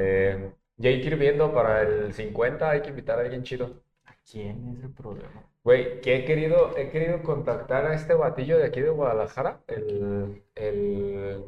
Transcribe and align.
Eh, 0.00 0.52
ya 0.76 0.90
hay 0.90 1.00
que 1.00 1.08
ir 1.08 1.16
viendo 1.16 1.52
para 1.52 1.82
el 1.82 2.12
50, 2.14 2.70
hay 2.70 2.82
que 2.82 2.90
invitar 2.90 3.18
a 3.18 3.22
alguien 3.22 3.42
chido. 3.42 3.82
¿A 4.06 4.14
quién 4.30 4.68
es 4.76 4.82
el 4.84 4.92
problema? 4.92 5.44
Güey, 5.62 6.00
que 6.00 6.16
he 6.16 6.24
querido, 6.24 6.76
he 6.76 6.90
querido 6.90 7.22
contactar 7.22 7.86
a 7.86 7.94
este 7.94 8.14
batillo 8.14 8.58
de 8.58 8.64
aquí 8.66 8.80
de 8.80 8.88
Guadalajara, 8.90 9.62
el, 9.68 10.42
el, 10.54 11.44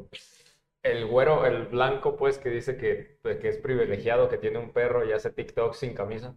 el 0.83 1.07
güero, 1.07 1.47
el 1.47 1.67
blanco, 1.67 2.17
pues, 2.17 2.39
que 2.39 2.51
dice 2.51 2.77
que, 2.77 3.19
que 3.41 3.49
es 3.49 3.59
privilegiado, 3.59 4.29
que 4.29 4.39
tiene 4.39 4.59
un 4.59 4.73
perro 4.73 5.05
y 5.07 5.13
hace 5.13 5.31
TikTok 5.31 5.75
sin 5.75 5.95
camisa. 5.95 6.37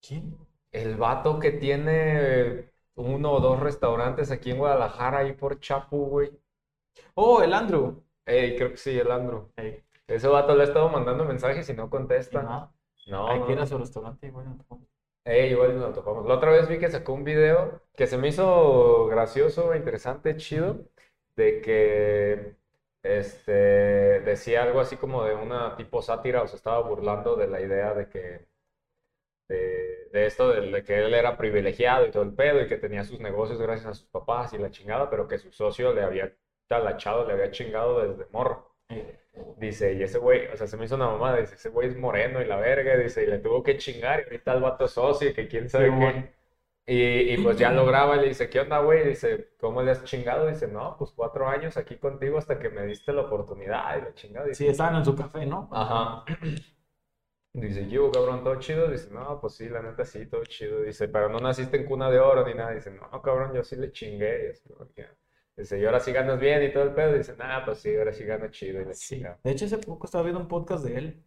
¿Quién? 0.00 0.36
El 0.72 0.96
vato 0.96 1.38
que 1.38 1.52
tiene 1.52 2.70
uno 2.94 3.32
o 3.32 3.40
dos 3.40 3.60
restaurantes 3.60 4.30
aquí 4.30 4.50
en 4.50 4.58
Guadalajara, 4.58 5.18
ahí 5.18 5.32
por 5.32 5.60
Chapu, 5.60 6.06
güey. 6.06 6.30
Oh, 7.16 7.42
el 7.42 7.54
Andrew. 7.54 8.04
Ey, 8.26 8.56
creo 8.56 8.72
que 8.72 8.78
sí, 8.78 8.98
el 8.98 9.10
Andro. 9.12 9.52
Ey, 9.56 9.84
Ese 10.08 10.28
vato 10.28 10.54
le 10.54 10.62
ha 10.62 10.64
estado 10.66 10.88
mandando 10.88 11.24
mensajes 11.24 11.68
y 11.68 11.74
no 11.74 11.90
contesta. 11.90 12.42
no, 12.42 12.72
No, 13.06 13.28
hay 13.28 13.42
que 13.42 13.52
ir 13.52 13.58
a 13.58 13.66
su 13.66 13.78
restaurante 13.78 14.26
y 14.26 14.30
bueno, 14.30 14.56
no. 14.70 14.86
Ey, 15.24 15.50
igual 15.50 15.78
nos 15.78 15.92
topamos. 15.94 16.24
La 16.26 16.34
otra 16.34 16.52
vez 16.52 16.68
vi 16.68 16.78
que 16.78 16.88
sacó 16.88 17.12
un 17.12 17.24
video 17.24 17.82
que 17.96 18.06
se 18.06 18.16
me 18.16 18.28
hizo 18.28 19.06
gracioso, 19.06 19.74
interesante, 19.74 20.36
chido, 20.36 20.88
de 21.34 21.60
que 21.60 22.56
este 23.02 23.52
decía 24.20 24.62
algo 24.62 24.80
así 24.80 24.96
como 24.96 25.24
de 25.24 25.34
una 25.34 25.76
tipo 25.76 26.00
sátira, 26.02 26.42
o 26.42 26.46
se 26.48 26.56
estaba 26.56 26.80
burlando 26.80 27.34
de 27.36 27.48
la 27.48 27.60
idea 27.60 27.92
de 27.94 28.08
que 28.08 28.46
de, 29.48 30.08
de 30.12 30.26
esto, 30.26 30.50
de, 30.52 30.70
de 30.70 30.84
que 30.84 30.98
él 31.04 31.14
era 31.14 31.36
privilegiado 31.36 32.06
y 32.06 32.10
todo 32.10 32.22
el 32.22 32.34
pedo, 32.34 32.60
y 32.62 32.68
que 32.68 32.76
tenía 32.78 33.04
sus 33.04 33.20
negocios 33.20 33.60
gracias 33.60 33.86
a 33.88 33.94
sus 33.94 34.08
papás 34.08 34.52
y 34.52 34.58
la 34.58 34.70
chingada, 34.70 35.10
pero 35.10 35.28
que 35.28 35.38
su 35.38 35.52
socio 35.52 35.92
le 35.92 36.02
había 36.02 36.34
talachado, 36.68 37.26
le 37.26 37.32
había 37.34 37.50
chingado 37.50 38.00
desde 38.06 38.30
morro. 38.32 38.75
Dice, 39.58 39.94
y 39.94 40.02
ese 40.02 40.18
güey, 40.18 40.46
o 40.48 40.56
sea, 40.56 40.66
se 40.66 40.76
me 40.76 40.84
hizo 40.84 40.96
una 40.96 41.06
mamada, 41.08 41.38
dice, 41.38 41.54
ese 41.54 41.68
güey 41.70 41.88
es 41.88 41.96
moreno 41.96 42.40
y 42.42 42.46
la 42.46 42.56
verga, 42.56 42.96
dice, 42.96 43.22
y 43.24 43.26
le 43.26 43.38
tuvo 43.38 43.62
que 43.62 43.76
chingar, 43.78 44.20
y 44.20 44.24
ahorita 44.24 44.52
el 44.54 44.60
vato 44.62 44.86
socio, 44.88 45.32
que 45.34 45.48
quién 45.48 45.68
sabe 45.68 45.94
qué. 45.94 46.16
Y, 46.86 47.34
y 47.34 47.38
pues 47.38 47.58
ya 47.58 47.72
lo 47.72 47.86
graba 47.86 48.16
y 48.16 48.20
le 48.20 48.28
dice, 48.28 48.48
¿qué 48.50 48.60
onda, 48.60 48.78
güey? 48.80 49.06
Dice, 49.08 49.50
¿cómo 49.58 49.82
le 49.82 49.90
has 49.92 50.04
chingado? 50.04 50.46
Dice, 50.48 50.68
no, 50.68 50.96
pues 50.98 51.12
cuatro 51.12 51.48
años 51.48 51.76
aquí 51.76 51.96
contigo 51.96 52.38
hasta 52.38 52.58
que 52.58 52.70
me 52.70 52.86
diste 52.86 53.12
la 53.12 53.22
oportunidad, 53.22 53.98
y 53.98 54.02
la 54.02 54.14
chingada. 54.14 54.46
Dice, 54.46 54.64
Sí, 54.64 54.68
estaban 54.70 54.96
en 54.96 55.04
su 55.04 55.14
café, 55.16 55.46
¿no? 55.46 55.68
Ajá. 55.72 56.24
Dice, 57.52 57.88
yo, 57.88 58.10
cabrón, 58.12 58.44
todo 58.44 58.56
chido. 58.60 58.88
Dice, 58.88 59.10
no, 59.10 59.40
pues 59.40 59.54
sí, 59.54 59.68
la 59.68 59.82
neta 59.82 60.04
sí, 60.04 60.26
todo 60.26 60.44
chido. 60.44 60.82
Dice, 60.82 61.08
pero 61.08 61.28
no 61.28 61.40
naciste 61.40 61.76
en 61.78 61.86
cuna 61.86 62.10
de 62.10 62.18
oro 62.20 62.46
ni 62.46 62.54
nada. 62.54 62.72
Dice, 62.72 62.90
no, 62.92 63.22
cabrón, 63.22 63.54
yo 63.54 63.64
sí 63.64 63.76
le 63.76 63.90
chingué. 63.92 64.52
Que- 64.94 65.06
Dice, 65.56 65.78
y 65.78 65.84
ahora 65.86 66.00
sí 66.00 66.12
ganas 66.12 66.38
bien 66.38 66.62
y 66.62 66.72
todo 66.72 66.84
el 66.84 66.92
pedo. 66.92 67.14
Dice, 67.14 67.34
nah, 67.36 67.64
pues 67.64 67.78
sí, 67.78 67.96
ahora 67.96 68.12
sí 68.12 68.24
gano 68.24 68.48
chido 68.48 68.82
y 68.82 68.84
la 68.84 68.92
Sí. 68.92 69.22
De 69.42 69.50
hecho, 69.50 69.64
hace 69.64 69.78
poco 69.78 70.06
estaba 70.06 70.22
viendo 70.22 70.40
un 70.40 70.48
podcast 70.48 70.84
de 70.84 70.98
él. 70.98 71.22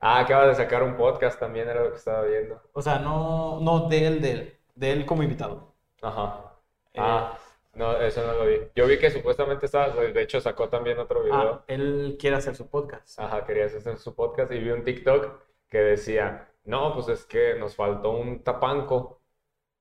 Ah, 0.00 0.20
acaba 0.20 0.46
de 0.48 0.54
sacar 0.54 0.82
un 0.82 0.96
podcast 0.96 1.38
también, 1.38 1.68
era 1.68 1.84
lo 1.84 1.90
que 1.90 1.96
estaba 1.98 2.22
viendo. 2.22 2.60
O 2.72 2.82
sea, 2.82 2.98
no, 2.98 3.60
no 3.60 3.88
de 3.88 4.06
él, 4.06 4.20
de 4.22 4.30
él, 4.32 4.58
de 4.74 4.92
él 4.92 5.06
como 5.06 5.22
invitado. 5.22 5.74
Ajá. 6.02 6.54
Eh, 6.94 6.98
Ah, 7.00 7.38
no, 7.74 7.96
eso 7.98 8.26
no 8.26 8.32
lo 8.32 8.46
vi. 8.46 8.56
Yo 8.74 8.86
vi 8.86 8.98
que 8.98 9.10
supuestamente 9.10 9.66
estaba, 9.66 9.94
de 9.94 10.22
hecho 10.22 10.40
sacó 10.40 10.68
también 10.68 10.98
otro 10.98 11.22
video. 11.22 11.36
Ah, 11.36 11.64
él 11.68 12.16
quiere 12.18 12.36
hacer 12.36 12.56
su 12.56 12.68
podcast. 12.68 13.18
Ajá, 13.20 13.44
quería 13.44 13.66
hacer 13.66 13.98
su 13.98 14.14
podcast 14.14 14.50
y 14.52 14.58
vi 14.58 14.70
un 14.70 14.82
TikTok 14.82 15.38
que 15.68 15.78
decía, 15.78 16.48
no, 16.64 16.94
pues 16.94 17.08
es 17.08 17.24
que 17.26 17.54
nos 17.54 17.76
faltó 17.76 18.10
un 18.10 18.42
tapanco. 18.42 19.19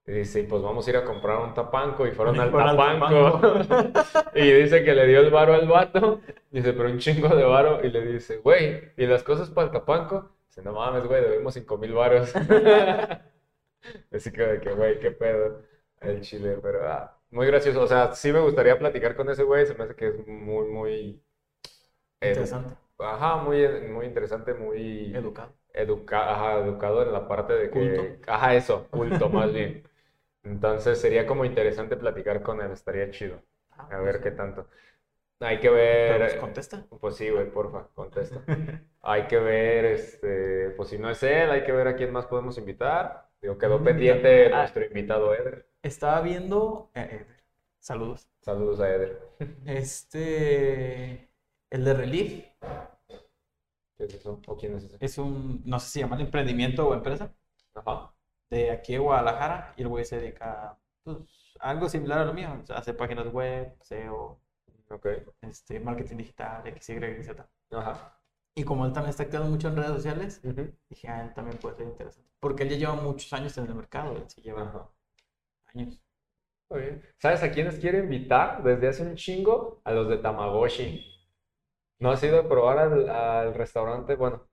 Y 0.09 0.11
dice, 0.13 0.39
"Y 0.41 0.43
pues 0.43 0.61
vamos 0.63 0.88
a 0.88 0.89
ir 0.89 0.97
a 0.97 1.05
comprar 1.05 1.38
un 1.39 1.53
tapanco 1.53 2.07
y 2.07 2.11
fueron 2.11 2.39
al 2.39 2.52
tapanco. 2.52 3.39
Y 4.35 4.52
dice 4.53 4.83
que 4.83 4.95
le 4.95 5.07
dio 5.07 5.19
el 5.19 5.29
varo 5.31 5.53
al 5.53 5.67
vato. 5.67 6.21
Dice, 6.52 6.73
pero 6.73 6.89
un 6.89 6.97
chingo 6.99 7.29
de 7.35 7.43
varo. 7.43 7.79
Y 7.85 7.89
le 7.89 8.02
dice, 8.05 8.37
güey, 8.37 8.91
¿y 8.97 9.05
las 9.05 9.23
cosas 9.23 9.49
para 9.52 9.67
el 9.67 9.73
tapanco? 9.73 10.31
Dice, 10.47 10.63
no 10.63 10.73
mames, 10.73 11.05
güey, 11.05 11.21
debemos 11.21 11.53
cinco 11.53 11.77
mil 11.77 11.93
varos. 11.93 12.33
Así 14.11 14.31
que, 14.31 14.59
que, 14.61 14.71
güey, 14.73 14.99
qué 14.99 15.11
pedo. 15.11 15.61
El 16.02 16.21
chile, 16.21 16.58
pero 16.61 16.87
ah, 16.89 17.17
muy 17.31 17.48
gracioso. 17.48 17.81
O 17.81 17.87
sea, 17.87 18.14
sí 18.14 18.31
me 18.31 18.39
gustaría 18.39 18.77
platicar 18.80 19.15
con 19.15 19.30
ese 19.30 19.43
güey. 19.43 19.65
Se 19.65 19.75
me 19.75 19.83
hace 19.83 19.95
que 19.95 20.08
es 20.08 20.27
muy, 20.27 20.67
muy... 20.69 21.23
edu- 22.21 22.30
Interesante. 22.30 22.75
Ajá, 22.99 23.37
muy, 23.37 23.67
muy 23.89 24.05
interesante, 24.08 24.53
muy 24.53 25.15
Educado. 25.15 25.53
educa- 25.73 26.31
ajá, 26.33 26.59
educado 26.59 27.03
en 27.03 27.14
la 27.14 27.27
parte 27.27 27.53
de 27.53 27.69
que, 27.71 27.95
Culto. 27.95 28.31
ajá, 28.31 28.55
eso, 28.55 28.87
culto 28.92 29.30
más 29.30 29.53
bien. 29.53 29.83
Entonces 30.49 30.99
sería 30.99 31.26
como 31.27 31.45
interesante 31.45 31.98
platicar 31.98 32.42
con 32.43 32.61
él, 32.61 32.71
estaría 32.71 33.11
chido. 33.11 33.42
Ah, 33.71 33.89
A 33.89 33.99
ver 33.99 34.20
pues, 34.20 34.23
qué 34.23 34.32
tanto. 34.32 34.67
Hay 35.42 35.60
que 35.60 35.70
pero, 36.04 36.20
ver, 36.20 36.20
pues, 36.20 36.36
contesta. 36.36 36.86
pues 37.02 37.15
sí, 37.17 37.30
güey, 37.30 37.52
porfa, 37.52 37.89
contesta. 37.95 38.43
Hay 39.02 39.27
que 39.27 39.37
ver, 39.39 39.86
este, 39.86 40.71
pues 40.71 40.89
si 40.89 40.98
no 40.99 41.10
es 41.10 41.23
él, 41.23 41.49
hay 41.52 41.64
que 41.64 41.71
ver 41.71 41.87
a 41.87 41.95
quién 41.95 42.11
más 42.11 42.26
podemos 42.27 42.58
invitar. 42.58 43.30
Digo, 43.42 43.58
quedó 43.58 43.80
Mm, 43.80 43.83
pendiente 43.83 44.52
ah. 44.54 44.58
nuestro 44.60 44.86
invitado 44.86 45.33
Eder. 45.33 45.67
Estaba 45.82 46.21
viendo. 46.21 46.89
eh, 46.95 47.08
eh, 47.11 47.27
saludos. 47.80 48.27
Saludos 48.42 48.80
a 48.81 48.89
Eder. 48.89 49.21
Este. 49.66 51.30
El 51.70 51.86
de 51.86 51.93
Relief 51.93 52.45
¿Qué 53.98 54.05
es 54.05 54.14
eso? 54.16 54.42
¿O 54.48 54.58
quién 54.58 54.76
es 54.76 54.83
ese? 54.86 54.98
es 54.99 55.17
un. 55.17 55.61
No 55.66 55.80
sé 55.80 55.89
si 55.89 55.99
llama 55.99 56.20
emprendimiento 56.21 56.87
o 56.87 56.93
empresa. 56.93 57.33
Ajá. 57.73 58.14
De 58.49 58.71
aquí 58.71 58.93
de 58.93 58.99
Guadalajara. 58.99 59.73
Y 59.77 59.82
el 59.83 59.87
güey 59.87 60.05
se 60.05 60.20
dedica 60.20 60.77
pues, 61.04 61.17
a 61.60 61.70
algo 61.70 61.89
similar 61.89 62.20
a 62.20 62.26
lo 62.26 62.33
mío. 62.33 62.49
O 62.61 62.65
sea, 62.65 62.77
hace 62.77 62.93
páginas 62.93 63.32
web, 63.32 63.76
SEO, 63.82 64.39
este, 65.42 65.80
marketing 65.80 66.17
digital, 66.17 66.65
X, 66.67 66.89
Y, 66.89 67.23
Z. 67.23 67.48
Ajá. 67.71 68.15
Y 68.55 68.64
como 68.64 68.86
él 68.86 68.93
también 68.93 69.11
está 69.11 69.23
activo 69.23 69.45
mucho 69.45 69.67
en 69.70 69.76
redes 69.77 69.92
sociales, 69.92 70.42
dije, 70.89 71.08
ah, 71.08 71.23
él 71.23 71.33
también 71.33 71.58
puede 71.60 71.76
ser 71.77 71.87
interesante. 71.87 72.30
Porque 72.39 72.64
él 72.64 72.70
ya 72.70 72.77
lleva 72.77 72.95
muchos 72.95 73.32
años 73.33 73.58
en 73.58 73.67
el 73.67 73.76
mercado. 73.76 74.15
Él 74.17 74.23
sí 74.27 74.42
lleva 74.42 74.64
Ajá. 74.64 74.89
años. 75.73 76.02
Muy 76.70 76.81
bien. 76.81 77.04
¿Sabes 77.17 77.43
a 77.43 77.52
quiénes 77.52 77.80
quiero 77.80 77.99
invitar 77.99 78.64
desde 78.64 78.87
hace 78.87 79.04
un 79.04 79.16
chingo? 79.16 79.81
A 79.83 79.92
los 79.92 80.10
de 80.10 80.17
Tamagotchi. 80.17 81.05
¿No 81.99 82.11
has 82.11 82.23
ido 82.23 82.39
a 82.39 82.48
probar 82.48 82.80
al, 82.80 83.10
al 83.10 83.54
restaurante? 83.54 84.16
Bueno, 84.16 84.48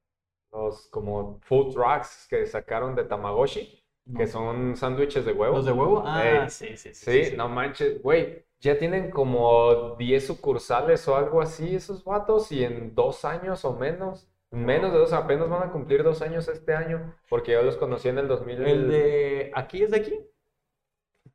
los 0.53 0.89
como 0.89 1.41
food 1.43 1.75
trucks 1.75 2.27
que 2.28 2.47
sacaron 2.47 2.95
de 2.95 3.05
Tamagotchi, 3.05 3.86
No. 4.06 4.19
que 4.19 4.27
son 4.27 4.77
sándwiches 4.77 5.25
de 5.25 5.33
huevo. 5.33 5.56
¿Los 5.56 5.67
de 5.67 5.72
huevo? 5.72 6.03
Ah, 6.06 6.49
sí, 6.49 6.77
sí, 6.77 6.94
sí. 6.94 7.25
Sí, 7.25 7.37
no 7.37 7.49
manches, 7.49 8.00
güey. 8.03 8.44
Ya 8.61 8.78
tienen 8.78 9.11
como 9.11 9.97
10 9.97 10.27
sucursales 10.27 11.06
o 11.09 11.17
algo 11.17 11.43
así 11.43 11.75
esos 11.75 12.05
vatos 12.05 12.50
y 12.53 12.65
en 12.65 12.95
dos 12.95 13.25
años 13.25 13.65
o 13.65 13.75
menos, 13.75 14.28
menos 14.50 14.93
de 14.93 14.99
dos, 14.99 15.12
apenas 15.12 15.49
van 15.50 15.69
a 15.69 15.72
cumplir 15.72 16.03
dos 16.03 16.22
años 16.22 16.49
este 16.49 16.72
año, 16.75 17.15
porque 17.28 17.53
yo 17.53 17.62
los 17.62 17.77
conocí 17.77 18.09
en 18.09 18.19
el 18.19 18.28
2000. 18.28 18.62
El 18.66 18.89
de 18.89 19.50
aquí 19.55 19.83
es 19.83 19.91
de 19.91 19.97
aquí. 19.99 20.21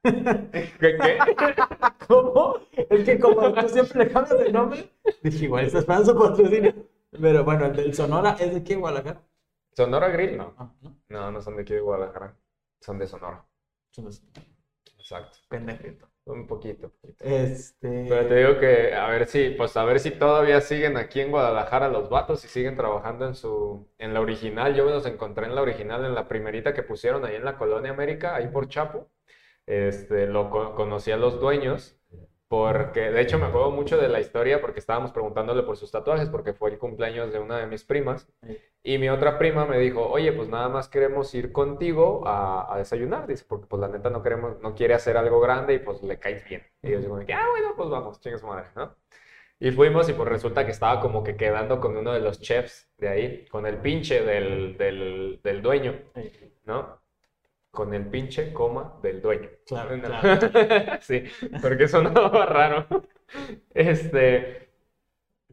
¿Qué, 0.03 0.71
qué? 0.79 1.17
¿Cómo? 2.07 2.55
Es 2.89 3.03
que 3.03 3.19
como 3.19 3.53
tú 3.53 3.69
siempre 3.69 4.05
le 4.05 4.11
cambias 4.11 4.39
el 4.41 4.53
nombre, 4.53 4.89
dije, 5.21 5.45
igual 5.45 5.65
está 5.65 5.79
esperando 5.79 6.17
patrocinio. 6.17 6.73
Pero 7.11 7.43
bueno, 7.43 7.65
el 7.65 7.75
del 7.75 7.93
Sonora 7.93 8.35
es 8.39 8.51
de 8.51 8.57
aquí, 8.61 8.75
Guadalajara. 8.75 9.21
¿Sonora 9.75 10.09
Grill? 10.09 10.37
No. 10.37 10.53
Ah, 10.57 10.71
no. 10.81 10.95
No, 11.09 11.31
no 11.31 11.41
son 11.41 11.55
de 11.55 11.61
aquí 11.63 11.73
de 11.73 11.81
Guadalajara. 11.81 12.35
Son 12.81 12.99
de 12.99 13.07
Sonora. 13.07 13.45
Entonces, 13.95 14.23
Exacto. 14.97 15.37
pendejito. 15.49 16.07
Un 16.25 16.47
poquito, 16.47 16.89
poquito. 17.01 17.23
Este. 17.25 17.87
Pero 18.09 18.27
te 18.27 18.35
digo 18.35 18.59
que 18.59 18.93
a 18.93 19.07
ver 19.09 19.25
si, 19.25 19.49
pues 19.51 19.75
a 19.77 19.83
ver 19.85 19.99
si 19.99 20.11
todavía 20.11 20.61
siguen 20.61 20.97
aquí 20.97 21.19
en 21.21 21.31
Guadalajara 21.31 21.87
los 21.89 22.09
vatos 22.09 22.43
y 22.45 22.47
siguen 22.47 22.75
trabajando 22.75 23.25
en 23.27 23.35
su, 23.35 23.89
en 23.97 24.13
la 24.13 24.21
original. 24.21 24.75
Yo 24.75 24.85
me 24.85 24.91
los 24.91 25.05
encontré 25.05 25.45
en 25.47 25.55
la 25.55 25.61
original, 25.61 26.05
en 26.05 26.13
la 26.15 26.27
primerita 26.27 26.73
que 26.73 26.83
pusieron 26.83 27.25
ahí 27.25 27.35
en 27.35 27.45
la 27.45 27.57
Colonia 27.57 27.91
América, 27.91 28.35
ahí 28.35 28.47
por 28.49 28.67
Chapo. 28.69 29.09
Este, 29.67 30.27
lo 30.27 30.49
co- 30.51 30.75
conocí 30.75 31.11
a 31.11 31.17
los 31.17 31.39
dueños 31.41 32.00
porque, 32.51 33.11
de 33.11 33.21
hecho, 33.21 33.39
me 33.39 33.45
acuerdo 33.45 33.71
mucho 33.71 33.95
de 33.97 34.09
la 34.09 34.19
historia 34.19 34.59
porque 34.59 34.81
estábamos 34.81 35.13
preguntándole 35.13 35.63
por 35.63 35.77
sus 35.77 35.89
tatuajes 35.89 36.27
porque 36.27 36.51
fue 36.51 36.71
el 36.71 36.77
cumpleaños 36.79 37.31
de 37.31 37.39
una 37.39 37.57
de 37.57 37.65
mis 37.65 37.85
primas. 37.85 38.27
Y 38.83 38.97
mi 38.97 39.07
otra 39.07 39.37
prima 39.39 39.65
me 39.65 39.79
dijo, 39.79 40.05
oye, 40.05 40.33
pues 40.33 40.49
nada 40.49 40.67
más 40.67 40.89
queremos 40.89 41.33
ir 41.33 41.53
contigo 41.53 42.27
a, 42.27 42.73
a 42.73 42.77
desayunar, 42.77 43.25
dice, 43.25 43.45
porque 43.47 43.67
pues 43.67 43.79
la 43.79 43.87
neta 43.87 44.09
no 44.09 44.21
queremos, 44.21 44.59
no 44.59 44.75
quiere 44.75 44.93
hacer 44.95 45.15
algo 45.15 45.39
grande 45.39 45.75
y 45.75 45.79
pues 45.79 46.03
le 46.03 46.19
caes 46.19 46.43
bien. 46.43 46.61
Y 46.81 46.91
yo 46.91 46.99
digo, 46.99 47.15
ah, 47.33 47.47
bueno, 47.51 47.69
pues 47.77 47.89
vamos, 47.89 48.19
chingas 48.19 48.43
madre, 48.43 48.67
¿no? 48.75 48.97
Y 49.59 49.71
fuimos 49.71 50.09
y 50.09 50.13
pues 50.13 50.27
resulta 50.29 50.65
que 50.65 50.71
estaba 50.71 51.01
como 51.01 51.23
que 51.23 51.37
quedando 51.37 51.79
con 51.79 51.97
uno 51.97 52.13
de 52.13 52.19
los 52.21 52.41
chefs 52.41 52.91
de 52.97 53.09
ahí, 53.09 53.45
con 53.47 53.65
el 53.65 53.77
pinche 53.79 54.23
del, 54.23 54.77
del, 54.77 55.39
del 55.43 55.61
dueño, 55.61 55.93
¿no? 56.65 57.00
Con 57.71 57.93
el 57.93 58.05
pinche 58.09 58.51
coma 58.53 58.99
del 59.01 59.21
dueño. 59.21 59.49
Claro, 59.65 59.95
No. 59.97 60.03
claro. 60.03 60.49
Sí, 61.01 61.23
porque 61.61 61.87
sonaba 61.87 62.45
raro. 62.45 62.85
Este, 63.73 64.69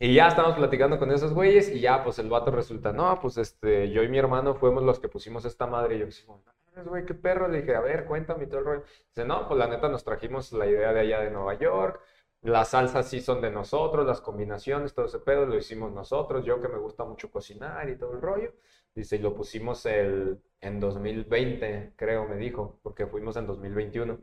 y 0.00 0.14
ya 0.14 0.28
estábamos 0.28 0.56
platicando 0.58 0.98
con 0.98 1.10
esos 1.12 1.32
güeyes 1.34 1.68
y 1.70 1.80
ya, 1.80 2.04
pues 2.04 2.18
el 2.18 2.28
vato 2.28 2.50
resulta, 2.50 2.92
no, 2.92 3.18
pues 3.20 3.38
este, 3.38 3.90
yo 3.90 4.02
y 4.02 4.08
mi 4.08 4.18
hermano 4.18 4.54
fuimos 4.54 4.82
los 4.84 4.98
que 5.00 5.08
pusimos 5.08 5.44
esta 5.44 5.66
madre 5.66 5.96
y 5.96 5.98
yo 6.00 6.06
así, 6.08 6.24
como, 6.24 6.38
"No 6.46 6.52
mames, 6.76 6.88
güey, 6.88 7.06
qué 7.06 7.14
perro. 7.14 7.48
Le 7.48 7.60
dije, 7.62 7.74
a 7.76 7.80
ver, 7.80 8.04
cuéntame 8.06 8.46
todo 8.46 8.60
el 8.60 8.64
rollo. 8.66 8.84
Dice, 9.08 9.24
no, 9.26 9.46
pues 9.48 9.58
la 9.58 9.68
neta 9.68 9.88
nos 9.88 10.04
trajimos 10.04 10.52
la 10.52 10.66
idea 10.66 10.92
de 10.92 11.00
allá 11.00 11.20
de 11.20 11.30
Nueva 11.30 11.54
York, 11.54 12.00
Las 12.42 12.68
salsas 12.70 13.08
sí 13.08 13.20
son 13.20 13.40
de 13.40 13.50
nosotros, 13.50 14.06
las 14.06 14.20
combinaciones, 14.20 14.94
todo 14.94 15.06
ese 15.06 15.18
pedo 15.18 15.44
lo 15.46 15.56
hicimos 15.56 15.92
nosotros. 15.92 16.44
Yo 16.44 16.60
que 16.60 16.68
me 16.68 16.78
gusta 16.78 17.04
mucho 17.04 17.30
cocinar 17.32 17.88
y 17.88 17.96
todo 17.98 18.12
el 18.14 18.22
rollo. 18.22 18.52
Dice, 18.98 19.14
y 19.14 19.20
lo 19.20 19.32
pusimos 19.32 19.86
el, 19.86 20.40
en 20.60 20.80
2020, 20.80 21.92
creo, 21.94 22.26
me 22.26 22.34
dijo, 22.34 22.80
porque 22.82 23.06
fuimos 23.06 23.36
en 23.36 23.46
2021. 23.46 24.18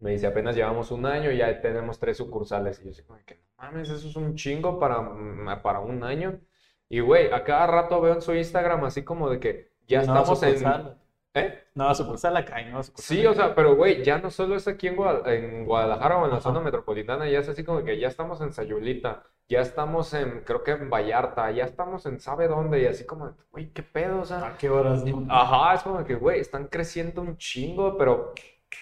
Me 0.00 0.10
dice, 0.10 0.26
apenas 0.26 0.56
llevamos 0.56 0.90
un 0.90 1.06
año 1.06 1.30
y 1.30 1.36
ya 1.36 1.60
tenemos 1.60 2.00
tres 2.00 2.16
sucursales. 2.16 2.80
Y 2.80 2.86
yo 2.86 2.90
así 2.90 3.04
como 3.04 3.20
que, 3.24 3.36
no 3.36 3.42
mames, 3.58 3.90
eso 3.90 4.08
es 4.08 4.16
un 4.16 4.34
chingo 4.34 4.80
para, 4.80 5.00
mm, 5.00 5.62
para 5.62 5.78
un 5.78 6.02
año. 6.02 6.40
Y 6.88 6.98
güey, 6.98 7.30
a 7.32 7.44
cada 7.44 7.68
rato 7.68 8.00
veo 8.00 8.14
en 8.14 8.22
su 8.22 8.34
Instagram 8.34 8.82
así 8.86 9.04
como 9.04 9.30
de 9.30 9.38
que 9.38 9.70
ya 9.86 10.00
estamos 10.00 10.42
en... 10.42 11.03
¿Eh? 11.34 11.64
Nueva 11.74 11.94
sucursal 11.94 12.36
acá, 12.36 12.60
y 12.62 12.66
nueva 12.66 12.82
sucursal 12.84 13.16
Sí, 13.16 13.26
o 13.26 13.34
sea, 13.34 13.54
pero 13.54 13.74
güey, 13.74 14.04
ya 14.04 14.18
no 14.18 14.30
solo 14.30 14.54
es 14.54 14.68
aquí 14.68 14.86
en, 14.86 14.96
Guada- 14.96 15.34
en 15.34 15.64
Guadalajara 15.66 16.18
o 16.18 16.24
en 16.24 16.30
la 16.30 16.36
Ajá. 16.36 16.42
zona 16.44 16.60
metropolitana, 16.60 17.28
ya 17.28 17.40
es 17.40 17.48
así 17.48 17.64
como 17.64 17.82
que 17.82 17.98
ya 17.98 18.06
estamos 18.06 18.40
en 18.40 18.52
Sayulita, 18.52 19.24
ya 19.48 19.60
estamos 19.60 20.14
en, 20.14 20.42
creo 20.44 20.62
que 20.62 20.70
en 20.70 20.88
Vallarta, 20.88 21.50
ya 21.50 21.64
estamos 21.64 22.06
en 22.06 22.20
sabe 22.20 22.46
dónde, 22.46 22.80
y 22.82 22.86
así 22.86 23.04
como, 23.04 23.36
güey, 23.50 23.72
qué 23.72 23.82
pedo, 23.82 24.20
o 24.20 24.24
sea, 24.24 24.46
¿A 24.46 24.56
qué 24.56 24.70
horas? 24.70 25.04
no? 25.04 25.26
ajá, 25.28 25.74
es 25.74 25.82
como 25.82 26.04
que, 26.04 26.14
güey, 26.14 26.38
están 26.40 26.68
creciendo 26.68 27.20
un 27.22 27.36
chingo, 27.36 27.98
pero 27.98 28.32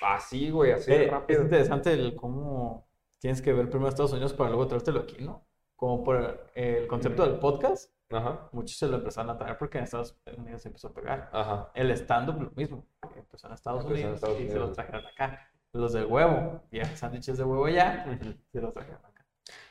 así, 0.03 0.51
güey, 0.51 0.73
así 0.73 0.91
de 0.91 0.97
Eh, 0.97 1.05
es 1.07 1.11
rápido. 1.11 1.43
interesante 1.43 1.93
el 1.95 2.15
cómo 2.17 2.87
tienes 3.19 3.41
que 3.41 3.53
ver 3.55 3.71
primero 3.71 3.89
Estados 3.89 4.13
Unidos 4.13 4.35
para 4.35 4.51
luego 4.51 4.67
traértelo 4.67 5.01
aquí, 5.01 5.17
¿no? 5.25 5.47
Como 5.75 6.05
por 6.05 6.51
el 6.55 6.87
concepto 6.87 7.25
del 7.27 7.39
podcast, 7.39 7.92
Ajá, 8.13 8.49
muchos 8.53 8.77
se 8.77 8.87
lo 8.89 8.97
empezaron 8.99 9.31
a 9.31 9.39
traer 9.39 9.57
porque 9.59 9.79
en 9.79 9.85
Estados 9.85 10.17
Unidos 10.37 10.63
se 10.63 10.69
empezó 10.69 10.89
a 10.89 10.93
pegar. 10.95 11.31
ajá. 11.33 11.71
El 11.75 11.91
stand-up, 11.93 12.41
lo 12.41 12.51
mismo. 12.53 12.85
que 13.13 13.21
Empezó 13.21 13.47
en 13.49 13.55
Estados 13.55 13.85
Empezó 13.85 13.95
en 13.97 14.05
Unidos 14.07 14.15
Estados 14.17 14.37
y 14.37 14.39
se 14.39 14.45
Unidos. 14.51 14.69
los 14.69 14.73
trajeron 14.77 15.07
acá. 15.07 15.49
Los 15.75 15.93
del 15.95 16.07
huevo, 16.07 16.61
ya 16.71 16.85
sándwiches 16.97 17.39
de 17.39 17.45
huevo 17.45 17.69
ya, 17.69 18.05
se 18.53 18.61
los 18.61 18.75
trajeron 18.75 18.99
acá. 19.05 19.25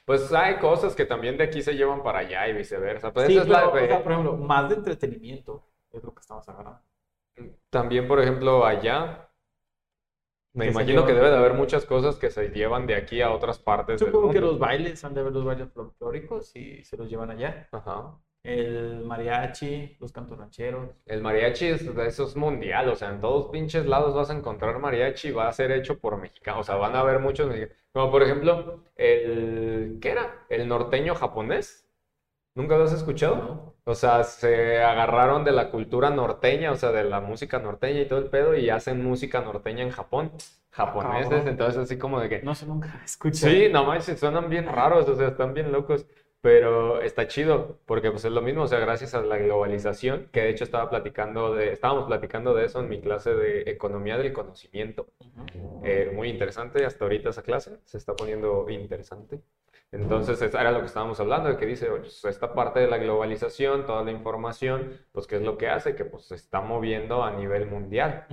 Pues 0.06 0.34
hay 0.34 0.58
cosas 0.58 0.96
que 0.96 1.06
también 1.06 1.38
de 1.38 1.44
aquí 1.44 1.62
se 1.62 1.76
llevan 1.76 2.02
para 2.02 2.20
allá 2.20 2.48
y 2.48 2.54
viceversa. 2.54 3.14
Pues 3.14 3.28
Sí, 3.28 3.38
es 3.38 3.48
la 3.48 3.68
o 3.70 3.78
sea, 3.78 4.02
por 4.04 4.12
ejemplo, 4.12 4.36
más 4.38 4.68
de 4.70 4.76
entretenimiento 4.76 5.64
es 5.92 6.04
lo 6.04 6.14
que 6.14 6.22
estamos 6.22 6.48
agarrando. 6.50 6.82
También, 7.70 8.08
por 8.08 8.20
ejemplo, 8.20 8.66
allá, 8.66 9.30
me 10.54 10.66
Que 10.66 10.74
se 10.74 10.78
imagino 10.82 11.06
que 11.06 11.14
debe 11.14 11.30
de 11.30 11.38
haber 11.38 11.54
muchas 11.54 11.86
cosas 11.86 12.16
que 12.18 12.30
se 12.32 12.50
llevan 12.50 12.88
de 12.88 12.96
aquí 12.96 13.22
a 13.22 13.32
otras 13.32 13.60
partes 13.60 14.00
del 14.00 14.10
Supongo 14.10 14.32
que 14.34 14.40
mundo. 14.40 14.52
los 14.52 14.60
bailes, 14.60 15.04
han 15.06 15.14
de 15.14 15.24
ver 15.24 15.32
los 15.32 15.46
bailes 15.46 15.70
folclóricos 15.72 16.56
y 16.56 16.84
se 16.84 16.98
los 16.98 17.10
llevan 17.10 17.30
allá. 17.32 17.70
Ajá. 17.72 18.18
El 18.44 19.04
mariachi, 19.06 19.98
los 20.00 20.12
cantorrancheros. 20.12 20.90
El 21.06 21.22
mariachi 21.22 21.68
es, 21.68 21.82
eso 21.84 22.24
es 22.26 22.36
mundial, 22.36 22.90
o 22.90 22.96
sea, 22.96 23.10
en 23.10 23.22
todos 23.22 23.52
pinches 23.52 23.86
lados 23.86 24.16
vas 24.16 24.32
a 24.32 24.34
encontrar 24.34 24.80
mariachi 24.80 25.28
y 25.28 25.32
va 25.32 25.48
a 25.48 25.54
ser 25.54 25.72
hecho 25.72 26.00
por 26.00 26.18
mexicanos, 26.18 26.62
o 26.62 26.64
sea, 26.64 26.76
van 26.76 26.96
a 26.96 27.02
haber 27.02 27.20
muchos 27.20 27.48
mexicanos. 27.48 27.78
Como 27.94 28.10
por 28.10 28.24
ejemplo, 28.24 28.84
el, 28.96 30.00
¿qué 30.02 30.12
era? 30.12 30.46
El 30.50 30.68
norteño 30.68 31.14
japonés. 31.14 31.88
¿Nunca 32.54 32.78
lo 32.78 32.84
has 32.84 32.94
escuchado? 32.94 33.36
¿no? 33.36 33.76
O 33.86 33.96
sea, 33.96 34.24
se 34.24 34.82
agarraron 34.84 35.46
de 35.46 35.52
la 35.52 35.70
cultura 35.70 36.10
norteña, 36.10 36.72
o 36.72 36.76
sea, 36.76 36.92
de 36.92 37.04
la 37.04 37.22
música 37.22 37.60
norteña 37.60 38.02
y 38.02 38.08
todo 38.08 38.20
el 38.20 38.30
pedo, 38.30 38.56
y 38.56 38.70
hacen 38.70 39.04
música 39.04 39.42
norteña 39.42 39.84
en 39.84 39.92
Japón. 39.92 40.32
Japoneses, 40.72 41.30
cabrón. 41.30 41.48
entonces 41.48 41.78
así 41.84 41.98
como 41.98 42.20
de 42.20 42.30
que... 42.30 42.42
No 42.44 42.56
sé, 42.56 42.66
nunca 42.66 43.00
he 43.02 43.06
escuchado. 43.06 43.52
Sí, 43.52 43.68
no 43.72 43.86
manches, 43.86 44.20
suenan 44.20 44.50
bien 44.50 44.68
raros, 44.68 45.08
o 45.08 45.16
sea, 45.16 45.28
están 45.30 45.54
bien 45.54 45.72
locos, 45.72 46.06
pero 46.42 47.02
está 47.02 47.28
chido, 47.28 47.80
porque 47.86 48.10
pues 48.12 48.26
es 48.26 48.32
lo 48.32 48.42
mismo, 48.42 48.64
o 48.64 48.68
sea, 48.68 48.80
gracias 48.80 49.14
a 49.14 49.22
la 49.22 49.38
globalización, 49.38 50.28
que 50.32 50.42
de 50.42 50.50
hecho 50.50 50.64
estaba 50.64 50.90
platicando 50.90 51.54
de, 51.54 51.72
estábamos 51.72 52.06
platicando 52.06 52.56
de 52.56 52.66
eso 52.66 52.80
en 52.80 52.90
mi 52.90 53.00
clase 53.00 53.36
de 53.36 53.62
economía 53.70 54.18
del 54.18 54.34
conocimiento. 54.34 55.08
Eh, 55.84 56.12
muy 56.14 56.30
interesante 56.30 56.84
hasta 56.86 57.06
ahorita 57.06 57.30
esa 57.30 57.44
clase, 57.44 57.78
se 57.86 57.98
está 57.98 58.16
poniendo 58.16 58.68
interesante. 58.70 59.42
Entonces, 59.92 60.42
era 60.42 60.72
lo 60.72 60.80
que 60.80 60.86
estábamos 60.86 61.20
hablando, 61.20 61.50
de 61.50 61.58
que 61.58 61.66
dice, 61.66 61.88
pues, 61.88 62.24
esta 62.24 62.54
parte 62.54 62.80
de 62.80 62.88
la 62.88 62.98
globalización, 62.98 63.86
toda 63.86 64.04
la 64.04 64.12
información, 64.12 64.98
pues, 65.12 65.28
¿qué 65.28 65.36
es 65.36 65.42
lo 65.42 65.58
que 65.58 65.68
hace? 65.68 65.96
Que 65.96 66.06
pues 66.06 66.26
se 66.26 66.36
está 66.36 66.62
moviendo 66.62 67.24
a 67.24 67.32
nivel 67.32 67.68
mundial. 67.68 68.26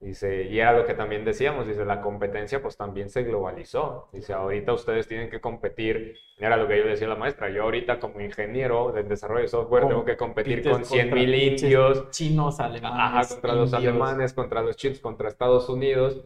Dice, 0.00 0.44
y 0.44 0.58
era 0.58 0.72
lo 0.72 0.86
que 0.86 0.94
también 0.94 1.26
decíamos, 1.26 1.66
dice, 1.66 1.84
la 1.84 2.00
competencia 2.00 2.62
pues 2.62 2.74
también 2.78 3.10
se 3.10 3.22
globalizó. 3.22 4.08
Dice, 4.12 4.32
ahorita 4.32 4.72
ustedes 4.72 5.06
tienen 5.06 5.28
que 5.28 5.42
competir, 5.42 6.16
era 6.38 6.56
lo 6.56 6.66
que 6.66 6.78
yo 6.78 6.86
decía 6.86 7.06
a 7.06 7.10
la 7.10 7.16
maestra, 7.16 7.50
yo 7.50 7.64
ahorita 7.64 8.00
como 8.00 8.18
ingeniero 8.22 8.92
de 8.92 9.02
desarrollo 9.02 9.42
de 9.42 9.48
software 9.48 9.86
tengo 9.88 10.06
que 10.06 10.16
competir 10.16 10.62
con 10.62 10.86
100 10.86 11.00
contra 11.10 11.16
mil 11.20 11.34
indios, 11.34 12.10
Chinos, 12.10 12.60
ajá, 12.60 12.70
alemanes, 12.70 13.28
contra 13.28 13.54
los 13.54 13.74
alemanes, 13.74 14.32
contra 14.32 14.62
los 14.62 14.76
chinos, 14.76 15.00
contra 15.00 15.28
Estados 15.28 15.68
Unidos. 15.68 16.24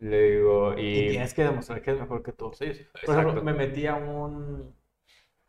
Le 0.00 0.20
digo, 0.32 0.74
Y 0.76 0.80
y... 0.80 1.08
tienes 1.10 1.32
que 1.32 1.44
demostrar 1.44 1.80
que 1.80 1.92
es 1.92 2.00
mejor 2.00 2.24
que 2.24 2.32
todos 2.32 2.60
ellos. 2.60 2.78
Por 2.92 3.00
Exacto. 3.02 3.20
ejemplo, 3.20 3.42
me 3.44 3.52
metí 3.52 3.86
a 3.86 3.94
un, 3.94 4.74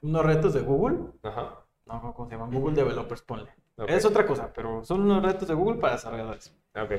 unos 0.02 0.26
retos 0.26 0.54
de 0.54 0.62
Google. 0.62 0.98
Ajá, 1.24 1.66
No, 1.88 2.14
¿cómo 2.14 2.30
se 2.30 2.36
llaman? 2.36 2.52
Google 2.52 2.76
Developers, 2.76 3.24
ponle. 3.24 3.50
Es 3.88 4.06
otra 4.06 4.28
cosa, 4.28 4.54
pero 4.54 4.84
son 4.84 5.02
unos 5.02 5.24
retos 5.24 5.48
de 5.48 5.56
Google 5.56 5.80
para 5.80 5.94
desarrolladores. 5.94 6.56
ok. 6.76 6.92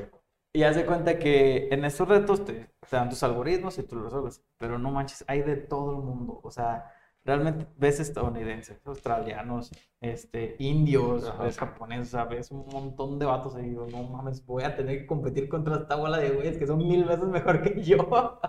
Y 0.57 0.63
haz 0.63 0.77
de 0.77 0.87
cuenta 0.87 1.19
que 1.19 1.69
en 1.73 1.85
estos 1.85 2.07
retos 2.09 2.45
te, 2.45 2.53
te 2.89 2.97
dan 2.97 3.11
tus 3.11 3.23
algoritmos 3.25 3.77
y 3.79 3.83
tú 3.83 3.97
los 3.97 4.05
resuelves. 4.05 4.41
Pero 4.57 4.79
no 4.79 4.93
manches, 4.93 5.25
hay 5.27 5.43
de 5.43 5.57
todo 5.57 5.91
el 5.91 5.97
mundo. 5.99 6.39
O 6.45 6.51
sea, 6.53 6.93
realmente 7.25 7.67
ves 7.77 7.99
estadounidenses, 7.99 8.81
australianos, 8.85 9.73
este, 10.01 10.55
indios, 10.61 11.29
Ajá. 11.29 11.43
ves 11.43 11.59
japoneses, 11.59 12.09
o 12.15 12.19
sea, 12.19 12.25
ves 12.27 12.53
un 12.53 12.67
montón 12.69 13.19
de 13.19 13.27
vatos. 13.27 13.57
Y 13.59 13.63
digo, 13.63 13.87
no 13.91 14.05
mames, 14.05 14.47
voy 14.47 14.63
a 14.63 14.77
tener 14.77 14.99
que 15.01 15.07
competir 15.07 15.49
contra 15.49 15.75
esta 15.75 15.97
bola 15.97 16.19
de 16.19 16.31
güeyes 16.31 16.57
que 16.57 16.69
son 16.69 16.79
mil 16.79 17.05
veces 17.05 17.25
mejor 17.27 17.61
que 17.61 17.83
yo. 17.83 18.39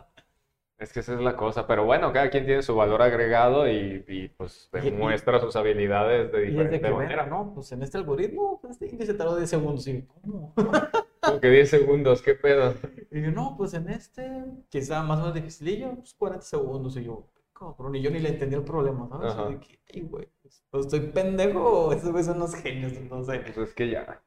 Es 0.78 0.92
que 0.92 1.00
esa 1.00 1.14
es 1.14 1.22
la 1.22 1.38
cosa, 1.38 1.66
pero 1.68 1.86
bueno, 1.86 2.12
cada 2.12 2.30
quien 2.30 2.46
tiene 2.46 2.62
su 2.62 2.76
valor 2.76 3.02
agregado 3.02 3.66
y, 3.66 4.04
y, 4.10 4.28
pues 4.28 4.70
Y- 4.74 4.78
y- 4.80 4.92
demuestra 4.92 5.40
sus 5.40 5.56
habilidades 5.56 6.34
de 6.34 6.38
Y 6.38 6.50
es 6.50 6.56
de 6.58 6.64
diferente 6.64 6.82
que, 6.82 6.94
manera. 6.94 7.26
no, 7.26 7.54
pues 7.56 7.72
en 7.72 7.82
este 7.82 7.98
algoritmo, 7.98 8.60
este 8.70 8.90
índice 8.90 9.14
tardó 9.14 9.38
10 9.38 9.50
segundos. 9.50 9.88
Y 9.88 10.02
¿cómo? 10.02 10.54
Como 11.26 11.40
que 11.40 11.50
10 11.50 11.70
segundos, 11.70 12.22
¿qué 12.22 12.36
pedo? 12.36 12.74
Y 13.12 13.22
yo, 13.22 13.32
no, 13.32 13.56
pues 13.58 13.74
en 13.74 13.90
este, 13.90 14.44
que 14.70 14.78
estaba 14.80 15.04
más 15.04 15.18
o 15.20 15.22
menos 15.22 15.36
dificilillo, 15.36 15.96
pues 15.96 16.14
40 16.14 16.46
segundos. 16.46 16.98
Y 16.98 17.04
yo, 17.04 17.28
cabrón, 17.54 17.96
y 17.96 18.02
yo 18.02 18.12
ni 18.12 18.20
le 18.20 18.30
entendí 18.30 18.56
el 18.56 18.64
problema, 18.64 19.08
¿sabes? 19.10 19.34
Ajá. 19.34 19.50
Y 19.50 19.54
de 19.54 19.60
que, 19.60 19.80
"Ay, 19.94 20.02
güey, 20.02 20.28
pues 20.42 20.64
estoy 20.86 21.00
pendejo 21.12 21.92
esos 21.94 22.10
güeyes 22.12 22.28
son 22.28 22.38
unos 22.38 22.56
genios, 22.56 22.94
entonces. 22.94 23.42
Pues 23.54 23.70
es 23.70 23.74
que 23.74 23.90
ya, 23.90 24.22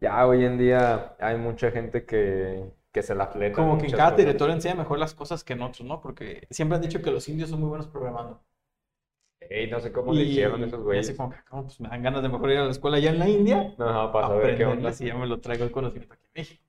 ya 0.00 0.26
hoy 0.26 0.44
en 0.44 0.58
día 0.58 1.16
hay 1.18 1.36
mucha 1.38 1.70
gente 1.70 2.04
que, 2.04 2.70
que 2.92 3.02
se 3.02 3.14
la 3.14 3.26
fleta. 3.28 3.56
Como 3.56 3.78
que 3.78 3.86
en 3.86 3.92
cada 3.92 4.10
cosas. 4.10 4.16
territorio 4.16 4.54
enseña 4.54 4.74
mejor 4.74 4.98
las 4.98 5.14
cosas 5.14 5.42
que 5.44 5.54
en 5.54 5.62
otros, 5.62 5.86
¿no? 5.86 6.00
Porque 6.00 6.46
siempre 6.50 6.76
han 6.76 6.82
dicho 6.82 7.02
que 7.02 7.10
los 7.10 7.28
indios 7.28 7.50
son 7.50 7.60
muy 7.60 7.68
buenos 7.68 7.88
programando. 7.88 8.40
Ey, 9.50 9.70
no 9.70 9.80
sé 9.80 9.92
cómo 9.92 10.12
le 10.12 10.22
hicieron 10.24 10.62
esos 10.64 10.80
y 10.92 10.98
así 10.98 11.12
güeyes. 11.12 11.16
como 11.16 11.30
que, 11.30 11.36
"Cabrón, 11.44 11.66
pues 11.66 11.80
me 11.80 11.88
dan 11.88 12.02
ganas 12.02 12.22
de 12.22 12.28
mejor 12.28 12.50
ir 12.50 12.58
a 12.58 12.64
la 12.64 12.70
escuela 12.70 12.96
allá 12.96 13.10
en 13.10 13.18
la 13.18 13.28
India, 13.28 13.74
Ajá, 13.78 14.12
para 14.12 14.28
saber 14.28 14.56
qué 14.56 14.64
onda. 14.66 14.90
y 14.98 15.04
ya 15.06 15.14
me 15.16 15.26
lo 15.26 15.40
traigo 15.40 15.64
el 15.64 15.70
conocimiento 15.72 16.14
aquí 16.14 16.24
en 16.26 16.32
México. 16.34 16.62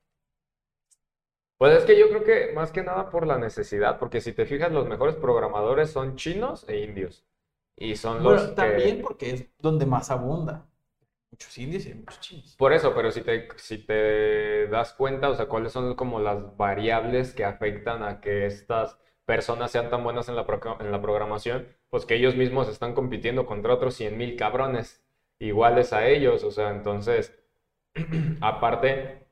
Pues 1.57 1.77
es 1.77 1.85
que 1.85 1.97
yo 1.97 2.09
creo 2.09 2.23
que 2.23 2.53
más 2.53 2.71
que 2.71 2.83
nada 2.83 3.09
por 3.09 3.25
la 3.25 3.38
necesidad, 3.38 3.97
porque 3.97 4.19
si 4.21 4.33
te 4.33 4.45
fijas, 4.45 4.71
los 4.71 4.88
mejores 4.88 5.15
programadores 5.15 5.89
son 5.89 6.15
chinos 6.17 6.65
e 6.67 6.79
indios. 6.81 7.25
Y 7.77 7.95
son 7.95 8.23
los 8.23 8.33
Bueno, 8.33 8.50
que... 8.50 8.55
también 8.55 9.01
porque 9.01 9.29
es 9.31 9.47
donde 9.59 9.85
más 9.85 10.11
abunda. 10.11 10.67
Muchos 11.31 11.57
indios 11.57 11.85
y 11.85 11.93
muchos 11.93 12.19
chinos. 12.21 12.55
Por 12.57 12.73
eso, 12.73 12.93
pero 12.95 13.11
si 13.11 13.21
te, 13.21 13.47
si 13.57 13.79
te 13.79 14.67
das 14.67 14.93
cuenta, 14.93 15.29
o 15.29 15.35
sea, 15.35 15.47
cuáles 15.47 15.71
son 15.73 15.95
como 15.95 16.19
las 16.19 16.55
variables 16.57 17.33
que 17.33 17.43
afectan 17.45 18.03
a 18.03 18.21
que 18.21 18.45
estas 18.45 18.97
personas 19.25 19.71
sean 19.71 19.89
tan 19.89 20.03
buenas 20.03 20.29
en 20.29 20.35
la, 20.35 20.45
pro- 20.45 20.77
en 20.79 20.91
la 20.91 21.01
programación, 21.01 21.67
pues 21.95 22.05
que 22.05 22.15
ellos 22.15 22.35
mismos 22.35 22.67
están 22.67 22.93
compitiendo 22.93 23.45
contra 23.45 23.73
otros 23.73 23.93
100 23.95 24.17
mil 24.17 24.35
cabrones 24.35 25.01
iguales 25.39 25.93
a 25.93 26.05
ellos, 26.09 26.43
o 26.43 26.51
sea, 26.51 26.71
entonces, 26.71 27.33
aparte 28.41 29.25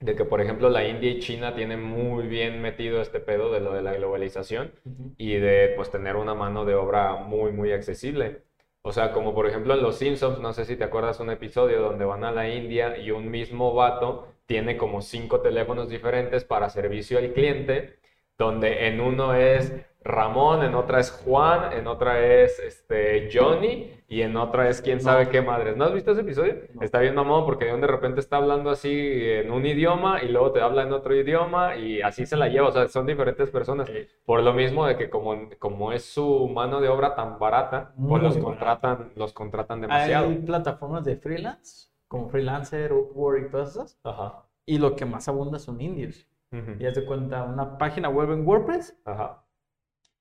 de 0.00 0.16
que, 0.16 0.24
por 0.24 0.40
ejemplo, 0.40 0.68
la 0.68 0.84
India 0.84 1.12
y 1.12 1.20
China 1.20 1.54
tienen 1.54 1.80
muy 1.80 2.26
bien 2.26 2.60
metido 2.60 3.00
este 3.00 3.20
pedo 3.20 3.52
de 3.52 3.60
lo 3.60 3.72
de 3.72 3.82
la 3.82 3.94
globalización, 3.94 4.72
y 5.16 5.34
de 5.34 5.74
pues 5.76 5.92
tener 5.92 6.16
una 6.16 6.34
mano 6.34 6.64
de 6.64 6.74
obra 6.74 7.14
muy 7.14 7.52
muy 7.52 7.70
accesible. 7.70 8.42
O 8.82 8.90
sea, 8.90 9.12
como 9.12 9.32
por 9.32 9.46
ejemplo 9.46 9.74
en 9.74 9.82
Los 9.82 9.98
Simpsons, 9.98 10.40
no 10.40 10.52
sé 10.52 10.64
si 10.64 10.74
te 10.74 10.82
acuerdas 10.82 11.20
un 11.20 11.30
episodio 11.30 11.80
donde 11.80 12.04
van 12.04 12.24
a 12.24 12.32
la 12.32 12.48
India 12.48 12.98
y 12.98 13.12
un 13.12 13.30
mismo 13.30 13.74
vato 13.74 14.26
tiene 14.46 14.76
como 14.76 15.02
cinco 15.02 15.40
teléfonos 15.40 15.88
diferentes 15.88 16.42
para 16.42 16.68
servicio 16.68 17.16
al 17.18 17.32
cliente, 17.32 18.00
donde 18.36 18.88
en 18.88 19.00
uno 19.00 19.34
es 19.34 19.72
Ramón, 20.00 20.62
en 20.62 20.74
otra 20.74 21.00
es 21.00 21.10
Juan, 21.10 21.72
en 21.72 21.86
otra 21.86 22.24
es 22.24 22.58
este 22.60 23.28
Johnny 23.32 23.92
y 24.08 24.22
en 24.22 24.36
otra 24.36 24.68
es 24.68 24.80
quién 24.80 25.00
sabe 25.00 25.28
qué 25.28 25.42
madres. 25.42 25.76
¿No 25.76 25.84
has 25.84 25.92
visto 25.92 26.12
ese 26.12 26.20
episodio? 26.22 26.54
No. 26.74 26.82
Está 26.82 27.00
bien 27.00 27.14
mamón 27.14 27.44
porque 27.44 27.64
de 27.66 27.86
repente 27.86 28.20
está 28.20 28.36
hablando 28.36 28.70
así 28.70 28.90
en 28.92 29.50
un 29.50 29.66
idioma 29.66 30.22
y 30.22 30.28
luego 30.28 30.52
te 30.52 30.60
habla 30.60 30.84
en 30.84 30.92
otro 30.92 31.14
idioma 31.14 31.76
y 31.76 32.00
así 32.00 32.26
se 32.26 32.36
la 32.36 32.48
lleva, 32.48 32.68
o 32.68 32.72
sea, 32.72 32.88
son 32.88 33.06
diferentes 33.06 33.50
personas. 33.50 33.90
Por 34.24 34.42
lo 34.42 34.52
mismo 34.54 34.86
de 34.86 34.96
que 34.96 35.10
como, 35.10 35.36
como 35.58 35.92
es 35.92 36.04
su 36.04 36.48
mano 36.48 36.80
de 36.80 36.88
obra 36.88 37.14
tan 37.14 37.38
barata, 37.38 37.92
Muy 37.96 38.20
pues 38.20 38.22
los 38.22 38.34
barata. 38.42 38.46
contratan, 38.80 39.12
los 39.16 39.32
contratan 39.32 39.80
demasiado. 39.80 40.28
Hay 40.28 40.36
plataformas 40.36 41.04
de 41.04 41.16
freelance, 41.16 41.88
como 42.06 42.28
Freelancer, 42.30 42.92
Upwork 42.92 43.46
y 43.48 43.50
todas 43.50 43.70
esas. 43.70 44.00
Ajá. 44.04 44.44
Y 44.64 44.78
lo 44.78 44.94
que 44.96 45.04
más 45.04 45.28
abunda 45.28 45.58
son 45.58 45.80
indios. 45.80 46.26
Ujú. 46.52 46.76
Y 46.78 46.86
haz 46.86 46.94
de 46.94 47.04
cuenta, 47.04 47.42
una 47.42 47.76
página 47.76 48.08
web 48.08 48.32
en 48.32 48.46
WordPress, 48.46 48.98
Ajá. 49.04 49.44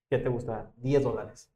¿Qué 0.09 0.17
te 0.17 0.29
gusta? 0.29 0.71
10 0.77 1.03
dólares. 1.03 1.51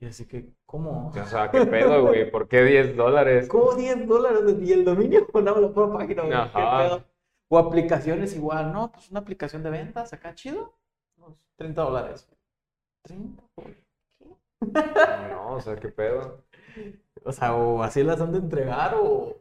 Y 0.00 0.06
así 0.06 0.26
que, 0.26 0.52
¿cómo? 0.64 1.08
O 1.08 1.26
sea, 1.26 1.50
¿qué 1.50 1.66
pedo, 1.66 2.06
güey? 2.06 2.30
¿Por 2.30 2.48
qué 2.48 2.62
10 2.62 2.96
dólares? 2.96 3.48
¿Cómo 3.48 3.74
10 3.74 4.06
dólares? 4.06 4.56
¿Y 4.60 4.72
el 4.72 4.84
dominio? 4.84 5.26
No, 5.34 5.60
la 5.60 5.68
pura 5.70 5.92
página, 5.92 6.22
güey. 6.22 6.38
¿Qué 6.52 6.84
pedo? 6.84 7.04
O 7.48 7.58
aplicaciones 7.58 8.36
igual, 8.36 8.72
¿no? 8.72 8.92
Pues 8.92 9.10
una 9.10 9.20
aplicación 9.20 9.62
de 9.62 9.70
ventas 9.70 10.12
acá, 10.12 10.34
chido. 10.34 10.74
Unos 11.16 11.36
30 11.56 11.82
dólares. 11.82 12.28
¿30? 13.04 13.40
¿Por 13.54 13.64
qué? 13.64 13.88
No, 15.30 15.54
o 15.54 15.60
sea, 15.60 15.76
¿qué 15.76 15.88
pedo? 15.88 16.44
O 17.24 17.32
sea, 17.32 17.54
o 17.54 17.82
así 17.82 18.02
las 18.02 18.20
han 18.20 18.32
de 18.32 18.38
entregar 18.38 18.94
o, 18.94 19.36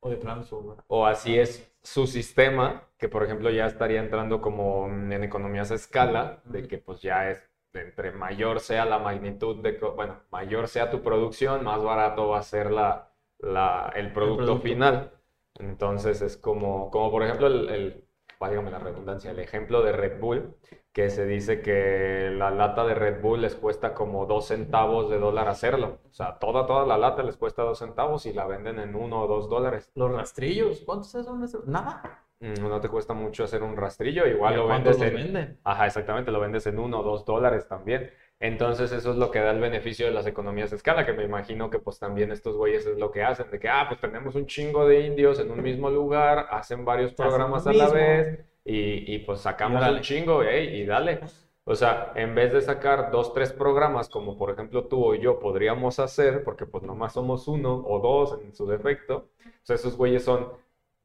o 0.00 0.10
de 0.10 0.16
plano. 0.16 0.44
O 0.88 1.06
así 1.06 1.38
es 1.38 1.70
su 1.82 2.06
sistema, 2.06 2.88
que 2.98 3.08
por 3.08 3.22
ejemplo 3.24 3.50
ya 3.50 3.66
estaría 3.66 4.00
entrando 4.00 4.40
como 4.40 4.86
en 4.86 5.22
economías 5.22 5.70
a 5.70 5.74
escala, 5.74 6.40
de 6.44 6.66
que 6.66 6.78
pues 6.78 7.00
ya 7.00 7.30
es, 7.30 7.47
entre 7.78 8.12
mayor 8.12 8.60
sea 8.60 8.84
la 8.84 8.98
magnitud 8.98 9.62
de, 9.62 9.78
bueno, 9.96 10.20
mayor 10.30 10.68
sea 10.68 10.90
tu 10.90 11.02
producción, 11.02 11.64
más 11.64 11.82
barato 11.82 12.28
va 12.28 12.38
a 12.38 12.42
ser 12.42 12.70
la, 12.70 13.12
la, 13.38 13.92
el 13.96 14.12
producto 14.12 14.56
producto. 14.56 14.62
final. 14.62 15.12
Entonces 15.58 16.22
es 16.22 16.36
como, 16.36 16.90
como 16.90 17.10
por 17.10 17.22
ejemplo 17.24 17.46
el, 17.48 17.68
el, 17.70 18.07
válgame 18.38 18.70
la 18.70 18.78
redundancia, 18.78 19.30
el 19.30 19.38
ejemplo 19.38 19.82
de 19.82 19.92
Red 19.92 20.20
Bull, 20.20 20.54
que 20.92 21.10
se 21.10 21.26
dice 21.26 21.60
que 21.60 22.30
la 22.32 22.50
lata 22.50 22.84
de 22.84 22.94
Red 22.94 23.20
Bull 23.20 23.40
les 23.42 23.54
cuesta 23.54 23.94
como 23.94 24.26
dos 24.26 24.46
centavos 24.48 25.10
de 25.10 25.18
dólar 25.18 25.48
hacerlo. 25.48 25.98
O 26.08 26.12
sea, 26.12 26.38
toda, 26.38 26.66
toda 26.66 26.86
la 26.86 26.98
lata 26.98 27.22
les 27.22 27.36
cuesta 27.36 27.62
dos 27.62 27.78
centavos 27.78 28.26
y 28.26 28.32
la 28.32 28.46
venden 28.46 28.78
en 28.78 28.94
uno 28.94 29.22
o 29.22 29.26
dos 29.26 29.48
dólares. 29.48 29.90
Los 29.94 30.10
rastrillos, 30.12 30.82
¿cuántos 30.84 31.14
es 31.14 31.26
un 31.26 31.40
rastrillo? 31.40 31.64
Nada. 31.66 32.24
Mm, 32.40 32.68
No 32.68 32.80
te 32.80 32.88
cuesta 32.88 33.14
mucho 33.14 33.44
hacer 33.44 33.62
un 33.62 33.76
rastrillo, 33.76 34.26
igual 34.26 34.52
¿Y 34.52 34.54
a 34.54 34.58
lo 34.58 34.68
vendes 34.68 34.98
los 34.98 35.08
en... 35.08 35.14
venden? 35.14 35.60
Ajá, 35.64 35.86
exactamente, 35.86 36.30
lo 36.30 36.40
vendes 36.40 36.66
en 36.66 36.78
uno 36.78 37.00
o 37.00 37.02
dos 37.02 37.24
dólares 37.24 37.66
también. 37.68 38.10
Entonces 38.40 38.92
eso 38.92 39.10
es 39.10 39.16
lo 39.16 39.30
que 39.30 39.40
da 39.40 39.50
el 39.50 39.60
beneficio 39.60 40.06
de 40.06 40.12
las 40.12 40.26
economías 40.26 40.70
de 40.70 40.76
escala, 40.76 41.04
que 41.04 41.12
me 41.12 41.24
imagino 41.24 41.70
que 41.70 41.80
pues 41.80 41.98
también 41.98 42.30
estos 42.30 42.56
güeyes 42.56 42.86
es 42.86 42.96
lo 42.98 43.10
que 43.10 43.22
hacen, 43.22 43.50
de 43.50 43.58
que, 43.58 43.68
ah, 43.68 43.86
pues 43.88 44.00
tenemos 44.00 44.36
un 44.36 44.46
chingo 44.46 44.86
de 44.86 45.06
indios 45.06 45.40
en 45.40 45.50
un 45.50 45.60
mismo 45.60 45.90
lugar, 45.90 46.46
hacen 46.50 46.84
varios 46.84 47.12
Hacen 47.12 47.26
programas 47.26 47.66
a 47.66 47.72
la 47.72 47.88
vez 47.88 48.38
y, 48.64 49.12
y, 49.14 49.18
pues 49.20 49.40
sacamos 49.40 49.78
órale. 49.78 49.96
un 49.96 50.02
chingo, 50.02 50.42
ey, 50.42 50.82
y 50.82 50.86
dale. 50.86 51.20
O 51.64 51.74
sea, 51.74 52.12
en 52.14 52.34
vez 52.34 52.52
de 52.52 52.62
sacar 52.62 53.10
dos, 53.10 53.34
tres 53.34 53.52
programas, 53.52 54.08
como 54.08 54.38
por 54.38 54.50
ejemplo 54.50 54.84
tú 54.84 55.04
o 55.04 55.14
yo 55.14 55.38
podríamos 55.38 55.98
hacer, 55.98 56.44
porque 56.44 56.64
pues 56.64 56.84
nomás 56.84 57.14
somos 57.14 57.48
uno 57.48 57.84
o 57.86 57.98
dos 57.98 58.40
en 58.42 58.54
su 58.54 58.66
defecto, 58.66 59.28
esos 59.68 59.96
güeyes 59.96 60.24
son 60.24 60.48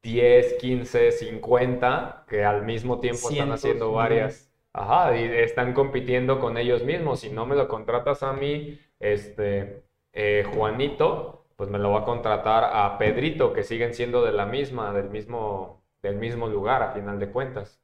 10, 0.02 0.54
15, 0.54 1.12
50, 1.12 2.24
que 2.28 2.44
al 2.44 2.62
mismo 2.62 3.00
tiempo 3.00 3.28
están 3.30 3.52
haciendo 3.52 3.92
varias. 3.92 4.50
Ajá, 4.74 5.16
y 5.16 5.24
están 5.24 5.72
compitiendo 5.74 6.40
con 6.40 6.58
ellos 6.58 6.84
mismos. 6.84 7.20
Si 7.20 7.30
no 7.30 7.46
me 7.46 7.56
lo 7.56 7.68
contratas 7.68 8.22
a 8.24 8.32
mí, 8.34 8.78
este, 8.98 9.84
eh, 10.12 10.44
Juanito, 10.54 11.46
pues 11.56 11.70
me 11.70 11.78
lo 11.78 11.92
va 11.92 12.00
a 12.00 12.04
contratar 12.04 12.64
a 12.64 12.98
Pedrito, 12.98 13.52
que 13.54 13.62
siguen 13.62 13.94
siendo 13.94 14.24
de 14.24 14.32
la 14.32 14.46
misma, 14.46 14.92
del 14.92 15.10
mismo, 15.10 15.84
del 16.02 16.16
mismo 16.16 16.48
lugar, 16.48 16.82
a 16.82 16.92
final 16.92 17.20
de 17.20 17.30
cuentas. 17.30 17.80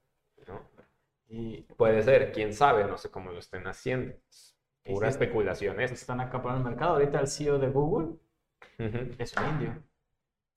¿no? 0.49 0.61
Y 1.29 1.63
Puede 1.77 2.03
ser, 2.03 2.33
quién 2.33 2.53
sabe, 2.55 2.85
no 2.85 2.99
sé 2.99 3.11
cómo 3.11 3.33
lo 3.33 3.39
estén 3.39 3.67
haciendo. 3.69 4.15
Es 4.29 4.57
Pura 4.85 5.09
sí, 5.09 5.11
especulación 5.11 5.81
esto. 5.81 5.95
están 5.95 6.21
acaparando 6.21 6.69
el 6.69 6.75
mercado. 6.75 6.95
Ahorita 6.95 7.21
el 7.21 7.29
CEO 7.29 7.59
de 7.59 7.69
Google 7.71 8.17
es 9.19 9.37
un 9.37 9.47
indio. 9.49 9.83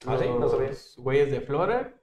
Ah, 0.06 0.18
sí, 0.18 0.26
no 0.40 0.50
sabía. 0.50 0.70
Los 0.70 0.96
güeyes 0.98 1.32
de 1.32 1.42
Flora, 1.42 1.94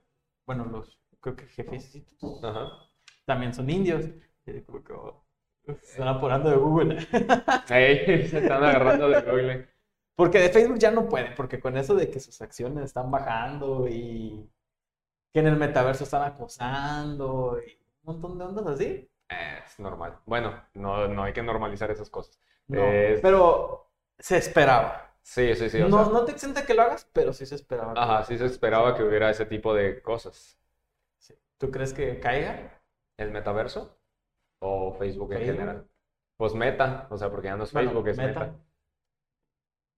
bueno, 0.45 0.65
los 0.65 0.99
creo 1.19 1.35
que 1.35 1.47
jefecitos, 1.47 2.43
Ajá. 2.43 2.90
También 3.25 3.53
son 3.53 3.69
indios. 3.69 4.05
Y 4.45 4.61
como 4.61 4.83
que, 4.83 4.93
oh, 4.93 5.23
se 5.65 5.71
están 5.73 6.07
apurando 6.07 6.49
de 6.49 6.55
Google. 6.57 7.01
Se 7.67 8.37
están 8.39 8.63
agarrando 8.63 9.09
de 9.09 9.21
Google. 9.21 9.67
Porque 10.15 10.39
de 10.39 10.49
Facebook 10.49 10.77
ya 10.79 10.91
no 10.91 11.07
pueden, 11.07 11.33
porque 11.35 11.59
con 11.59 11.77
eso 11.77 11.95
de 11.95 12.09
que 12.09 12.19
sus 12.19 12.41
acciones 12.41 12.83
están 12.85 13.09
bajando 13.09 13.87
y 13.87 14.49
que 15.33 15.39
en 15.39 15.47
el 15.47 15.55
metaverso 15.55 16.03
están 16.03 16.23
acosando 16.23 17.59
y 17.65 17.71
un 18.03 18.13
montón 18.13 18.37
de 18.37 18.45
ondas 18.45 18.67
así. 18.67 19.09
Es 19.29 19.79
normal. 19.79 20.19
Bueno, 20.25 20.61
no, 20.73 21.07
no 21.07 21.23
hay 21.23 21.33
que 21.33 21.41
normalizar 21.41 21.89
esas 21.91 22.09
cosas. 22.09 22.37
No, 22.67 22.83
Es- 22.83 23.21
pero 23.21 23.89
se 24.19 24.37
esperaba. 24.37 25.07
Sí, 25.23 25.55
sí, 25.55 25.69
sí. 25.69 25.79
no, 25.79 26.03
sea, 26.03 26.13
no 26.13 26.25
te 26.25 26.31
exenta 26.31 26.65
que 26.65 26.73
lo 26.73 26.81
hagas, 26.81 27.07
pero 27.13 27.31
sí 27.31 27.45
se 27.45 27.55
esperaba. 27.55 27.93
Ajá, 27.95 28.23
sí 28.25 28.37
se 28.37 28.45
esperaba 28.45 28.95
que 28.95 29.03
hubiera 29.03 29.29
ese 29.29 29.45
tipo 29.45 29.73
de 29.73 30.01
cosas. 30.01 30.57
Sí. 31.19 31.35
¿Tú 31.57 31.69
crees 31.71 31.93
que 31.93 32.19
caiga? 32.19 32.80
¿El 33.21 33.31
metaverso? 33.31 33.97
¿O 34.59 34.93
Facebook 34.93 35.31
en 35.33 35.39
Facebook. 35.39 35.57
general? 35.57 35.87
Pues 36.37 36.55
Meta, 36.55 37.07
o 37.11 37.17
sea, 37.17 37.29
porque 37.29 37.47
ya 37.47 37.55
no 37.55 37.63
es 37.65 37.73
Bueno, 37.73 37.89
Facebook, 37.91 38.07
es 38.07 38.17
Meta. 38.17 38.39
Meta. 38.39 38.55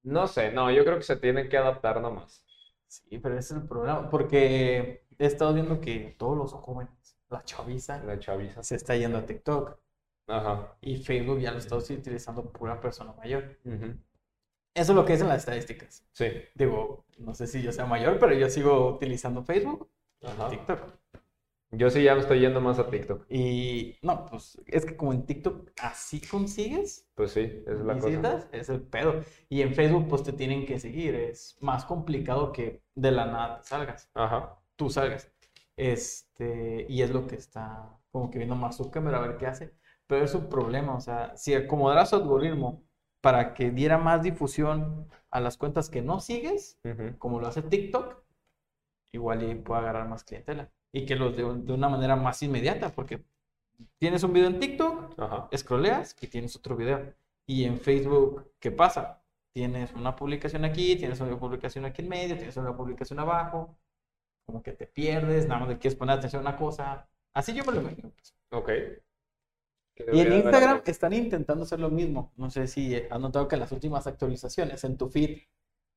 No 0.04 0.28
sé, 0.28 0.52
no, 0.52 0.70
yo 0.72 0.84
creo 0.84 0.98
que 0.98 1.04
se 1.04 1.16
tienen 1.16 1.48
que 1.48 1.58
adaptar 1.58 2.02
nomás. 2.02 2.44
Sí, 2.88 3.18
pero 3.18 3.38
ese 3.38 3.56
es 3.56 3.62
el 3.62 3.68
problema, 3.68 4.10
porque 4.10 5.06
he 5.18 5.26
estado 5.26 5.54
viendo 5.54 5.80
que 5.80 6.16
todos 6.20 6.38
los 6.38 6.52
jóvenes, 6.54 7.18
la 7.30 7.44
chaviza, 7.44 8.04
La 8.04 8.20
chaviza. 8.20 8.62
se 8.62 8.76
está 8.76 8.96
yendo 8.96 9.18
a 9.20 9.26
TikTok 9.26 9.80
Ajá. 10.28 10.76
y 10.82 10.98
Facebook 10.98 11.40
ya 11.40 11.52
lo 11.52 11.58
está 11.58 11.78
utilizando 11.78 12.44
pura 12.52 12.80
persona 12.82 13.14
mayor. 13.14 13.58
Eso 14.76 14.92
es 14.92 14.96
lo 14.96 15.06
que 15.06 15.14
dicen 15.14 15.30
las 15.30 15.38
estadísticas. 15.40 16.06
Sí. 16.12 16.28
Digo, 16.56 17.06
no 17.20 17.34
sé 17.34 17.48
si 17.48 17.62
yo 17.62 17.72
sea 17.72 17.86
mayor, 17.86 18.20
pero 18.20 18.34
yo 18.34 18.50
sigo 18.50 18.90
utilizando 18.96 19.44
Facebook, 19.44 19.90
Ajá. 20.22 20.50
TikTok. 20.50 20.80
Yo 21.76 21.90
sí 21.90 22.04
ya 22.04 22.14
me 22.14 22.22
estoy 22.22 22.40
yendo 22.40 22.62
más 22.62 22.80
a 22.80 22.90
TikTok. 22.90 23.26
Y 23.30 23.98
no, 24.02 24.26
pues 24.26 24.62
es 24.68 24.86
que 24.86 24.96
como 24.96 25.14
en 25.14 25.26
TikTok 25.26 25.72
así 25.82 26.22
consigues 26.22 27.08
Pues 27.16 27.32
sí, 27.32 27.42
es 27.66 27.80
la 27.82 27.96
cosa. 27.96 28.08
visitas, 28.08 28.48
es 28.52 28.70
el 28.70 28.82
pedo. 28.82 29.22
Y 29.50 29.62
en 29.62 29.74
Facebook 29.74 30.08
pues 30.08 30.24
te 30.24 30.34
tienen 30.34 30.66
que 30.66 30.80
seguir, 30.80 31.16
es 31.16 31.58
más 31.62 31.86
complicado 31.86 32.52
que 32.52 32.84
de 32.96 33.12
la 33.12 33.26
nada 33.26 33.58
te 33.62 33.68
salgas, 33.68 34.10
Ajá. 34.14 34.60
tú 34.76 34.90
salgas. 34.90 35.32
Este, 35.76 36.86
y 36.88 37.02
es 37.02 37.10
lo 37.12 37.26
que 37.28 37.36
está 37.36 37.98
como 38.12 38.30
que 38.30 38.38
viendo 38.38 38.56
Mark 38.56 38.74
Zuckerberg 38.76 39.16
a 39.16 39.20
ver 39.22 39.38
qué 39.38 39.48
hace. 39.48 39.74
Pero 40.06 40.24
es 40.24 40.36
un 40.36 40.50
problema, 40.50 40.96
o 40.96 41.02
sea, 41.02 41.36
si 41.36 41.56
acomodaras 41.56 42.10
su 42.12 42.16
algoritmo 42.18 42.84
para 43.22 43.54
que 43.56 43.72
diera 43.72 43.98
más 43.98 44.22
difusión 44.22 45.08
a 45.32 45.40
las 45.40 45.58
cuentas 45.58 45.90
que 45.90 46.02
no 46.02 46.20
sigues, 46.20 46.80
como 47.18 47.40
lo 47.40 47.48
hace 47.48 47.62
TikTok, 47.64 48.22
igual 49.14 49.44
y 49.50 49.56
puede 49.56 49.82
agarrar 49.82 50.08
más 50.08 50.24
clientela. 50.24 50.70
Y 50.94 51.06
que 51.06 51.16
los 51.16 51.36
de, 51.36 51.44
de 51.44 51.74
una 51.74 51.90
manera 51.90 52.16
más 52.16 52.42
inmediata, 52.44 52.90
porque 52.94 53.24
tienes 53.98 54.24
un 54.24 54.32
video 54.32 54.48
en 54.48 54.60
TikTok, 54.60 55.20
Ajá. 55.20 55.50
scrolleas 55.58 56.16
y 56.22 56.28
tienes 56.28 56.56
otro 56.56 56.76
video. 56.78 57.14
Y 57.48 57.66
en 57.66 57.80
Facebook, 57.80 58.52
¿qué 58.60 58.72
pasa? 58.72 59.22
Tienes 59.54 59.92
una 59.94 60.16
publicación 60.16 60.66
aquí, 60.66 60.96
tienes 60.96 61.20
una 61.20 61.38
publicación 61.38 61.86
aquí 61.86 62.02
en 62.02 62.10
medio, 62.10 62.36
tienes 62.38 62.56
una 62.58 62.76
publicación 62.76 63.20
abajo, 63.20 63.76
como 64.46 64.62
que 64.62 64.72
te 64.74 64.86
pierdes, 64.88 65.48
nada 65.48 65.62
más 65.62 65.70
le 65.70 65.78
quieres 65.80 65.98
poner 65.98 66.18
atención 66.18 66.46
a 66.46 66.50
una 66.50 66.58
cosa. 66.58 67.08
Así 67.34 67.54
yo 67.54 67.64
me 67.66 67.74
lo 67.74 67.82
imagino. 67.82 68.10
pues. 68.12 68.36
Ok. 68.52 68.70
Y 70.12 70.20
en 70.22 70.34
Instagram 70.34 70.82
están 70.86 71.14
intentando 71.14 71.64
hacer 71.64 71.80
lo 71.80 71.90
mismo. 71.90 72.32
No 72.36 72.50
sé 72.50 72.68
si 72.68 72.96
has 72.96 73.20
notado 73.20 73.48
que 73.48 73.56
en 73.56 73.62
las 73.62 73.72
últimas 73.72 74.08
actualizaciones 74.08 74.84
en 74.84 74.98
tu 74.98 75.08
feed 75.10 75.40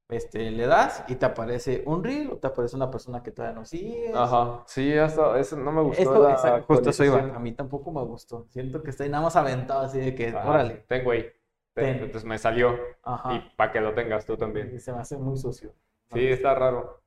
este, 0.08 0.50
le 0.52 0.66
das 0.66 1.04
y 1.08 1.16
te 1.16 1.26
aparece 1.26 1.82
un 1.86 2.04
reel 2.04 2.30
o 2.30 2.36
te 2.36 2.46
aparece 2.46 2.76
una 2.76 2.90
persona 2.90 3.22
que 3.22 3.32
todavía 3.32 3.58
no 3.58 3.64
sigues. 3.64 4.14
Ajá. 4.14 4.62
Sí, 4.66 4.96
hasta 4.96 5.38
eso 5.38 5.56
no 5.56 5.72
me 5.72 5.82
gustó 5.82 6.02
Esto, 6.02 6.22
la 6.28 6.34
esa- 6.34 6.62
justo 6.62 6.90
eso 6.90 7.04
iba. 7.04 7.18
A 7.18 7.38
mí 7.38 7.52
tampoco 7.52 7.90
me 7.92 8.02
gustó. 8.04 8.46
Siento 8.50 8.82
que 8.82 8.90
estoy 8.90 9.08
nada 9.08 9.24
más 9.24 9.36
aventado 9.36 9.80
así 9.80 9.98
de 9.98 10.14
que, 10.14 10.28
Ajá. 10.28 10.48
órale. 10.48 10.84
Ten, 10.88 11.02
güey. 11.04 11.32
Ten. 11.74 11.96
Entonces 11.96 12.24
me 12.24 12.38
salió. 12.38 12.78
Ajá. 13.02 13.34
Y 13.34 13.52
para 13.56 13.72
que 13.72 13.80
lo 13.80 13.92
tengas 13.94 14.24
tú 14.24 14.36
también. 14.36 14.72
Y 14.74 14.78
se 14.78 14.92
me 14.92 15.00
hace 15.00 15.16
muy 15.18 15.36
sucio. 15.36 15.72
Sí, 16.12 16.26
está 16.28 16.54
raro. 16.54 17.00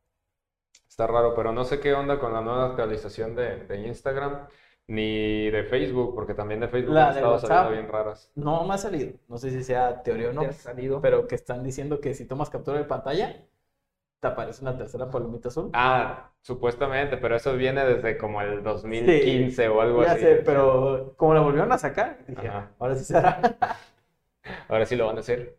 Está 0.87 1.07
raro, 1.07 1.33
pero 1.35 1.51
no 1.53 1.63
sé 1.63 1.79
qué 1.79 1.93
onda 1.93 2.19
con 2.19 2.33
la 2.33 2.41
nueva 2.41 2.65
actualización 2.65 3.33
de, 3.35 3.63
de 3.65 3.87
Instagram 3.87 4.47
ni 4.89 5.49
de 5.51 5.63
Facebook, 5.63 6.13
porque 6.15 6.33
también 6.33 6.59
de 6.59 6.67
Facebook 6.67 6.93
La 6.95 7.07
han 7.07 7.13
de 7.13 7.19
estado 7.19 7.33
WhatsApp. 7.35 7.49
saliendo 7.49 7.71
bien 7.81 7.91
raras. 7.91 8.31
No 8.35 8.65
me 8.65 8.73
ha 8.73 8.77
salido. 8.77 9.13
No 9.27 9.37
sé 9.37 9.51
si 9.51 9.63
sea 9.63 10.01
teoría 10.03 10.29
o 10.29 10.33
no. 10.33 10.41
¿Te 10.41 10.47
ha 10.47 10.53
salido? 10.53 10.99
Pero 11.01 11.27
que 11.27 11.35
están 11.35 11.63
diciendo 11.63 11.99
que 12.01 12.13
si 12.13 12.25
tomas 12.25 12.49
captura 12.49 12.77
de 12.79 12.85
pantalla, 12.85 13.43
te 14.19 14.27
aparece 14.27 14.61
una 14.63 14.75
tercera 14.77 15.09
palomita 15.09 15.47
azul. 15.49 15.69
Ah, 15.73 16.31
supuestamente, 16.41 17.17
pero 17.17 17.35
eso 17.35 17.53
viene 17.53 17.85
desde 17.85 18.17
como 18.17 18.41
el 18.41 18.63
2015 18.63 19.69
o 19.69 19.79
algo 19.81 20.03
ya 20.03 20.11
así. 20.13 20.21
sé, 20.21 20.35
pero 20.45 21.13
como 21.15 21.33
la 21.35 21.41
volvieron 21.41 21.71
a 21.71 21.77
sacar, 21.77 22.17
dije, 22.27 22.47
Ajá. 22.47 22.71
ahora 22.79 22.95
sí 22.95 23.05
será. 23.05 23.39
Ahora 24.67 24.85
sí 24.85 24.95
lo 24.95 25.05
van 25.05 25.17
a 25.17 25.19
hacer. 25.19 25.57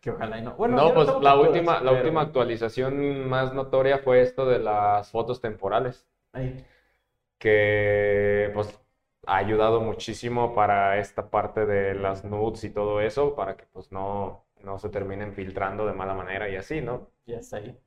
que 0.00 0.10
ojalá 0.10 0.38
y 0.38 0.42
no. 0.42 0.54
Bueno, 0.54 0.76
No, 0.76 0.92
pues 0.94 1.06
tomo 1.06 1.20
la 1.22 1.36
última, 1.38 1.74
la 1.80 1.90
pero- 1.92 2.02
última 2.02 2.20
actualización 2.22 3.28
más 3.28 3.54
notoria 3.54 3.98
fue 3.98 4.22
esto 4.22 4.44
de 4.46 4.58
las 4.58 5.10
fotos 5.10 5.40
temporales. 5.40 6.06
Ahí. 6.32 6.64
Que 7.44 8.50
pues 8.54 8.80
ha 9.26 9.36
ayudado 9.36 9.82
muchísimo 9.82 10.54
para 10.54 10.98
esta 10.98 11.28
parte 11.28 11.66
de 11.66 11.94
las 11.94 12.24
nudes 12.24 12.64
y 12.64 12.70
todo 12.70 13.02
eso, 13.02 13.34
para 13.34 13.54
que 13.54 13.66
pues 13.70 13.92
no, 13.92 14.46
no 14.62 14.78
se 14.78 14.88
terminen 14.88 15.34
filtrando 15.34 15.86
de 15.86 15.92
mala 15.92 16.14
manera 16.14 16.48
y 16.48 16.56
así, 16.56 16.80
¿no? 16.80 17.10
Ya 17.26 17.36
está 17.36 17.58
ahí. 17.58 17.78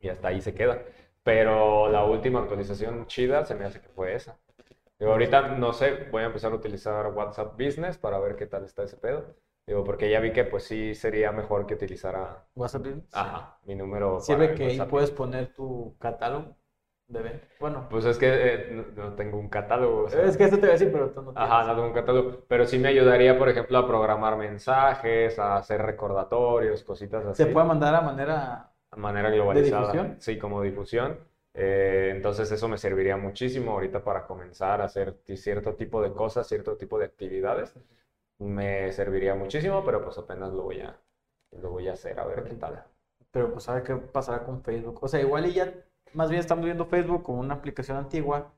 Y 0.00 0.10
hasta 0.10 0.28
ahí 0.28 0.42
se 0.42 0.52
queda. 0.54 0.82
Pero 1.22 1.88
la 1.88 2.04
última 2.04 2.40
actualización 2.40 3.06
chida 3.06 3.46
se 3.46 3.54
me 3.54 3.64
hace 3.64 3.80
que 3.80 3.88
fue 3.88 4.14
esa. 4.14 4.38
Digo, 4.98 5.12
ahorita 5.12 5.48
no 5.56 5.72
sé, 5.72 6.08
voy 6.10 6.22
a 6.22 6.26
empezar 6.26 6.52
a 6.52 6.56
utilizar 6.56 7.06
WhatsApp 7.06 7.52
Business 7.58 7.96
para 7.96 8.18
ver 8.18 8.36
qué 8.36 8.46
tal 8.46 8.64
está 8.64 8.82
ese 8.82 8.98
pedo. 8.98 9.34
Digo, 9.66 9.82
porque 9.82 10.10
ya 10.10 10.20
vi 10.20 10.30
que 10.32 10.44
pues 10.44 10.64
sí 10.64 10.94
sería 10.94 11.32
mejor 11.32 11.66
que 11.66 11.72
utilizara, 11.72 12.46
WhatsApp 12.54 12.82
Business. 12.82 13.08
ajá, 13.14 13.58
mi 13.64 13.74
número 13.74 14.20
Sirve 14.20 14.54
que 14.54 14.66
ahí 14.66 14.80
puedes 14.82 15.10
poner 15.10 15.54
tu 15.54 15.96
catálogo 15.98 16.54
de 17.08 17.22
venta. 17.22 17.46
Bueno, 17.60 17.86
Pues 17.90 18.04
es 18.04 18.18
que 18.18 18.26
eh, 18.28 18.68
no, 18.72 18.84
no 19.10 19.14
tengo 19.14 19.38
un 19.38 19.48
catálogo, 19.48 20.04
o 20.04 20.08
sea, 20.10 20.22
es 20.24 20.36
que 20.36 20.44
eso 20.44 20.56
te 20.56 20.62
voy 20.62 20.70
a 20.70 20.72
decir, 20.72 20.90
pero 20.92 21.10
tú 21.10 21.22
no 21.22 21.32
Ajá, 21.34 21.46
no 21.48 21.58
tienes. 21.58 21.76
tengo 21.76 21.88
un 21.88 21.94
catálogo, 21.94 22.44
pero 22.48 22.66
sí 22.66 22.78
me 22.78 22.88
ayudaría, 22.88 23.38
por 23.38 23.48
ejemplo, 23.48 23.78
a 23.78 23.86
programar 23.86 24.36
mensajes, 24.36 25.38
a 25.38 25.56
hacer 25.56 25.82
recordatorios, 25.82 26.82
cositas 26.82 27.24
así. 27.24 27.44
Se 27.44 27.50
puede 27.50 27.66
mandar 27.66 27.94
a 27.94 28.00
manera. 28.00 28.72
De 28.92 29.00
manera 29.00 29.30
globalizada. 29.30 29.92
difusión? 29.92 30.16
Sí, 30.20 30.38
como 30.38 30.62
difusión. 30.62 31.18
Eh, 31.54 32.12
entonces 32.14 32.50
eso 32.52 32.68
me 32.68 32.76
serviría 32.76 33.16
muchísimo 33.16 33.72
ahorita 33.72 34.02
para 34.04 34.26
comenzar 34.26 34.80
a 34.80 34.84
hacer 34.84 35.16
cierto 35.36 35.74
tipo 35.74 36.02
de 36.02 36.12
cosas, 36.12 36.46
cierto 36.46 36.76
tipo 36.76 36.98
de 36.98 37.06
actividades. 37.06 37.74
Me 38.38 38.92
serviría 38.92 39.34
muchísimo, 39.34 39.82
pero 39.84 40.02
pues 40.04 40.18
apenas 40.18 40.52
lo 40.52 40.64
voy 40.64 40.80
a, 40.80 40.98
lo 41.52 41.70
voy 41.70 41.88
a 41.88 41.92
hacer, 41.94 42.18
a 42.20 42.26
ver 42.26 42.44
qué 42.44 42.54
tal. 42.54 42.84
Pero 43.30 43.52
pues 43.52 43.68
a 43.68 43.74
ver 43.74 43.82
qué 43.82 43.96
pasará 43.96 44.44
con 44.44 44.62
Facebook. 44.62 44.98
O 45.02 45.08
sea, 45.08 45.20
igual 45.20 45.46
y 45.46 45.54
ya, 45.54 45.72
más 46.16 46.30
bien 46.30 46.40
estamos 46.40 46.64
viendo 46.64 46.86
Facebook 46.86 47.22
como 47.22 47.40
una 47.40 47.54
aplicación 47.54 47.96
antigua. 47.98 48.52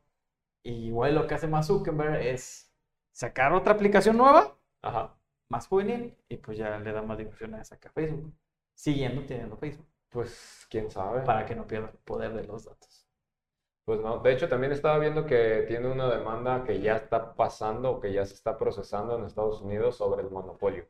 Y 0.64 0.88
igual 0.88 1.14
lo 1.14 1.26
que 1.26 1.34
hace 1.34 1.48
más 1.48 1.66
Zuckerberg 1.68 2.16
es 2.22 2.72
sacar 3.12 3.52
otra 3.52 3.74
aplicación 3.74 4.16
nueva, 4.18 4.56
Ajá. 4.82 5.16
más 5.50 5.66
juvenil, 5.68 6.16
y 6.28 6.36
pues 6.38 6.58
ya 6.58 6.78
le 6.78 6.92
da 6.92 7.02
más 7.02 7.18
difusión 7.18 7.54
a 7.54 7.62
esa 7.62 7.78
que 7.80 7.88
a 7.88 7.92
Facebook. 7.92 8.32
Siguiendo 8.74 9.24
teniendo 9.26 9.56
Facebook, 9.56 9.86
Pues 10.10 10.66
quién 10.70 10.90
sabe. 10.90 11.22
para 11.22 11.44
que 11.46 11.54
no 11.56 11.66
pierda 11.66 11.90
el 11.90 11.98
poder 11.98 12.32
de 12.34 12.44
los 12.44 12.64
datos. 12.64 13.06
Pues 13.84 14.00
no, 14.00 14.18
de 14.18 14.32
hecho 14.32 14.48
también 14.48 14.72
estaba 14.72 14.98
viendo 14.98 15.24
que 15.26 15.64
tiene 15.66 15.90
una 15.90 16.08
demanda 16.10 16.62
que 16.64 16.80
ya 16.80 16.96
está 16.96 17.34
pasando 17.34 17.92
o 17.92 18.00
que 18.00 18.12
ya 18.12 18.24
se 18.26 18.34
está 18.34 18.58
procesando 18.58 19.16
en 19.18 19.24
Estados 19.24 19.62
Unidos 19.62 19.96
sobre 19.96 20.22
el 20.22 20.30
monopolio, 20.30 20.86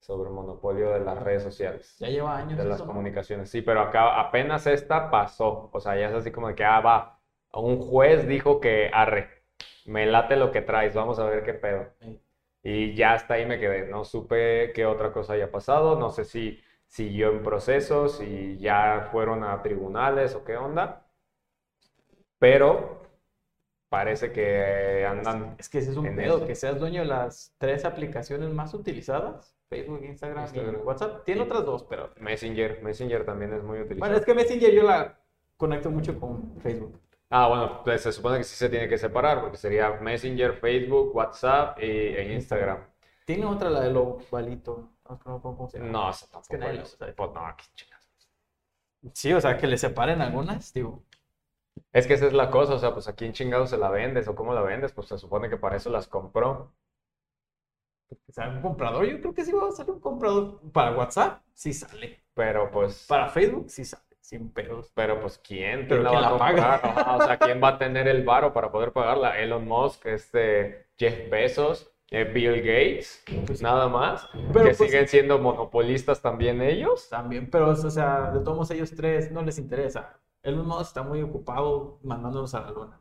sobre 0.00 0.28
el 0.30 0.34
monopolio 0.34 0.90
de 0.92 1.00
las 1.00 1.18
redes 1.22 1.42
sociales, 1.42 1.96
Ya 1.98 2.08
lleva 2.08 2.36
años 2.36 2.58
de 2.58 2.64
las 2.64 2.82
comunicaciones. 2.82 3.50
Sí, 3.50 3.62
pero 3.62 3.80
acá 3.80 4.18
apenas 4.20 4.66
esta 4.66 5.10
pasó, 5.10 5.70
o 5.72 5.80
sea, 5.80 5.96
ya 5.96 6.08
es 6.08 6.14
así 6.14 6.30
como 6.30 6.48
de 6.48 6.54
que, 6.54 6.64
ah, 6.64 6.80
va, 6.80 7.20
un 7.52 7.78
juez 7.80 8.26
dijo 8.26 8.60
que, 8.60 8.90
arre, 8.92 9.28
me 9.86 10.06
late 10.06 10.36
lo 10.36 10.50
que 10.52 10.62
traes, 10.62 10.94
vamos 10.94 11.18
a 11.18 11.24
ver 11.24 11.44
qué 11.44 11.54
pedo. 11.54 11.86
Sí. 12.00 12.20
Y 12.62 12.94
ya 12.94 13.14
hasta 13.14 13.34
ahí 13.34 13.46
me 13.46 13.58
quedé, 13.58 13.86
no 13.88 14.04
supe 14.04 14.72
qué 14.74 14.84
otra 14.86 15.12
cosa 15.12 15.34
haya 15.34 15.50
pasado, 15.50 15.98
no 15.98 16.10
sé 16.10 16.24
si 16.24 16.60
siguió 16.86 17.30
en 17.32 17.42
proceso, 17.42 18.08
si 18.08 18.58
ya 18.58 19.08
fueron 19.12 19.44
a 19.44 19.62
tribunales 19.62 20.34
o 20.34 20.44
qué 20.44 20.56
onda, 20.56 21.06
pero 22.38 23.02
parece 23.88 24.32
que 24.32 25.06
andan, 25.06 25.56
Es 25.58 25.68
que 25.68 25.78
ese 25.78 25.90
es 25.92 25.96
un 25.96 26.14
pedo, 26.16 26.36
eso. 26.38 26.46
que 26.46 26.54
seas 26.54 26.78
dueño 26.78 27.02
de 27.02 27.08
las 27.08 27.54
tres 27.58 27.84
aplicaciones 27.84 28.50
más 28.50 28.74
utilizadas, 28.74 29.56
Facebook, 29.68 30.02
Instagram, 30.04 30.44
Instagram. 30.44 30.74
y 30.74 30.78
WhatsApp. 30.78 31.24
Tiene 31.24 31.42
otras 31.42 31.64
dos, 31.64 31.84
pero... 31.84 32.10
Messenger, 32.20 32.82
Messenger 32.82 33.24
también 33.24 33.52
es 33.52 33.62
muy 33.62 33.78
utilizado. 33.80 34.00
Bueno, 34.00 34.16
es 34.16 34.24
que 34.24 34.34
Messenger 34.34 34.72
yo 34.72 34.82
la 34.82 35.18
conecto 35.56 35.90
mucho 35.90 36.18
con 36.18 36.58
Facebook. 36.60 36.98
Ah, 37.30 37.48
bueno, 37.48 37.82
pues 37.84 38.02
se 38.02 38.12
supone 38.12 38.38
que 38.38 38.44
sí 38.44 38.56
se 38.56 38.70
tiene 38.70 38.88
que 38.88 38.96
separar, 38.96 39.40
porque 39.42 39.58
sería 39.58 39.90
Messenger, 40.00 40.54
Facebook, 40.54 41.14
WhatsApp 41.14 41.78
y, 41.78 41.84
e 41.84 42.32
Instagram. 42.34 42.86
Tiene 43.26 43.44
otra, 43.44 43.68
la 43.68 43.80
del 43.80 43.96
ovalito. 43.98 44.90
No, 45.04 45.10
no, 45.10 45.18
que 45.18 45.24
tampoco 45.24 45.70
nadie 46.56 46.74
lo 46.74 46.80
lo 46.80 46.86
sé. 46.86 46.96
sabe. 46.96 47.12
Pues 47.12 47.30
no, 47.34 47.40
qué 47.56 47.64
chingados. 47.74 48.06
Sí, 49.12 49.32
o 49.34 49.40
sea, 49.40 49.58
que 49.58 49.66
le 49.66 49.76
separen 49.76 50.22
algunas, 50.22 50.72
digo. 50.72 51.02
Es 51.92 52.06
que 52.06 52.14
esa 52.14 52.26
es 52.26 52.32
la 52.32 52.50
cosa, 52.50 52.74
o 52.74 52.78
sea, 52.78 52.92
pues 52.94 53.08
a 53.08 53.14
quién 53.14 53.32
chingados 53.32 53.70
se 53.70 53.76
la 53.76 53.90
vendes 53.90 54.26
o 54.28 54.34
cómo 54.34 54.54
la 54.54 54.62
vendes, 54.62 54.92
pues 54.92 55.08
se 55.08 55.18
supone 55.18 55.48
que 55.50 55.56
para 55.58 55.76
eso 55.76 55.90
las 55.90 56.08
compró. 56.08 56.72
O 58.10 58.32
sea, 58.32 58.48
un 58.48 58.60
comprador, 58.62 59.04
yo 59.06 59.20
creo 59.20 59.34
que 59.34 59.44
sí 59.44 59.52
va 59.52 59.68
a 59.68 59.72
salir 59.72 59.92
un 59.92 60.00
comprador. 60.00 60.60
Para 60.72 60.96
WhatsApp, 60.96 61.42
sí 61.54 61.72
sale. 61.72 62.20
Pero 62.34 62.70
pues, 62.70 63.06
Para 63.08 63.28
Facebook, 63.28 63.68
sí 63.70 63.84
sale, 63.84 64.04
sin 64.20 64.50
pedos. 64.50 64.90
pero 64.94 65.20
pues 65.20 65.38
¿quién? 65.38 65.86
¿Quién 65.86 66.04
la 66.04 66.10
¿quién 66.10 66.22
va 66.22 66.28
a 66.34 66.38
paga? 66.38 66.74
Ajá, 66.76 67.16
o 67.16 67.22
sea, 67.22 67.38
¿quién 67.38 67.60
va 67.62 67.68
a 67.68 67.78
tener 67.78 68.06
el 68.08 68.24
varo 68.24 68.52
para 68.52 68.70
poder 68.70 68.92
pagarla? 68.92 69.38
Elon 69.38 69.66
Musk, 69.66 70.06
este, 70.06 70.86
Jeff 70.96 71.28
Bezos, 71.30 71.90
eh, 72.10 72.24
Bill 72.24 72.58
Gates, 72.60 73.22
Pues, 73.46 73.60
nada 73.60 73.88
más, 73.88 74.28
Pero, 74.52 74.52
que 74.70 74.74
pues- 74.74 74.76
siguen 74.78 75.08
siendo 75.08 75.38
monopolistas 75.38 76.22
también 76.22 76.62
ellos. 76.62 77.08
También, 77.10 77.50
pero, 77.50 77.70
o 77.70 77.76
sea, 77.76 78.30
de 78.30 78.40
todos 78.40 78.70
ellos 78.70 78.94
tres 78.96 79.30
no 79.32 79.42
les 79.42 79.58
interesa. 79.58 80.18
El 80.42 80.56
mismo 80.56 80.80
está 80.80 81.02
muy 81.02 81.20
ocupado 81.22 81.98
mandándolos 82.02 82.54
a 82.54 82.60
la 82.60 82.70
luna. 82.70 83.00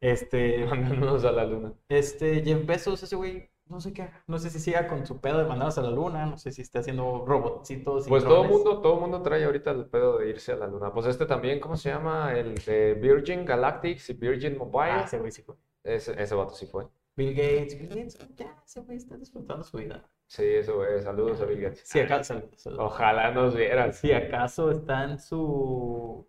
Este, 0.00 0.64
Mandándonos 0.66 1.24
a 1.24 1.32
la 1.32 1.44
luna. 1.44 1.72
este, 1.88 2.42
Jeff 2.44 2.66
Bezos, 2.66 3.02
ese 3.02 3.16
güey, 3.16 3.50
no 3.68 3.80
sé 3.80 3.92
qué 3.92 4.02
haga. 4.02 4.22
No 4.26 4.38
sé 4.38 4.50
si 4.50 4.58
siga 4.60 4.86
con 4.86 5.04
su 5.06 5.20
pedo 5.20 5.38
de 5.38 5.44
mandarlos 5.44 5.76
a 5.78 5.82
la 5.82 5.90
luna, 5.90 6.26
no 6.26 6.38
sé 6.38 6.50
si 6.52 6.62
está 6.62 6.80
haciendo 6.80 7.24
robotcitos 7.26 8.06
y 8.06 8.08
Pues 8.08 8.24
todo 8.24 8.44
mundo, 8.44 8.80
todo 8.80 9.00
mundo 9.00 9.22
trae 9.22 9.44
ahorita 9.44 9.70
el 9.72 9.86
pedo 9.86 10.18
de 10.18 10.30
irse 10.30 10.52
a 10.52 10.56
la 10.56 10.66
luna. 10.66 10.92
Pues 10.92 11.06
este 11.06 11.26
también, 11.26 11.58
¿cómo 11.60 11.76
se 11.76 11.90
llama? 11.90 12.32
El 12.34 12.54
de 12.64 12.94
Virgin 12.94 13.44
Galactic 13.44 14.00
y 14.08 14.12
Virgin 14.14 14.56
Mobile. 14.56 14.90
Ah, 14.92 15.02
ese 15.04 15.18
güey 15.18 15.32
sí 15.32 15.42
fue. 15.42 15.56
Ese, 15.82 16.20
ese 16.20 16.34
vato 16.34 16.54
sí 16.54 16.66
fue. 16.66 16.86
Bill 17.16 17.34
Gates, 17.34 17.78
Bill 17.78 17.88
Gates, 17.88 18.18
ya, 18.36 18.62
ese 18.64 18.80
güey 18.80 18.98
está 18.98 19.16
disfrutando 19.16 19.64
su 19.64 19.78
vida. 19.78 20.06
Sí, 20.26 20.44
eso 20.44 20.84
es. 20.84 21.04
Saludos 21.04 21.40
a 21.40 21.46
Bill 21.46 21.62
Gates. 21.62 21.80
Si 21.84 21.98
acaso, 22.00 22.42
Ojalá 22.78 23.30
nos 23.30 23.54
vieran 23.56 23.92
si 23.92 24.12
acaso 24.12 24.70
está 24.70 25.04
en 25.04 25.18
su 25.18 26.26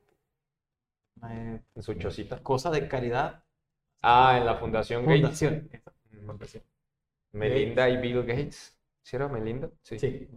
eh, 1.29 1.61
en 1.75 1.81
su 1.83 1.93
chocita. 1.95 2.41
cosa 2.41 2.69
de 2.71 2.87
caridad, 2.87 3.43
Ah, 4.01 4.37
en 4.37 4.45
la 4.45 4.55
Fundación 4.55 5.03
Gates. 5.05 5.21
fundación. 5.21 5.69
fundación. 6.25 6.63
Melinda 7.37 7.89
y 7.89 7.97
Bill 7.97 8.23
Gates. 8.23 8.77
¿Sí 9.03 9.15
era 9.15 9.27
Melinda? 9.27 9.69
Sí. 9.83 9.99
Sí. 9.99 10.27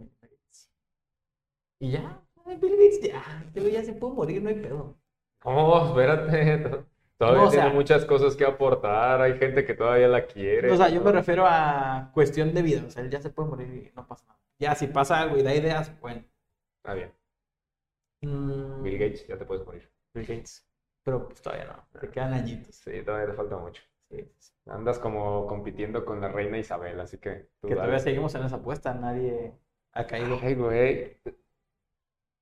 Y 1.79 1.91
ya, 1.91 2.21
Bill 2.45 2.71
Gates 2.71 3.01
ya, 3.01 3.23
pero 3.53 3.67
ya 3.67 3.83
se 3.83 3.93
puede 3.93 4.13
morir, 4.13 4.41
no 4.41 4.49
hay 4.49 4.55
pedo. 4.55 4.95
Oh, 5.43 5.87
espérate. 5.87 6.85
Todavía 7.17 7.41
No, 7.41 7.47
o 7.47 7.51
tiene 7.51 7.69
muchas 7.69 8.05
cosas 8.05 8.35
que 8.35 8.45
aportar. 8.45 9.21
Hay 9.21 9.37
gente 9.37 9.63
que 9.63 9.75
todavía 9.75 10.07
la 10.07 10.25
quiere. 10.25 10.71
O 10.71 10.77
sea, 10.77 10.89
yo 10.89 11.01
me 11.01 11.11
refiero 11.11 11.45
a 11.47 12.09
cuestión 12.13 12.53
de 12.53 12.61
vida, 12.61 12.83
o 12.85 12.89
sea, 12.89 13.03
él 13.03 13.09
ya 13.09 13.21
se 13.21 13.29
puede 13.29 13.49
morir 13.49 13.67
y 13.67 13.95
no 13.95 14.07
pasa 14.07 14.25
nada. 14.27 14.39
Ya, 14.59 14.75
si 14.75 14.87
pasa 14.87 15.21
algo 15.21 15.37
y 15.37 15.43
da 15.43 15.53
ideas, 15.53 15.91
bueno. 16.01 16.23
Ah, 16.83 16.93
bien. 16.93 17.11
Mm, 18.21 18.83
Bill 18.83 18.97
Gates, 18.97 19.27
ya 19.27 19.37
te 19.37 19.45
puedes 19.45 19.65
morir. 19.65 19.87
Bill 20.13 20.25
Gates. 20.25 20.67
Pero 21.03 21.27
pues 21.27 21.41
todavía 21.41 21.65
no, 21.65 21.99
te 21.99 22.09
quedan 22.09 22.33
añitos. 22.33 22.75
Sí, 22.75 23.03
todavía 23.03 23.27
te 23.27 23.33
falta 23.33 23.57
mucho. 23.57 23.81
Andas 24.67 24.99
como 24.99 25.47
compitiendo 25.47 26.05
con 26.05 26.21
la 26.21 26.29
reina 26.29 26.57
Isabel, 26.57 26.99
así 26.99 27.17
que 27.17 27.49
tú 27.59 27.67
Que 27.67 27.75
todavía 27.75 27.99
seguimos 27.99 28.33
en 28.35 28.43
esa 28.43 28.57
apuesta, 28.57 28.93
nadie 28.93 29.53
ha 29.93 30.05
caído. 30.07 30.37
Ay, 30.41 30.55
güey. 30.55 31.17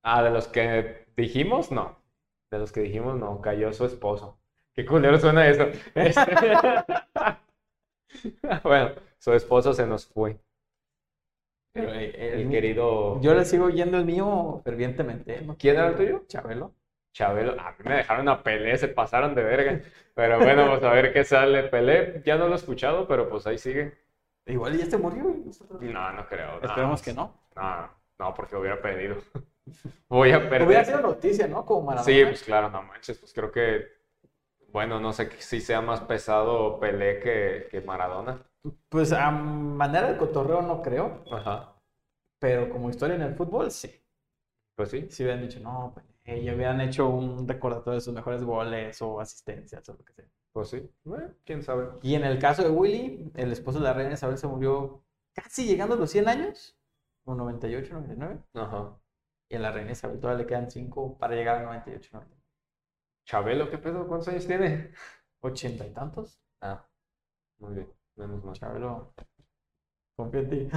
Ah, 0.04 0.24
de 0.24 0.30
los 0.32 0.48
que 0.48 1.08
dijimos, 1.16 1.72
no. 1.72 1.98
De 2.52 2.60
los 2.60 2.72
que 2.72 2.82
dijimos, 2.82 3.18
no. 3.18 3.42
Cayó 3.42 3.72
su 3.74 3.86
esposo. 3.86 4.40
Qué 4.74 4.86
culero 4.86 5.20
suena 5.20 5.48
eso. 5.48 5.64
Este- 5.96 6.26
Bueno, 8.64 8.92
su 9.20 9.34
esposo 9.34 9.74
se 9.74 9.86
nos 9.86 10.08
fue. 10.08 10.40
Pero, 11.72 11.94
eh, 11.94 12.34
El 12.34 12.40
el- 12.42 12.50
querido. 12.50 13.22
Yo 13.22 13.34
le 13.34 13.46
sigo 13.46 13.70
yendo 13.70 13.98
el 13.98 14.06
mío 14.06 14.62
fervientemente. 14.64 15.38
¿eh? 15.38 15.42
¿no? 15.46 15.56
¿Quién 15.58 15.76
era 15.76 15.90
el 15.90 15.96
tuyo? 15.96 16.24
Chabelo. 16.28 16.74
Chabelo. 17.14 17.60
A 17.60 17.72
mí 17.72 17.78
me 17.86 17.96
dejaron 17.96 18.30
a 18.30 18.44
Pelé, 18.44 18.78
se 18.78 18.88
pasaron 18.88 19.36
de 19.36 19.44
verga. 19.44 19.82
Pero 20.14 20.40
bueno, 20.40 20.66
vamos 20.66 20.84
a 20.84 20.92
ver 20.92 21.14
qué 21.14 21.24
sale. 21.24 21.64
Pelé, 21.64 22.22
ya 22.26 22.38
no 22.38 22.48
lo 22.48 22.54
he 22.54 22.58
escuchado, 22.58 23.08
pero 23.08 23.30
pues 23.30 23.48
ahí 23.48 23.58
sigue. 23.58 23.98
Igual 24.46 24.78
ya 24.78 24.86
se 24.86 24.98
murió. 24.98 25.24
No, 25.80 26.12
no 26.12 26.28
creo. 26.28 26.60
no. 26.60 26.68
Esperemos 26.68 27.02
que 27.02 27.14
no. 27.14 27.34
No, 27.56 27.90
no, 28.18 28.34
porque 28.34 28.56
hubiera 28.56 28.82
perdido. 28.82 29.18
Voy 30.10 30.32
a 30.32 30.50
perder. 30.50 30.68
Hubiera 30.68 30.84
sido 30.86 31.02
noticia, 31.02 31.48
¿no? 31.48 31.66
Como 31.66 31.88
Maradona. 31.88 32.04
Sí, 32.06 32.26
pues 32.26 32.44
claro, 32.44 32.70
no 32.70 32.82
manches, 32.84 33.18
pues 33.20 33.34
creo 33.34 33.52
que, 33.52 33.86
bueno, 34.70 35.00
no 35.00 35.14
sé 35.14 35.30
si 35.40 35.62
sea 35.62 35.82
más 35.82 36.02
pesado 36.02 36.80
Pelé 36.80 37.20
que, 37.20 37.68
que 37.70 37.82
Maradona. 37.82 38.42
Pues 38.90 39.14
a 39.14 39.30
manera 39.32 40.12
de 40.12 40.18
cotorreo 40.18 40.62
no 40.62 40.82
creo, 40.82 41.24
Ajá. 41.32 41.76
pero 42.40 42.70
como 42.70 42.90
historia 42.90 43.16
en 43.16 43.22
el 43.22 43.36
fútbol, 43.36 43.72
sí. 43.72 44.04
Pues 44.76 44.90
sí. 44.90 45.08
Si 45.12 45.24
hubieran 45.24 45.42
dicho, 45.42 45.60
no, 45.60 45.92
pues 45.94 46.06
ellos 46.34 46.56
hubieran 46.56 46.82
hecho 46.82 47.10
un 47.10 47.48
recordatorio 47.48 47.96
de 47.96 48.02
sus 48.02 48.14
mejores 48.14 48.44
goles 48.44 49.02
o 49.02 49.20
asistencias 49.20 49.88
o 49.90 49.94
lo 49.94 50.04
que 50.04 50.14
sea. 50.14 50.26
Pues 50.52 50.70
sí. 50.70 50.90
Bueno, 51.04 51.34
quién 51.46 51.62
sabe. 51.64 51.90
Y 52.02 52.16
en 52.16 52.24
el 52.24 52.40
caso 52.40 52.64
de 52.64 52.70
Willy, 52.70 53.32
el 53.36 53.52
esposo 53.52 53.80
de 53.80 53.86
la 53.86 53.94
reina 53.94 54.14
Isabel 54.14 54.38
se 54.38 54.48
murió 54.48 55.04
casi 55.34 55.66
llegando 55.66 55.96
a 55.96 55.98
los 55.98 56.10
100 56.10 56.28
años, 56.28 56.78
como 57.24 57.38
98, 57.38 57.94
99. 57.94 58.40
Ajá. 58.56 58.98
Y 59.50 59.56
a 59.56 59.60
la 59.60 59.72
reina 59.72 59.92
Isabel 59.92 60.20
todavía 60.20 60.44
le 60.44 60.48
quedan 60.48 60.70
5 60.70 61.18
para 61.18 61.36
llegar 61.36 61.58
a 61.58 61.64
98, 61.64 62.10
99. 62.14 62.44
Chabelo, 63.26 63.70
¿qué 63.70 63.78
pedo? 63.78 64.08
¿Cuántos 64.08 64.28
años 64.30 64.48
tiene? 64.48 64.92
80 65.42 65.86
y 65.88 65.92
tantos. 65.94 66.42
Ah, 66.62 66.86
muy 67.60 67.74
bien. 67.76 67.88
Menos 68.16 68.44
mal. 68.44 68.56
Chabelo, 68.56 69.14
confío 70.16 70.42
en 70.42 70.50
ti. 70.50 70.70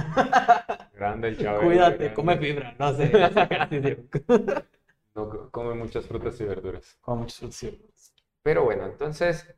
Grande 0.93 1.29
el 1.29 1.37
Chabelo. 1.39 1.65
Cuídate, 1.65 1.97
grande. 1.97 2.13
come 2.13 2.37
fibra, 2.37 2.75
no 2.77 2.93
sé. 2.93 3.11
No, 5.15 5.27
co- 5.29 5.49
come 5.49 5.73
muchas 5.73 6.05
frutas 6.05 6.39
y 6.39 6.43
verduras. 6.43 6.97
Come 7.01 7.21
muchos 7.21 7.57
frutos. 7.57 8.13
Pero 8.43 8.63
bueno, 8.63 8.85
entonces, 8.85 9.55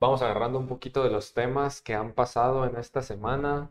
vamos 0.00 0.22
agarrando 0.22 0.58
un 0.58 0.68
poquito 0.68 1.04
de 1.04 1.10
los 1.10 1.34
temas 1.34 1.82
que 1.82 1.94
han 1.94 2.14
pasado 2.14 2.66
en 2.66 2.76
esta 2.76 3.02
semana. 3.02 3.70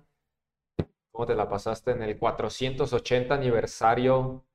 ¿Cómo 1.11 1.25
te 1.27 1.35
la 1.35 1.47
pasaste 1.49 1.91
en 1.91 2.01
el 2.01 2.17
480 2.17 3.35
aniversario 3.35 4.45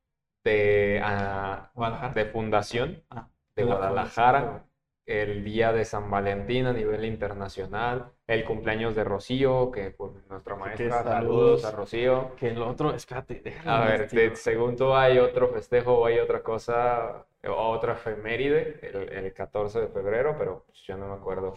de, 0.44 1.00
ah, 1.02 1.70
de 2.14 2.26
fundación 2.26 3.02
Ah, 3.11 3.28
de 3.57 3.64
la 3.64 3.74
Guadalajara? 3.76 4.67
El 5.09 5.42
día 5.44 5.73
de 5.73 5.85
San 5.85 6.11
Valentín 6.11 6.66
a 6.66 6.73
nivel 6.73 7.05
internacional, 7.05 8.12
el 8.27 8.44
cumpleaños 8.44 8.94
de 8.94 9.05
Rocío, 9.05 9.71
que 9.71 9.90
por 9.90 10.12
nuestra 10.29 10.55
que 10.55 10.61
maestra, 10.61 11.03
saludos. 11.03 11.62
saludos 11.62 11.64
a 11.64 11.71
Rocío. 11.73 12.37
Que 12.37 12.49
el 12.51 12.62
otro, 12.62 12.94
espérate, 12.94 13.40
déjame 13.42 13.71
A 13.71 13.81
ver, 13.87 14.09
te- 14.09 14.37
según 14.37 14.77
tú 14.77 14.94
hay 14.94 15.18
otro 15.18 15.49
festejo 15.49 15.99
o 15.99 16.07
hay 16.07 16.18
otra 16.18 16.42
cosa, 16.42 17.27
o 17.47 17.53
otra 17.53 17.94
efeméride, 17.94 18.81
el, 18.87 18.97
el 19.12 19.33
14 19.33 19.81
de 19.81 19.88
febrero, 19.88 20.37
pero 20.38 20.64
pues, 20.66 20.79
yo 20.83 20.97
no 20.97 21.09
me 21.09 21.14
acuerdo 21.14 21.55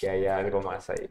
que 0.00 0.08
haya 0.10 0.38
algo 0.38 0.62
más 0.62 0.88
ahí. 0.90 1.08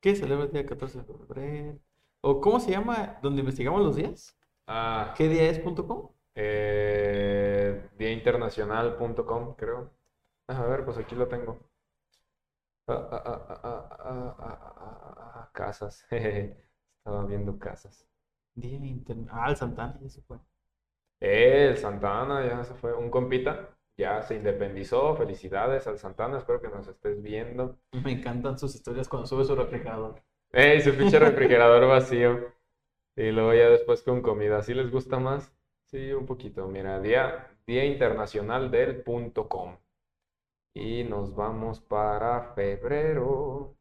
¿Qué 0.00 0.14
celebra 0.14 0.44
el 0.44 0.52
día 0.52 0.66
14 0.66 0.98
de 0.98 1.04
febrero? 1.04 1.78
¿O 2.20 2.40
cómo 2.40 2.60
se 2.60 2.70
llama 2.70 3.18
donde 3.22 3.40
investigamos 3.40 3.82
los 3.82 3.96
días? 3.96 4.36
Ah, 4.66 5.14
¿Qué 5.16 5.28
día 5.28 5.44
es.com? 5.50 6.10
eh, 6.34 7.88
diainternacional.com, 7.96 9.54
creo. 9.56 9.90
A 10.48 10.62
ver, 10.64 10.84
pues 10.84 10.96
aquí 10.98 11.14
lo 11.14 11.28
tengo. 11.28 11.58
Casas. 15.52 16.04
Estaba 16.10 17.24
viendo 17.26 17.58
casas. 17.58 18.06
Ah, 19.30 19.50
el 19.50 19.56
Santana 19.56 19.98
ya 20.00 20.08
se 20.08 20.22
fue. 20.22 20.38
Eh, 21.20 21.68
el 21.70 21.76
Santana 21.76 22.46
ya 22.46 22.64
se 22.64 22.74
fue. 22.74 22.92
Un 22.94 23.10
compita 23.10 23.70
ya 23.96 24.22
se 24.22 24.36
independizó. 24.36 25.16
Felicidades 25.16 25.86
al 25.86 25.98
Santana. 25.98 26.38
Espero 26.38 26.60
que 26.60 26.68
nos 26.68 26.86
estés 26.88 27.22
viendo. 27.22 27.78
Me 27.92 28.12
encantan 28.12 28.58
sus 28.58 28.74
historias 28.74 29.08
cuando 29.08 29.26
sube 29.26 29.44
su 29.44 29.54
refrigerador. 29.54 30.22
Eh, 30.52 30.80
su 30.80 30.94
pinche 30.94 31.18
refrigerador 31.20 31.88
vacío. 31.88 32.52
Y 33.16 33.30
luego 33.30 33.54
ya 33.54 33.68
después 33.68 34.02
con 34.02 34.22
comida. 34.22 34.62
¿Sí 34.62 34.74
les 34.74 34.90
gusta 34.90 35.18
más? 35.18 35.52
Sí, 35.86 36.12
un 36.12 36.26
poquito. 36.26 36.66
Mira, 36.66 37.00
día, 37.00 37.50
día 37.66 37.84
internacional 37.84 38.70
del 38.70 39.02
punto 39.02 39.48
com. 39.48 39.76
Y 40.74 41.04
nos 41.04 41.34
vamos 41.34 41.80
para 41.80 42.52
febrero. 42.54 43.76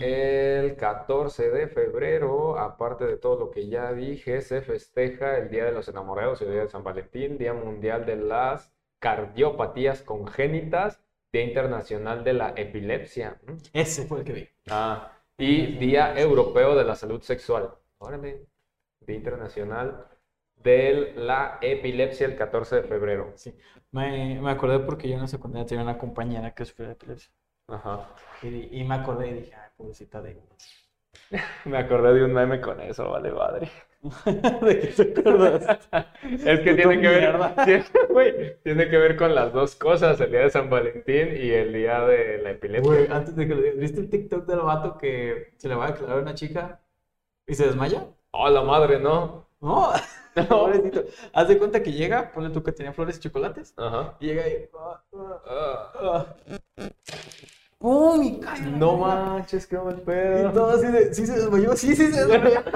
El 0.00 0.76
14 0.76 1.50
de 1.50 1.68
febrero, 1.68 2.58
aparte 2.58 3.06
de 3.06 3.18
todo 3.18 3.38
lo 3.38 3.50
que 3.50 3.68
ya 3.68 3.92
dije, 3.92 4.40
se 4.40 4.62
festeja 4.62 5.38
el 5.38 5.50
Día 5.50 5.64
de 5.64 5.72
los 5.72 5.86
Enamorados, 5.88 6.40
el 6.42 6.50
Día 6.50 6.62
de 6.62 6.68
San 6.68 6.82
Valentín, 6.82 7.38
Día 7.38 7.54
Mundial 7.54 8.04
de 8.04 8.16
las 8.16 8.72
Cardiopatías 8.98 10.02
Congénitas, 10.02 11.00
Día 11.32 11.44
Internacional 11.44 12.24
de 12.24 12.32
la 12.32 12.54
Epilepsia. 12.56 13.40
¿Mm? 13.46 13.56
Ese 13.74 14.06
fue 14.06 14.20
el 14.20 14.24
que 14.24 14.32
vi. 14.32 14.48
Ah, 14.70 15.12
y 15.36 15.76
Día 15.78 16.18
Europeo 16.18 16.74
de 16.74 16.84
la 16.84 16.94
Salud 16.94 17.20
Sexual. 17.20 17.74
Órale, 17.98 18.46
Día 19.00 19.16
Internacional 19.16 20.06
de 20.62 21.12
la 21.16 21.58
Epilepsia 21.60 22.26
el 22.26 22.36
14 22.36 22.76
de 22.76 22.82
febrero. 22.82 23.32
Sí. 23.36 23.54
Me, 23.90 24.40
me 24.40 24.50
acordé 24.50 24.78
porque 24.80 25.08
yo 25.08 25.14
en 25.14 25.22
la 25.22 25.28
secundaria 25.28 25.66
tenía 25.66 25.84
una 25.84 25.98
compañera 25.98 26.54
que 26.54 26.64
sufría 26.64 26.88
de 26.88 26.94
epilepsia. 26.94 27.32
Ajá. 27.68 28.08
Y, 28.42 28.80
y 28.80 28.84
me 28.84 28.94
acordé 28.94 29.28
y 29.28 29.34
dije, 29.34 29.54
ay, 29.54 29.70
pobrecita 29.76 30.20
de 30.22 30.36
Me 31.64 31.78
acordé 31.78 32.14
de 32.14 32.24
un 32.24 32.32
meme 32.32 32.60
con 32.60 32.80
eso, 32.80 33.10
vale, 33.10 33.30
madre. 33.32 33.70
¿De 34.62 34.80
qué 34.80 35.04
te 35.04 35.20
acuerdas? 35.20 35.88
Es 36.22 36.60
que 36.60 36.74
tiene 36.74 37.00
que 37.00 37.08
ver, 37.08 37.54
tiene, 37.64 37.84
tiene 38.64 38.88
que 38.90 38.96
ver 38.98 39.16
con 39.16 39.34
las 39.34 39.52
dos 39.52 39.76
cosas, 39.76 40.20
el 40.20 40.30
día 40.30 40.40
de 40.40 40.50
San 40.50 40.68
Valentín 40.68 41.28
y 41.36 41.50
el 41.50 41.72
día 41.72 42.00
de 42.00 42.38
la 42.38 42.50
epilepsia. 42.50 42.92
Güey, 42.92 43.06
antes 43.10 43.36
de 43.36 43.46
que 43.46 43.54
lo 43.54 43.62
digas, 43.62 43.78
¿viste 43.78 44.00
el 44.00 44.10
TikTok 44.10 44.44
del 44.46 44.60
vato 44.60 44.98
que 44.98 45.52
se 45.56 45.68
le 45.68 45.76
va 45.76 45.86
a 45.86 45.92
declarar 45.92 46.18
a 46.18 46.22
una 46.22 46.34
chica 46.34 46.80
y 47.46 47.54
se 47.54 47.66
desmaya? 47.66 48.06
Oh, 48.32 48.48
la 48.48 48.62
madre, 48.62 48.98
¿no? 48.98 49.46
No, 49.62 49.92
No. 50.36 50.48
pobrecito. 50.48 51.04
Haz 51.32 51.48
de 51.48 51.58
cuenta 51.58 51.82
que 51.82 51.92
llega, 51.92 52.32
ponle 52.32 52.50
tú 52.50 52.62
que 52.62 52.72
tenía 52.72 52.92
flores 52.92 53.16
y 53.18 53.20
chocolates, 53.20 53.74
Ajá. 53.78 54.16
y 54.20 54.26
llega 54.26 54.48
y... 54.48 54.68
ah, 54.78 55.02
ah, 55.14 55.42
Ah. 55.46 55.92
ah. 56.78 56.90
¡Pum! 57.78 58.22
Y 58.22 58.40
cae. 58.40 58.60
No 58.62 58.96
manches, 58.96 59.66
qué 59.66 59.76
mal 59.78 59.98
Y 59.98 60.04
pedo. 60.04 60.52
todo 60.52 60.70
así 60.70 60.86
de, 60.86 61.14
sí 61.14 61.26
se 61.26 61.34
desmayó, 61.34 61.76
sí, 61.76 61.96
sí 61.96 62.12
se 62.12 62.26
desmayó. 62.26 62.60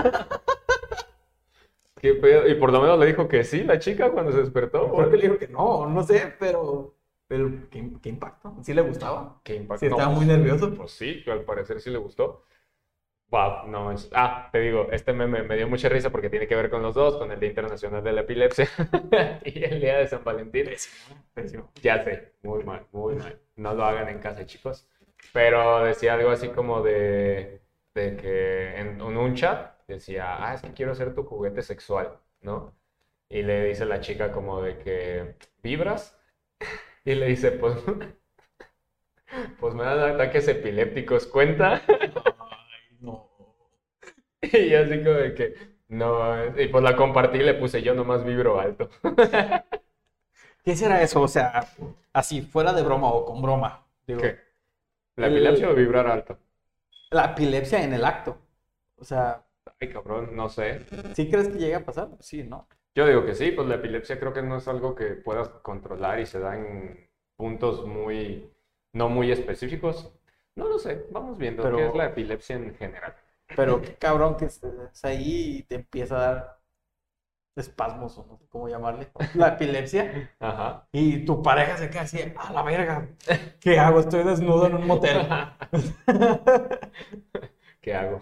Qué 2.01 2.15
pedo. 2.15 2.47
Y 2.47 2.55
por 2.57 2.73
lo 2.73 2.81
menos 2.81 2.99
le 2.99 3.07
dijo 3.07 3.27
que 3.29 3.43
sí, 3.43 3.65
la 3.65 3.79
chica 3.79 4.11
cuando 4.11 4.33
se 4.33 4.39
despertó. 4.39 4.91
¿Por 4.93 5.11
qué 5.11 5.17
le 5.17 5.23
dijo 5.25 5.39
que 5.39 5.49
no? 5.49 5.87
No 5.89 6.03
sé, 6.03 6.35
pero... 6.39 6.95
Pero, 7.29 7.51
¿qué, 7.71 7.91
qué 8.03 8.09
impacto? 8.11 8.55
¿Sí 8.63 8.73
le 8.75 8.83
gustaba? 8.83 9.41
Qué 9.43 9.57
impacto. 9.57 9.81
Sí, 9.81 9.87
estaba 9.91 10.11
muy 10.11 10.27
nervioso. 10.27 10.73
Pues 10.75 10.93
sí, 10.93 11.25
al 11.27 11.43
parecer 11.43 11.81
sí 11.81 11.91
le 11.91 11.99
gustó. 11.99 12.45
Wow, 13.29 13.67
no 13.69 13.85
manches. 13.87 14.09
Ah, 14.15 14.49
te 14.53 14.61
digo, 14.61 14.89
este 14.93 15.13
meme 15.13 15.43
me 15.43 15.57
dio 15.57 15.69
mucha 15.69 15.89
risa 15.89 16.11
porque 16.11 16.31
tiene 16.31 16.47
que 16.47 16.55
ver 16.55 16.71
con 16.71 16.81
los 16.83 16.95
dos, 16.95 17.17
con 17.17 17.33
el 17.33 17.41
Día 17.41 17.49
Internacional 17.49 18.03
de 18.05 18.13
la 18.13 18.21
Epilepsia 18.21 18.69
y 19.45 19.65
el 19.65 19.81
Día 19.81 19.99
de 19.99 20.07
San 20.07 20.23
Valentín. 20.23 20.67
Pésimo, 20.67 21.17
pésimo. 21.35 21.73
Ya 21.83 22.03
sé, 22.05 22.35
muy 22.43 22.63
mal, 22.63 22.87
muy 22.93 23.17
mal. 23.17 23.41
No 23.57 23.75
lo 23.75 23.85
hagan 23.85 24.09
en 24.09 24.21
casa, 24.21 24.47
chicos. 24.47 24.89
Pero 25.33 25.83
decía 25.85 26.15
algo 26.15 26.31
así 26.31 26.51
como 26.51 26.83
de, 26.83 27.63
de 27.95 28.17
que 28.17 28.77
en, 28.79 29.01
en 29.01 29.17
un 29.17 29.35
chat 29.35 29.77
decía, 29.89 30.37
ah, 30.47 30.55
es 30.55 30.63
que 30.63 30.73
quiero 30.73 30.95
ser 30.95 31.13
tu 31.15 31.25
juguete 31.25 31.63
sexual, 31.63 32.17
¿no? 32.43 32.77
Y 33.29 33.43
le 33.43 33.65
dice 33.67 33.87
la 33.87 34.01
chica 34.01 34.31
como 34.33 34.63
de 34.63 34.79
que, 34.79 35.37
¿vibras? 35.63 36.19
Y 37.05 37.15
le 37.15 37.27
dice, 37.29 37.53
pues, 37.53 37.77
pues 39.61 39.75
me 39.75 39.85
dan 39.85 39.99
ataques 40.15 40.49
epilépticos, 40.49 41.27
¿cuenta? 41.27 41.83
No. 43.01 43.31
Y 44.43 44.71
yo 44.71 44.81
así 44.83 44.99
como 44.99 45.11
de 45.17 45.35
que, 45.35 45.55
no, 45.89 46.47
y 46.61 46.69
pues 46.69 46.85
la 46.85 46.97
compartí 46.97 47.39
y 47.39 47.43
le 47.43 47.55
puse, 47.55 47.83
yo 47.83 47.95
nomás 47.95 48.25
vibro 48.25 48.61
alto. 48.61 48.91
¿Qué 50.65 50.77
será 50.77 51.03
eso? 51.03 51.23
O 51.23 51.29
sea, 51.29 51.69
así, 52.13 52.43
fuera 52.43 52.73
de 52.73 52.83
broma 52.83 53.09
o 53.11 53.25
con 53.25 53.41
broma. 53.43 53.87
Digo, 54.07 54.21
¿Qué? 54.21 54.39
¿La 55.17 55.27
El- 55.29 55.35
epilepsia 55.37 55.71
o 55.71 55.75
vibrar 55.75 56.07
alto? 56.09 56.39
la 57.11 57.25
epilepsia 57.27 57.83
en 57.83 57.95
el 57.95 58.05
acto. 58.05 58.39
O 58.97 59.05
sea, 59.05 59.45
Ay, 59.81 59.89
cabrón, 59.91 60.35
no 60.37 60.49
sé. 60.49 60.85
¿sí 61.15 61.29
crees 61.31 61.49
que 61.49 61.59
llegue 61.59 61.75
a 61.75 61.85
pasar? 61.85 62.09
Sí, 62.21 62.43
¿no? 62.45 62.67
Yo 62.95 63.07
digo 63.07 63.25
que 63.27 63.35
sí, 63.35 63.53
pues 63.53 63.69
la 63.69 63.77
epilepsia 63.77 64.19
creo 64.19 64.33
que 64.33 64.43
no 64.43 64.57
es 64.57 64.67
algo 64.69 64.95
que 64.95 65.07
puedas 65.17 65.49
controlar 65.63 66.19
y 66.21 66.27
se 66.27 66.41
da 66.41 66.57
en 66.57 67.09
puntos 67.37 67.87
muy, 67.87 68.51
no 68.93 69.09
muy 69.09 69.31
específicos. 69.31 70.13
No 70.57 70.69
lo 70.69 70.79
sé, 70.79 71.07
vamos 71.11 71.39
viendo 71.39 71.63
Pero- 71.63 71.77
qué 71.77 71.87
es 71.89 71.95
la 71.95 72.07
epilepsia 72.07 72.57
en 72.57 72.75
general. 72.75 73.15
Pero 73.55 73.81
qué 73.83 73.95
cabrón 73.95 74.37
que 74.37 74.47
estés 74.47 75.05
ahí 75.05 75.59
y 75.59 75.63
te 75.65 75.77
empieza 75.77 76.17
a 76.17 76.21
dar 76.35 76.57
espasmos, 77.57 78.19
o 78.19 78.27
no 78.27 78.37
sé 78.37 78.47
cómo 78.49 78.69
llamarle, 78.69 79.09
la 79.35 79.49
epilepsia, 79.55 80.31
Ajá. 80.41 80.89
y 80.93 81.25
tu 81.25 81.43
pareja 81.43 81.77
se 81.79 81.89
queda 81.89 82.03
así, 82.03 82.19
a 82.37 82.53
la 82.53 82.63
verga, 82.63 83.09
¿qué 83.61 83.79
hago? 83.79 84.01
Estoy 84.01 84.25
desnudo 84.25 84.67
en 84.67 84.75
un 84.75 84.87
motel. 84.87 85.27
¿Qué 87.81 87.95
hago? 87.95 88.21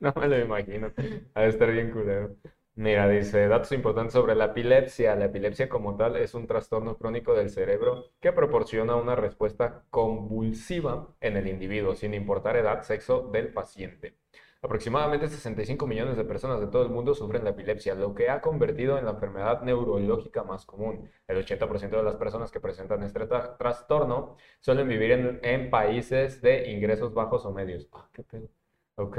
No 0.00 0.12
me 0.16 0.28
lo 0.28 0.38
imagino. 0.38 0.92
Ha 1.34 1.40
de 1.42 1.48
estar 1.48 1.70
bien 1.72 1.90
culero. 1.90 2.36
Mira, 2.76 3.08
dice, 3.08 3.46
datos 3.46 3.70
importantes 3.72 4.12
sobre 4.14 4.34
la 4.34 4.46
epilepsia. 4.46 5.14
La 5.14 5.26
epilepsia 5.26 5.68
como 5.68 5.96
tal 5.96 6.16
es 6.16 6.34
un 6.34 6.46
trastorno 6.48 6.96
crónico 6.96 7.32
del 7.34 7.50
cerebro 7.50 8.06
que 8.20 8.32
proporciona 8.32 8.96
una 8.96 9.14
respuesta 9.14 9.84
convulsiva 9.90 11.14
en 11.20 11.36
el 11.36 11.46
individuo, 11.46 11.94
sin 11.94 12.14
importar 12.14 12.56
edad, 12.56 12.82
sexo 12.82 13.28
del 13.32 13.52
paciente. 13.52 14.16
Aproximadamente 14.60 15.28
65 15.28 15.86
millones 15.86 16.16
de 16.16 16.24
personas 16.24 16.58
de 16.58 16.66
todo 16.66 16.82
el 16.82 16.88
mundo 16.88 17.14
sufren 17.14 17.44
la 17.44 17.50
epilepsia, 17.50 17.94
lo 17.94 18.14
que 18.14 18.28
ha 18.30 18.40
convertido 18.40 18.98
en 18.98 19.04
la 19.04 19.12
enfermedad 19.12 19.62
neurológica 19.62 20.42
más 20.42 20.64
común. 20.66 21.08
El 21.28 21.36
80% 21.36 21.98
de 21.98 22.02
las 22.02 22.16
personas 22.16 22.50
que 22.50 22.60
presentan 22.60 23.02
este 23.04 23.20
tra- 23.28 23.56
trastorno 23.58 24.36
suelen 24.60 24.88
vivir 24.88 25.12
en, 25.12 25.38
en 25.44 25.70
países 25.70 26.40
de 26.42 26.70
ingresos 26.72 27.12
bajos 27.14 27.44
o 27.46 27.52
medios. 27.52 27.88
Ah, 27.92 28.08
qué 28.12 28.22
pedo. 28.24 28.48
Ok. 28.96 29.18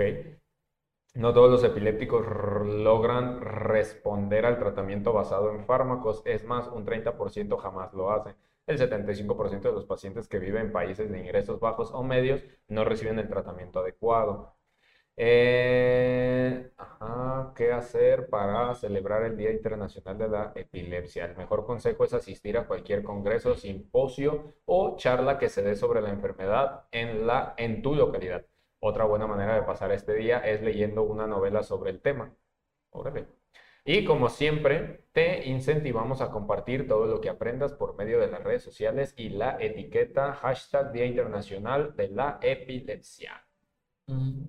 No 1.16 1.34
todos 1.34 1.50
los 1.50 1.64
epilépticos 1.64 2.26
logran 2.28 3.42
responder 3.42 4.46
al 4.46 4.60
tratamiento 4.60 5.14
basado 5.14 5.52
en 5.52 5.66
fármacos, 5.66 6.22
es 6.26 6.44
más, 6.44 6.68
un 6.68 6.86
30% 6.86 7.58
jamás 7.58 7.94
lo 7.94 8.12
hace. 8.12 8.36
El 8.68 8.78
75% 8.78 9.70
de 9.70 9.76
los 9.76 9.86
pacientes 9.86 10.28
que 10.28 10.40
viven 10.40 10.68
en 10.68 10.72
países 10.72 11.10
de 11.10 11.20
ingresos 11.20 11.60
bajos 11.60 11.92
o 11.94 12.04
medios 12.04 12.44
no 12.68 12.84
reciben 12.86 13.18
el 13.20 13.30
tratamiento 13.30 13.80
adecuado. 13.80 14.56
Eh, 15.18 16.72
¿qué 17.56 17.72
hacer 17.72 18.30
para 18.30 18.76
celebrar 18.76 19.24
el 19.24 19.38
Día 19.38 19.52
Internacional 19.52 20.18
de 20.18 20.28
la 20.28 20.52
Epilepsia? 20.56 21.26
El 21.26 21.38
mejor 21.38 21.66
consejo 21.66 22.04
es 22.04 22.14
asistir 22.14 22.58
a 22.58 22.68
cualquier 22.68 23.04
congreso, 23.04 23.56
simposio 23.56 24.54
o 24.66 24.98
charla 24.98 25.38
que 25.40 25.50
se 25.50 25.64
dé 25.64 25.76
sobre 25.76 26.02
la 26.02 26.10
enfermedad 26.10 26.86
en 26.92 27.26
la, 27.28 27.54
en 27.58 27.82
tu 27.82 27.96
localidad. 27.96 28.46
Otra 28.88 29.04
buena 29.06 29.26
manera 29.26 29.56
de 29.56 29.64
pasar 29.64 29.92
este 29.92 30.14
día 30.14 30.38
es 30.38 30.62
leyendo 30.62 31.02
una 31.02 31.26
novela 31.26 31.64
sobre 31.64 31.90
el 31.90 32.02
tema. 32.02 32.32
Órale. 32.92 33.26
Y 33.84 34.06
como 34.06 34.30
siempre, 34.30 35.08
te 35.12 35.50
incentivamos 35.50 36.22
a 36.22 36.30
compartir 36.30 36.88
todo 36.88 37.08
lo 37.08 37.20
que 37.20 37.30
aprendas 37.30 37.74
por 37.74 37.96
medio 37.96 38.20
de 38.20 38.28
las 38.28 38.44
redes 38.44 38.62
sociales 38.62 39.16
y 39.18 39.30
la 39.30 39.58
etiqueta 39.60 40.36
hashtag 40.36 40.92
Día 40.92 41.08
Internacional 41.08 41.96
de 41.96 42.10
la 42.10 42.38
Epilepsia. 42.44 43.44
Mm. 44.06 44.44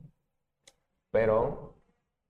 Pero, 1.11 1.79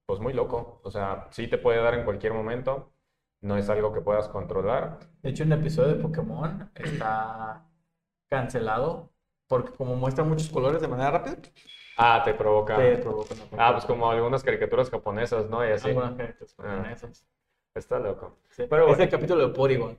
pues 0.07 0.21
muy 0.21 0.33
loco. 0.33 0.81
O 0.85 0.93
sea, 0.93 1.27
sí 1.33 1.49
te 1.49 1.59
puede 1.59 1.83
dar 1.83 1.95
en 1.95 2.05
cualquier 2.05 2.35
momento. 2.35 2.93
No 3.41 3.57
es 3.57 3.69
algo 3.69 3.93
que 3.93 4.01
puedas 4.01 4.29
controlar. 4.29 5.01
De 5.23 5.31
hecho, 5.31 5.43
un 5.43 5.55
episodio 5.55 5.97
de 5.97 6.03
Pokémon 6.03 6.71
está 6.77 7.67
cancelado 8.29 9.11
porque 9.49 9.73
como 9.73 9.97
muestra 9.97 10.23
muchos 10.23 10.51
colores 10.51 10.81
de 10.81 10.89
manera 10.89 11.11
rápida, 11.11 11.39
Ah, 11.97 12.23
te 12.25 12.35
provoca. 12.35 12.77
te 12.77 12.99
provoca 12.99 13.35
una 13.53 13.69
Ah, 13.69 13.73
pues 13.73 13.85
como 13.85 14.11
algunas 14.11 14.43
caricaturas 14.45 14.91
japonesas, 14.91 15.49
¿no? 15.49 15.67
Y 15.67 15.73
así. 15.73 15.89
Algunas 15.89 16.15
cartas 16.15 16.55
Ah. 16.59 16.63
japonesas. 16.79 17.27
Está 17.75 17.99
loco. 17.99 18.37
Sí. 18.51 18.65
Pero 18.69 18.83
es 18.83 18.89
bueno. 18.89 19.03
el 19.05 19.09
capítulo 19.11 19.49
de 19.49 19.55
Porygon. 19.55 19.99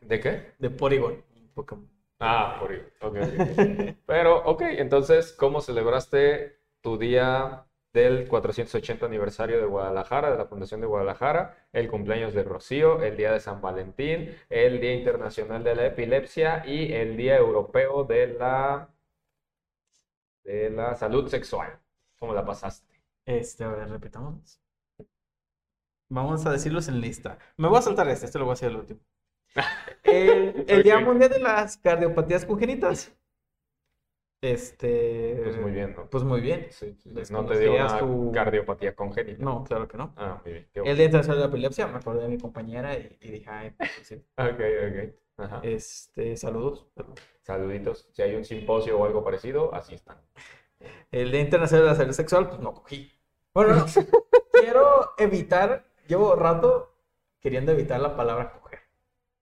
¿De 0.00 0.20
qué? 0.20 0.52
De 0.58 0.70
Porygon. 0.70 1.22
Pokémon. 1.54 1.88
Ah, 2.20 2.56
por 2.60 2.70
ahí. 2.72 2.82
Ok, 3.00 3.16
ok. 3.16 3.94
Pero, 4.06 4.42
ok, 4.44 4.62
entonces, 4.62 5.32
¿cómo 5.32 5.60
celebraste 5.60 6.58
tu 6.80 6.96
día 6.98 7.64
del 7.92 8.28
480 8.28 9.06
aniversario 9.06 9.58
de 9.58 9.66
Guadalajara, 9.66 10.30
de 10.30 10.38
la 10.38 10.46
Fundación 10.46 10.80
de 10.80 10.86
Guadalajara, 10.86 11.56
el 11.72 11.88
cumpleaños 11.88 12.34
de 12.34 12.42
Rocío, 12.44 13.02
el 13.02 13.16
día 13.16 13.32
de 13.32 13.40
San 13.40 13.60
Valentín, 13.60 14.34
el 14.50 14.80
Día 14.80 14.94
Internacional 14.94 15.62
de 15.64 15.74
la 15.74 15.86
Epilepsia 15.86 16.62
y 16.66 16.92
el 16.92 17.16
Día 17.16 17.36
Europeo 17.36 18.04
de 18.04 18.28
la, 18.38 18.88
de 20.52 20.70
la 20.70 20.94
Salud 20.94 21.28
Sexual? 21.28 21.78
¿Cómo 22.18 22.34
la 22.34 22.44
pasaste? 22.44 22.94
Este, 23.26 23.64
a 23.64 23.68
ver, 23.68 23.88
repitamos. 23.90 24.60
Vamos 26.10 26.46
a 26.46 26.50
decirlos 26.52 26.88
en 26.88 27.00
lista. 27.00 27.38
Me 27.58 27.68
voy 27.68 27.78
a 27.78 27.82
saltar 27.82 28.08
este, 28.08 28.26
este 28.26 28.38
lo 28.38 28.46
voy 28.46 28.52
a 28.52 28.54
hacer 28.54 28.70
el 28.70 28.76
último. 28.78 29.00
El, 30.04 30.64
el 30.68 30.82
Día. 30.82 31.00
Mundial 31.00 31.30
de 31.30 31.38
las 31.40 31.76
Cardiopatías 31.76 32.46
Congénitas. 32.46 33.12
Este. 34.40 35.40
Pues 35.42 35.58
muy 35.60 35.72
bien, 35.72 35.94
¿no? 35.96 36.08
Pues 36.08 36.22
muy 36.24 36.40
bien. 36.40 36.68
Sí, 36.70 36.94
sí, 37.02 37.10
sí. 37.24 37.32
No 37.32 37.44
te 37.44 37.58
dio 37.58 37.74
una 37.74 37.98
tu- 37.98 38.30
cardiopatía 38.32 38.94
congénita. 38.94 39.42
No, 39.44 39.64
claro 39.64 39.88
que 39.88 39.98
no. 39.98 40.14
Ah, 40.16 40.40
muy 40.44 40.52
bien. 40.52 40.68
qué 40.72 40.78
El 40.80 40.82
bueno. 40.84 40.96
Día 40.96 41.04
Internacional 41.06 41.38
de 41.38 41.44
la 41.44 41.50
Epilepsia, 41.50 41.86
me 41.88 41.96
acordé 41.98 42.22
de 42.22 42.28
mi 42.28 42.38
compañera 42.38 42.96
y, 42.96 43.18
y 43.20 43.30
dije, 43.32 43.50
ay, 43.50 43.70
pues 43.76 43.90
sí. 44.04 44.14
Ok, 44.38 44.60
ok. 44.60 45.14
Ajá. 45.38 45.60
Este, 45.62 46.36
saludos. 46.36 46.86
Saluditos. 47.42 48.08
Si 48.12 48.22
hay 48.22 48.34
un 48.34 48.44
simposio 48.44 48.98
o 48.98 49.04
algo 49.04 49.24
parecido, 49.24 49.74
así 49.74 49.94
están. 49.94 50.18
El 51.10 51.30
Día 51.30 51.40
Internacional 51.40 51.84
de 51.86 51.90
la 51.92 51.96
Salud 51.96 52.12
Sexual, 52.12 52.48
pues 52.48 52.60
no 52.60 52.74
cogí. 52.74 53.10
Bueno, 53.54 53.74
no. 53.76 53.86
Quiero 54.52 55.12
evitar, 55.16 55.84
llevo 56.06 56.34
rato 56.34 56.94
queriendo 57.40 57.72
evitar 57.72 58.00
la 58.00 58.16
palabra 58.16 58.52
coger. 58.52 58.80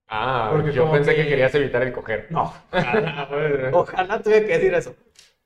Ah, 0.09 0.51
Porque 0.53 0.73
yo 0.73 0.91
pensé 0.91 1.15
que... 1.17 1.23
que- 1.25 1.29
querías 1.31 1.55
evitar 1.55 1.83
el 1.83 1.93
coger. 1.93 2.29
No, 2.31 2.53
bueno. 2.71 3.71
ojalá 3.73 4.23
tuviera 4.23 4.47
que 4.47 4.53
decir 4.53 4.75
eso. 4.75 4.95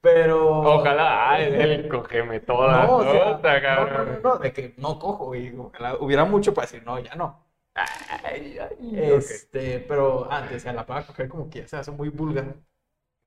Pero. 0.03 0.61
Ojalá, 0.61 1.31
ah, 1.31 1.41
el, 1.41 1.89
cógeme 1.89 2.41
toda. 2.41 2.85
No, 2.87 2.97
o 2.97 3.03
sea, 3.05 3.37
puta, 3.37 3.53
no, 3.53 3.57
no, 3.61 3.63
cabrón. 3.87 4.21
no, 4.23 4.29
no, 4.35 4.39
de 4.39 4.53
que 4.53 4.75
no 4.79 4.99
cojo, 4.99 5.35
y 5.35 5.55
ojalá 5.57 5.97
hubiera 6.01 6.25
mucho 6.25 6.55
para 6.55 6.67
decir, 6.67 6.83
no, 6.85 6.99
ya 6.99 7.15
no. 7.15 7.45
Ay, 8.25 8.59
ay. 8.59 8.93
Este, 8.95 9.81
pero 9.81 10.31
antes, 10.31 10.67
a 10.67 10.73
la 10.73 10.87
palabra 10.87 11.07
coger 11.07 11.29
como 11.29 11.49
que 11.49 11.61
ya 11.61 11.69
se 11.69 11.77
hace 11.77 11.91
muy 11.91 12.09
vulgar. 12.09 12.57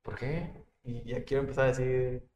¿Por 0.02 0.16
qué? 0.16 0.52
Y 0.84 1.04
ya 1.04 1.24
quiero 1.24 1.42
empezar 1.42 1.66
a 1.66 1.68
decir, 1.68 2.28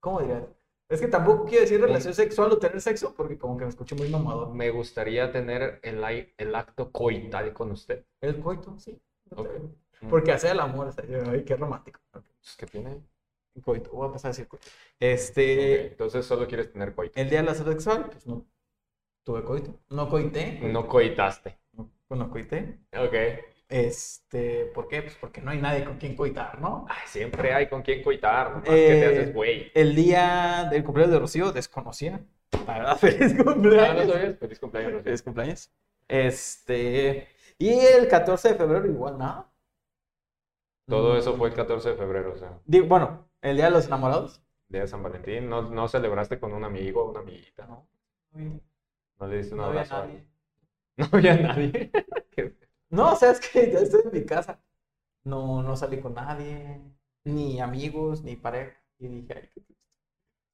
¿cómo 0.00 0.20
dirías? 0.20 0.44
Es 0.88 1.00
que 1.00 1.06
tampoco 1.06 1.44
quiero 1.44 1.62
decir 1.62 1.80
relación 1.80 2.14
sexual 2.14 2.50
o 2.50 2.58
tener 2.58 2.80
sexo, 2.80 3.14
porque 3.14 3.38
como 3.38 3.56
que 3.56 3.64
me 3.64 3.70
escucho 3.70 3.94
muy 3.94 4.08
mamador. 4.08 4.52
Me 4.52 4.70
gustaría 4.70 5.30
tener 5.30 5.78
el, 5.82 6.02
el 6.36 6.54
acto 6.54 6.90
coital 6.90 7.52
con 7.52 7.70
usted. 7.70 8.04
El 8.20 8.40
coito, 8.40 8.76
sí. 8.78 9.00
Ok. 9.30 9.48
Porque 10.08 10.32
hacer 10.32 10.52
el 10.52 10.60
amor, 10.60 10.88
o 10.88 10.92
sea, 10.92 11.06
yo, 11.06 11.18
ay, 11.30 11.44
qué 11.44 11.54
romántico. 11.54 12.00
Pues, 12.10 12.56
¿Qué 12.58 12.66
tiene? 12.66 13.00
Coito, 13.62 13.90
voy 13.90 14.08
a 14.08 14.12
pasar 14.12 14.30
a 14.30 14.32
decir 14.32 14.48
coito. 14.48 14.66
Este, 14.98 15.88
Entonces 15.88 16.26
solo 16.26 16.48
quieres 16.48 16.72
tener 16.72 16.94
coito. 16.94 17.20
el 17.20 17.30
día 17.30 17.40
de 17.40 17.46
la 17.46 17.54
sexual, 17.54 18.06
pues 18.10 18.26
no 18.26 18.44
tuve 19.24 19.42
coito. 19.44 19.78
No 19.90 20.08
coité. 20.08 20.58
No 20.62 20.86
coitaste. 20.86 21.58
No, 21.72 21.90
no 22.10 22.30
coité. 22.30 22.80
Ok. 22.96 23.14
Este, 23.68 24.66
¿por 24.74 24.88
qué? 24.88 25.02
Pues 25.02 25.14
porque 25.16 25.40
no 25.40 25.50
hay 25.52 25.60
nadie 25.60 25.84
con 25.84 25.96
quien 25.96 26.16
coitar, 26.16 26.60
¿no? 26.60 26.86
Ay, 26.88 27.02
siempre 27.06 27.54
hay 27.54 27.68
con 27.68 27.82
quién 27.82 28.02
coitar. 28.02 28.50
Nomás 28.50 28.82
que 28.84 28.96
te 28.96 29.06
Eh, 29.06 29.06
haces 29.06 29.32
güey. 29.32 29.70
El 29.74 29.94
día 29.94 30.66
del 30.70 30.82
cumpleaños 30.84 31.12
de 31.12 31.20
Rocío 31.20 31.52
desconocía. 31.52 32.20
La 32.66 32.74
verdad, 32.78 32.96
feliz 32.98 33.34
Ah, 33.76 33.94
¿no 33.94 34.04
cumpleaños. 34.04 34.06
sabías? 34.06 34.38
Feliz 34.38 34.58
cumpleaños. 34.58 34.92
Rocío. 34.92 35.04
Feliz 35.04 35.22
cumpleaños. 35.22 35.70
Este, 36.08 37.28
y 37.58 37.70
el 37.78 38.08
14 38.08 38.48
de 38.50 38.54
febrero 38.56 38.86
igual 38.86 39.18
nada. 39.18 39.52
Todo 40.88 41.14
Mm, 41.14 41.16
eso 41.16 41.36
fue 41.36 41.48
el 41.48 41.54
14 41.54 41.90
de 41.90 41.96
febrero, 41.96 42.32
o 42.32 42.36
sea, 42.36 42.58
Digo, 42.66 42.86
bueno, 42.86 43.28
el 43.42 43.56
día 43.56 43.66
de 43.66 43.70
los 43.70 43.86
enamorados. 43.86 44.42
día 44.68 44.82
de 44.82 44.88
San 44.88 45.02
Valentín. 45.02 45.48
¿No, 45.48 45.62
no 45.62 45.88
celebraste 45.88 46.38
con 46.40 46.52
un 46.52 46.64
amigo 46.64 47.02
o 47.04 47.10
una 47.10 47.20
amiguita? 47.20 47.66
No, 47.66 47.86
no, 48.32 48.60
¿No 49.20 49.28
le 49.28 49.36
diste 49.38 49.54
un 49.54 49.60
no 49.60 49.66
había 49.66 49.82
abrazo? 49.82 49.96
a 49.96 50.06
nadie. 50.06 50.26
No 50.98 51.08
había 51.12 51.36
nadie. 51.36 51.90
No, 52.90 53.12
o 53.12 53.16
sea, 53.16 53.30
es 53.30 53.40
que 53.40 53.70
ya 53.72 53.78
estoy 53.80 54.02
en 54.04 54.12
mi 54.12 54.26
casa. 54.26 54.60
No, 55.24 55.62
no 55.62 55.76
salí 55.76 56.00
con 56.00 56.14
nadie, 56.14 56.80
ni 57.24 57.60
amigos, 57.60 58.22
ni 58.24 58.36
pareja. 58.36 58.76
Y 58.98 59.08
dije, 59.08 59.34
ay, 59.34 59.48
qué 59.54 59.60
triste. 59.60 59.76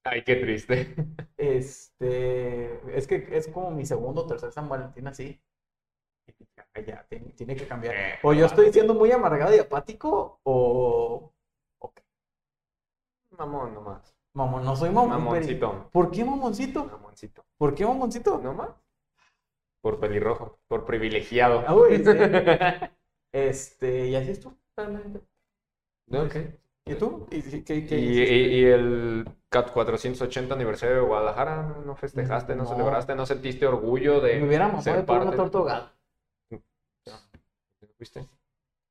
Ay, 0.04 0.22
qué 0.24 0.36
triste. 0.36 0.94
Este, 1.38 2.96
es 2.98 3.06
que 3.06 3.28
es 3.32 3.48
como 3.48 3.70
mi 3.70 3.84
segundo 3.84 4.22
o 4.22 4.26
tercer 4.26 4.52
San 4.52 4.68
Valentín 4.68 5.06
así. 5.06 5.40
Y 6.26 6.32
dije, 6.38 6.52
"Ay, 6.74 6.84
ya, 6.86 7.06
tiene, 7.08 7.32
tiene 7.32 7.56
que 7.56 7.66
cambiar. 7.68 7.94
Eh, 7.96 8.18
O 8.22 8.32
yo 8.32 8.46
estoy 8.46 8.72
siendo 8.72 8.94
muy 8.94 9.12
amargado 9.12 9.54
y 9.54 9.58
apático, 9.58 10.40
o, 10.44 11.32
o 11.78 11.92
qué. 11.94 12.02
Mamón 13.38 13.72
nomás. 13.74 14.15
Mamón, 14.36 14.64
no 14.64 14.76
soy 14.76 14.90
mamón. 14.90 15.08
Mamoncito. 15.24 15.88
¿Por 15.90 16.10
qué 16.10 16.22
mamoncito? 16.24 16.84
Mamoncito. 16.84 17.44
¿Por 17.56 17.74
qué 17.74 17.86
mamoncito? 17.86 18.38
¿Nomás? 18.38 18.68
Por 19.80 19.98
pelirrojo. 19.98 20.58
Por 20.68 20.84
privilegiado. 20.84 21.64
Ah, 21.66 21.72
güey, 21.72 21.98
sí. 22.04 22.04
Este, 23.32 24.06
y 24.08 24.14
así 24.14 24.30
es 24.30 24.40
tú, 24.40 24.56
realmente. 24.76 25.20
Ok. 26.10 26.36
¿Y 26.86 26.94
tú? 26.94 27.26
¿Y, 27.30 27.42
qué- 27.62 27.84
qué 27.86 27.98
¿Y, 27.98 28.22
y- 28.22 28.60
y 28.60 28.64
el 28.64 29.26
480 29.50 30.54
aniversario 30.54 30.96
de 30.96 31.02
Guadalajara 31.02 31.62
no- 31.62 31.82
no 31.82 31.96
festejaste, 31.96 32.54
no, 32.56 32.62
No. 32.64 32.68
celebraste, 32.70 33.14
no 33.14 33.26
sentiste 33.26 33.66
orgullo 33.66 34.20
de 34.20 34.38
Me 34.38 34.46
hubiera 34.46 34.80
ser 34.80 35.04
por 35.04 35.18
una 35.22 35.32
torta 35.32 35.58
ahogada. 35.58 35.92
¿Viste? 37.98 38.26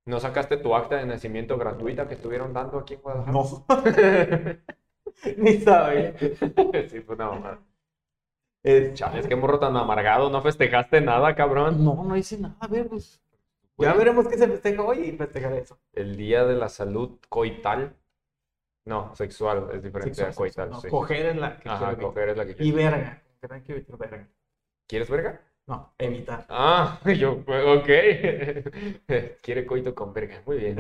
¿No 0.06 0.20
sacaste 0.20 0.58
tu 0.58 0.76
acta 0.76 0.98
de 0.98 1.06
nacimiento 1.08 1.58
gratuita 1.58 2.08
que 2.08 2.16
estuvieron 2.16 2.54
dando 2.54 2.80
aquí 2.80 2.96
en 2.96 3.02
Guadalajara? 3.02 3.34
No, 3.34 3.66
ni 5.38 5.60
sabía. 5.60 6.14
sí, 6.90 7.02
fue 7.02 7.16
una 7.16 7.28
mamada. 7.30 7.60
Es 8.64 9.28
que 9.28 9.36
morro 9.36 9.60
tan 9.60 9.78
amargado, 9.78 10.30
no 10.32 10.42
festejaste 10.42 11.00
nada, 11.00 11.36
cabrón. 11.36 11.84
No, 11.86 12.04
no 12.04 12.18
hice 12.18 12.40
nada. 12.40 12.56
A 12.60 12.68
ver, 12.68 12.88
pues. 12.88 13.22
Ya 13.78 13.90
Bueno. 13.90 13.98
veremos 13.98 14.28
qué 14.28 14.38
se 14.38 14.48
festeja 14.48 14.82
hoy 14.82 15.00
y 15.00 15.12
festejaré 15.12 15.60
eso. 15.60 15.78
El 15.94 16.16
día 16.18 16.46
de 16.46 16.56
la 16.56 16.70
salud 16.70 17.20
coital. 17.30 17.96
No, 18.86 19.14
sexual, 19.16 19.70
es 19.74 19.84
diferente 19.84 20.16
Sexual, 20.16 20.32
a 20.32 20.36
coital. 20.36 20.70
no, 20.70 20.82
sí. 20.82 20.88
Coger 20.90 21.26
es 21.28 21.36
la 21.38 21.60
que 21.60 21.70
Ajá, 21.70 21.78
quiero 21.80 21.94
evitar. 21.94 22.08
coger 22.14 22.30
es 22.30 22.38
la 22.38 22.46
que 22.46 22.64
Y 22.64 22.72
verga. 22.72 23.22
Que 23.42 23.74
evitar 23.74 23.98
verga. 23.98 24.28
¿Quieres 24.88 25.10
verga? 25.10 25.42
No, 25.68 25.94
evitar. 25.98 26.46
Ah, 26.50 27.00
yo, 27.18 27.32
ok. 27.78 27.90
Quiere 29.42 29.66
coito 29.66 29.94
con 29.94 30.14
verga, 30.14 30.42
muy 30.46 30.58
bien. 30.58 30.78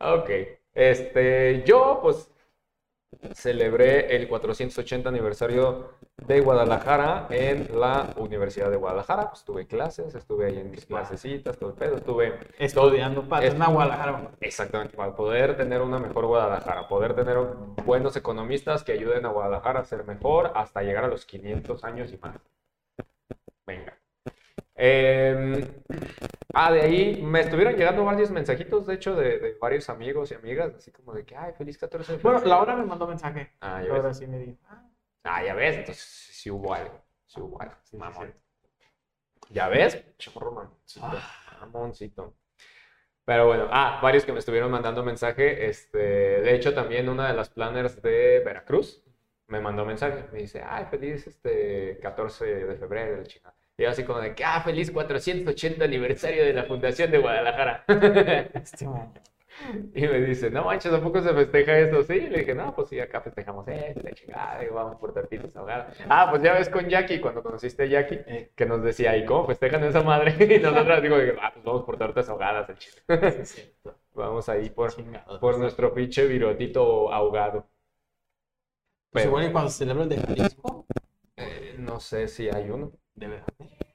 Ok, 0.00 0.30
este, 0.74 1.62
yo 1.64 2.00
pues 2.02 2.28
celebré 3.34 4.16
el 4.16 4.26
480 4.28 5.08
aniversario 5.08 5.90
de 6.26 6.40
Guadalajara 6.40 7.26
en 7.30 7.68
la 7.78 8.12
Universidad 8.16 8.70
de 8.70 8.76
Guadalajara. 8.76 9.28
Pues 9.30 9.44
tuve 9.44 9.66
clases, 9.66 10.14
estuve 10.14 10.46
ahí 10.46 10.58
en 10.58 10.70
mis 10.70 10.86
clasecitas, 10.86 11.58
todo 11.58 11.70
el 11.70 11.76
pedo, 11.76 11.96
estuve 11.96 12.38
Estudiando 12.58 13.22
para 13.28 13.46
es- 13.46 13.54
una 13.54 13.68
Guadalajara. 13.68 14.30
Exactamente, 14.40 14.96
para 14.96 15.14
poder 15.14 15.56
tener 15.56 15.82
una 15.82 15.98
mejor 15.98 16.26
Guadalajara, 16.26 16.88
poder 16.88 17.14
tener 17.14 17.36
buenos 17.84 18.16
economistas 18.16 18.82
que 18.82 18.92
ayuden 18.92 19.26
a 19.26 19.30
Guadalajara 19.30 19.80
a 19.80 19.84
ser 19.84 20.04
mejor 20.04 20.52
hasta 20.54 20.82
llegar 20.82 21.04
a 21.04 21.08
los 21.08 21.26
500 21.26 21.84
años 21.84 22.12
y 22.12 22.18
más. 22.18 22.36
Venga. 23.66 23.96
Em, 24.84 25.64
ah, 26.54 26.72
de 26.72 26.80
ahí 26.80 27.22
me 27.22 27.38
estuvieron 27.40 27.74
llegando 27.76 28.04
varios 28.04 28.32
mensajitos, 28.32 28.84
de 28.88 28.94
hecho, 28.94 29.14
de, 29.14 29.38
de 29.38 29.54
varios 29.60 29.88
amigos 29.88 30.32
y 30.32 30.34
amigas, 30.34 30.74
así 30.74 30.90
como 30.90 31.14
de 31.14 31.24
que, 31.24 31.36
ay, 31.36 31.52
feliz 31.52 31.78
14 31.78 32.16
de 32.16 32.18
Bueno, 32.18 32.38
febrero". 32.40 32.56
Laura 32.56 32.74
me 32.76 32.84
mandó 32.84 33.06
mensaje. 33.06 33.52
Ah, 33.60 33.80
ya 33.86 33.92
ves. 34.00 34.16
sí 34.16 34.26
me 34.26 34.38
dijo. 34.38 34.58
ah, 34.68 34.88
Ah, 35.24 35.44
ya 35.44 35.54
ves, 35.54 35.76
entonces 35.76 36.02
sí 36.04 36.50
hubo 36.50 36.74
algo, 36.74 37.00
sí 37.26 37.40
hubo 37.40 37.62
algo, 37.62 37.74
sí, 37.84 37.96
mamón. 37.96 38.34
sí. 38.34 39.54
¿Ya 39.54 39.68
ves? 39.68 40.02
Chorro 40.18 40.50
mamoncito, 40.50 41.06
Ah. 41.06 41.58
mamoncito. 41.60 42.34
Pero 43.24 43.46
bueno, 43.46 43.68
ah, 43.70 44.00
varios 44.02 44.24
que 44.24 44.32
me 44.32 44.40
estuvieron 44.40 44.68
mandando 44.72 45.04
mensaje. 45.04 45.68
Este, 45.68 45.98
de 45.98 46.54
hecho, 46.56 46.74
también 46.74 47.08
una 47.08 47.28
de 47.28 47.34
las 47.34 47.50
planners 47.50 48.02
de 48.02 48.42
Veracruz 48.44 49.04
me 49.46 49.60
mandó 49.60 49.84
mensaje, 49.84 50.24
me 50.32 50.40
dice, 50.40 50.60
ay, 50.66 50.86
feliz 50.86 51.24
este 51.28 52.00
14 52.02 52.44
de 52.66 52.74
febrero, 52.76 53.18
la 53.18 53.22
chingada. 53.22 53.54
Y 53.78 53.84
así 53.84 54.04
como 54.04 54.20
de 54.20 54.34
que, 54.34 54.44
ah, 54.44 54.60
feliz 54.62 54.90
480 54.90 55.84
aniversario 55.84 56.44
de 56.44 56.52
la 56.52 56.64
Fundación 56.64 57.10
de 57.10 57.18
Guadalajara. 57.18 57.84
Este. 58.54 58.86
Y 59.94 60.02
me 60.06 60.20
dice, 60.22 60.50
no 60.50 60.64
manches, 60.64 60.92
¿a 60.92 61.00
poco 61.00 61.20
se 61.20 61.32
festeja 61.34 61.78
eso? 61.78 62.02
Sí, 62.02 62.20
le 62.20 62.38
dije, 62.40 62.54
no, 62.54 62.74
pues 62.74 62.88
sí, 62.88 62.98
acá 62.98 63.20
festejamos 63.20 63.68
esto, 63.68 64.00
la 64.02 64.12
chingada, 64.12 64.64
y 64.64 64.68
vamos 64.68 64.96
por 64.96 65.12
tortitas 65.12 65.54
ahogadas. 65.56 65.94
Ah, 66.08 66.28
pues 66.30 66.42
ya 66.42 66.54
ves 66.54 66.68
con 66.68 66.88
Jackie, 66.88 67.20
cuando 67.20 67.42
conociste 67.42 67.82
a 67.84 67.86
Jackie, 67.86 68.20
Eh. 68.26 68.50
que 68.56 68.66
nos 68.66 68.82
decía, 68.82 69.16
¿y 69.16 69.24
cómo 69.26 69.46
festejan 69.46 69.84
esa 69.84 70.02
madre? 70.02 70.34
Y 70.56 70.58
nosotros 70.58 71.02
digo, 71.02 71.16
ah, 71.40 71.50
pues 71.52 71.64
vamos 71.64 71.84
por 71.84 71.98
tortas 71.98 72.28
ahogadas, 72.28 72.70
el. 72.70 72.76
Sí, 72.78 72.90
cierto. 73.44 73.98
Vamos 74.14 74.48
ahí 74.48 74.70
por, 74.70 74.90
por 75.38 75.58
nuestro 75.58 75.92
pinche 75.94 76.26
virotito 76.26 77.12
ahogado. 77.12 77.68
Pues 79.10 79.24
Pero, 79.24 79.28
igual 79.28 79.48
y 79.48 79.52
cuando 79.52 79.70
se 79.70 79.78
celebra 79.78 80.02
el 80.04 80.08
de 80.08 80.16
Jalisco, 80.16 80.86
eh, 81.36 81.74
no 81.78 82.00
sé 82.00 82.28
si 82.28 82.48
hay 82.48 82.70
uno, 82.70 82.92
debe 83.14 83.42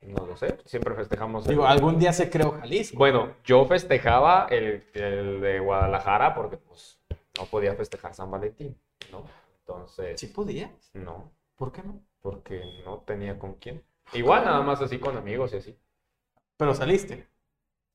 no 0.02 0.26
lo 0.26 0.38
sé, 0.38 0.58
siempre 0.66 0.96
festejamos. 0.96 1.46
el- 1.46 1.50
Digo, 1.52 1.66
algún 1.68 2.00
día 2.00 2.14
se 2.14 2.30
creó 2.30 2.52
Jalisco. 2.54 2.98
Bueno, 2.98 3.36
yo 3.44 3.66
festejaba 3.66 4.48
el, 4.50 4.86
el 4.94 5.42
de 5.42 5.60
Guadalajara 5.60 6.34
porque 6.34 6.56
pues 6.58 7.00
no 7.38 7.46
podía 7.46 7.76
festejar 7.76 8.14
San 8.14 8.32
Valentín, 8.32 8.80
¿no? 9.12 9.26
Entonces, 9.60 10.20
¿Sí 10.20 10.28
podías? 10.28 10.72
no, 10.94 11.32
¿Por 11.58 11.72
qué 11.74 11.84
no? 11.84 12.00
porque 12.22 12.62
no 12.86 13.00
tenía 13.06 13.38
con 13.38 13.56
quién. 13.56 13.84
Igual 14.14 14.46
nada 14.46 14.62
más 14.62 14.82
así 14.82 14.98
con 14.98 15.18
amigos 15.18 15.54
y 15.54 15.58
así. 15.58 15.78
Pero 16.56 16.74
saliste. 16.74 17.28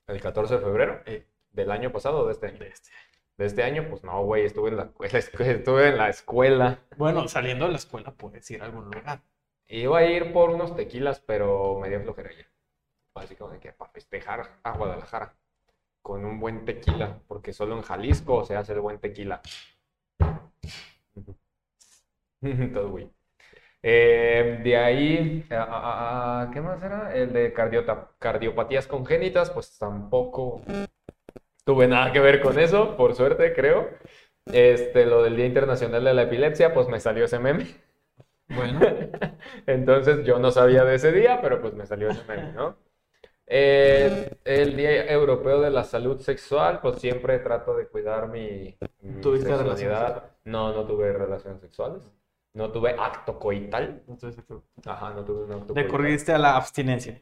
El 0.07 0.21
14 0.21 0.55
de 0.57 0.61
febrero 0.61 1.01
Eh. 1.07 1.27
del 1.53 1.71
año 1.71 1.91
pasado 1.93 2.21
o 2.21 2.27
de 2.27 2.33
este 2.33 2.49
año. 2.49 2.59
de 2.59 2.69
este. 2.69 2.91
De 3.39 3.47
este 3.47 3.63
año, 3.63 3.87
pues 3.89 4.05
no, 4.05 4.23
güey, 4.25 4.45
estuve 4.45 4.69
en 4.69 4.77
la, 4.77 4.91
estuve 5.01 5.89
en 5.89 5.97
la 5.97 6.11
escuela. 6.11 6.81
Bueno, 6.99 7.27
saliendo 7.29 7.65
de 7.65 7.73
la 7.73 7.79
escuela 7.79 8.13
puedes 8.13 8.49
ir 8.51 8.61
a 8.63 8.67
algún 8.67 8.85
lugar. 8.85 9.23
Iba 9.73 10.01
a 10.01 10.05
ir 10.05 10.35
por 10.35 10.51
unos 10.51 10.77
tequilas, 10.77 11.21
pero 11.21 11.79
me 11.81 11.89
dio 11.89 11.99
flojera 12.03 12.31
ya. 12.31 12.47
Así 13.15 13.35
como 13.37 13.53
de 13.53 13.59
que 13.59 13.73
para 13.73 13.91
festejar 13.91 14.59
a 14.63 14.77
Guadalajara 14.77 15.35
con 16.03 16.27
un 16.27 16.39
buen 16.39 16.67
tequila, 16.67 17.19
porque 17.27 17.55
solo 17.55 17.75
en 17.77 17.83
Jalisco 17.83 18.45
se 18.45 18.55
hace 18.55 18.75
el 18.75 18.81
buen 18.81 18.99
tequila. 18.99 19.41
Todo 22.75 22.91
güey. 22.91 23.11
Eh, 23.83 24.61
de 24.63 24.77
ahí, 24.77 25.47
ah, 25.51 25.67
ah, 25.71 26.43
ah, 26.43 26.51
¿qué 26.53 26.61
más 26.61 26.83
era? 26.83 27.15
El 27.15 27.33
de 27.33 27.55
cardiopatías 28.19 28.87
congénitas, 28.87 29.51
pues 29.53 29.79
tampoco 29.79 30.61
tuve 31.65 31.89
nada 31.89 32.13
que 32.13 32.21
ver 32.21 32.43
con 32.43 32.59
eso, 32.59 32.95
por 32.99 33.15
suerte, 33.15 33.55
creo. 33.55 33.89
Este, 34.45 35.07
lo 35.07 35.23
del 35.23 35.37
Día 35.37 35.47
Internacional 35.47 36.05
de 36.05 36.13
la 36.13 36.25
Epilepsia, 36.25 36.75
pues 36.75 36.89
me 36.89 37.01
salió 37.01 37.25
ese 37.25 37.39
meme. 37.39 37.92
Bueno, 38.55 38.81
Entonces 39.67 40.25
yo 40.25 40.39
no 40.39 40.51
sabía 40.51 40.85
de 40.85 40.97
ese 40.97 41.13
día, 41.13 41.41
pero 41.41 41.61
pues 41.61 41.75
me 41.75 41.87
salió 41.87 42.11
ese 42.11 42.25
meme, 42.25 42.53
¿no? 42.53 42.77
Eh, 43.47 44.39
el 44.45 44.77
Día 44.77 45.11
Europeo 45.11 45.61
de 45.61 45.71
la 45.71 45.85
Salud 45.85 46.21
Sexual, 46.21 46.81
pues 46.81 47.01
siempre 47.01 47.39
trato 47.41 47.77
de 47.77 47.87
cuidar 47.89 48.29
mi, 48.29 48.77
mi 49.01 49.21
¿Tuviste 49.21 49.49
relaciones 49.49 49.81
sexualidad. 49.81 50.31
No, 50.45 50.73
no 50.73 50.87
tuve 50.87 51.13
relaciones 51.13 51.61
sexuales. 51.61 52.03
No 52.55 52.71
tuve 52.71 52.95
acto 52.99 53.39
coital. 53.39 54.03
entonces 54.09 54.45
tú 54.47 54.63
Ajá, 54.87 55.11
no 55.15 55.25
tuve 55.25 55.45
un 55.45 55.53
acto 55.53 55.75
recurriste 55.75 56.33
a 56.33 56.39
la 56.39 56.57
abstinencia. 56.57 57.21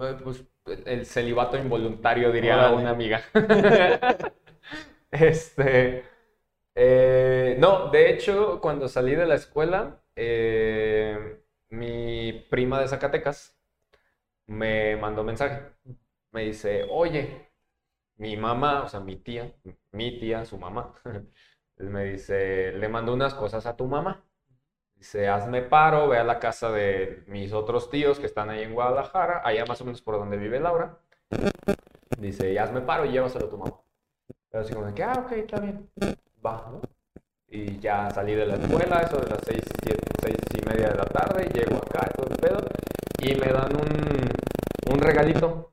Eh, 0.00 0.16
Pues 0.22 0.44
el 0.66 0.82
el 0.86 1.06
celibato 1.06 1.56
involuntario, 1.56 2.32
diría 2.32 2.70
una 2.72 2.90
amiga. 2.90 3.22
Este. 5.10 6.04
eh, 6.74 7.56
no, 7.58 7.90
de 7.90 8.10
hecho, 8.10 8.60
cuando 8.60 8.88
salí 8.88 9.14
de 9.14 9.26
la 9.26 9.34
escuela, 9.34 9.99
eh, 10.16 11.42
mi 11.70 12.32
prima 12.50 12.80
de 12.80 12.88
Zacatecas 12.88 13.56
me 14.46 14.96
mandó 14.96 15.24
mensaje. 15.24 15.72
Me 16.32 16.44
dice, 16.44 16.86
oye, 16.90 17.50
mi 18.16 18.36
mamá, 18.36 18.84
o 18.84 18.88
sea, 18.88 19.00
mi 19.00 19.16
tía, 19.16 19.52
mi 19.92 20.18
tía, 20.20 20.44
su 20.44 20.58
mamá, 20.58 20.94
me 21.78 22.04
dice, 22.04 22.72
le 22.72 22.88
mando 22.88 23.14
unas 23.14 23.34
cosas 23.34 23.66
a 23.66 23.76
tu 23.76 23.86
mamá. 23.86 24.24
Dice, 24.96 25.28
hazme 25.28 25.62
paro, 25.62 26.08
ve 26.08 26.18
a 26.18 26.24
la 26.24 26.38
casa 26.40 26.70
de 26.72 27.24
mis 27.26 27.52
otros 27.52 27.90
tíos 27.90 28.20
que 28.20 28.26
están 28.26 28.50
ahí 28.50 28.62
en 28.62 28.74
Guadalajara, 28.74 29.42
allá 29.44 29.64
más 29.66 29.80
o 29.80 29.84
menos 29.86 30.02
por 30.02 30.16
donde 30.16 30.36
vive 30.36 30.60
Laura. 30.60 30.98
Dice, 32.18 32.58
hazme 32.58 32.82
paro 32.82 33.06
y 33.06 33.12
llévaselo 33.12 33.46
a 33.46 33.50
tu 33.50 33.58
mamá. 33.58 33.80
Pero 34.50 34.64
así 34.64 34.74
como 34.74 34.86
de 34.86 34.94
que, 34.94 35.02
ah, 35.02 35.24
ok, 35.24 35.32
está 35.32 35.60
bien. 35.60 35.90
Va, 36.44 36.68
¿no? 36.70 36.80
Y 37.50 37.78
ya 37.80 38.10
salí 38.10 38.34
de 38.34 38.46
la 38.46 38.54
escuela, 38.54 39.00
eso 39.00 39.18
de 39.18 39.28
las 39.30 39.40
seis, 39.44 39.62
siete, 39.82 40.02
seis 40.22 40.36
y 40.56 40.64
media 40.68 40.88
de 40.90 40.96
la 40.98 41.04
tarde, 41.04 41.48
llego 41.52 41.76
acá, 41.78 42.08
todo 42.16 42.28
el 42.30 42.36
pedo, 42.36 42.58
y 43.18 43.34
me 43.34 43.48
dan 43.52 43.72
un, 43.76 44.94
un 44.94 45.00
regalito 45.00 45.72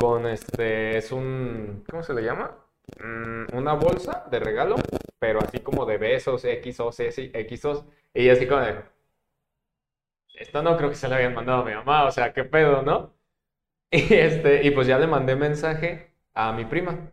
con 0.00 0.26
este, 0.26 0.98
es 0.98 1.12
un, 1.12 1.84
¿cómo 1.90 2.02
se 2.02 2.14
le 2.14 2.22
llama? 2.22 2.56
Mm, 3.00 3.56
una 3.56 3.74
bolsa 3.74 4.26
de 4.30 4.40
regalo, 4.40 4.76
pero 5.18 5.40
así 5.40 5.60
como 5.60 5.86
de 5.86 5.98
besos, 5.98 6.44
XOs, 6.44 6.96
XOs, 6.98 7.84
y 8.14 8.28
así 8.30 8.46
como 8.46 8.60
de, 8.62 8.76
esto 10.34 10.62
no 10.62 10.76
creo 10.76 10.88
que 10.90 10.94
se 10.96 11.08
le 11.08 11.14
habían 11.16 11.34
mandado 11.34 11.62
a 11.62 11.64
mi 11.64 11.74
mamá, 11.74 12.04
o 12.06 12.10
sea, 12.10 12.32
qué 12.32 12.44
pedo, 12.44 12.82
¿no? 12.82 13.14
Y 13.92 14.14
este, 14.14 14.64
y 14.66 14.72
pues 14.72 14.86
ya 14.88 14.98
le 14.98 15.06
mandé 15.08 15.36
mensaje 15.36 16.12
a 16.34 16.52
mi 16.52 16.64
prima. 16.66 17.12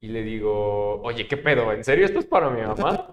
Y 0.00 0.08
le 0.08 0.22
digo, 0.22 1.00
oye, 1.02 1.28
¿qué 1.28 1.36
pedo? 1.36 1.72
¿En 1.72 1.84
serio 1.84 2.06
esto 2.06 2.18
es 2.20 2.26
para 2.26 2.48
mi 2.48 2.62
mamá? 2.62 3.12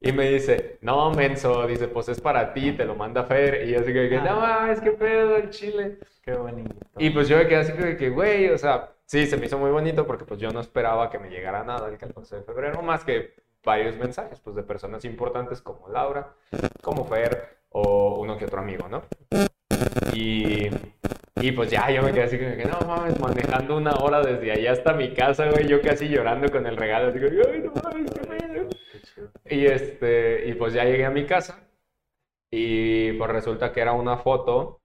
Y 0.00 0.12
me 0.12 0.30
dice, 0.30 0.78
no, 0.82 1.10
menso, 1.10 1.66
dice, 1.66 1.88
pues 1.88 2.08
es 2.10 2.20
para 2.20 2.52
ti, 2.52 2.72
te 2.72 2.84
lo 2.84 2.94
manda 2.94 3.24
Fer. 3.24 3.66
Y 3.66 3.72
yo 3.72 3.80
así 3.80 3.92
que, 3.92 4.08
no, 4.22 4.40
Ah. 4.44 4.68
es 4.70 4.80
que 4.80 4.92
pedo 4.92 5.36
el 5.36 5.50
chile. 5.50 5.98
Qué 6.22 6.34
bonito. 6.34 6.74
Y 6.98 7.10
pues 7.10 7.28
yo 7.28 7.38
me 7.38 7.46
quedé 7.48 7.56
así 7.60 7.72
que, 7.72 8.10
güey, 8.10 8.50
o 8.50 8.58
sea, 8.58 8.92
sí, 9.06 9.26
se 9.26 9.38
me 9.38 9.46
hizo 9.46 9.58
muy 9.58 9.70
bonito 9.70 10.06
porque 10.06 10.24
pues 10.26 10.38
yo 10.38 10.50
no 10.50 10.60
esperaba 10.60 11.10
que 11.10 11.18
me 11.18 11.30
llegara 11.30 11.64
nada 11.64 11.88
el 11.88 11.96
14 11.96 12.36
de 12.36 12.42
febrero, 12.42 12.82
más 12.82 13.04
que 13.04 13.34
varios 13.64 13.96
mensajes, 13.96 14.38
pues 14.40 14.54
de 14.54 14.62
personas 14.62 15.04
importantes 15.06 15.62
como 15.62 15.88
Laura, 15.88 16.34
como 16.82 17.04
Fer 17.06 17.58
o 17.70 18.18
uno 18.20 18.36
que 18.36 18.44
otro 18.44 18.60
amigo, 18.60 18.86
¿no? 18.88 19.02
Y, 20.12 20.68
y 21.40 21.52
pues 21.52 21.70
ya 21.70 21.90
yo 21.90 22.02
me 22.02 22.12
quedé 22.12 22.24
así 22.24 22.38
como 22.38 22.56
que, 22.56 22.64
no 22.64 22.80
mames, 22.86 23.18
manejando 23.20 23.76
una 23.76 23.92
hora 23.96 24.20
desde 24.22 24.52
allá 24.52 24.72
hasta 24.72 24.92
mi 24.94 25.12
casa, 25.14 25.50
güey, 25.50 25.66
yo 25.68 25.80
casi 25.80 26.08
llorando 26.08 26.50
con 26.50 26.66
el 26.66 26.76
regalo, 26.76 27.08
así 27.08 27.18
como, 27.20 27.30
ay, 27.52 27.60
no 27.62 27.72
mames, 27.82 28.10
qué 28.12 28.20
pedo. 28.26 28.68
Y 29.50 29.66
este, 29.66 30.48
y 30.48 30.54
pues 30.54 30.72
ya 30.74 30.84
llegué 30.84 31.04
a 31.04 31.10
mi 31.10 31.24
casa 31.26 31.60
y 32.50 33.12
pues 33.12 33.30
resulta 33.30 33.72
que 33.72 33.80
era 33.80 33.92
una 33.92 34.16
foto 34.18 34.80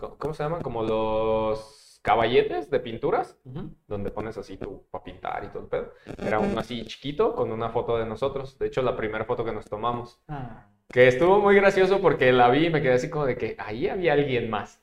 ¿cómo- 0.00 0.16
¿cómo 0.18 0.34
se 0.34 0.42
llaman? 0.42 0.62
Como 0.62 0.82
los 0.82 2.00
caballetes 2.02 2.70
de 2.70 2.80
pinturas, 2.80 3.38
donde 3.86 4.10
pones 4.10 4.38
así 4.38 4.56
tu 4.56 4.86
para 4.90 5.04
pintar 5.04 5.44
y 5.44 5.48
todo 5.48 5.62
el 5.64 5.68
pedo. 5.68 5.92
Era 6.24 6.38
uno 6.38 6.58
así 6.60 6.84
chiquito 6.84 7.34
con 7.34 7.50
una 7.52 7.70
foto 7.70 7.98
de 7.98 8.06
nosotros. 8.06 8.58
De 8.58 8.66
hecho, 8.68 8.82
la 8.82 8.96
primera 8.96 9.24
foto 9.24 9.44
que 9.44 9.52
nos 9.52 9.66
tomamos. 9.68 10.20
Ah, 10.28 10.68
Que 10.90 11.08
estuvo 11.08 11.38
muy 11.40 11.54
gracioso 11.56 12.00
porque 12.00 12.32
la 12.32 12.48
vi 12.48 12.66
y 12.66 12.70
me 12.70 12.80
quedé 12.80 12.94
así 12.94 13.10
como 13.10 13.26
de 13.26 13.36
que 13.36 13.56
ahí 13.58 13.88
había 13.88 14.14
alguien 14.14 14.48
más. 14.48 14.82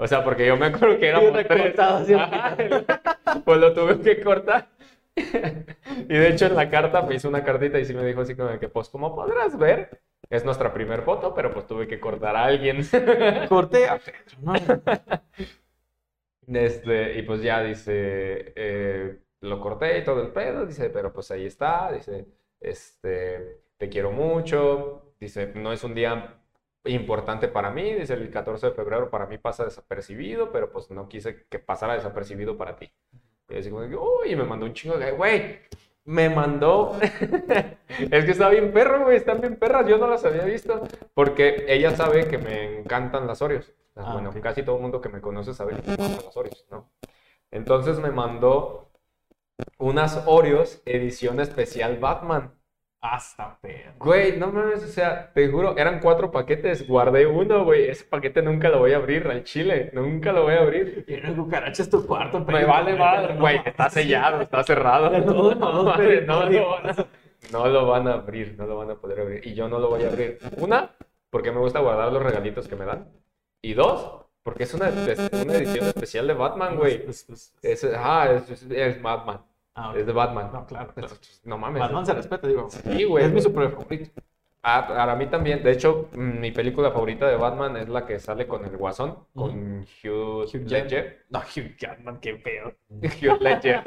O 0.00 0.06
sea, 0.06 0.24
porque 0.24 0.46
yo 0.46 0.56
me 0.56 0.66
acuerdo 0.66 0.98
que 0.98 1.08
éramos 1.08 1.32
tres. 1.46 1.78
Ajá, 1.78 2.56
Pues 3.44 3.60
lo 3.60 3.74
tuve 3.74 4.00
que 4.00 4.22
cortar. 4.22 4.68
Y 5.14 6.14
de 6.14 6.28
hecho 6.28 6.46
en 6.46 6.56
la 6.56 6.70
carta 6.70 7.02
me 7.02 7.16
hizo 7.16 7.28
una 7.28 7.44
cartita 7.44 7.78
y 7.78 7.84
sí 7.84 7.92
me 7.92 8.04
dijo 8.06 8.22
así 8.22 8.34
como 8.34 8.58
que, 8.58 8.68
pues 8.70 8.88
como 8.88 9.14
podrás 9.14 9.58
ver, 9.58 10.00
es 10.30 10.42
nuestra 10.42 10.72
primer 10.72 11.02
foto, 11.02 11.34
pero 11.34 11.52
pues 11.52 11.66
tuve 11.66 11.86
que 11.86 12.00
cortar 12.00 12.34
a 12.34 12.44
alguien. 12.44 12.80
Corté 13.48 13.88
a 13.88 13.98
Pedro, 13.98 14.38
¿no? 14.40 14.54
Este, 16.46 17.18
y 17.18 17.22
pues 17.22 17.42
ya 17.42 17.62
dice, 17.62 18.54
eh, 18.56 19.20
lo 19.42 19.60
corté 19.60 19.98
y 19.98 20.04
todo 20.04 20.22
el 20.22 20.32
pedo, 20.32 20.64
dice, 20.66 20.88
pero 20.90 21.12
pues 21.12 21.30
ahí 21.30 21.46
está, 21.46 21.92
dice, 21.92 22.26
este, 22.58 23.60
te 23.76 23.88
quiero 23.88 24.10
mucho, 24.10 25.14
dice, 25.20 25.52
no 25.54 25.72
es 25.72 25.84
un 25.84 25.94
día 25.94 26.39
importante 26.84 27.48
para 27.48 27.70
mí, 27.70 27.92
dice, 27.94 28.14
el 28.14 28.30
14 28.30 28.68
de 28.68 28.72
febrero 28.72 29.10
para 29.10 29.26
mí 29.26 29.38
pasa 29.38 29.64
desapercibido, 29.64 30.50
pero 30.50 30.70
pues 30.70 30.90
no 30.90 31.08
quise 31.08 31.44
que 31.48 31.58
pasara 31.58 31.94
desapercibido 31.94 32.56
para 32.56 32.76
ti. 32.76 32.92
Y 33.48 33.56
así 33.58 33.70
como, 33.70 33.82
uy, 33.82 34.36
me 34.36 34.44
mandó 34.44 34.66
un 34.66 34.72
chingo 34.72 34.96
de, 34.96 35.12
güey, 35.12 35.60
me 36.04 36.30
mandó, 36.30 36.96
es 37.88 38.24
que 38.24 38.30
está 38.30 38.48
bien 38.48 38.72
perro, 38.72 39.04
güey, 39.04 39.16
están 39.16 39.40
bien 39.40 39.56
perras, 39.56 39.86
yo 39.86 39.98
no 39.98 40.08
las 40.08 40.24
había 40.24 40.44
visto, 40.44 40.82
porque 41.14 41.66
ella 41.68 41.94
sabe 41.96 42.26
que 42.28 42.38
me 42.38 42.80
encantan 42.80 43.26
las 43.26 43.42
Oreos. 43.42 43.72
Ah, 43.96 44.14
bueno, 44.14 44.32
casi 44.40 44.62
todo 44.62 44.76
el 44.76 44.82
mundo 44.82 45.00
que 45.00 45.08
me 45.08 45.20
conoce 45.20 45.52
sabe 45.52 45.76
que 45.76 45.82
me 45.82 45.92
encantan 45.94 46.24
las 46.24 46.36
Oreos, 46.36 46.66
¿no? 46.70 46.90
Entonces 47.50 47.98
me 47.98 48.10
mandó 48.10 48.90
unas 49.78 50.22
Oreos 50.26 50.82
edición 50.84 51.40
especial 51.40 51.98
Batman. 51.98 52.54
Hasta 53.02 53.58
Pedro. 53.62 53.92
Güey, 53.98 54.36
no 54.36 54.52
mames, 54.52 54.84
o 54.84 54.86
sea, 54.86 55.32
te 55.32 55.48
juro, 55.48 55.74
eran 55.78 56.00
cuatro 56.00 56.30
paquetes, 56.30 56.86
guardé 56.86 57.26
uno, 57.26 57.64
güey, 57.64 57.88
ese 57.88 58.04
paquete 58.04 58.42
nunca 58.42 58.68
lo 58.68 58.78
voy 58.78 58.92
a 58.92 58.96
abrir 58.98 59.26
al 59.26 59.42
chile, 59.44 59.90
nunca 59.94 60.32
lo 60.32 60.42
voy 60.42 60.54
a 60.54 60.60
abrir. 60.60 61.06
Tiene 61.06 61.34
cucarachas 61.34 61.88
tu 61.88 62.06
cuarto, 62.06 62.40
Me 62.40 62.44
Pedro. 62.46 62.68
vale 62.68 62.94
madre, 62.96 63.34
No, 63.34 63.40
güey, 63.40 63.60
está 63.64 63.88
sellado, 63.88 64.42
está 64.42 64.62
cerrado. 64.64 65.10
No, 65.18 65.84
madre, 65.84 66.20
no, 66.26 66.44
no, 67.52 67.68
lo 67.68 67.86
van 67.86 68.06
a 68.06 68.12
abrir, 68.14 68.54
no 68.58 68.66
lo 68.66 68.76
van 68.76 68.90
a 68.90 68.94
poder 68.96 69.20
abrir. 69.20 69.46
Y 69.46 69.54
yo 69.54 69.66
no 69.68 69.78
lo 69.78 69.88
voy 69.88 70.04
a 70.04 70.08
abrir. 70.08 70.38
Una, 70.58 70.90
porque 71.30 71.52
me 71.52 71.58
gusta 71.58 71.80
guardar 71.80 72.12
los 72.12 72.22
regalitos 72.22 72.68
que 72.68 72.76
me 72.76 72.84
dan. 72.84 73.08
Y 73.62 73.72
dos, 73.72 74.26
porque 74.42 74.64
es 74.64 74.74
una, 74.74 74.88
edición 74.88 75.86
especial 75.86 76.26
de 76.26 76.34
Batman, 76.34 76.76
güey. 76.76 77.06
Es, 77.62 77.84
ah, 77.96 78.28
es, 78.30 78.50
es- 78.50 78.70
es 78.70 79.00
Batman. 79.02 79.40
Ah, 79.80 79.94
Es 79.96 80.06
de 80.06 80.12
Batman. 80.12 80.50
No, 80.52 80.66
claro, 80.66 80.92
claro. 80.94 81.14
No 81.44 81.58
mames. 81.58 81.80
Batman 81.80 82.06
se 82.06 82.14
respeta, 82.14 82.46
digo. 82.46 82.68
Sí, 82.70 83.04
güey. 83.04 83.24
Es 83.24 83.32
mi 83.32 83.40
super 83.40 83.70
favorito. 83.70 84.10
Ah, 84.62 84.86
para 84.86 85.16
mí 85.16 85.26
también. 85.26 85.62
De 85.62 85.72
hecho, 85.72 86.08
mm, 86.12 86.40
mi 86.40 86.50
película 86.50 86.90
favorita 86.90 87.26
de 87.26 87.36
Batman 87.36 87.76
es 87.78 87.88
la 87.88 88.04
que 88.04 88.18
sale 88.18 88.46
con 88.46 88.64
el 88.64 88.76
Guasón, 88.76 89.26
con 89.34 89.80
Hugh, 90.04 90.44
Hugh 90.44 90.68
Ledger. 90.68 91.24
No, 91.30 91.40
Hugh 91.40 91.76
Jackman, 91.78 92.20
qué 92.20 92.34
pedo. 92.34 92.74
Hugh 92.90 93.40
Ledger. 93.40 93.82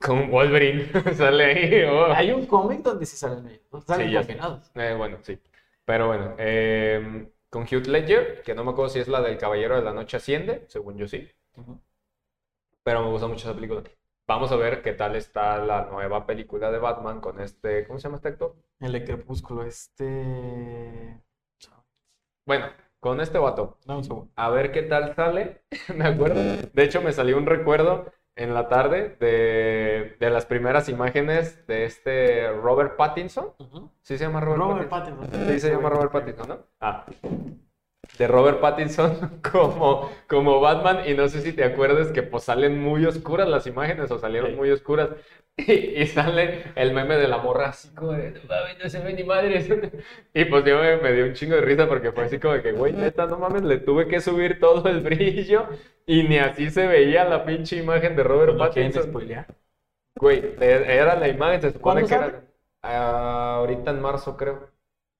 con 0.00 0.30
Wolverine. 0.30 0.86
sale 1.14 1.44
ahí. 1.44 1.82
oh. 1.84 2.12
Hay 2.12 2.30
un 2.30 2.46
cómic 2.46 2.82
donde 2.82 3.04
sí 3.04 3.16
salen 3.16 3.46
ellos. 3.46 3.62
¿no? 3.70 3.80
Salen 3.82 4.10
Sí. 4.62 4.72
Eh, 4.74 4.94
bueno, 4.96 5.18
sí. 5.22 5.38
Pero 5.84 6.06
bueno, 6.08 6.34
em, 6.38 7.30
con 7.50 7.62
Hugh 7.64 7.86
Ledger, 7.86 8.42
que 8.42 8.54
no 8.54 8.64
me 8.64 8.70
acuerdo 8.70 8.90
si 8.90 9.00
es 9.00 9.08
la 9.08 9.20
del 9.20 9.38
Caballero 9.38 9.76
de 9.76 9.82
la 9.82 9.92
Noche 9.92 10.16
Asciende, 10.16 10.64
según 10.68 10.96
yo 10.96 11.06
sí. 11.06 11.28
Pero 12.82 13.02
me 13.02 13.10
gusta 13.10 13.26
mucho 13.26 13.48
esa 13.48 13.54
película. 13.54 13.82
Vamos 14.28 14.52
a 14.52 14.56
ver 14.56 14.82
qué 14.82 14.92
tal 14.92 15.16
está 15.16 15.56
la 15.56 15.86
nueva 15.86 16.26
película 16.26 16.70
de 16.70 16.76
Batman 16.78 17.18
con 17.18 17.40
este. 17.40 17.86
¿Cómo 17.86 17.98
se 17.98 18.04
llama 18.04 18.16
este 18.16 18.28
actor? 18.28 18.56
El 18.78 18.92
de 18.92 19.02
Crepúsculo, 19.02 19.62
este. 19.62 21.22
Bueno, 22.44 22.66
con 23.00 23.22
este 23.22 23.38
vato. 23.38 23.78
A 24.36 24.50
ver 24.50 24.70
qué 24.70 24.82
tal 24.82 25.14
sale. 25.14 25.62
Me 25.96 26.04
acuerdo. 26.04 26.34
De 26.34 26.84
hecho, 26.84 27.00
me 27.00 27.12
salió 27.12 27.38
un 27.38 27.46
recuerdo 27.46 28.12
en 28.36 28.52
la 28.52 28.68
tarde 28.68 29.16
de, 29.18 30.18
de 30.20 30.30
las 30.30 30.44
primeras 30.44 30.90
imágenes 30.90 31.66
de 31.66 31.86
este 31.86 32.52
Robert 32.52 32.96
Pattinson. 32.96 33.54
¿Sí 34.02 34.18
se 34.18 34.24
llama 34.24 34.40
Robert, 34.40 34.60
Robert 34.60 34.88
Pattinson? 34.90 35.20
Pattinson. 35.24 35.48
Sí, 35.54 35.60
se 35.60 35.70
llama 35.70 35.88
Robert 35.88 36.12
Pattinson, 36.12 36.48
¿no? 36.48 36.58
Ah. 36.80 37.06
De 38.18 38.26
Robert 38.26 38.60
Pattinson 38.60 39.40
como, 39.52 40.10
como 40.28 40.60
Batman. 40.60 41.08
Y 41.08 41.14
no 41.14 41.28
sé 41.28 41.40
si 41.42 41.52
te 41.52 41.64
acuerdas 41.64 42.10
que 42.12 42.22
pues 42.22 42.44
salen 42.44 42.80
muy 42.80 43.04
oscuras 43.06 43.48
las 43.48 43.66
imágenes 43.66 44.10
o 44.10 44.18
salieron 44.18 44.50
Sí. 44.50 44.56
muy 44.56 44.70
oscuras. 44.70 45.10
Y, 45.60 45.72
y 46.02 46.06
sale 46.06 46.66
el 46.76 46.92
meme 46.94 47.16
de 47.16 47.26
la 47.26 47.38
morra 47.38 47.70
así 47.70 47.88
como 47.92 48.12
de, 48.12 48.30
no 48.30 48.40
mames, 48.48 48.78
no 48.80 48.88
se 48.88 49.00
ve 49.00 49.12
ni 49.12 49.24
madres. 49.24 49.68
Y 50.32 50.44
pues 50.44 50.64
yo 50.64 50.78
me, 50.80 50.98
me 50.98 51.12
dio 51.12 51.24
un 51.26 51.32
chingo 51.34 51.56
de 51.56 51.62
risa 51.62 51.88
porque 51.88 52.12
fue 52.12 52.24
así 52.26 52.38
como 52.38 52.54
de 52.54 52.62
que, 52.62 52.70
güey, 52.72 52.92
neta, 52.92 53.26
no 53.26 53.38
mames, 53.38 53.62
le 53.64 53.78
tuve 53.78 54.06
que 54.06 54.20
subir 54.20 54.60
todo 54.60 54.88
el 54.88 55.00
brillo 55.00 55.68
y 56.06 56.22
ni 56.28 56.38
así 56.38 56.70
se 56.70 56.86
veía 56.86 57.24
la 57.24 57.44
pinche 57.44 57.76
imagen 57.76 58.14
de 58.14 58.22
Robert 58.22 58.56
¿No 58.56 58.58
Pattinson. 58.58 59.02
spoilear? 59.02 59.46
Güey, 60.16 60.38
e- 60.60 60.96
era 60.98 61.16
la 61.16 61.28
imagen, 61.28 61.60
se 61.62 61.72
supone 61.72 62.04
¿Cuándo 62.04 62.06
que 62.06 62.14
sale? 62.14 62.26
era 62.26 62.42
ah, 62.82 63.56
ahorita 63.58 63.90
en 63.90 64.00
marzo, 64.00 64.36
creo. 64.36 64.70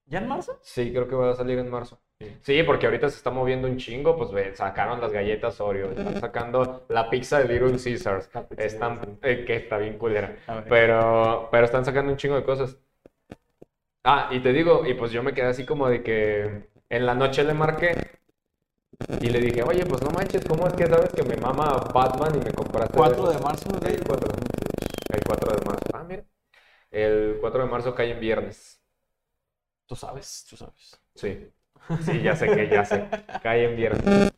¿Ya 0.09 0.19
en 0.19 0.27
marzo? 0.27 0.57
Sí, 0.61 0.91
creo 0.91 1.07
que 1.07 1.15
va 1.15 1.31
a 1.31 1.35
salir 1.35 1.59
en 1.59 1.69
marzo. 1.69 1.99
Sí. 2.19 2.35
Sí, 2.41 2.63
porque 2.63 2.87
ahorita 2.87 3.09
se 3.09 3.17
está 3.17 3.29
moviendo 3.29 3.67
un 3.67 3.77
chingo, 3.77 4.17
pues 4.17 4.31
ve, 4.31 4.55
sacaron 4.55 4.99
las 4.99 5.11
galletas 5.11 5.61
Oreo, 5.61 5.91
están 5.91 6.15
sacando 6.19 6.85
la 6.89 7.09
pizza 7.09 7.39
de 7.39 7.47
Little 7.47 7.77
Caesars, 7.81 8.29
están, 8.57 9.19
eh, 9.21 9.45
que 9.45 9.55
está 9.55 9.77
bien 9.77 9.97
culera, 9.97 10.35
pero, 10.67 11.47
pero 11.51 11.65
están 11.65 11.85
sacando 11.85 12.11
un 12.11 12.17
chingo 12.17 12.35
de 12.35 12.43
cosas. 12.43 12.77
Ah, 14.03 14.29
y 14.31 14.39
te 14.39 14.51
digo, 14.51 14.85
y 14.85 14.95
pues 14.95 15.11
yo 15.11 15.21
me 15.21 15.33
quedé 15.33 15.47
así 15.47 15.65
como 15.65 15.87
de 15.87 16.01
que 16.01 16.69
en 16.89 17.05
la 17.05 17.13
noche 17.13 17.43
le 17.43 17.53
marqué 17.53 17.95
y 19.21 19.29
le 19.29 19.39
dije, 19.39 19.61
oye, 19.63 19.85
pues 19.85 20.01
no 20.01 20.09
manches, 20.09 20.43
¿cómo 20.45 20.67
es 20.67 20.73
que 20.73 20.87
sabes 20.87 21.13
que 21.13 21.23
me 21.23 21.37
mama 21.37 21.75
Batman 21.93 22.35
y 22.35 22.43
me 22.43 22.51
compraste 22.51 22.97
4 22.97 23.29
de 23.29 23.39
marzo 23.39 23.69
de 23.79 23.93
El 23.93 24.03
4. 24.03 24.27
El 25.13 25.23
4 25.23 25.55
de 25.55 25.65
marzo. 25.65 25.85
Ah, 25.93 26.03
mira. 26.07 26.23
El 26.91 27.37
4 27.39 27.63
de 27.63 27.69
marzo 27.69 27.95
cae 27.95 28.11
en 28.11 28.19
viernes. 28.19 28.78
Tú 29.89 29.95
sabes, 29.95 30.45
tú 30.47 30.55
sabes. 30.55 31.01
Sí. 31.15 31.51
Sí, 32.03 32.21
ya 32.21 32.35
sé 32.35 32.45
que 32.45 32.69
ya 32.69 32.85
sé. 32.85 33.07
Cae 33.41 33.65
en 33.65 33.75
viernes. 33.75 34.31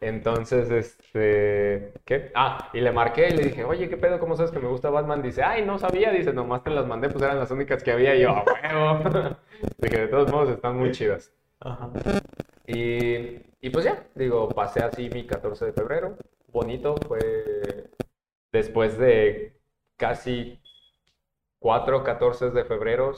Entonces, 0.00 0.70
este, 0.70 1.92
¿qué? 2.04 2.30
Ah, 2.36 2.70
y 2.72 2.80
le 2.80 2.92
marqué 2.92 3.30
y 3.30 3.36
le 3.36 3.42
dije, 3.42 3.64
oye, 3.64 3.88
¿qué 3.88 3.96
pedo? 3.96 4.20
¿Cómo 4.20 4.36
sabes 4.36 4.52
que 4.52 4.60
me 4.60 4.68
gusta 4.68 4.90
Batman? 4.90 5.20
Dice, 5.20 5.42
ay, 5.42 5.66
no 5.66 5.76
sabía. 5.76 6.12
Dice, 6.12 6.32
nomás 6.32 6.62
te 6.62 6.70
las 6.70 6.86
mandé, 6.86 7.08
pues 7.08 7.24
eran 7.24 7.40
las 7.40 7.50
únicas 7.50 7.82
que 7.82 7.90
había. 7.90 8.14
Y 8.14 8.20
yo, 8.22 8.30
a 8.30 8.44
huevo. 8.44 9.36
Dije, 9.78 10.02
de 10.02 10.06
todos 10.06 10.30
modos, 10.30 10.50
están 10.50 10.76
muy 10.78 10.92
chidas. 10.92 11.32
Ajá. 11.58 11.90
Y, 12.68 13.40
y 13.60 13.70
pues 13.72 13.84
ya, 13.84 14.06
digo, 14.14 14.48
pasé 14.50 14.84
así 14.84 15.10
mi 15.10 15.26
14 15.26 15.64
de 15.66 15.72
febrero. 15.72 16.16
Bonito, 16.52 16.94
fue 17.08 17.90
después 18.52 18.98
de 18.98 19.58
casi 19.96 20.60
cuatro 21.58 22.04
14 22.04 22.50
de 22.50 22.64
febrero, 22.64 23.12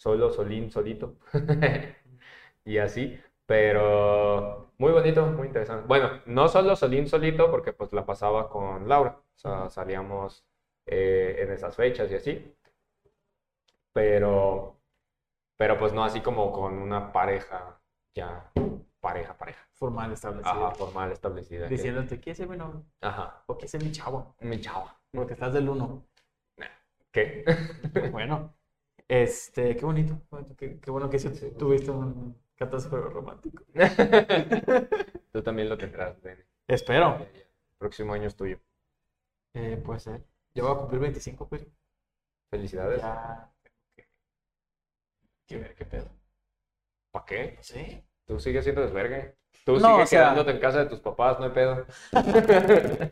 solo, 0.00 0.30
solín, 0.30 0.70
solito. 0.70 1.16
Y 2.64 2.78
así, 2.78 3.18
pero 3.46 4.72
muy 4.78 4.92
bonito, 4.92 5.26
muy 5.26 5.46
interesante. 5.48 5.86
Bueno, 5.88 6.20
no 6.26 6.46
solo 6.48 6.76
solín, 6.76 7.08
solito, 7.08 7.50
porque 7.50 7.72
pues 7.72 7.92
la 7.92 8.04
pasaba 8.06 8.48
con 8.48 8.88
Laura. 8.88 9.18
O 9.18 9.38
sea, 9.38 9.70
salíamos 9.70 10.44
eh, 10.86 11.36
en 11.40 11.50
esas 11.52 11.74
fechas 11.74 12.10
y 12.12 12.16
así. 12.16 12.54
Pero, 13.92 14.76
pero 15.56 15.78
pues 15.78 15.92
no 15.92 16.04
así 16.04 16.20
como 16.20 16.52
con 16.52 16.78
una 16.78 17.12
pareja 17.12 17.80
ya, 18.14 18.52
pareja, 19.00 19.36
pareja. 19.36 19.66
Formal 19.72 20.12
establecido. 20.12 20.66
Ajá, 20.66 20.74
formal, 20.74 21.12
establecida. 21.12 21.66
Diciéndote, 21.68 22.20
¿qué 22.20 22.32
es 22.32 22.46
mi 22.46 22.56
novio? 22.56 22.84
Ajá, 23.00 23.42
¿O 23.46 23.56
qué 23.56 23.66
es 23.66 23.82
mi 23.82 23.90
chavo? 23.90 24.36
mi 24.40 24.60
chava. 24.60 25.00
Porque 25.12 25.32
estás 25.32 25.54
del 25.54 25.68
uno. 25.68 26.04
¿Qué? 27.12 27.44
Bueno, 28.12 28.54
este, 29.10 29.76
qué 29.76 29.84
bonito. 29.84 30.20
bonito, 30.30 30.54
Qué, 30.56 30.78
qué 30.78 30.90
bueno 30.90 31.10
que 31.10 31.18
sí 31.18 31.28
tuviste 31.58 31.90
un 31.90 32.36
14 32.56 32.86
de 32.86 32.90
febrero 32.90 33.10
romántico. 33.10 33.64
Tú 35.32 35.42
también 35.42 35.68
lo 35.68 35.76
tendrás, 35.76 36.20
Ben. 36.22 36.44
Espero. 36.68 37.26
Próximo 37.78 38.12
año 38.14 38.28
es 38.28 38.36
tuyo. 38.36 38.60
Eh, 39.54 39.76
puede 39.84 39.98
ser. 40.00 40.22
Yo 40.54 40.64
voy 40.64 40.74
a 40.74 40.78
cumplir 40.78 41.00
25, 41.00 41.48
pues. 41.48 41.66
Felicidades. 42.50 43.00
Ya. 43.02 43.50
Que 45.46 45.56
ver 45.56 45.74
qué 45.74 45.84
pedo. 45.84 46.08
¿Para 47.10 47.24
qué? 47.24 47.58
Sé. 47.62 48.04
Tú 48.26 48.38
sigues 48.38 48.62
siendo 48.62 48.82
desvergue. 48.82 49.34
Tú 49.64 49.72
No, 49.78 49.88
sigues 49.94 50.04
o 50.04 50.06
sea- 50.06 50.20
quedándote 50.20 50.50
en 50.52 50.60
casa 50.60 50.78
de 50.84 50.86
tus 50.90 51.00
papás, 51.00 51.38
no 51.40 51.46
hay 51.46 51.50
pedo. 51.52 51.84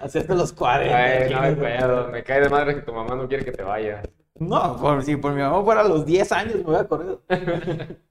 Hacerte 0.00 0.34
los 0.34 0.52
40. 0.52 0.96
Ay, 0.96 1.30
no 1.30 1.40
hay 1.40 1.54
pedo. 1.54 2.08
Me 2.08 2.24
cae 2.24 2.40
de 2.40 2.48
madre 2.48 2.74
que 2.74 2.82
tu 2.82 2.92
mamá 2.92 3.14
no 3.14 3.28
quiere 3.28 3.44
que 3.44 3.52
te 3.52 3.62
vayas. 3.62 4.08
No, 4.40 4.76
por, 4.80 5.02
si 5.04 5.16
por 5.16 5.32
mi 5.34 5.40
mamá 5.42 5.62
fuera 5.62 5.82
a 5.82 5.88
los 5.88 6.04
10 6.06 6.32
años 6.32 6.56
me 6.56 6.62
hubiera 6.62 6.88
corrido. 6.88 7.22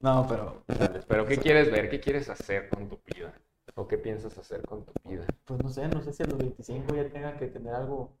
No, 0.00 0.26
pero 0.28 0.62
Pero 1.08 1.26
¿qué 1.26 1.38
quieres 1.38 1.70
ver? 1.70 1.90
¿Qué 1.90 2.00
quieres 2.00 2.28
hacer 2.28 2.68
con 2.68 2.88
tu 2.88 3.00
vida? 3.04 3.34
¿O 3.74 3.86
qué 3.86 3.98
piensas 3.98 4.36
hacer 4.38 4.62
con 4.62 4.84
tu 4.84 4.92
vida? 5.08 5.26
pues 5.44 5.62
no 5.62 5.68
sé, 5.68 5.88
no 5.88 6.02
sé 6.02 6.12
si 6.12 6.22
a 6.22 6.26
los 6.26 6.38
25 6.38 6.94
ya 6.94 7.08
tenga 7.10 7.36
que 7.36 7.48
tener 7.48 7.74
algo 7.74 8.12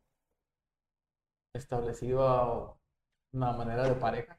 establecido 1.52 2.26
a 2.26 2.76
una 3.32 3.52
manera 3.52 3.84
de 3.88 3.94
pareja. 3.94 4.38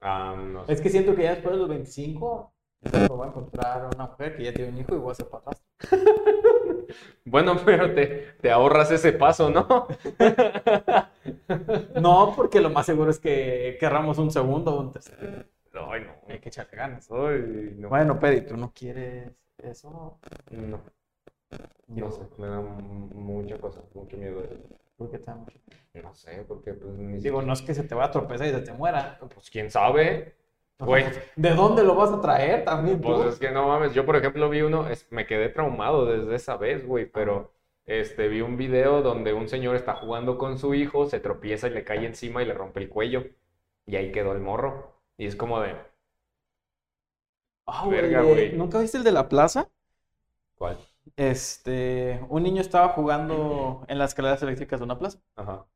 Ah, 0.00 0.34
no 0.36 0.66
sé. 0.66 0.72
Es 0.74 0.80
que 0.80 0.90
siento 0.90 1.14
que 1.14 1.22
ya 1.24 1.34
después 1.34 1.54
de 1.54 1.60
los 1.60 1.68
25 1.68 2.52
me 2.92 3.06
voy 3.08 3.26
a 3.26 3.30
encontrar 3.30 3.82
a 3.82 3.90
una 3.94 4.06
mujer 4.06 4.36
que 4.36 4.44
ya 4.44 4.52
tiene 4.54 4.70
un 4.72 4.78
hijo 4.78 4.94
y 4.94 4.98
voy 4.98 5.12
a 5.12 5.14
ser 5.14 5.28
padrastro. 5.28 5.65
Bueno, 7.24 7.56
pero 7.64 7.92
te, 7.92 8.34
te 8.40 8.50
ahorras 8.50 8.90
ese 8.90 9.12
paso, 9.12 9.50
¿no? 9.50 9.88
No, 12.00 12.32
porque 12.36 12.60
lo 12.60 12.70
más 12.70 12.86
seguro 12.86 13.10
es 13.10 13.18
que 13.18 13.76
querramos 13.80 14.18
un 14.18 14.30
segundo 14.30 14.74
o 14.74 14.80
un 14.80 14.92
tercero. 14.92 15.44
Ay, 15.74 16.02
no. 16.02 16.12
Hay 16.28 16.38
que 16.38 16.48
echarle 16.48 16.76
ganas. 16.76 17.10
Ay, 17.10 17.74
no. 17.76 17.88
Bueno, 17.88 18.18
Peri, 18.18 18.42
¿tú 18.42 18.56
no 18.56 18.72
quieres 18.72 19.30
eso? 19.58 20.18
No, 20.50 20.80
no 21.88 22.10
sé. 22.10 22.22
Me 22.38 22.46
da 22.46 22.60
mucha 22.60 23.58
cosa, 23.58 23.80
mucho 23.94 24.16
miedo. 24.16 24.42
¿Por 24.96 25.10
qué 25.10 25.18
te 25.18 25.26
da 25.26 25.34
mucho? 25.36 25.58
No 25.94 26.14
sé, 26.14 26.44
porque 26.46 26.74
pues 26.74 26.94
ni 26.94 27.18
Digo, 27.18 27.42
no 27.42 27.52
es 27.52 27.62
que 27.62 27.74
se 27.74 27.82
te 27.84 27.94
va 27.94 28.06
a 28.06 28.10
tropezar 28.10 28.46
y 28.46 28.50
se 28.50 28.60
te 28.60 28.72
muera. 28.72 29.18
Pues 29.34 29.50
quién 29.50 29.70
sabe. 29.70 30.34
Güey. 30.78 31.04
¿De 31.36 31.50
dónde 31.54 31.82
lo 31.82 31.94
vas 31.94 32.12
a 32.12 32.20
traer 32.20 32.64
también 32.64 33.00
tú? 33.00 33.08
Pues 33.08 33.34
es 33.34 33.38
que 33.38 33.50
no 33.50 33.68
mames, 33.68 33.94
yo 33.94 34.04
por 34.04 34.16
ejemplo 34.16 34.48
vi 34.50 34.60
uno, 34.62 34.88
es- 34.88 35.10
me 35.10 35.26
quedé 35.26 35.48
traumado 35.48 36.04
desde 36.06 36.34
esa 36.34 36.56
vez, 36.56 36.86
güey, 36.86 37.06
pero 37.06 37.52
este, 37.86 38.28
vi 38.28 38.42
un 38.42 38.56
video 38.56 39.00
donde 39.02 39.32
un 39.32 39.48
señor 39.48 39.76
está 39.76 39.94
jugando 39.94 40.36
con 40.38 40.58
su 40.58 40.74
hijo, 40.74 41.06
se 41.06 41.20
tropieza 41.20 41.68
y 41.68 41.70
le 41.70 41.84
cae 41.84 42.04
encima 42.04 42.42
y 42.42 42.46
le 42.46 42.54
rompe 42.54 42.80
el 42.80 42.88
cuello. 42.88 43.24
Y 43.86 43.96
ahí 43.96 44.12
quedó 44.12 44.32
el 44.32 44.40
morro. 44.40 44.92
Y 45.16 45.26
es 45.26 45.36
como 45.36 45.60
de, 45.60 45.76
Ah, 47.66 47.86
Verga, 47.88 48.22
güey. 48.22 48.52
¿Nunca 48.56 48.78
viste 48.80 48.98
el 48.98 49.04
de 49.04 49.12
la 49.12 49.28
plaza? 49.28 49.68
¿cuál? 50.56 50.78
Este, 51.16 52.20
un 52.28 52.42
niño 52.42 52.60
estaba 52.60 52.88
jugando 52.90 53.84
en 53.88 53.98
las 53.98 54.10
escaleras 54.10 54.42
eléctricas 54.42 54.80
de 54.80 54.84
una 54.84 54.98
plaza. 54.98 55.18
Ajá, 55.36 55.66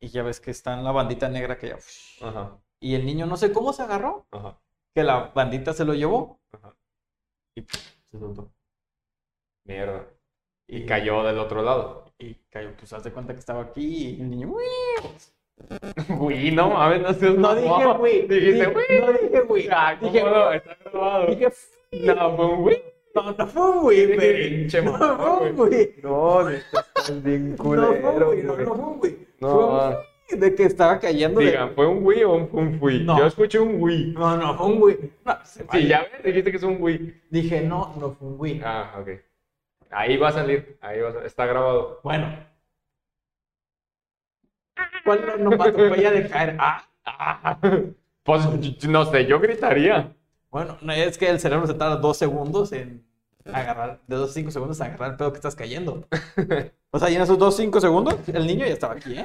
Y 0.00 0.08
ya 0.08 0.22
ves 0.22 0.40
que 0.40 0.50
está 0.50 0.74
en 0.74 0.84
la 0.84 0.92
bandita 0.92 1.28
negra 1.30 1.58
que 1.58 1.68
ya. 1.70 1.78
ajá, 2.20 2.58
Y 2.82 2.94
el 2.96 3.06
niño 3.06 3.26
no 3.26 3.36
sé 3.36 3.52
cómo 3.52 3.72
se 3.72 3.82
agarró, 3.82 4.26
ajá, 4.32 4.58
que 4.94 5.04
la 5.04 5.30
bandita 5.34 5.72
se 5.72 5.84
lo 5.84 5.94
llevó 5.94 6.40
ajá. 6.52 6.74
y 7.54 7.62
se 7.62 8.18
soltó. 8.18 8.50
Mierda. 9.64 10.06
Y 10.66 10.78
Y 10.78 10.86
cayó 10.86 11.22
del 11.22 11.38
otro 11.38 11.62
lado. 11.62 12.06
y 12.18 12.34
cayó. 12.50 12.74
Pues 12.76 12.92
haz 12.92 13.04
de 13.04 13.12
cuenta 13.12 13.32
que 13.34 13.38
estaba 13.38 13.62
aquí 13.62 14.16
y 14.16 14.20
el 14.20 14.30
niño, 14.30 14.48
no 16.50 16.70
mames, 16.70 17.02
no 17.02 17.14
seas 17.14 17.34
No 17.36 17.54
dije, 17.54 17.86
güey. 17.98 18.26
Dijiste, 18.26 18.52
Dije- 18.52 18.66
güey. 18.72 19.00
No 19.00 19.12
dije, 19.12 19.40
güey. 19.42 19.68
Ah, 19.70 19.96
¿cómo 20.00 20.12
Dije, 20.12 20.24
no? 20.24 20.52
Está 20.52 20.76
grabado. 20.84 21.26
dije, 21.26 21.52
No, 21.92 22.36
fue 22.36 22.46
un 22.46 22.62
güey. 22.62 22.82
no, 23.14 23.32
no 23.32 23.46
fue 23.46 23.70
un 23.70 23.80
güey, 23.82 24.16
pinche 24.16 24.82
No 24.82 24.98
fue 25.16 25.50
un 25.50 25.56
güey. 25.56 25.94
No, 26.02 26.48
estás 26.50 27.22
bien 27.22 27.54
No 27.56 27.76
no, 27.76 27.94
fue 27.94 28.10
un 28.10 28.24
güey. 28.24 28.42
No. 28.42 28.54
Fue 28.56 28.66
un 28.66 28.98
güey 28.98 30.11
de 30.40 30.54
que 30.54 30.64
estaba 30.64 30.98
cayendo 30.98 31.40
de... 31.40 31.46
Digan, 31.46 31.74
¿fue 31.74 31.86
un 31.86 32.02
güey 32.02 32.22
o 32.24 32.32
un, 32.34 32.48
un 32.52 32.78
fui? 32.78 33.02
No. 33.04 33.18
Yo 33.18 33.26
escuché 33.26 33.58
un 33.58 33.78
güey. 33.78 34.12
No, 34.12 34.36
no, 34.36 34.56
fue 34.56 34.66
un 34.66 34.80
güey. 34.80 34.98
No, 35.24 35.38
Sí, 35.44 35.60
vale. 35.66 35.86
ya 35.86 36.02
ves, 36.02 36.22
dijiste 36.24 36.50
que 36.50 36.56
es 36.56 36.62
un 36.62 36.78
güey. 36.78 37.20
Dije, 37.30 37.60
no, 37.62 37.94
no 37.98 38.12
fue 38.12 38.28
un 38.28 38.36
güey. 38.38 38.60
Ah, 38.64 38.96
ok. 39.00 39.08
Ahí 39.90 40.16
va 40.16 40.28
a 40.28 40.32
salir, 40.32 40.78
ahí 40.80 41.00
va 41.00 41.08
a 41.10 41.12
salir. 41.12 41.26
Está 41.26 41.46
grabado. 41.46 42.00
Bueno. 42.02 42.34
¿Cuál 45.04 45.26
no, 45.26 45.50
no 45.50 45.62
atropella 45.62 46.10
de 46.12 46.28
caer? 46.28 46.56
Ah, 46.58 46.84
Ah, 47.04 47.58
pues 48.22 48.42
no 48.88 49.04
sé, 49.06 49.26
yo 49.26 49.40
gritaría. 49.40 50.14
bueno, 50.50 50.78
no, 50.82 50.92
es 50.92 51.18
que 51.18 51.28
el 51.28 51.40
cerebro 51.40 51.66
se 51.66 51.74
tarda 51.74 51.96
dos 51.96 52.16
segundos 52.16 52.70
en 52.72 53.04
agarrar, 53.52 54.00
de 54.06 54.14
dos 54.14 54.30
a 54.30 54.34
cinco 54.34 54.52
segundos 54.52 54.78
en 54.78 54.86
agarrar 54.86 55.10
el 55.10 55.16
pedo 55.16 55.32
que 55.32 55.38
estás 55.38 55.56
cayendo. 55.56 56.06
O 56.94 56.98
sea, 56.98 57.08
y 57.08 57.16
en 57.16 57.22
esos 57.22 57.38
dos, 57.38 57.56
cinco 57.56 57.80
segundos, 57.80 58.16
el 58.28 58.46
niño 58.46 58.66
ya 58.66 58.74
estaba 58.74 58.92
aquí, 58.92 59.16
¿eh? 59.18 59.24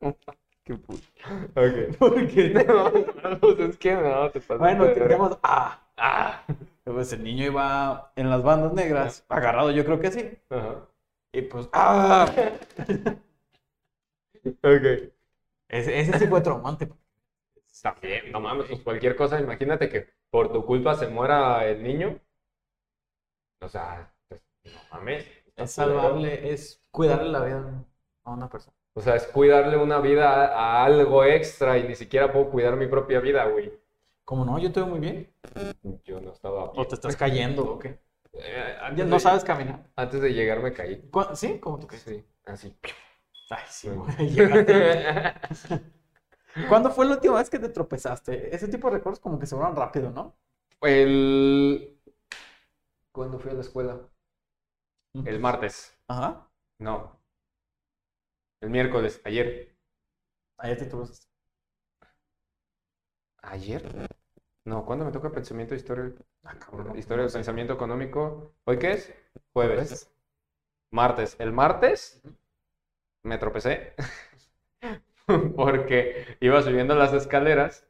Qué 0.64 0.74
puto. 0.76 1.02
Ok. 1.56 1.96
Porque, 1.98 2.50
No, 2.66 2.92
pues 3.40 3.58
es 3.60 3.76
que 3.78 3.94
no, 3.94 4.30
te 4.30 4.40
pasas 4.40 4.58
bueno, 4.58 4.86
digamos, 4.86 5.38
ah, 5.42 5.80
Ah. 5.96 6.44
pues 6.84 7.12
el 7.12 7.22
niño 7.24 7.44
iba 7.46 8.12
en 8.16 8.30
las 8.30 8.42
bandas 8.42 8.72
negras, 8.72 9.24
agarrado 9.28 9.70
yo 9.70 9.84
creo 9.84 10.00
que 10.00 10.10
sí. 10.10 10.38
Ajá. 10.50 10.86
Y 11.32 11.42
pues, 11.42 11.68
ah, 11.72 12.26
Ok. 14.44 15.12
ese, 15.68 16.00
ese 16.00 16.18
sí 16.18 16.26
fue 16.26 16.40
traumante. 16.42 16.88
También, 17.82 18.30
no 18.32 18.40
mames, 18.40 18.66
pues 18.68 18.82
cualquier 18.82 19.16
cosa, 19.16 19.40
imagínate 19.40 19.88
que 19.88 20.08
por 20.30 20.52
tu 20.52 20.64
culpa 20.66 20.94
se 20.94 21.08
muera 21.08 21.66
el 21.66 21.82
niño. 21.82 22.20
O 23.60 23.68
sea, 23.68 24.12
pues, 24.28 24.42
no 24.64 24.80
mames. 24.92 25.24
Es 25.56 25.74
culero. 25.76 26.00
salvarle, 26.02 26.52
es 26.52 26.82
cuidarle 26.90 27.30
la 27.30 27.44
vida 27.44 27.84
a 28.24 28.30
una 28.32 28.48
persona. 28.48 28.76
O 28.94 29.00
sea, 29.00 29.16
es 29.16 29.26
cuidarle 29.26 29.76
una 29.76 29.98
vida 30.00 30.30
a, 30.30 30.82
a 30.82 30.84
algo 30.84 31.24
extra 31.24 31.78
y 31.78 31.84
ni 31.88 31.94
siquiera 31.94 32.32
puedo 32.32 32.50
cuidar 32.50 32.76
mi 32.76 32.86
propia 32.86 33.20
vida, 33.20 33.44
güey. 33.46 33.72
Como 34.24 34.44
no, 34.44 34.58
yo 34.58 34.70
te 34.72 34.80
veo 34.80 34.88
muy 34.88 35.00
bien. 35.00 35.32
Yo 36.04 36.20
no 36.20 36.32
estaba 36.32 36.64
O 36.64 36.72
bien. 36.72 36.88
te 36.88 36.94
estás 36.94 37.16
cayendo 37.16 37.64
o 37.64 37.78
qué. 37.78 37.98
Eh, 38.32 38.76
antes 38.80 39.06
no 39.06 39.16
de- 39.16 39.20
sabes 39.20 39.44
caminar. 39.44 39.84
Antes 39.96 40.20
de 40.20 40.32
llegar 40.32 40.60
me 40.60 40.72
caí. 40.72 41.00
¿Cu- 41.10 41.34
¿Sí? 41.34 41.58
¿Cómo 41.58 41.78
tú 41.78 41.86
crees? 41.86 42.02
Sí, 42.04 42.24
así. 42.46 42.76
Ay, 43.50 43.64
sí, 43.68 43.88
güey. 43.90 44.16
¿Cuándo 46.68 46.90
fue 46.90 47.06
la 47.06 47.12
última 47.14 47.36
vez 47.38 47.48
que 47.50 47.58
te 47.58 47.68
tropezaste? 47.68 48.54
Ese 48.54 48.68
tipo 48.68 48.88
de 48.88 48.96
recuerdos 48.96 49.20
como 49.20 49.38
que 49.38 49.46
se 49.46 49.54
borran 49.54 49.76
rápido, 49.76 50.10
¿no? 50.10 50.34
El... 50.82 51.96
¿Cuándo 53.12 53.38
fui 53.38 53.52
a 53.52 53.54
la 53.54 53.60
escuela? 53.60 54.00
El 55.24 55.38
martes. 55.38 55.96
Ajá. 56.08 56.48
No. 56.80 57.19
El 58.62 58.70
miércoles, 58.70 59.20
ayer. 59.26 59.76
Ayer 60.58 60.78
te 60.78 60.86
tropezaste. 60.86 61.26
¿Ayer? 63.42 64.08
No, 64.64 64.84
¿cuándo 64.86 65.04
me 65.04 65.12
toca 65.12 65.30
pensamiento 65.32 65.74
de 65.74 65.80
historia? 65.80 66.12
Ah, 66.44 66.58
cabrón. 66.58 66.98
Historia 66.98 67.24
del 67.24 67.32
pensamiento 67.32 67.74
económico. 67.74 68.54
¿Hoy 68.64 68.78
qué 68.78 68.92
es? 68.92 69.14
Jueves. 69.52 70.10
Martes. 70.90 71.36
El 71.40 71.52
martes 71.52 72.22
me 73.22 73.38
tropecé 73.38 73.94
porque 75.56 76.36
iba 76.40 76.62
subiendo 76.62 76.94
las 76.94 77.12
escaleras 77.12 77.86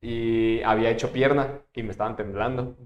y 0.00 0.62
había 0.62 0.90
hecho 0.90 1.12
pierna 1.12 1.60
y 1.74 1.82
me 1.82 1.92
estaban 1.92 2.16
temblando. 2.16 2.76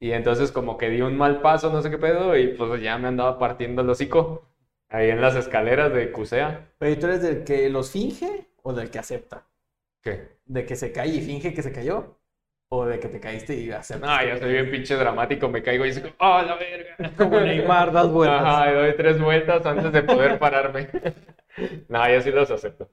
Y 0.00 0.12
entonces 0.12 0.52
como 0.52 0.78
que 0.78 0.90
di 0.90 1.02
un 1.02 1.16
mal 1.16 1.40
paso, 1.42 1.70
no 1.72 1.82
sé 1.82 1.90
qué 1.90 1.98
pedo, 1.98 2.36
y 2.36 2.48
pues 2.56 2.82
ya 2.82 2.98
me 2.98 3.08
andaba 3.08 3.38
partiendo 3.38 3.82
el 3.82 3.90
hocico 3.90 4.48
ahí 4.88 5.10
en 5.10 5.20
las 5.20 5.36
escaleras 5.36 5.92
de 5.92 6.10
Cusea. 6.12 6.68
Pero 6.78 6.92
¿y 6.92 6.96
tú 6.96 7.06
eres 7.06 7.22
del 7.22 7.44
que 7.44 7.68
los 7.70 7.90
finge 7.90 8.48
o 8.62 8.72
del 8.72 8.90
que 8.90 8.98
acepta? 8.98 9.46
¿Qué? 10.02 10.38
¿De 10.44 10.64
que 10.64 10.76
se 10.76 10.92
cae 10.92 11.08
y 11.08 11.20
finge 11.20 11.54
que 11.54 11.62
se 11.62 11.72
cayó? 11.72 12.18
¿O 12.68 12.86
de 12.86 12.98
que 12.98 13.08
te 13.08 13.20
caíste 13.20 13.54
y 13.54 13.70
aceptas? 13.70 14.08
No, 14.08 14.28
yo 14.28 14.38
soy 14.38 14.52
bien 14.52 14.70
pinche 14.70 14.96
dramático, 14.96 15.48
me 15.48 15.62
caigo 15.62 15.86
y 15.86 15.92
digo, 15.92 16.08
¡oh, 16.18 16.42
la 16.42 16.56
verga! 16.56 17.12
Como 17.16 17.40
Neymar, 17.40 17.92
das 17.92 18.08
vueltas. 18.08 18.42
Ajá, 18.42 18.72
doy 18.72 18.96
tres 18.96 19.20
vueltas 19.20 19.64
antes 19.64 19.92
de 19.92 20.02
poder 20.02 20.38
pararme. 20.38 20.88
No, 21.88 22.12
yo 22.12 22.20
sí 22.20 22.32
los 22.32 22.50
acepto. 22.50 22.88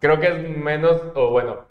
Creo 0.00 0.18
que 0.18 0.28
es 0.28 0.56
menos, 0.56 1.02
o 1.14 1.30
bueno, 1.32 1.66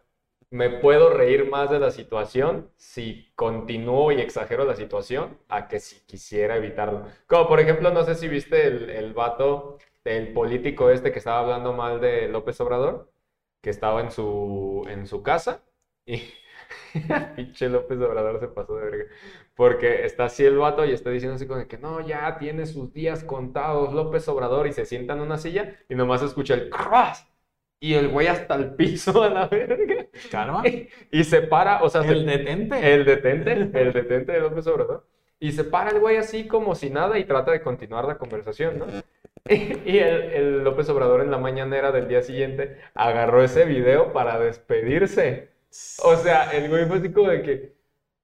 me 0.52 0.70
puedo 0.70 1.12
reír 1.12 1.50
más 1.50 1.70
de 1.70 1.80
la 1.80 1.92
situación 1.92 2.72
si 2.76 3.32
continúo 3.36 4.12
y 4.12 4.22
exagero 4.22 4.66
la 4.66 4.76
situación 4.76 5.38
a 5.48 5.68
que 5.68 5.80
si 5.80 6.00
quisiera 6.06 6.58
evitarlo. 6.58 7.06
Como 7.28 7.48
por 7.48 7.60
ejemplo, 7.60 7.92
no 7.92 8.04
sé 8.04 8.16
si 8.16 8.28
viste 8.28 8.66
el, 8.68 8.90
el 8.90 9.14
vato, 9.14 9.78
el 10.04 10.34
político 10.34 10.90
este 10.90 11.12
que 11.12 11.20
estaba 11.20 11.40
hablando 11.42 11.74
mal 11.74 12.02
de 12.02 12.28
López 12.30 12.60
Obrador, 12.62 13.12
que 13.62 13.70
estaba 13.70 14.02
en 14.02 14.12
su, 14.12 14.86
en 14.90 15.06
su 15.08 15.22
casa 15.24 15.64
y 16.06 16.22
pinche 17.36 17.70
López 17.70 18.00
Obrador 18.00 18.40
se 18.40 18.48
pasó 18.48 18.76
de 18.76 18.86
verga. 18.86 19.06
Porque 19.56 20.06
está 20.06 20.26
así 20.26 20.44
el 20.46 20.58
vato 20.58 20.86
y 20.86 20.92
está 20.92 21.10
diciendo 21.12 21.36
así 21.36 21.48
como 21.48 21.68
que 21.68 21.78
no, 21.78 22.02
ya 22.02 22.38
tiene 22.40 22.66
sus 22.66 22.92
días 22.94 23.24
contados 23.24 23.94
López 23.94 24.28
Obrador 24.28 24.68
y 24.68 24.74
se 24.74 24.86
sienta 24.86 25.14
en 25.14 25.22
una 25.22 25.38
silla 25.38 25.78
y 25.90 25.96
nomás 25.96 26.22
escucha 26.24 26.56
el 26.56 26.70
crash 26.70 27.20
y 27.80 27.94
el 27.94 28.10
güey 28.10 28.28
hasta 28.28 28.56
el 28.56 28.76
piso 28.76 29.24
a 29.24 29.30
la 29.30 29.48
verga 29.48 30.08
Calma. 30.32 30.64
y 31.12 31.24
se 31.24 31.42
para, 31.42 31.82
o 31.84 31.90
sea, 31.90 32.04
se- 32.04 32.10
El 32.12 32.26
detente. 32.26 32.94
el 32.94 33.06
detente, 33.06 33.52
el 33.54 33.94
detente 33.94 34.32
de 34.34 34.40
López 34.42 34.68
Obrador. 34.68 35.08
Y 35.40 35.54
se 35.54 35.64
para 35.64 35.92
el 35.92 36.00
güey 36.00 36.18
así 36.18 36.48
como 36.48 36.76
si 36.76 36.90
nada 36.90 37.18
y 37.18 37.24
trata 37.24 37.52
de 37.52 37.62
continuar 37.62 38.06
la 38.06 38.18
conversación, 38.18 38.80
¿no? 38.80 38.86
Y 39.50 39.98
el, 39.98 40.22
el 40.34 40.64
López 40.64 40.90
Obrador 40.90 41.22
en 41.22 41.32
la 41.32 41.38
mañanera 41.38 41.92
del 41.92 42.08
día 42.08 42.22
siguiente 42.22 42.78
agarró 42.94 43.42
ese 43.44 43.66
video 43.66 44.12
para 44.14 44.38
despedirse. 44.38 45.50
O 46.04 46.16
sea, 46.18 46.52
el 46.52 46.70
güey 46.70 46.86
fue 46.86 46.98
así 46.98 47.12
como 47.12 47.30
de 47.30 47.42
que, 47.42 47.74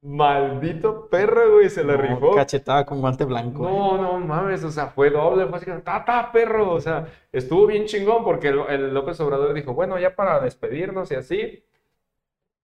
maldito 0.06 1.10
perro, 1.10 1.54
güey, 1.54 1.70
se 1.70 1.84
la 1.84 1.98
No, 1.98 2.02
rifó. 2.02 2.36
Cachetada 2.36 2.86
con 2.86 3.02
guante 3.02 3.26
blanco. 3.26 3.68
¿eh? 3.68 3.72
No, 3.72 3.98
no 3.98 4.20
mames, 4.20 4.64
o 4.64 4.72
sea, 4.72 4.88
fue 4.88 5.10
doble, 5.10 5.48
fue 5.48 5.58
así 5.58 5.72
¡tata, 5.84 6.32
perro! 6.32 6.72
O 6.74 6.80
sea, 6.82 7.08
estuvo 7.32 7.66
bien 7.68 7.86
chingón 7.86 8.24
porque 8.24 8.50
el, 8.50 8.60
el 8.70 8.94
López 8.94 9.20
Obrador 9.20 9.54
dijo, 9.54 9.74
bueno, 9.74 9.98
ya 10.00 10.16
para 10.16 10.40
despedirnos 10.40 11.12
y 11.12 11.16
así, 11.16 11.66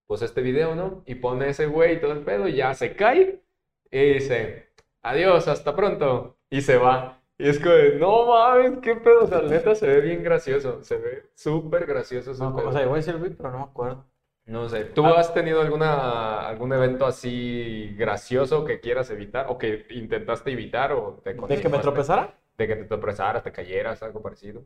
pues 0.06 0.22
este 0.22 0.42
video, 0.42 0.74
¿no? 0.74 1.02
Y 1.06 1.16
pone 1.16 1.48
ese 1.48 1.66
güey 1.66 1.96
y 1.96 2.00
todo 2.00 2.12
el 2.12 2.20
pedo 2.24 2.48
y 2.48 2.56
ya 2.56 2.74
se 2.74 2.94
cae 2.94 3.42
y 3.90 4.14
dice, 4.14 4.70
adiós, 5.02 5.48
hasta 5.48 5.74
pronto, 5.74 6.36
y 6.50 6.60
se 6.60 6.76
va. 6.78 7.20
Y 7.38 7.48
es 7.48 7.58
como, 7.58 7.72
de, 7.74 7.98
no 7.98 8.26
mames, 8.26 8.78
qué 8.82 8.94
pedo, 8.96 9.24
o 9.24 9.26
sea, 9.26 9.42
neta 9.42 9.74
se 9.74 9.86
ve 9.86 10.00
bien 10.00 10.22
gracioso, 10.22 10.82
se 10.82 10.96
ve 10.98 11.30
súper 11.34 11.86
gracioso 11.86 12.32
No, 12.34 12.54
o 12.56 12.72
sea, 12.72 12.86
voy 12.86 12.94
a 12.94 13.02
decir 13.02 13.36
pero 13.36 13.50
no 13.50 13.58
me 13.58 13.64
acuerdo. 13.64 14.11
No 14.44 14.68
sé, 14.68 14.84
¿tú 14.86 15.06
has 15.06 15.32
tenido 15.32 15.60
alguna, 15.60 16.40
algún 16.48 16.72
evento 16.72 17.06
así 17.06 17.94
gracioso 17.96 18.64
que 18.64 18.80
quieras 18.80 19.08
evitar 19.10 19.46
o 19.48 19.56
que 19.56 19.86
intentaste 19.90 20.50
evitar 20.50 20.92
o 20.92 21.20
te 21.22 21.34
¿De 21.34 21.60
que 21.60 21.68
me 21.68 21.78
tropezara? 21.78 22.36
De 22.58 22.66
que 22.66 22.74
te 22.76 22.84
tropezaras, 22.84 23.44
te 23.44 23.52
cayeras, 23.52 24.02
algo 24.02 24.20
parecido. 24.20 24.64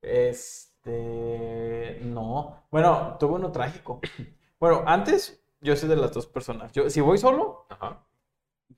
Este, 0.00 1.98
no. 2.02 2.64
Bueno, 2.70 3.16
tuve 3.18 3.34
uno 3.34 3.50
trágico. 3.50 4.00
Bueno, 4.60 4.84
antes 4.86 5.44
yo 5.60 5.74
soy 5.74 5.88
de 5.88 5.96
las 5.96 6.12
dos 6.12 6.26
personas. 6.26 6.70
Yo, 6.72 6.88
si 6.88 7.00
voy 7.00 7.18
solo, 7.18 7.66
Ajá. 7.68 8.06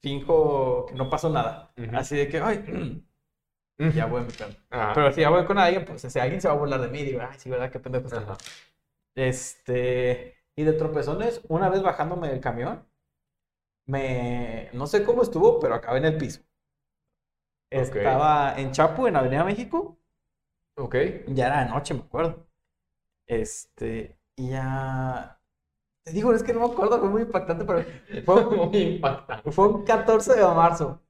finjo 0.00 0.86
que 0.86 0.94
no 0.94 1.10
pasó 1.10 1.28
nada. 1.28 1.70
Así 1.92 2.16
de 2.16 2.28
que, 2.28 2.40
ay, 2.40 3.04
ya 3.94 4.06
voy 4.06 4.22
a 4.22 4.24
mi. 4.24 4.32
Pero 4.94 5.12
si 5.12 5.20
ya 5.20 5.28
voy 5.28 5.44
con 5.44 5.58
alguien, 5.58 5.84
pues 5.84 6.02
ese 6.04 6.20
alguien 6.20 6.40
se 6.40 6.48
va 6.48 6.54
a 6.54 6.56
burlar 6.56 6.80
de 6.80 6.88
mí. 6.88 7.02
Digo, 7.02 7.20
ay, 7.20 7.38
sí, 7.38 7.50
¿verdad? 7.50 7.70
Qué 7.70 7.78
pendejo 7.78 8.06
está. 8.06 8.38
Este, 9.14 10.36
y 10.56 10.64
de 10.64 10.72
tropezones, 10.72 11.40
una 11.48 11.68
vez 11.68 11.82
bajándome 11.82 12.28
del 12.28 12.40
camión, 12.40 12.86
me, 13.86 14.70
no 14.72 14.86
sé 14.86 15.04
cómo 15.04 15.22
estuvo, 15.22 15.60
pero 15.60 15.74
acabé 15.74 15.98
en 15.98 16.06
el 16.06 16.16
piso. 16.16 16.42
Estaba 17.70 18.54
en 18.58 18.70
Chapu, 18.72 19.06
en 19.06 19.16
Avenida 19.16 19.44
México. 19.44 19.98
Ok. 20.76 20.94
Ya 21.28 21.46
era 21.46 21.64
de 21.64 21.70
noche, 21.70 21.94
me 21.94 22.00
acuerdo. 22.00 22.46
Este, 23.26 24.18
y 24.36 24.50
ya. 24.50 25.40
Te 26.04 26.12
digo, 26.12 26.32
es 26.32 26.42
que 26.42 26.52
no 26.52 26.60
me 26.60 26.72
acuerdo, 26.72 27.00
fue 27.00 27.08
muy 27.08 27.22
impactante, 27.22 27.64
pero 27.64 27.84
fue, 28.24 28.44
Muy 28.56 28.76
impactante. 28.76 29.50
fue 29.50 29.68
un 29.68 29.84
14 29.84 30.34
de 30.34 30.42
marzo, 30.42 31.02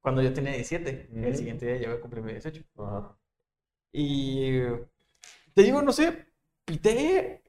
cuando 0.00 0.22
yo 0.22 0.32
tenía 0.32 0.52
17. 0.52 1.10
El 1.12 1.36
siguiente 1.36 1.66
día 1.66 1.88
ya 1.88 1.94
a 1.94 2.00
cumplir 2.00 2.22
mi 2.22 2.32
18. 2.32 2.64
Ajá. 2.78 3.16
Y 3.92 4.60
te 5.54 5.62
digo, 5.62 5.82
no 5.82 5.92
sé, 5.92 6.26
pité 6.64 7.42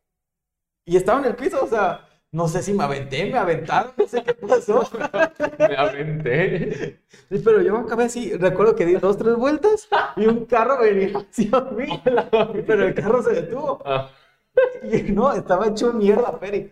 y 0.88 0.98
estaba 0.98 1.20
en 1.20 1.26
el 1.28 1.36
piso, 1.36 1.64
o 1.64 1.68
sea, 1.68 2.04
No 2.32 2.48
sé 2.50 2.62
si 2.64 2.74
me 2.74 2.84
aventé, 2.84 3.26
me 3.32 3.38
aventaron, 3.38 3.94
no 3.98 4.08
sé 4.08 4.24
qué 4.24 4.34
pasó. 4.34 4.84
Me 5.60 5.76
aventé. 5.78 7.00
Sí, 7.30 7.40
pero 7.44 7.62
yo 7.62 7.78
acabé 7.78 8.06
así, 8.06 8.34
recuerdo 8.36 8.76
que 8.76 8.86
di 8.86 8.96
dos, 8.96 9.18
tres 9.18 9.36
vueltas 9.36 9.88
y 10.18 10.26
un 10.28 10.46
carro 10.46 10.80
venía 10.80 11.20
hacia 11.20 11.62
mí, 11.72 11.88
pero 12.68 12.84
el 12.88 12.94
carro 12.96 13.24
se 13.24 13.34
detuvo. 13.34 13.82
Ah, 13.86 14.10
Y 14.84 15.04
no, 15.12 15.34
estaba 15.34 15.68
hecho 15.68 15.94
mierda, 15.94 16.40
Peri. 16.40 16.72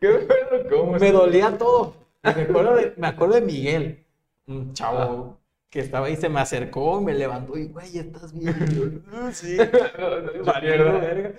¿Qué 0.00 0.08
pedo? 0.08 0.68
¿Cómo 0.70 0.92
Me 0.98 1.12
dolía 1.12 1.56
todo. 1.58 1.94
Me 2.22 2.30
acuerdo 2.42 2.76
de, 2.76 2.94
me 2.96 3.06
acuerdo 3.06 3.34
de 3.34 3.40
Miguel, 3.42 4.06
un 4.46 4.72
chavo 4.74 5.38
que 5.70 5.80
estaba 5.80 6.06
ahí, 6.06 6.16
se 6.16 6.28
me 6.28 6.40
acercó, 6.40 7.00
me 7.00 7.14
levantó 7.14 7.58
y, 7.58 7.66
güey, 7.68 7.98
¿estás 7.98 8.32
bien? 8.32 9.04
"Ah, 9.12 9.30
sí. 9.32 9.56
Valiendo 10.44 10.92
Mierda. 10.92 10.98
verga. 11.00 11.32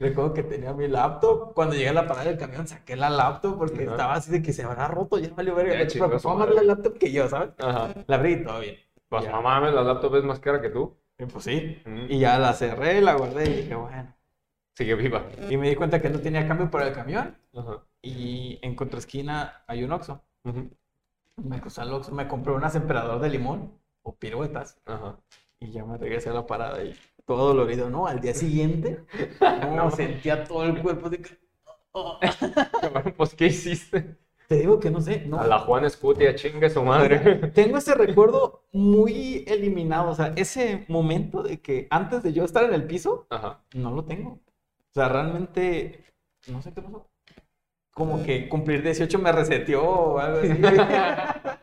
Recuerdo 0.00 0.32
que 0.32 0.42
tenía 0.42 0.72
mi 0.72 0.88
laptop. 0.88 1.52
Cuando 1.54 1.74
llegué 1.74 1.90
a 1.90 1.92
la 1.92 2.06
parada 2.06 2.26
del 2.30 2.38
camión, 2.38 2.66
saqué 2.66 2.96
la 2.96 3.10
laptop 3.10 3.58
porque 3.58 3.82
Ajá. 3.82 3.90
estaba 3.92 4.14
así 4.14 4.32
de 4.32 4.42
que 4.42 4.52
se 4.52 4.62
habrá 4.64 4.88
roto, 4.88 5.18
ya 5.18 5.28
valió 5.34 5.54
verga. 5.54 5.74
Ya 5.74 5.86
preocupaba 5.86 6.18
su 6.18 6.28
más 6.30 6.54
la 6.54 6.62
laptop 6.62 6.98
que 6.98 7.12
yo, 7.12 7.28
¿sabes? 7.28 7.50
Ajá. 7.58 7.94
La 8.06 8.16
abrí 8.16 8.32
y 8.32 8.42
todo 8.44 8.60
bien. 8.60 8.76
Pues 9.08 9.24
Ya. 9.24 9.32
mamá, 9.32 9.60
la 9.70 9.82
laptop 9.82 10.16
es 10.16 10.24
más 10.24 10.40
cara 10.40 10.60
que 10.62 10.70
tú. 10.70 10.96
Y 11.18 11.26
pues 11.26 11.44
sí. 11.44 11.82
Mm. 11.84 12.06
Y 12.08 12.18
ya 12.18 12.38
la 12.38 12.54
cerré, 12.54 13.02
la 13.02 13.14
guardé 13.14 13.50
y 13.50 13.54
dije, 13.62 13.74
bueno. 13.74 14.16
Sigue 14.74 14.94
viva. 14.94 15.26
Y 15.50 15.56
me 15.58 15.68
di 15.68 15.76
cuenta 15.76 16.00
que 16.00 16.08
no 16.08 16.18
tenía 16.20 16.48
cambio 16.48 16.70
para 16.70 16.88
el 16.88 16.94
camión. 16.94 17.36
Ajá. 17.54 17.84
Y 18.00 18.58
en 18.62 18.74
contraesquina 18.74 19.64
hay 19.66 19.84
un 19.84 19.92
Oxxo. 19.92 20.22
Me 21.36 21.60
crucé 21.60 21.82
al 21.82 21.92
Oxxo, 21.92 22.12
me 22.12 22.26
compré 22.26 22.54
unas 22.54 22.74
emperador 22.74 23.20
de 23.20 23.28
limón 23.28 23.78
o 24.02 24.14
piruetas. 24.16 24.80
Ajá. 24.86 25.18
Y 25.60 25.72
ya 25.72 25.84
me 25.84 25.98
regresé 25.98 26.30
a 26.30 26.32
la 26.32 26.46
parada 26.46 26.82
y 26.82 26.94
todo 27.26 27.48
dolorido, 27.48 27.90
¿no? 27.90 28.06
Al 28.06 28.20
día 28.20 28.32
siguiente, 28.32 29.04
no, 29.74 29.90
sentía 29.90 30.44
todo 30.44 30.64
el 30.64 30.80
cuerpo 30.80 31.10
de 31.10 31.20
oh. 31.92 32.18
Pues, 33.16 33.34
¿qué 33.34 33.46
hiciste? 33.46 34.16
Te 34.48 34.56
digo 34.56 34.80
que 34.80 34.90
no 34.90 35.00
sé, 35.00 35.26
no. 35.26 35.38
A 35.38 35.46
la 35.46 35.60
Juan 35.60 35.84
Escutia, 35.84 36.34
chingue 36.34 36.70
su 36.70 36.82
madre. 36.82 37.36
Tengo 37.54 37.76
ese 37.76 37.94
recuerdo 37.94 38.64
muy 38.72 39.44
eliminado, 39.46 40.10
o 40.10 40.14
sea, 40.14 40.32
ese 40.34 40.86
momento 40.88 41.42
de 41.42 41.60
que 41.60 41.86
antes 41.90 42.22
de 42.22 42.32
yo 42.32 42.44
estar 42.44 42.64
en 42.64 42.74
el 42.74 42.84
piso, 42.84 43.26
Ajá. 43.30 43.62
no 43.74 43.92
lo 43.92 44.04
tengo. 44.04 44.30
O 44.30 44.92
sea, 44.92 45.08
realmente, 45.08 46.04
no 46.48 46.62
sé 46.62 46.72
qué 46.72 46.82
pasó. 46.82 47.08
Como 47.92 48.24
que 48.24 48.48
cumplir 48.48 48.82
18 48.82 49.18
me 49.18 49.30
reseteó 49.30 49.84
o 49.84 50.18
algo 50.18 50.38
así. 50.38 50.48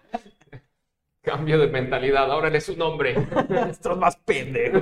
Cambio 1.27 1.59
de 1.59 1.67
mentalidad, 1.67 2.31
ahora 2.31 2.47
eres 2.47 2.69
un 2.69 2.81
hombre. 2.81 3.13
Esto 3.69 3.91
es 3.91 3.97
más 3.97 4.15
pendejo. 4.15 4.79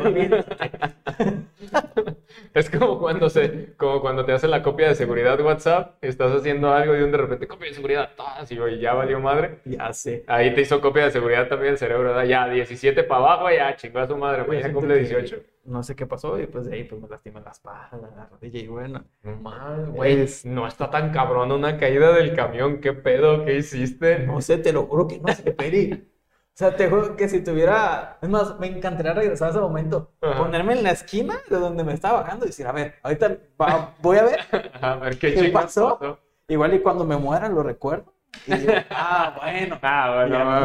Es 2.53 2.69
como 2.69 2.99
cuando 2.99 3.29
se, 3.29 3.73
como 3.77 3.99
cuando 3.99 4.25
te 4.25 4.31
hacen 4.31 4.51
la 4.51 4.61
copia 4.61 4.87
de 4.89 4.95
seguridad 4.95 5.41
WhatsApp, 5.41 5.97
estás 6.03 6.31
haciendo 6.31 6.71
algo 6.71 6.95
y 6.95 6.99
de 6.99 7.17
repente 7.17 7.47
copia 7.47 7.69
de 7.69 7.73
seguridad, 7.73 8.11
todas 8.15 8.51
y 8.51 8.59
oye, 8.59 8.79
ya 8.79 8.93
valió 8.93 9.19
madre. 9.19 9.59
Ya 9.65 9.91
sé. 9.91 10.23
Ahí 10.27 10.53
te 10.53 10.61
hizo 10.61 10.79
copia 10.81 11.05
de 11.05 11.11
seguridad 11.11 11.47
también 11.47 11.73
el 11.73 11.77
cerebro, 11.79 12.09
¿verdad? 12.09 12.25
Ya 12.25 12.47
17 12.47 13.03
para 13.03 13.21
abajo, 13.21 13.49
ya 13.51 13.75
chingó 13.75 13.99
a 13.99 14.07
su 14.07 14.15
madre, 14.17 14.43
mañana 14.43 14.59
siento 14.65 14.79
cumple 14.79 14.95
que 14.95 14.99
18. 15.01 15.37
No 15.65 15.81
sé 15.81 15.95
qué 15.95 16.05
pasó 16.05 16.39
y 16.39 16.45
pues 16.45 16.65
de 16.67 16.75
ahí 16.75 16.83
pues 16.83 17.01
me 17.01 17.07
lastimé 17.07 17.41
la 17.41 17.49
espalda, 17.49 17.89
la 18.15 18.27
rodilla 18.27 18.59
y 18.59 18.67
bueno. 18.67 19.03
No 19.23 19.35
mames, 19.37 19.89
güey, 19.89 20.21
Es- 20.21 20.45
no 20.45 20.67
está 20.67 20.91
tan 20.91 21.11
cabrón 21.11 21.51
una 21.51 21.77
caída 21.77 22.13
del 22.13 22.35
camión, 22.35 22.79
¿qué 22.81 22.93
pedo? 22.93 23.43
¿Qué 23.45 23.55
hiciste? 23.55 24.19
No 24.19 24.39
sé, 24.41 24.59
te 24.59 24.71
lo 24.71 24.83
juro 24.85 25.07
que 25.07 25.19
no 25.19 25.33
sé, 25.33 25.51
Peri. 25.51 26.11
O 26.55 26.57
sea, 26.57 26.73
te 26.75 26.89
juro 26.89 27.17
que 27.17 27.27
si 27.27 27.43
tuviera... 27.43 28.17
Es 28.21 28.29
más, 28.29 28.57
me 28.59 28.67
encantaría 28.67 29.13
regresar 29.13 29.49
a 29.49 29.51
ese 29.51 29.59
momento. 29.59 30.13
Ajá. 30.21 30.37
Ponerme 30.37 30.71
en 30.73 30.83
la 30.83 30.91
esquina 30.91 31.37
de 31.49 31.57
donde 31.57 31.83
me 31.83 31.93
estaba 31.93 32.21
bajando 32.21 32.45
y 32.45 32.47
decir, 32.49 32.65
a 32.65 32.71
ver, 32.71 32.95
ahorita 33.03 33.37
va- 33.61 33.93
voy 34.01 34.17
a 34.19 34.23
ver. 34.23 34.39
A 34.81 34.95
ver 34.95 35.19
qué, 35.19 35.33
¿Qué 35.33 35.49
pasó? 35.49 36.17
Igual 36.47 36.73
y 36.75 36.79
cuando 36.79 37.03
me 37.03 37.17
muera 37.17 37.49
lo 37.49 37.61
recuerdo. 37.61 38.13
Y 38.47 38.53
digo, 38.55 38.71
ah, 38.91 39.37
bueno. 39.41 39.79
Ah, 39.81 40.13
bueno, 40.15 40.31
ya 40.31 40.39
me 40.39 40.45
mames. 40.45 40.63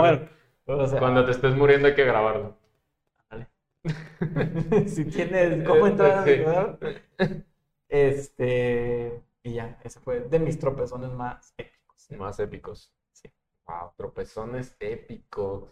muero. 0.66 0.82
O 0.84 0.86
sea, 0.86 0.99
Cuando 1.01 1.24
te 1.24 1.32
estés 1.32 1.57
muriendo 1.57 1.88
hay 1.88 1.95
que 1.97 2.05
grabarlo. 2.05 2.57
si 4.86 5.05
tienes 5.07 5.66
cómo 5.66 5.86
entrar 5.88 6.18
a 6.18 6.22
mi 6.22 6.30
Sí. 6.32 6.36
lugar. 6.38 6.78
Este, 7.88 9.22
y 9.43 9.55
ya, 9.55 9.78
ese 9.82 9.99
fue 10.01 10.20
de 10.20 10.38
mis 10.38 10.59
tropezones 10.59 11.11
más 11.11 11.53
épicos. 11.57 12.11
Más 12.11 12.38
épicos. 12.41 12.93
Wow, 13.66 13.93
tropezones 13.97 14.76
épicos. 14.80 15.70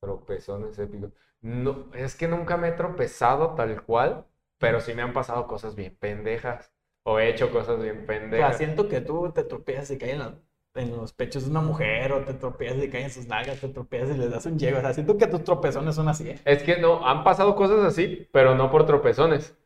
Tropezones 0.00 0.78
épicos. 0.78 1.12
No, 1.40 1.90
es 1.94 2.16
que 2.16 2.28
nunca 2.28 2.56
me 2.56 2.68
he 2.68 2.72
tropezado 2.72 3.54
tal 3.54 3.82
cual, 3.84 4.26
pero 4.58 4.80
sí 4.80 4.94
me 4.94 5.02
han 5.02 5.12
pasado 5.12 5.46
cosas 5.46 5.74
bien 5.76 5.96
pendejas. 5.96 6.72
O 7.04 7.18
he 7.18 7.28
hecho 7.30 7.50
cosas 7.50 7.80
bien 7.80 8.06
O 8.32 8.36
sea, 8.36 8.52
pendejas. 8.52 8.56
siento 8.56 8.88
que 8.88 9.00
tú 9.02 9.32
te 9.32 9.44
tropiezas 9.44 9.90
y 9.90 9.98
caes 9.98 10.12
en, 10.14 10.18
la- 10.20 10.38
en 10.74 10.96
los 10.96 11.12
pechos 11.12 11.44
de 11.44 11.50
una 11.50 11.60
mujer, 11.60 12.12
o 12.12 12.24
te 12.24 12.32
tropiezas 12.34 12.82
y 12.84 12.88
caes 12.90 13.04
en 13.06 13.10
sus 13.10 13.26
nalgas, 13.26 13.60
te 13.60 13.68
tropiezas 13.68 14.16
y 14.16 14.18
le 14.18 14.28
das 14.28 14.46
un 14.46 14.58
llego. 14.58 14.78
O 14.78 14.80
sea, 14.80 14.94
siento 14.94 15.16
que 15.18 15.26
tus 15.26 15.44
tropezones 15.44 15.94
son 15.94 16.08
así, 16.08 16.28
¿eh? 16.30 16.38
Es 16.44 16.64
que 16.64 16.78
no, 16.78 17.06
han 17.06 17.22
pasado 17.22 17.54
cosas 17.54 17.84
así, 17.84 18.28
pero 18.32 18.56
no 18.56 18.72
por 18.72 18.84
tropezones. 18.86 19.56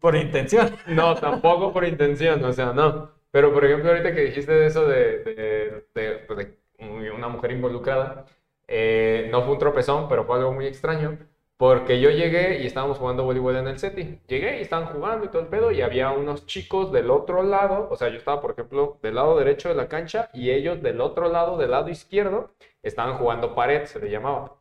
Por 0.00 0.14
intención. 0.16 0.74
No, 0.86 1.18
tampoco 1.18 1.72
por 1.72 1.84
intención, 1.84 2.44
o 2.44 2.52
sea, 2.52 2.72
no. 2.72 3.10
Pero 3.30 3.52
por 3.52 3.64
ejemplo, 3.64 3.90
ahorita 3.90 4.14
que 4.14 4.20
dijiste 4.22 4.52
de 4.52 4.66
eso 4.66 4.86
de, 4.86 5.18
de- 5.24 5.86
de- 5.94 6.18
pues, 6.26 6.38
de 6.78 7.10
una 7.10 7.28
mujer 7.28 7.52
involucrada, 7.52 8.24
eh, 8.68 9.28
no 9.30 9.42
fue 9.42 9.52
un 9.52 9.58
tropezón, 9.58 10.08
pero 10.08 10.24
fue 10.24 10.36
algo 10.36 10.52
muy 10.52 10.66
extraño, 10.66 11.18
porque 11.56 12.00
yo 12.00 12.10
llegué 12.10 12.60
y 12.62 12.66
estábamos 12.66 12.98
jugando 12.98 13.24
voleibol 13.24 13.56
en 13.56 13.68
el 13.68 13.78
SETI. 13.78 14.20
Llegué 14.26 14.58
y 14.58 14.62
estaban 14.62 14.86
jugando 14.86 15.24
y 15.24 15.28
todo 15.28 15.42
el 15.42 15.48
pedo, 15.48 15.70
y 15.72 15.82
había 15.82 16.10
unos 16.10 16.46
chicos 16.46 16.92
del 16.92 17.10
otro 17.10 17.42
lado, 17.42 17.88
o 17.90 17.96
sea, 17.96 18.08
yo 18.08 18.16
estaba, 18.16 18.40
por 18.40 18.52
ejemplo, 18.52 18.98
del 19.02 19.14
lado 19.14 19.36
derecho 19.38 19.68
de 19.68 19.74
la 19.74 19.88
cancha, 19.88 20.30
y 20.32 20.50
ellos 20.50 20.82
del 20.82 21.00
otro 21.00 21.28
lado, 21.28 21.56
del 21.56 21.70
lado 21.70 21.88
izquierdo, 21.88 22.50
estaban 22.82 23.18
jugando 23.18 23.54
pared, 23.54 23.84
se 23.84 24.00
le 24.00 24.10
llamaba. 24.10 24.56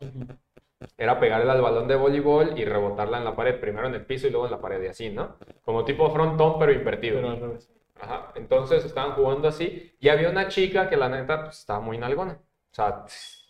Era 0.97 1.19
pegarle 1.19 1.51
al 1.51 1.61
balón 1.61 1.87
de 1.87 1.95
voleibol 1.95 2.57
y 2.57 2.65
rebotarla 2.65 3.17
en 3.17 3.25
la 3.25 3.35
pared, 3.35 3.59
primero 3.59 3.87
en 3.87 3.95
el 3.95 4.05
piso 4.05 4.27
y 4.27 4.29
luego 4.29 4.45
en 4.45 4.51
la 4.51 4.61
pared, 4.61 4.81
y 4.83 4.87
así, 4.87 5.09
¿no? 5.09 5.35
Como 5.63 5.83
tipo 5.83 6.09
frontón, 6.11 6.59
pero 6.59 6.71
invertido. 6.71 7.17
Pero 7.17 7.29
al 7.29 7.39
revés. 7.39 7.71
Ajá. 7.99 8.31
Entonces 8.35 8.83
estaban 8.85 9.13
jugando 9.13 9.47
así 9.47 9.95
y 9.99 10.09
había 10.09 10.29
una 10.29 10.47
chica 10.47 10.89
que 10.89 10.97
la 10.97 11.09
neta 11.09 11.43
pues, 11.45 11.59
estaba 11.59 11.79
muy 11.79 11.97
nalgona. 11.97 12.39
O 12.71 12.75
sea, 12.75 13.05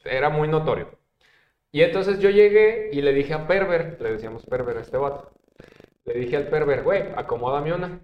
era 0.06 0.30
muy 0.30 0.48
notorio. 0.48 0.88
Y 1.72 1.82
entonces 1.82 2.20
yo 2.20 2.30
llegué 2.30 2.90
y 2.94 3.02
le 3.02 3.12
dije 3.12 3.34
a 3.34 3.48
Perver, 3.48 3.98
le 4.00 4.14
decíamos 4.14 4.46
Perver 4.46 4.78
a 4.78 4.82
este 4.82 4.98
vato. 4.98 5.32
Le 6.06 6.14
dije 6.14 6.38
al 6.38 6.48
Perver, 6.48 6.84
güey, 6.84 7.04
acomódame 7.16 7.74
una. 7.74 8.00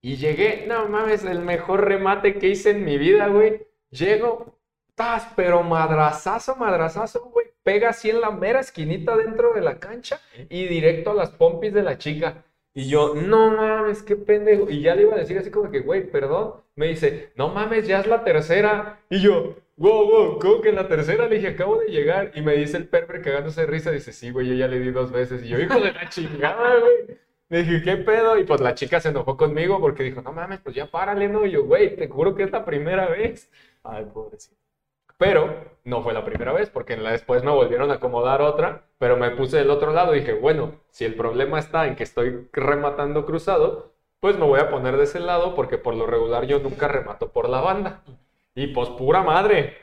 Y 0.00 0.16
llegué, 0.16 0.64
no 0.66 0.88
mames, 0.88 1.24
el 1.24 1.40
mejor 1.40 1.84
remate 1.84 2.38
que 2.38 2.48
hice 2.48 2.70
en 2.70 2.84
mi 2.84 2.96
vida, 2.96 3.26
güey. 3.26 3.66
Llego, 3.90 4.58
tas, 4.94 5.28
pero 5.34 5.62
madrazazo, 5.62 6.56
madrazazo, 6.56 7.30
güey. 7.30 7.46
Pega 7.62 7.90
así 7.90 8.08
en 8.08 8.20
la 8.20 8.30
mera 8.30 8.60
esquinita 8.60 9.16
dentro 9.16 9.52
de 9.52 9.60
la 9.60 9.78
cancha 9.78 10.20
y 10.48 10.66
directo 10.66 11.10
a 11.10 11.14
las 11.14 11.30
pompis 11.30 11.74
de 11.74 11.82
la 11.82 11.98
chica. 11.98 12.44
Y 12.72 12.88
yo, 12.88 13.14
no 13.14 13.50
mames, 13.50 14.02
qué 14.02 14.16
pendejo. 14.16 14.70
Y 14.70 14.80
ya 14.80 14.94
le 14.94 15.02
iba 15.02 15.14
a 15.14 15.18
decir 15.18 15.36
así 15.36 15.50
como 15.50 15.70
que, 15.70 15.80
güey, 15.80 16.10
perdón. 16.10 16.54
Me 16.76 16.86
dice, 16.86 17.32
no 17.34 17.48
mames, 17.48 17.86
ya 17.86 18.00
es 18.00 18.06
la 18.06 18.24
tercera. 18.24 19.00
Y 19.10 19.20
yo, 19.20 19.56
wow, 19.78 20.10
wow, 20.10 20.38
¿cómo 20.38 20.60
que 20.60 20.72
la 20.72 20.88
tercera? 20.88 21.26
Le 21.28 21.36
dije, 21.36 21.48
acabo 21.48 21.78
de 21.78 21.86
llegar. 21.88 22.32
Y 22.34 22.42
me 22.42 22.54
dice 22.54 22.76
el 22.76 22.88
perver 22.88 23.22
cagándose 23.22 23.62
de 23.62 23.66
risa. 23.66 23.90
Dice, 23.90 24.12
sí, 24.12 24.30
güey, 24.30 24.48
yo 24.48 24.54
ya 24.54 24.68
le 24.68 24.78
di 24.80 24.90
dos 24.90 25.10
veces. 25.10 25.42
Y 25.44 25.48
yo, 25.48 25.58
hijo 25.58 25.80
de 25.80 25.92
la 25.92 26.08
chingada, 26.08 26.78
güey. 26.80 27.18
Le 27.48 27.62
dije, 27.62 27.82
¿qué 27.82 27.96
pedo? 27.96 28.38
Y 28.38 28.44
pues 28.44 28.60
la 28.60 28.74
chica 28.74 29.00
se 29.00 29.08
enojó 29.08 29.36
conmigo 29.36 29.80
porque 29.80 30.02
dijo, 30.02 30.20
no 30.20 30.32
mames, 30.32 30.60
pues 30.60 30.74
ya 30.76 30.90
párale, 30.90 31.28
¿no? 31.28 31.46
Y 31.46 31.52
yo, 31.52 31.64
güey, 31.64 31.96
te 31.96 32.08
juro 32.08 32.34
que 32.34 32.42
es 32.42 32.52
la 32.52 32.64
primera 32.64 33.08
vez. 33.08 33.50
Ay, 33.82 34.04
pobrecito. 34.12 34.56
Pero 35.16 35.64
no 35.84 36.02
fue 36.02 36.12
la 36.12 36.24
primera 36.24 36.52
vez, 36.52 36.70
porque 36.70 36.92
en 36.92 37.02
la 37.02 37.10
después 37.12 37.42
me 37.42 37.50
volvieron 37.50 37.90
a 37.90 37.94
acomodar 37.94 38.40
otra, 38.40 38.84
pero 38.98 39.16
me 39.16 39.30
puse 39.32 39.56
del 39.56 39.70
otro 39.70 39.92
lado 39.92 40.14
y 40.14 40.20
dije, 40.20 40.34
bueno, 40.34 40.80
si 40.90 41.04
el 41.04 41.14
problema 41.14 41.58
está 41.58 41.88
en 41.88 41.96
que 41.96 42.04
estoy 42.04 42.48
rematando 42.52 43.26
cruzado, 43.26 43.94
pues 44.20 44.38
me 44.38 44.46
voy 44.46 44.60
a 44.60 44.70
poner 44.70 44.96
de 44.96 45.04
ese 45.04 45.18
lado, 45.18 45.54
porque 45.56 45.78
por 45.78 45.94
lo 45.94 46.06
regular 46.06 46.46
yo 46.46 46.60
nunca 46.60 46.86
remato 46.86 47.32
por 47.32 47.48
la 47.48 47.60
banda. 47.60 48.02
Y 48.58 48.66
pues 48.68 48.88
pura 48.90 49.22
madre. 49.22 49.76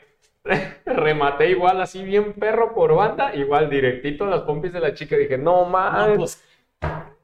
Rematé 0.84 1.50
igual 1.50 1.80
así 1.80 2.04
bien 2.04 2.34
perro 2.34 2.74
por 2.74 2.94
banda, 2.94 3.34
igual 3.34 3.70
directito 3.70 4.24
a 4.24 4.28
las 4.28 4.40
pompis 4.42 4.72
de 4.72 4.80
la 4.80 4.92
chica. 4.92 5.16
Dije, 5.16 5.38
no 5.38 5.62
No, 5.62 5.70
mames. 5.70 6.16
pues, 6.18 6.44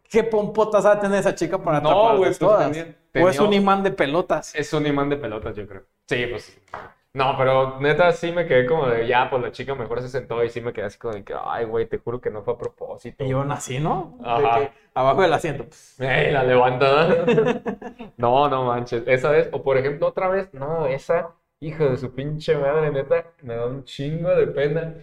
¿qué 0.09 0.25
pompotas 0.25 0.87
va 0.87 0.93
a 0.93 1.01
tener 1.01 1.21
esa 1.21 1.35
chica 1.35 1.59
para 1.63 1.81
No, 1.81 2.17
güey, 2.17 2.29
pues, 2.31 2.39
todas? 2.39 2.71
tenía- 2.73 2.97
¿O 3.23 3.29
es 3.29 3.39
un 3.39 3.53
imán 3.53 3.83
de 3.83 3.91
pelotas? 3.91 4.55
Es 4.55 4.73
un 4.73 4.87
imán 4.87 5.11
de 5.11 5.19
pelotas, 5.19 5.55
yo 5.55 5.67
creo. 5.67 5.83
Sí, 6.09 6.27
pues. 6.31 6.59
No, 7.15 7.37
pero 7.37 7.79
neta 7.79 8.11
sí 8.13 8.33
me 8.33 8.47
quedé 8.47 8.65
como 8.65 8.87
de, 8.87 9.07
ya, 9.07 9.29
pues 9.29 9.43
la 9.43 9.53
chica 9.53 9.75
mejor 9.75 10.01
se 10.01 10.09
sentó 10.09 10.43
y 10.43 10.49
sí 10.49 10.63
me 10.63 10.73
quedé 10.73 10.87
así 10.87 10.99
como 10.99 11.13
de 11.13 11.23
que, 11.23 11.35
ay, 11.45 11.67
güey, 11.67 11.85
te 11.87 11.99
juro 11.99 12.19
que 12.23 12.31
no 12.31 12.43
fue 12.43 12.55
a 12.55 12.57
propósito. 12.57 13.23
Y 13.23 13.29
yo 13.29 13.45
nací, 13.45 13.79
¿no? 13.79 14.17
De 14.19 14.27
Ajá. 14.31 14.59
que 14.61 14.71
abajo 14.95 15.21
del 15.21 15.33
asiento. 15.35 15.65
pues, 15.65 16.01
¡Ey, 16.01 16.33
la 16.33 16.43
levantada! 16.43 17.25
No, 18.17 18.49
no 18.49 18.65
manches. 18.65 19.03
Esa 19.07 19.31
vez, 19.31 19.49
o 19.53 19.63
por 19.63 19.77
ejemplo, 19.77 20.07
otra 20.07 20.29
vez, 20.29 20.53
no, 20.55 20.87
esa, 20.87 21.33
hijo 21.63 21.87
de 21.91 21.97
su 21.97 22.15
pinche 22.15 22.57
madre, 22.57 22.91
neta, 22.91 23.35
me 23.43 23.55
da 23.57 23.67
un 23.67 23.85
chingo 23.85 24.31
de 24.35 24.47
pena. 24.49 24.95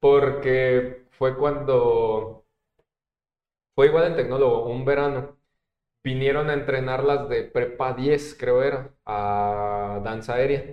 Porque 0.00 1.06
fue 1.10 1.36
cuando. 1.36 2.44
Fue 3.74 3.86
igual 3.86 4.06
en 4.06 4.16
tecnólogo, 4.16 4.68
un 4.68 4.84
verano. 4.84 5.36
vinieron 6.04 6.50
a 6.50 6.54
entrenarlas 6.54 7.28
de 7.28 7.44
prepa 7.44 7.94
10, 7.94 8.36
creo 8.38 8.62
era, 8.62 8.94
a 9.06 10.00
danza 10.04 10.34
aérea. 10.34 10.64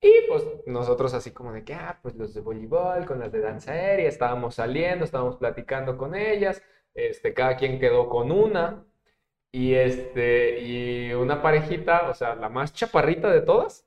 Y 0.00 0.12
pues 0.28 0.46
nosotros 0.66 1.14
así 1.14 1.30
como 1.32 1.52
de 1.52 1.64
que, 1.64 1.74
ah, 1.74 1.98
pues 2.02 2.16
los 2.16 2.34
de 2.34 2.40
voleibol 2.40 3.06
con 3.06 3.20
las 3.20 3.32
de 3.32 3.40
danza 3.40 3.72
aérea, 3.72 4.08
estábamos 4.08 4.56
saliendo, 4.56 5.04
estábamos 5.04 5.36
platicando 5.36 5.96
con 5.96 6.14
ellas, 6.14 6.62
este, 6.94 7.34
cada 7.34 7.56
quien 7.56 7.78
quedó 7.80 8.08
con 8.08 8.32
una, 8.32 8.84
y 9.52 9.74
este, 9.74 10.60
y 10.60 11.12
una 11.14 11.42
parejita, 11.42 12.10
o 12.10 12.14
sea, 12.14 12.34
la 12.36 12.48
más 12.48 12.72
chaparrita 12.74 13.30
de 13.30 13.42
todas, 13.42 13.86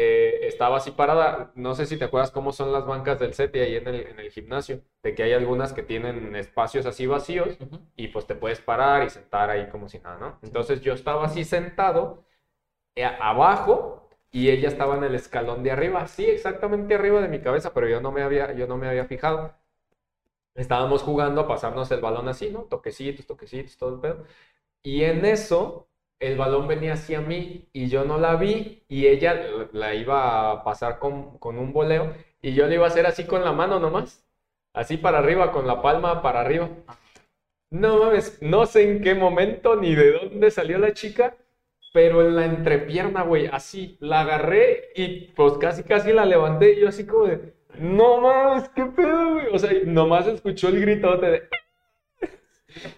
eh, 0.00 0.46
estaba 0.46 0.76
así 0.76 0.92
parada, 0.92 1.50
no 1.56 1.74
sé 1.74 1.84
si 1.84 1.96
te 1.98 2.04
acuerdas 2.04 2.30
cómo 2.30 2.52
son 2.52 2.72
las 2.72 2.86
bancas 2.86 3.18
del 3.18 3.34
set 3.34 3.54
y 3.56 3.58
ahí 3.58 3.76
en 3.76 3.88
el, 3.88 4.06
en 4.06 4.20
el 4.20 4.30
gimnasio, 4.30 4.80
de 5.02 5.12
que 5.16 5.24
hay 5.24 5.32
algunas 5.32 5.72
que 5.72 5.82
tienen 5.82 6.36
espacios 6.36 6.86
así 6.86 7.06
vacíos, 7.08 7.58
y 7.96 8.08
pues 8.08 8.24
te 8.26 8.36
puedes 8.36 8.60
parar 8.60 9.04
y 9.04 9.10
sentar 9.10 9.50
ahí 9.50 9.68
como 9.70 9.88
si 9.88 9.98
nada, 9.98 10.18
¿no? 10.18 10.38
Entonces 10.42 10.80
yo 10.82 10.92
estaba 10.92 11.24
así 11.26 11.42
sentado 11.44 12.24
eh, 12.96 13.04
abajo 13.04 14.08
y 14.30 14.50
ella 14.50 14.68
estaba 14.68 14.96
en 14.96 15.04
el 15.04 15.14
escalón 15.16 15.62
de 15.64 15.72
arriba, 15.72 16.06
sí, 16.06 16.26
exactamente 16.26 16.94
arriba 16.94 17.20
de 17.20 17.28
mi 17.28 17.40
cabeza, 17.40 17.74
pero 17.74 17.88
yo 17.88 18.00
no 18.00 18.12
me 18.12 18.22
había, 18.22 18.52
yo 18.54 18.66
no 18.68 18.76
me 18.76 18.88
había 18.88 19.06
fijado. 19.06 19.54
Estábamos 20.54 21.02
jugando 21.02 21.42
a 21.42 21.48
pasarnos 21.48 21.90
el 21.92 22.00
balón 22.00 22.28
así, 22.28 22.50
¿no? 22.50 22.64
Toquecitos, 22.64 23.26
toquecitos, 23.26 23.76
todo 23.76 23.94
el 23.94 24.00
pedo. 24.00 24.24
Y 24.82 25.04
en 25.04 25.24
eso 25.24 25.87
el 26.20 26.36
balón 26.36 26.66
venía 26.66 26.94
hacia 26.94 27.20
mí 27.20 27.68
y 27.72 27.88
yo 27.88 28.04
no 28.04 28.18
la 28.18 28.36
vi 28.36 28.82
y 28.88 29.06
ella 29.06 29.40
la 29.72 29.94
iba 29.94 30.50
a 30.50 30.64
pasar 30.64 30.98
con, 30.98 31.38
con 31.38 31.58
un 31.58 31.72
voleo 31.72 32.14
y 32.42 32.54
yo 32.54 32.66
le 32.66 32.74
iba 32.74 32.84
a 32.84 32.88
hacer 32.88 33.06
así 33.06 33.24
con 33.24 33.44
la 33.44 33.52
mano 33.52 33.78
nomás, 33.80 34.24
así 34.72 34.96
para 34.96 35.18
arriba, 35.18 35.52
con 35.52 35.66
la 35.66 35.82
palma 35.82 36.22
para 36.22 36.40
arriba. 36.40 36.68
No 37.70 37.98
mames, 37.98 38.38
no 38.40 38.66
sé 38.66 38.90
en 38.90 39.02
qué 39.02 39.14
momento 39.14 39.76
ni 39.76 39.94
de 39.94 40.12
dónde 40.12 40.50
salió 40.50 40.78
la 40.78 40.94
chica, 40.94 41.36
pero 41.92 42.22
en 42.22 42.36
la 42.36 42.46
entrepierna, 42.46 43.22
güey, 43.22 43.46
así, 43.46 43.96
la 44.00 44.20
agarré 44.20 44.90
y 44.94 45.28
pues 45.36 45.54
casi 45.58 45.82
casi 45.82 46.12
la 46.12 46.24
levanté 46.24 46.74
y 46.74 46.80
yo 46.80 46.88
así 46.88 47.06
como 47.06 47.24
de, 47.24 47.54
no 47.78 48.20
mames, 48.20 48.68
qué 48.70 48.84
pedo, 48.86 49.34
güey. 49.34 49.46
O 49.52 49.58
sea, 49.58 49.70
nomás 49.84 50.26
escuchó 50.26 50.68
el 50.68 50.80
gritote 50.80 51.26
de... 51.26 51.48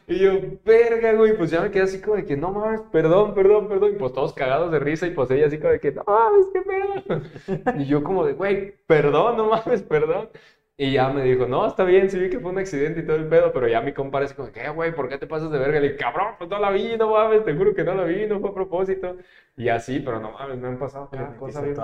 Y 0.07 0.19
yo, 0.19 0.33
verga, 0.65 1.13
güey, 1.13 1.37
pues 1.37 1.51
ya 1.51 1.61
me 1.61 1.71
quedé 1.71 1.85
así 1.85 2.01
como 2.01 2.17
de 2.17 2.25
que, 2.25 2.37
no 2.37 2.51
mames, 2.51 2.81
perdón, 2.93 3.35
perdón, 3.35 3.69
perdón. 3.69 3.93
Y 3.93 3.97
pues 3.97 4.13
todos 4.13 4.33
cagados 4.33 4.73
de 4.73 4.81
risa 4.81 5.07
y 5.07 5.11
pues 5.11 5.31
ella 5.31 5.47
así 5.47 5.59
como 5.59 5.71
de 5.73 5.81
que, 5.81 5.93
no 5.93 6.03
mames, 6.07 6.47
qué 6.53 6.63
pedo. 6.63 7.79
Y 7.79 7.87
yo 7.87 8.03
como 8.03 8.25
de, 8.27 8.33
güey, 8.33 8.75
perdón, 8.87 9.37
no 9.37 9.49
mames, 9.49 9.83
perdón. 9.83 10.29
Y 10.77 10.93
ya 10.95 11.11
me 11.11 11.23
dijo, 11.23 11.47
no, 11.47 11.67
está 11.67 11.85
bien, 11.85 12.09
sí 12.09 12.19
vi 12.19 12.31
que 12.31 12.41
fue 12.41 12.51
un 12.51 12.59
accidente 12.59 13.01
y 13.01 13.07
todo 13.07 13.17
el 13.17 13.29
pedo, 13.29 13.53
pero 13.53 13.69
ya 13.69 13.83
mi 13.83 13.93
compadre 13.93 14.25
así 14.27 14.35
como, 14.35 14.49
de, 14.49 14.55
¿qué, 14.55 14.69
güey? 14.71 14.95
¿Por 14.95 15.11
qué 15.11 15.19
te 15.19 15.27
pasas 15.27 15.51
de 15.51 15.59
verga? 15.59 15.79
Le 15.79 15.89
dije, 15.89 15.97
cabrón, 15.99 16.35
pues 16.39 16.49
no 16.49 16.59
la 16.59 16.71
vi, 16.71 16.97
no 16.97 17.11
mames, 17.11 17.45
te 17.45 17.55
juro 17.55 17.75
que 17.75 17.85
no 17.85 17.95
la 17.95 18.05
vi, 18.05 18.27
no 18.27 18.41
fue 18.41 18.51
a 18.51 18.55
propósito. 18.55 19.17
Y 19.57 19.69
así, 19.69 20.01
pero 20.01 20.21
no 20.21 20.33
mames, 20.33 20.59
me 20.59 20.69
han 20.69 20.79
pasado 20.79 21.11
cada 21.11 21.37
cosa 21.37 21.61
bien. 21.61 21.77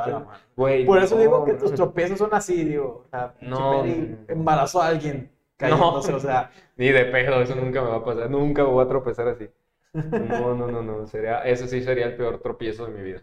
Güey, 0.56 0.86
Por 0.86 1.02
eso 1.02 1.14
no, 1.14 1.20
digo 1.20 1.44
que 1.44 1.52
tus 1.54 1.74
tropiezos 1.74 2.18
son 2.18 2.30
así, 2.32 2.64
digo. 2.64 3.04
O 3.06 3.08
sea, 3.10 3.34
No. 3.42 3.84
Embarazó 4.28 4.80
a 4.80 4.88
alguien 4.88 5.30
cayéndose, 5.56 6.12
o 6.12 6.20
sea. 6.20 6.50
Ni 6.76 6.88
de 6.90 7.04
pedo, 7.06 7.40
eso 7.42 7.54
nunca 7.54 7.82
me 7.82 7.88
va 7.90 7.96
a 7.96 8.04
pasar, 8.04 8.30
nunca 8.30 8.62
me 8.64 8.70
voy 8.70 8.84
a 8.84 8.88
tropezar 8.88 9.28
así. 9.28 9.48
No, 10.18 10.54
no, 10.54 10.68
no, 10.68 10.82
no, 10.82 11.06
sería, 11.06 11.40
eso 11.42 11.66
sí 11.66 11.82
sería 11.82 12.06
el 12.06 12.16
peor 12.16 12.40
tropiezo 12.40 12.86
de 12.86 12.92
mi 12.92 13.02
vida. 13.02 13.22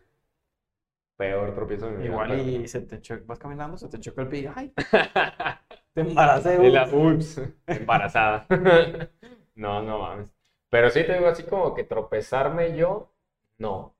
Peor 1.17 1.53
tropiezo 1.55 1.85
de 1.87 1.91
mi 1.93 2.03
vida. 2.03 2.13
Igual 2.13 2.39
y 2.63 2.67
se 2.67 2.81
te 2.81 2.99
cho- 3.01 3.19
vas 3.25 3.39
caminando, 3.39 3.77
se 3.77 3.87
te 3.87 3.99
choca 3.99 4.23
el 4.23 4.27
pie. 4.29 4.51
¡Ay! 4.53 4.73
Te 5.93 6.01
embaracé, 6.01 6.57
Y 6.65 6.69
la, 6.71 6.87
ups, 6.91 7.39
embarazada. 7.67 8.47
No, 9.55 9.81
no 9.81 9.99
mames. 9.99 10.33
Pero 10.69 10.89
sí 10.89 11.03
te 11.05 11.13
digo 11.13 11.27
así 11.27 11.43
como 11.43 11.73
que 11.75 11.83
tropezarme 11.83 12.75
yo, 12.75 13.11
no. 13.59 13.95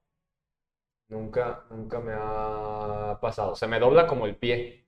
Nunca, 1.09 1.63
nunca 1.69 1.99
me 1.99 2.11
ha 2.15 3.17
pasado. 3.21 3.55
Se 3.55 3.67
me 3.67 3.79
dobla 3.79 4.07
como 4.07 4.25
el 4.25 4.36
pie, 4.36 4.82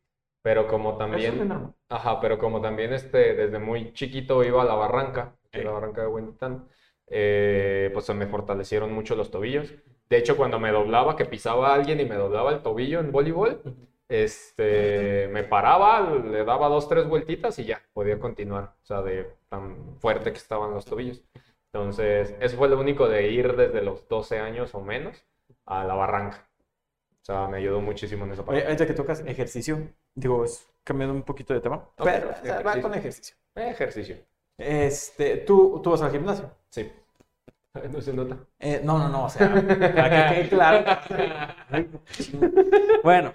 pero 0.45 0.67
como 0.67 0.97
Eso 1.09 1.17
es 1.17 1.25
también, 1.25 1.39
normal. 1.47 1.73
ajá, 1.89 2.21
pero 2.21 2.37
como 2.37 2.61
también 2.61 2.93
este, 2.93 3.33
desde 3.33 3.57
muy 3.59 3.93
chiquito 3.93 4.43
iba 4.43 4.61
a 4.61 4.65
la 4.65 4.75
barranca, 4.75 5.35
a 5.51 5.57
la 5.57 5.71
barranca 5.71 6.01
de 6.01 6.07
Huentitán, 6.07 6.69
eh, 7.07 7.89
pues 7.93 8.05
se 8.05 8.13
me 8.13 8.27
fortalecieron 8.27 8.93
mucho 8.93 9.15
los 9.15 9.31
tobillos. 9.31 9.73
De 10.09 10.17
hecho, 10.17 10.37
cuando 10.37 10.59
me 10.59 10.71
doblaba, 10.71 11.15
que 11.15 11.25
pisaba 11.25 11.69
a 11.71 11.73
alguien 11.73 11.99
y 11.99 12.05
me 12.05 12.15
doblaba 12.15 12.51
el 12.51 12.61
tobillo 12.61 12.99
en 12.99 13.11
voleibol, 13.11 13.63
este, 14.07 15.27
me 15.31 15.43
paraba, 15.43 16.01
le 16.13 16.45
daba 16.45 16.69
dos, 16.69 16.87
tres 16.87 17.07
vueltitas 17.07 17.57
y 17.59 17.65
ya, 17.65 17.81
podía 17.93 18.19
continuar. 18.19 18.75
O 18.83 18.85
sea, 18.85 19.01
de 19.01 19.27
tan 19.49 19.97
fuerte 19.99 20.31
que 20.31 20.37
estaban 20.37 20.73
los 20.75 20.85
tobillos. 20.85 21.23
Entonces, 21.73 22.35
eso 22.39 22.57
fue 22.57 22.69
lo 22.69 22.79
único 22.79 23.09
de 23.09 23.29
ir 23.31 23.55
desde 23.55 23.81
los 23.81 24.07
12 24.07 24.39
años 24.39 24.75
o 24.75 24.81
menos 24.81 25.25
a 25.65 25.83
la 25.85 25.95
barranca. 25.95 26.47
O 27.21 27.25
sea, 27.25 27.47
me 27.47 27.57
ayudó 27.57 27.81
muchísimo 27.81 28.25
en 28.25 28.33
esa 28.33 28.43
Oye, 28.43 28.61
parte. 28.61 28.65
ahorita 28.65 28.87
que 28.87 28.93
tocas 28.93 29.21
ejercicio, 29.25 29.89
digo, 30.15 30.43
es 30.45 30.67
cambiando 30.83 31.13
un 31.15 31.23
poquito 31.23 31.53
de 31.53 31.61
tema, 31.61 31.87
pero 31.97 32.31
o 32.31 32.45
sea, 32.45 32.61
va 32.61 32.79
con 32.81 32.93
ejercicio. 32.93 33.35
Ejercicio. 33.55 34.17
Este, 34.57 35.37
¿tú, 35.37 35.81
tú 35.83 35.91
vas 35.91 36.01
al 36.01 36.11
gimnasio? 36.11 36.49
Sí. 36.69 36.91
No 37.91 37.99
se 38.01 38.13
nota. 38.13 38.37
Eh, 38.59 38.81
no, 38.83 38.97
no, 38.97 39.09
no, 39.09 39.25
o 39.25 39.29
sea, 39.29 39.51
para 39.51 40.09
que 40.09 40.35
quede 40.35 40.49
claro. 40.49 40.85
Bueno, 43.03 43.33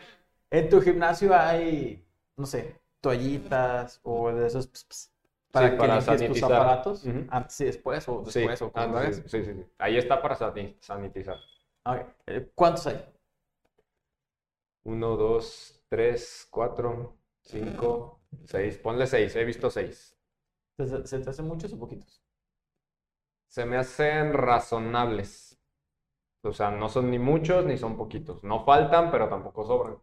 en 0.50 0.68
tu 0.68 0.80
gimnasio 0.80 1.34
hay, 1.36 2.04
no 2.36 2.46
sé, 2.46 2.74
toallitas 3.00 4.00
o 4.02 4.32
de 4.32 4.46
esos 4.46 4.66
ps, 4.66 4.84
ps, 4.84 5.12
para 5.52 5.66
Sí, 5.66 5.72
que 5.72 5.78
para 5.78 5.94
limpies 6.00 6.26
tus 6.26 6.42
aparatos 6.42 7.04
antes 7.28 7.60
y 7.60 7.64
después 7.66 8.08
o 8.08 8.22
Sí, 8.26 8.40
después 8.40 8.62
o 8.62 8.72
cuando 8.72 8.98
antes, 8.98 9.16
hagas. 9.18 9.30
sí, 9.30 9.44
sí, 9.44 9.52
sí. 9.54 9.66
Ahí 9.78 9.96
está 9.98 10.20
para 10.22 10.36
sani- 10.36 10.76
sanitizar. 10.80 11.38
Ok, 11.84 11.98
eh, 12.26 12.50
¿Cuántos 12.54 12.86
hay? 12.86 13.04
Uno, 14.84 15.16
dos, 15.16 15.79
tres, 15.90 16.48
cuatro, 16.50 17.18
cinco, 17.42 18.22
seis. 18.46 18.78
Ponle 18.78 19.06
seis, 19.06 19.36
he 19.36 19.44
visto 19.44 19.70
seis. 19.70 20.16
¿Se, 20.76 21.06
se 21.06 21.18
te 21.20 21.30
hacen 21.30 21.46
muchos 21.46 21.72
o 21.72 21.78
poquitos? 21.78 22.22
Se 23.48 23.66
me 23.66 23.76
hacen 23.76 24.32
razonables. 24.32 25.58
O 26.42 26.52
sea, 26.52 26.70
no 26.70 26.88
son 26.88 27.10
ni 27.10 27.18
muchos 27.18 27.66
ni 27.66 27.78
son 27.78 27.96
poquitos. 27.96 28.44
No 28.44 28.64
faltan, 28.64 29.10
pero 29.10 29.28
tampoco 29.28 29.64
sobran. 29.66 29.98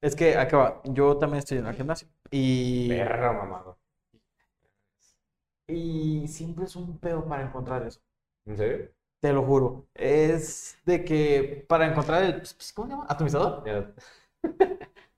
Es 0.00 0.16
que 0.16 0.36
acaba, 0.36 0.80
yo 0.84 1.16
también 1.16 1.38
estoy 1.38 1.58
en 1.58 1.66
el 1.66 1.74
gimnasio 1.74 2.08
y, 2.30 2.88
Perra 2.88 3.32
mamado. 3.32 3.78
y 5.66 6.28
siempre 6.28 6.66
es 6.66 6.76
un 6.76 6.98
pedo 6.98 7.24
para 7.26 7.42
encontrar 7.44 7.84
eso. 7.86 8.00
¿En 8.46 8.56
serio? 8.56 8.90
Te 9.20 9.32
lo 9.32 9.42
juro. 9.44 9.86
Es 9.94 10.78
de 10.84 11.04
que 11.04 11.64
para 11.68 11.86
encontrar 11.86 12.24
el, 12.24 12.42
¿cómo 12.74 12.86
se 12.88 12.90
llama? 12.92 13.06
Atomizador. 13.08 13.64
Ya. 13.64 13.94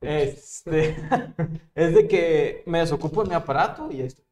Este, 0.00 0.96
es 1.74 1.94
de 1.94 2.08
que 2.08 2.62
me 2.66 2.80
desocupo 2.80 3.22
de 3.22 3.30
mi 3.30 3.34
aparato 3.34 3.90
y 3.90 4.02
esto. 4.02 4.22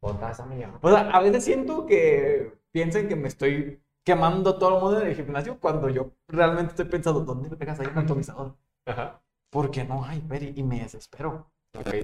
Botas. 0.00 0.40
O 0.80 0.90
sea, 0.90 1.10
a 1.10 1.20
veces 1.20 1.44
siento 1.44 1.86
que 1.86 2.52
piensan 2.72 3.08
que 3.08 3.16
me 3.16 3.28
estoy 3.28 3.82
quemando 4.02 4.58
todo 4.58 4.76
el 4.76 4.82
mundo 4.82 5.00
en 5.02 5.08
el 5.08 5.16
gimnasio 5.16 5.58
cuando 5.60 5.88
yo 5.90 6.12
realmente 6.26 6.70
estoy 6.70 6.86
pensando, 6.86 7.20
¿dónde 7.20 7.50
me 7.50 7.56
pegas 7.56 7.78
ahí 7.80 7.86
un 7.86 7.98
atomizador? 7.98 8.56
Ajá. 8.86 9.20
Porque 9.50 9.84
no 9.84 10.04
hay, 10.04 10.20
Peri, 10.20 10.54
y 10.56 10.62
me 10.62 10.80
desespero. 10.80 11.50
Ok. 11.74 11.94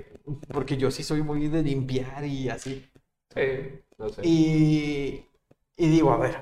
Porque 0.53 0.77
yo 0.77 0.91
sí 0.91 1.03
soy 1.03 1.23
muy 1.23 1.49
de 1.49 1.63
limpiar 1.63 2.25
y 2.25 2.51
así. 2.51 2.87
Sí, 3.35 3.81
no 3.99 4.09
sé. 4.11 4.23
Y, 4.25 5.25
y 5.77 5.89
digo, 5.89 6.11
a 6.13 6.19
ver, 6.19 6.37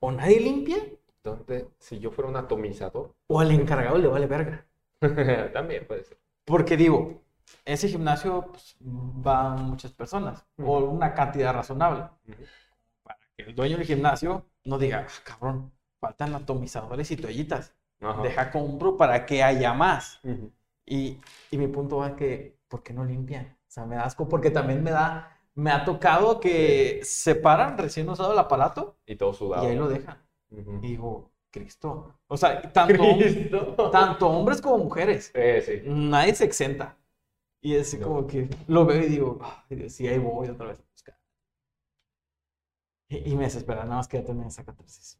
o 0.00 0.12
nadie 0.12 0.40
limpia 0.40 0.78
¿Dónde? 1.24 1.68
Si 1.78 1.98
yo 2.00 2.10
fuera 2.10 2.28
un 2.30 2.36
atomizador. 2.36 3.14
o 3.28 3.40
al 3.40 3.50
encargado 3.52 3.98
le 3.98 4.08
vale 4.08 4.26
verga. 4.26 4.66
También 5.52 5.86
puede 5.86 6.04
ser. 6.04 6.18
Porque 6.44 6.76
digo, 6.76 7.22
ese 7.64 7.88
gimnasio 7.88 8.46
pues, 8.50 8.76
van 8.80 9.64
muchas 9.64 9.92
personas 9.92 10.44
o 10.58 10.78
Ujú. 10.78 10.86
una 10.90 11.14
cantidad 11.14 11.52
razonable. 11.54 12.08
Para 13.04 13.18
que 13.36 13.44
el 13.44 13.54
dueño 13.54 13.76
del 13.78 13.86
gimnasio 13.86 14.46
no 14.64 14.78
diga, 14.78 15.06
"Ah, 15.08 15.12
cabrón, 15.24 15.72
faltan 16.00 16.34
atomizadores 16.34 17.10
y 17.10 17.16
toallitas. 17.16 17.74
Deja 18.22 18.50
compro 18.50 18.96
para 18.96 19.24
que 19.26 19.44
haya 19.44 19.72
más. 19.74 20.20
Y, 20.84 21.20
y 21.52 21.56
mi 21.58 21.68
punto 21.68 21.98
va 21.98 22.16
que, 22.16 22.58
¿por 22.68 22.82
qué 22.82 22.92
no 22.92 23.04
limpian? 23.04 23.56
O 23.68 23.70
sea, 23.70 23.86
me 23.86 23.94
da 23.94 24.04
asco 24.04 24.28
porque 24.28 24.50
también 24.50 24.82
me 24.82 24.90
da, 24.90 25.38
me 25.54 25.70
ha 25.70 25.84
tocado 25.84 26.40
que 26.40 27.00
separan 27.04 27.78
recién 27.78 28.08
usado 28.08 28.32
el 28.32 28.38
aparato 28.40 28.96
Y 29.06 29.14
todo 29.14 29.32
sudado. 29.32 29.64
y 29.64 29.68
ahí 29.68 29.76
lo 29.76 29.88
dejan. 29.88 30.18
Ujú. 30.52 30.78
Y 30.82 30.88
digo, 30.88 31.32
Cristo. 31.50 32.18
O 32.28 32.36
sea, 32.36 32.60
tanto, 32.72 33.02
Cristo. 33.18 33.90
tanto 33.90 34.28
hombres 34.28 34.60
como 34.60 34.78
mujeres. 34.78 35.30
Eh, 35.34 35.62
sí. 35.64 35.88
Nadie 35.88 36.34
se 36.34 36.44
exenta. 36.44 36.96
Y 37.62 37.74
es 37.76 37.98
No. 37.98 38.06
como 38.08 38.26
que 38.26 38.48
lo 38.68 38.86
veo 38.86 39.02
y 39.02 39.08
digo, 39.08 39.40
ay, 39.42 39.76
Dios, 39.76 39.92
sí, 39.92 40.08
ahí 40.08 40.18
voy 40.18 40.48
otra 40.48 40.68
vez 40.68 40.80
a 40.80 40.84
buscar. 40.92 41.16
Y, 43.08 43.30
y 43.32 43.36
me 43.36 43.44
desespera, 43.44 43.84
nada 43.84 43.96
más 43.96 44.08
que 44.08 44.18
ya 44.18 44.24
también 44.24 44.48
esa 44.48 44.64
catarsis. 44.64 45.18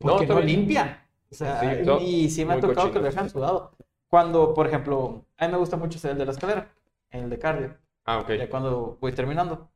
No, 0.00 0.12
Porque 0.12 0.26
no, 0.26 0.34
también. 0.36 0.58
limpian. 0.58 0.98
O 1.30 1.34
sea, 1.34 1.60
Sí, 1.60 1.66
y 2.00 2.30
sí 2.30 2.44
me 2.44 2.54
ha 2.54 2.60
tocado 2.60 2.90
que 2.92 2.98
lo 2.98 3.04
dejan 3.04 3.28
sudado. 3.30 3.76
Cuando, 4.08 4.54
por 4.54 4.66
ejemplo, 4.66 5.24
a 5.36 5.46
mí 5.46 5.52
me 5.52 5.58
gusta 5.58 5.76
mucho 5.76 5.98
hacer 5.98 6.12
el 6.12 6.18
de 6.18 6.26
la 6.26 6.32
escalera, 6.32 6.72
el 7.10 7.28
de 7.30 7.38
cardio, 7.38 7.76
Ah, 8.04 8.18
ok. 8.20 8.30
ya 8.34 8.48
cuando 8.48 8.98
voy 9.00 9.12
terminando. 9.12 9.70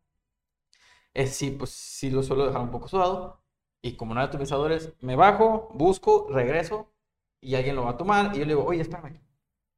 Es 1.14 1.34
sí, 1.36 1.50
pues 1.50 1.70
sí 1.70 2.10
lo 2.10 2.22
suelo 2.22 2.46
dejar 2.46 2.60
un 2.62 2.70
poco 2.70 2.88
sudado. 2.88 3.40
Y 3.82 3.96
como 3.96 4.14
no 4.14 4.20
hay 4.20 4.26
atomizadores, 4.26 4.92
me 5.00 5.16
bajo, 5.16 5.70
busco, 5.74 6.28
regreso 6.30 6.92
y 7.40 7.54
alguien 7.54 7.76
lo 7.76 7.84
va 7.84 7.92
a 7.92 7.96
tomar. 7.96 8.34
Y 8.34 8.40
yo 8.40 8.44
le 8.44 8.54
digo, 8.54 8.64
oye, 8.64 8.82
espérame. 8.82 9.20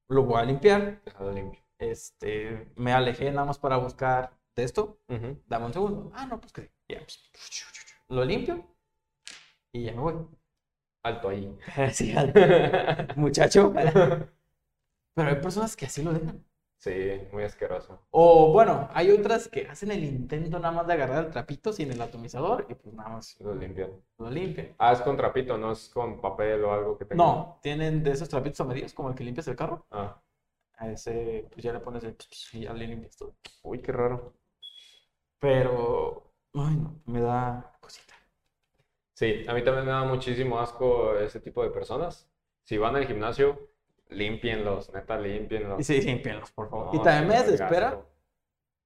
Lo 0.09 0.25
voy 0.25 0.41
a 0.41 0.45
limpiar. 0.45 1.03
Déjalo 1.05 1.33
limpio. 1.33 1.61
Este, 1.79 2.73
me 2.77 2.93
alejé 2.93 3.31
nada 3.33 3.47
más 3.47 3.59
para 3.59 3.79
buscar 3.79 4.33
de 4.57 4.65
esto. 4.65 4.99
Dame 5.49 5.67
un 5.67 5.73
segundo. 5.73 6.13
Ah, 6.15 6.27
no, 6.27 6.41
pues 6.41 6.53
que. 6.53 6.71
Ya, 6.89 7.01
pues, 7.01 7.21
lo 8.09 8.25
limpio 8.25 8.65
y 9.73 9.85
ya 9.85 9.93
me 9.93 10.01
voy. 10.01 10.15
Alto 11.05 11.29
ahí. 11.31 11.57
Sí, 11.93 12.15
al- 12.17 12.35
muchacho. 13.17 13.73
Pero 15.15 15.29
hay 15.29 15.37
personas 15.37 15.77
que 15.77 15.87
así 15.87 16.03
lo 16.03 16.13
dejan. 16.13 16.45
Sí, 16.81 17.29
muy 17.33 17.45
asqueroso. 17.45 18.01
O 18.11 18.53
bueno, 18.53 18.89
hay 18.95 19.11
otras 19.11 19.49
que 19.49 19.67
hacen 19.69 19.91
el 19.91 20.03
intento 20.03 20.59
nada 20.59 20.73
más 20.73 20.87
de 20.87 20.95
agarrar 20.95 21.27
el 21.27 21.31
trapito 21.31 21.73
sin 21.75 21.93
el 21.93 22.01
atomizador 22.01 22.67
y 22.71 22.75
pues 22.75 22.95
nada 22.95 23.11
más 23.11 23.37
Lo 23.41 23.55
limpian. 23.55 23.91
lo 24.19 24.31
limpian. 24.31 24.75
Ah, 24.79 24.93
es 24.93 25.03
con 25.03 25.17
trapito, 25.17 25.59
no 25.59 25.73
es 25.73 25.91
con 25.91 26.21
papel 26.23 26.65
o 26.65 26.73
algo 26.73 26.97
que 26.97 27.05
tenga. 27.05 27.23
No, 27.23 27.59
tienen 27.63 28.03
de 28.03 28.13
esos 28.13 28.31
trapitos 28.31 28.61
amarillos 28.63 28.95
como 28.95 29.11
el 29.11 29.15
que 29.15 29.25
limpias 29.25 29.47
el 29.49 29.57
carro. 29.57 29.85
Ah, 29.91 30.19
A 30.79 30.91
ese, 30.91 31.47
pues 31.53 31.63
ya 31.63 31.73
le 31.75 31.81
pones 31.81 32.03
el 32.05 32.17
y 32.55 32.61
ya 32.63 32.73
le 32.73 32.87
limpias 32.87 33.17
todo. 33.17 33.35
uy, 33.63 33.81
qué 33.83 33.93
raro. 33.93 34.33
Pero, 35.39 36.23
ay 36.55 36.77
no, 36.77 37.01
me 37.07 37.21
da 37.21 37.73
cosita. 37.81 38.15
Sí, 39.15 39.45
a 39.47 39.55
mí 39.55 39.63
también 39.63 39.85
me 39.87 39.93
da 39.93 40.05
muchísimo 40.05 40.59
asco 40.59 41.15
ese 41.17 41.41
tipo 41.41 41.63
de 41.63 41.71
personas. 41.71 42.29
Si 42.65 42.79
van 42.79 42.97
al 42.97 43.07
gimnasio, 43.07 43.70
límpienlos, 44.11 44.93
neta, 44.93 45.19
límpienlos. 45.19 45.87
Sí, 45.87 46.01
límpienlos, 46.01 46.51
por 46.53 46.69
favor. 46.69 46.95
No, 46.95 47.01
y 47.01 47.03
también 47.03 47.29
me 47.29 47.39
sí, 47.39 47.51
desespera, 47.51 48.01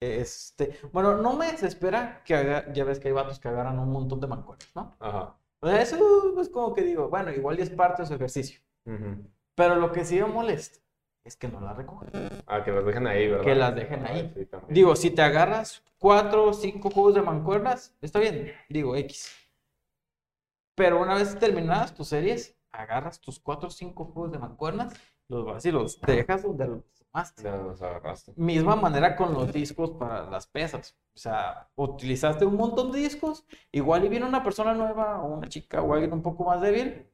este, 0.00 0.78
bueno, 0.92 1.16
no 1.16 1.34
me 1.34 1.50
desespera 1.52 2.22
que 2.24 2.34
haga, 2.34 2.72
ya 2.72 2.84
ves 2.84 2.98
que 2.98 3.08
hay 3.08 3.14
vatos 3.14 3.38
que 3.38 3.48
agarran 3.48 3.78
un 3.78 3.90
montón 3.90 4.20
de 4.20 4.26
mancuernas, 4.26 4.70
¿no? 4.74 4.96
Ajá. 5.00 5.36
O 5.60 5.68
sea, 5.68 5.80
eso 5.80 6.40
es 6.40 6.48
como 6.50 6.74
que 6.74 6.82
digo, 6.82 7.08
bueno, 7.08 7.32
igual 7.32 7.56
ya 7.56 7.64
es 7.64 7.70
parte 7.70 8.02
de 8.02 8.08
su 8.08 8.14
ejercicio. 8.14 8.60
Ujú. 8.84 9.26
Pero 9.54 9.76
lo 9.76 9.92
que 9.92 10.04
sí 10.04 10.16
me 10.16 10.26
molesta 10.26 10.78
es 11.24 11.36
que 11.36 11.48
no 11.48 11.60
la 11.60 11.72
recogen. 11.72 12.10
Ah, 12.46 12.62
que 12.62 12.70
las 12.70 12.84
dejen 12.84 13.06
ahí, 13.06 13.28
¿verdad? 13.28 13.44
Que 13.44 13.54
las 13.54 13.74
dejen 13.74 14.04
ahí. 14.04 14.32
sí, 14.36 14.44
también. 14.44 14.74
Digo, 14.74 14.94
si 14.94 15.10
te 15.10 15.22
agarras 15.22 15.82
cuatro 15.98 16.44
o 16.44 16.52
cinco 16.52 16.90
juegos 16.90 17.14
de 17.14 17.22
mancuernas, 17.22 17.96
está 18.02 18.20
bien. 18.20 18.52
Digo, 18.68 18.94
X. 18.96 19.34
Pero 20.74 21.00
una 21.00 21.14
vez 21.14 21.38
terminadas 21.38 21.94
tus 21.94 22.08
series, 22.08 22.58
agarras 22.72 23.20
tus 23.20 23.38
cuatro 23.38 23.68
o 23.68 23.70
cinco 23.70 24.04
juegos 24.04 24.32
de 24.32 24.38
mancuernas, 24.38 24.92
los 25.28 25.44
vas 25.44 25.64
y 25.66 25.70
los 25.72 26.00
dejas 26.00 26.42
donde 26.42 26.66
los 26.68 26.82
tomaste. 26.94 27.42
Ya 27.42 27.56
los 27.56 27.80
agarraste. 27.82 28.32
Misma 28.36 28.76
manera 28.76 29.16
con 29.16 29.32
los 29.34 29.52
discos 29.52 29.90
para 29.92 30.28
las 30.30 30.46
pesas. 30.46 30.96
O 31.14 31.18
sea, 31.18 31.68
utilizaste 31.76 32.44
un 32.44 32.56
montón 32.56 32.92
de 32.92 32.98
discos, 33.00 33.46
igual 33.72 34.04
y 34.04 34.08
viene 34.08 34.26
una 34.26 34.42
persona 34.42 34.74
nueva 34.74 35.22
o 35.22 35.34
una 35.36 35.48
chica 35.48 35.82
o 35.82 35.92
alguien 35.94 36.12
un 36.12 36.22
poco 36.22 36.44
más 36.44 36.60
débil, 36.60 37.06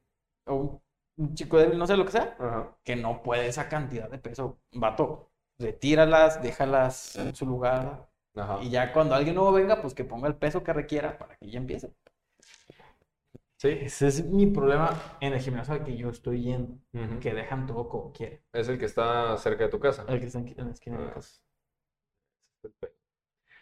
o 0.45 0.55
un- 0.55 0.81
un 1.17 1.33
chico 1.35 1.57
débil, 1.57 1.77
no 1.77 1.85
sé 1.87 1.95
lo 1.97 2.05
que 2.05 2.11
sea, 2.11 2.35
Ajá. 2.39 2.75
que 2.83 2.95
no 2.95 3.21
puede 3.21 3.47
esa 3.47 3.69
cantidad 3.69 4.09
de 4.09 4.17
peso. 4.17 4.57
Vato, 4.73 5.29
retíralas, 5.59 6.41
déjalas 6.41 7.15
en 7.17 7.35
su 7.35 7.45
lugar. 7.45 8.09
Ajá. 8.35 8.59
Y 8.63 8.69
ya 8.69 8.93
cuando 8.93 9.13
alguien 9.15 9.35
nuevo 9.35 9.51
venga, 9.51 9.81
pues 9.81 9.93
que 9.93 10.05
ponga 10.05 10.27
el 10.27 10.35
peso 10.35 10.63
que 10.63 10.73
requiera 10.73 11.17
para 11.17 11.35
que 11.37 11.49
ya 11.49 11.59
empiece. 11.59 11.93
Sí. 13.61 13.77
Ese 13.79 14.07
es 14.07 14.25
mi 14.25 14.47
problema 14.47 14.89
en 15.19 15.33
el 15.33 15.39
gimnasio 15.39 15.75
al 15.75 15.83
que 15.83 15.95
yo 15.95 16.09
estoy 16.09 16.41
yendo, 16.41 16.79
Ujú. 16.93 17.19
que 17.19 17.31
dejan 17.31 17.67
todo 17.67 17.87
como 17.89 18.11
quieren. 18.11 18.41
Es 18.51 18.67
el 18.67 18.79
que 18.79 18.85
está 18.85 19.37
cerca 19.37 19.65
de 19.65 19.69
tu 19.69 19.79
casa. 19.79 20.03
El 20.07 20.19
que 20.19 20.25
está 20.25 20.39
en 20.39 20.65
la 20.65 20.71
esquina 20.71 20.97
de 20.97 21.03
mi 21.03 21.09
Ah. 21.09 21.13
casa. 21.13 21.41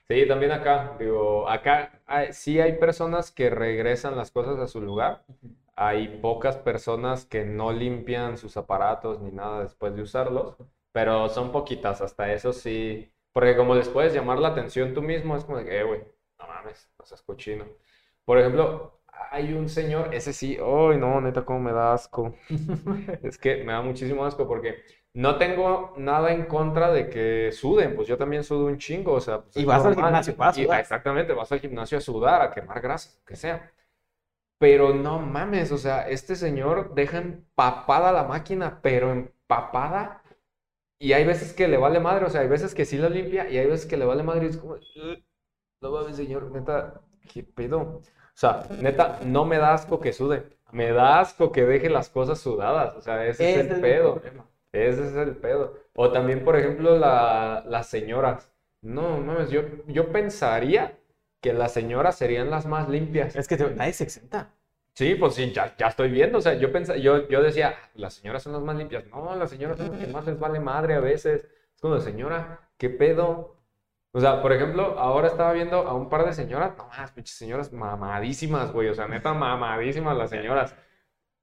Sí, 0.07 0.25
también 0.27 0.51
acá, 0.53 0.95
digo, 0.99 1.47
acá 1.49 2.01
hay- 2.07 2.33
sí 2.33 2.59
hay 2.59 2.77
personas 2.77 3.29
que 3.31 3.49
regresan 3.49 4.15
las 4.15 4.31
cosas 4.31 4.57
a 4.59 4.67
su 4.67 4.81
lugar. 4.81 5.23
Hay 5.75 6.19
pocas 6.21 6.57
personas 6.57 7.25
que 7.25 7.43
no 7.45 7.71
limpian 7.71 8.37
sus 8.37 8.57
aparatos 8.57 9.19
ni 9.21 9.31
nada 9.31 9.61
después 9.63 9.95
de 9.95 10.01
usarlos, 10.01 10.55
pero 10.93 11.29
son 11.29 11.51
poquitas, 11.51 12.01
hasta 12.01 12.33
eso 12.33 12.53
sí, 12.53 13.11
porque 13.33 13.55
como 13.55 13.75
les 13.75 13.89
puedes 13.89 14.13
llamar 14.13 14.39
la 14.39 14.49
atención 14.49 14.93
tú 14.93 15.01
mismo, 15.01 15.35
es 15.37 15.43
como 15.45 15.57
de 15.59 15.65
que, 15.65 15.79
eh, 15.79 15.83
güey, 15.83 16.01
no 16.39 16.47
mames, 16.47 16.89
no 16.97 17.05
seas 17.05 17.21
cochino. 17.21 17.65
Por 18.25 18.39
ejemplo, 18.39 18.98
hay 19.31 19.53
un 19.53 19.69
señor, 19.69 20.13
ese 20.13 20.33
sí, 20.33 20.57
ay, 20.59 20.97
no, 20.97 21.21
neta, 21.21 21.43
cómo 21.45 21.59
me 21.59 21.71
da 21.71 21.93
asco. 21.93 22.35
Es 23.23 23.37
que 23.37 23.63
me 23.63 23.73
da 23.73 23.81
muchísimo 23.81 24.25
asco 24.25 24.47
porque 24.47 24.75
no 25.13 25.37
tengo 25.37 25.93
nada 25.97 26.31
en 26.31 26.45
contra 26.45 26.91
de 26.91 27.09
que 27.09 27.51
suden, 27.51 27.95
pues 27.95 28.07
yo 28.07 28.17
también 28.17 28.43
sudo 28.43 28.65
un 28.67 28.77
chingo, 28.77 29.13
o 29.13 29.21
sea, 29.21 29.41
pues 29.41 29.55
Y 29.57 29.65
vas 29.65 29.83
al 29.85 29.91
normal. 29.91 30.03
gimnasio, 30.03 30.35
vas 30.37 30.57
a 30.57 30.61
Y- 30.61 30.63
sudar. 30.65 30.79
exactamente, 30.81 31.33
vas 31.33 31.51
al 31.51 31.59
gimnasio 31.59 31.97
a 31.97 32.01
sudar, 32.01 32.41
a 32.41 32.51
quemar 32.51 32.81
grasa, 32.81 33.11
lo 33.19 33.25
que 33.25 33.35
sea. 33.35 33.71
Pero 34.59 34.93
no 34.93 35.19
mames, 35.19 35.71
o 35.71 35.77
sea, 35.77 36.09
este 36.09 36.35
señor 36.35 36.93
deja 36.93 37.19
empapada 37.19 38.11
la 38.11 38.23
máquina, 38.25 38.81
pero 38.81 39.11
empapada. 39.11 40.21
Y 40.99 41.13
hay 41.13 41.25
veces 41.25 41.53
que 41.53 41.67
le 41.67 41.77
vale 41.77 41.99
madre, 41.99 42.25
o 42.25 42.29
sea, 42.29 42.41
hay 42.41 42.47
veces 42.49 42.75
que 42.75 42.85
sí 42.85 42.97
la 42.97 43.09
limpia 43.09 43.49
y 43.49 43.57
hay 43.57 43.67
veces 43.67 43.87
que 43.87 43.97
le 43.97 44.05
vale 44.05 44.23
madre 44.23 44.47
y 44.47 44.49
es 44.49 44.57
como, 44.57 44.73
"Ugh, 44.75 45.19
no 45.81 45.91
mames, 45.91 46.17
señor, 46.17 46.51
neta, 46.51 47.01
¿qué 47.33 47.43
pedo? 47.43 48.01
O 48.39 48.41
sea, 48.41 48.63
neta, 48.79 49.19
no 49.25 49.43
me 49.43 49.57
da 49.57 49.73
asco 49.73 49.99
que 49.99 50.13
sude, 50.13 50.43
me 50.71 50.93
da 50.93 51.19
asco 51.19 51.51
que 51.51 51.65
deje 51.65 51.89
las 51.89 52.07
cosas 52.07 52.39
sudadas, 52.39 52.95
o 52.95 53.01
sea, 53.01 53.25
ese 53.25 53.51
es 53.51 53.57
el 53.65 53.71
es 53.73 53.79
pedo. 53.79 54.13
problema. 54.13 54.45
Ese 54.71 55.07
es 55.07 55.13
el 55.15 55.35
pedo. 55.35 55.77
O 55.93 56.09
también, 56.13 56.45
por 56.45 56.55
ejemplo, 56.55 56.97
la- 56.97 57.63
las 57.67 57.87
señoras. 57.87 58.49
No, 58.81 59.17
mames, 59.17 59.49
yo, 59.49 59.63
yo 59.87 60.09
pensaría 60.13 60.97
que 61.41 61.51
las 61.51 61.73
señoras 61.73 62.17
serían 62.17 62.49
las 62.49 62.65
más 62.65 62.87
limpias. 62.87 63.35
Es 63.35 63.45
que 63.45 63.57
te- 63.57 63.75
nadie 63.75 63.91
se 63.91 64.05
exenta. 64.05 64.53
Sí, 64.93 65.15
pues 65.15 65.33
sí, 65.35 65.51
ya, 65.51 65.75
ya 65.77 65.87
estoy 65.87 66.09
viendo. 66.09 66.37
O 66.37 66.41
sea, 66.41 66.53
yo 66.53 66.71
pensaba, 66.71 66.97
yo, 66.97 67.27
yo 67.27 67.41
decía, 67.43 67.75
"Ah, 67.77 67.89
las 67.95 68.13
señoras 68.13 68.43
son 68.43 68.53
las 68.53 68.61
más 68.61 68.77
limpias. 68.77 69.03
No, 69.07 69.35
las 69.35 69.49
señoras 69.49 69.77
son 69.79 69.91
las 69.91 69.99
que 69.99 70.07
más 70.13 70.25
les 70.25 70.39
vale 70.39 70.61
madre 70.61 70.93
a 70.93 71.01
veces. 71.01 71.43
Es 71.75 71.81
como, 71.81 71.99
señora, 71.99 72.69
¿qué 72.77 72.89
pedo? 72.89 73.55
O 74.11 74.19
sea, 74.19 74.41
por 74.41 74.51
ejemplo, 74.53 74.97
ahora 74.99 75.27
estaba 75.27 75.53
viendo 75.53 75.77
a 75.87 75.93
un 75.93 76.09
par 76.09 76.25
de 76.25 76.33
señoras, 76.33 76.75
no 76.77 76.87
más, 76.87 77.11
pinches 77.11 77.37
señoras 77.37 77.71
mamadísimas, 77.71 78.71
güey. 78.71 78.87
O 78.89 78.95
sea, 78.95 79.07
neta, 79.07 79.33
mamadísimas 79.33 80.17
las 80.17 80.31
señoras. 80.31 80.75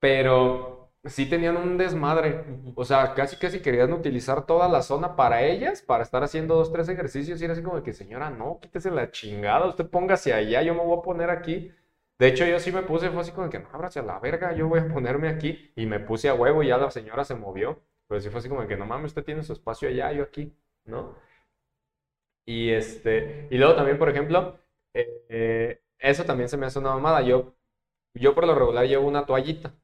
Pero 0.00 0.90
sí 1.04 1.26
tenían 1.26 1.56
un 1.56 1.78
desmadre. 1.78 2.44
O 2.74 2.84
sea, 2.84 3.14
casi 3.14 3.36
casi 3.36 3.60
querían 3.60 3.92
utilizar 3.92 4.46
toda 4.46 4.68
la 4.68 4.82
zona 4.82 5.16
para 5.16 5.42
ellas, 5.44 5.82
para 5.82 6.02
estar 6.02 6.22
haciendo 6.24 6.56
dos, 6.56 6.72
tres 6.72 6.88
ejercicios. 6.88 7.40
Y 7.40 7.44
era 7.44 7.52
así 7.54 7.62
como 7.62 7.76
de 7.76 7.82
que, 7.82 7.92
señora, 7.92 8.30
no, 8.30 8.58
quítese 8.60 8.90
la 8.90 9.10
chingada, 9.10 9.66
usted 9.66 9.88
póngase 9.88 10.32
allá, 10.34 10.62
yo 10.62 10.74
me 10.74 10.82
voy 10.84 10.98
a 10.98 11.02
poner 11.02 11.30
aquí. 11.30 11.72
De 12.18 12.28
hecho, 12.28 12.46
yo 12.46 12.58
sí 12.60 12.72
me 12.72 12.82
puse, 12.82 13.10
fue 13.10 13.20
así 13.20 13.32
como 13.32 13.44
de 13.44 13.50
que, 13.50 13.58
no, 13.60 13.68
ábrase 13.72 14.00
a 14.00 14.02
la 14.02 14.18
verga, 14.18 14.52
yo 14.54 14.68
voy 14.68 14.80
a 14.80 14.88
ponerme 14.88 15.28
aquí. 15.28 15.72
Y 15.76 15.86
me 15.86 16.00
puse 16.00 16.28
a 16.28 16.34
huevo 16.34 16.62
y 16.62 16.68
ya 16.68 16.78
la 16.78 16.90
señora 16.90 17.24
se 17.24 17.34
movió. 17.34 17.80
Pero 18.08 18.20
sí 18.20 18.30
fue 18.30 18.40
así 18.40 18.48
como 18.48 18.62
de 18.62 18.68
que, 18.68 18.76
no 18.76 18.86
mames, 18.86 19.06
usted 19.10 19.24
tiene 19.24 19.42
su 19.42 19.52
espacio 19.52 19.88
allá, 19.88 20.12
yo 20.12 20.22
aquí, 20.24 20.52
¿no? 20.84 21.14
Y 22.46 22.70
este, 22.70 23.48
y 23.50 23.58
luego 23.58 23.74
también, 23.74 23.98
por 23.98 24.08
ejemplo, 24.08 24.58
eh, 24.94 25.24
eh, 25.28 25.80
eso 25.98 26.24
también 26.24 26.48
se 26.48 26.56
me 26.56 26.66
hace 26.66 26.78
una 26.78 26.90
mamada. 26.94 27.22
Yo, 27.22 27.54
yo 28.14 28.34
por 28.34 28.46
lo 28.46 28.54
regular 28.54 28.86
llevo 28.86 29.08
una 29.08 29.26
toallita. 29.26 29.74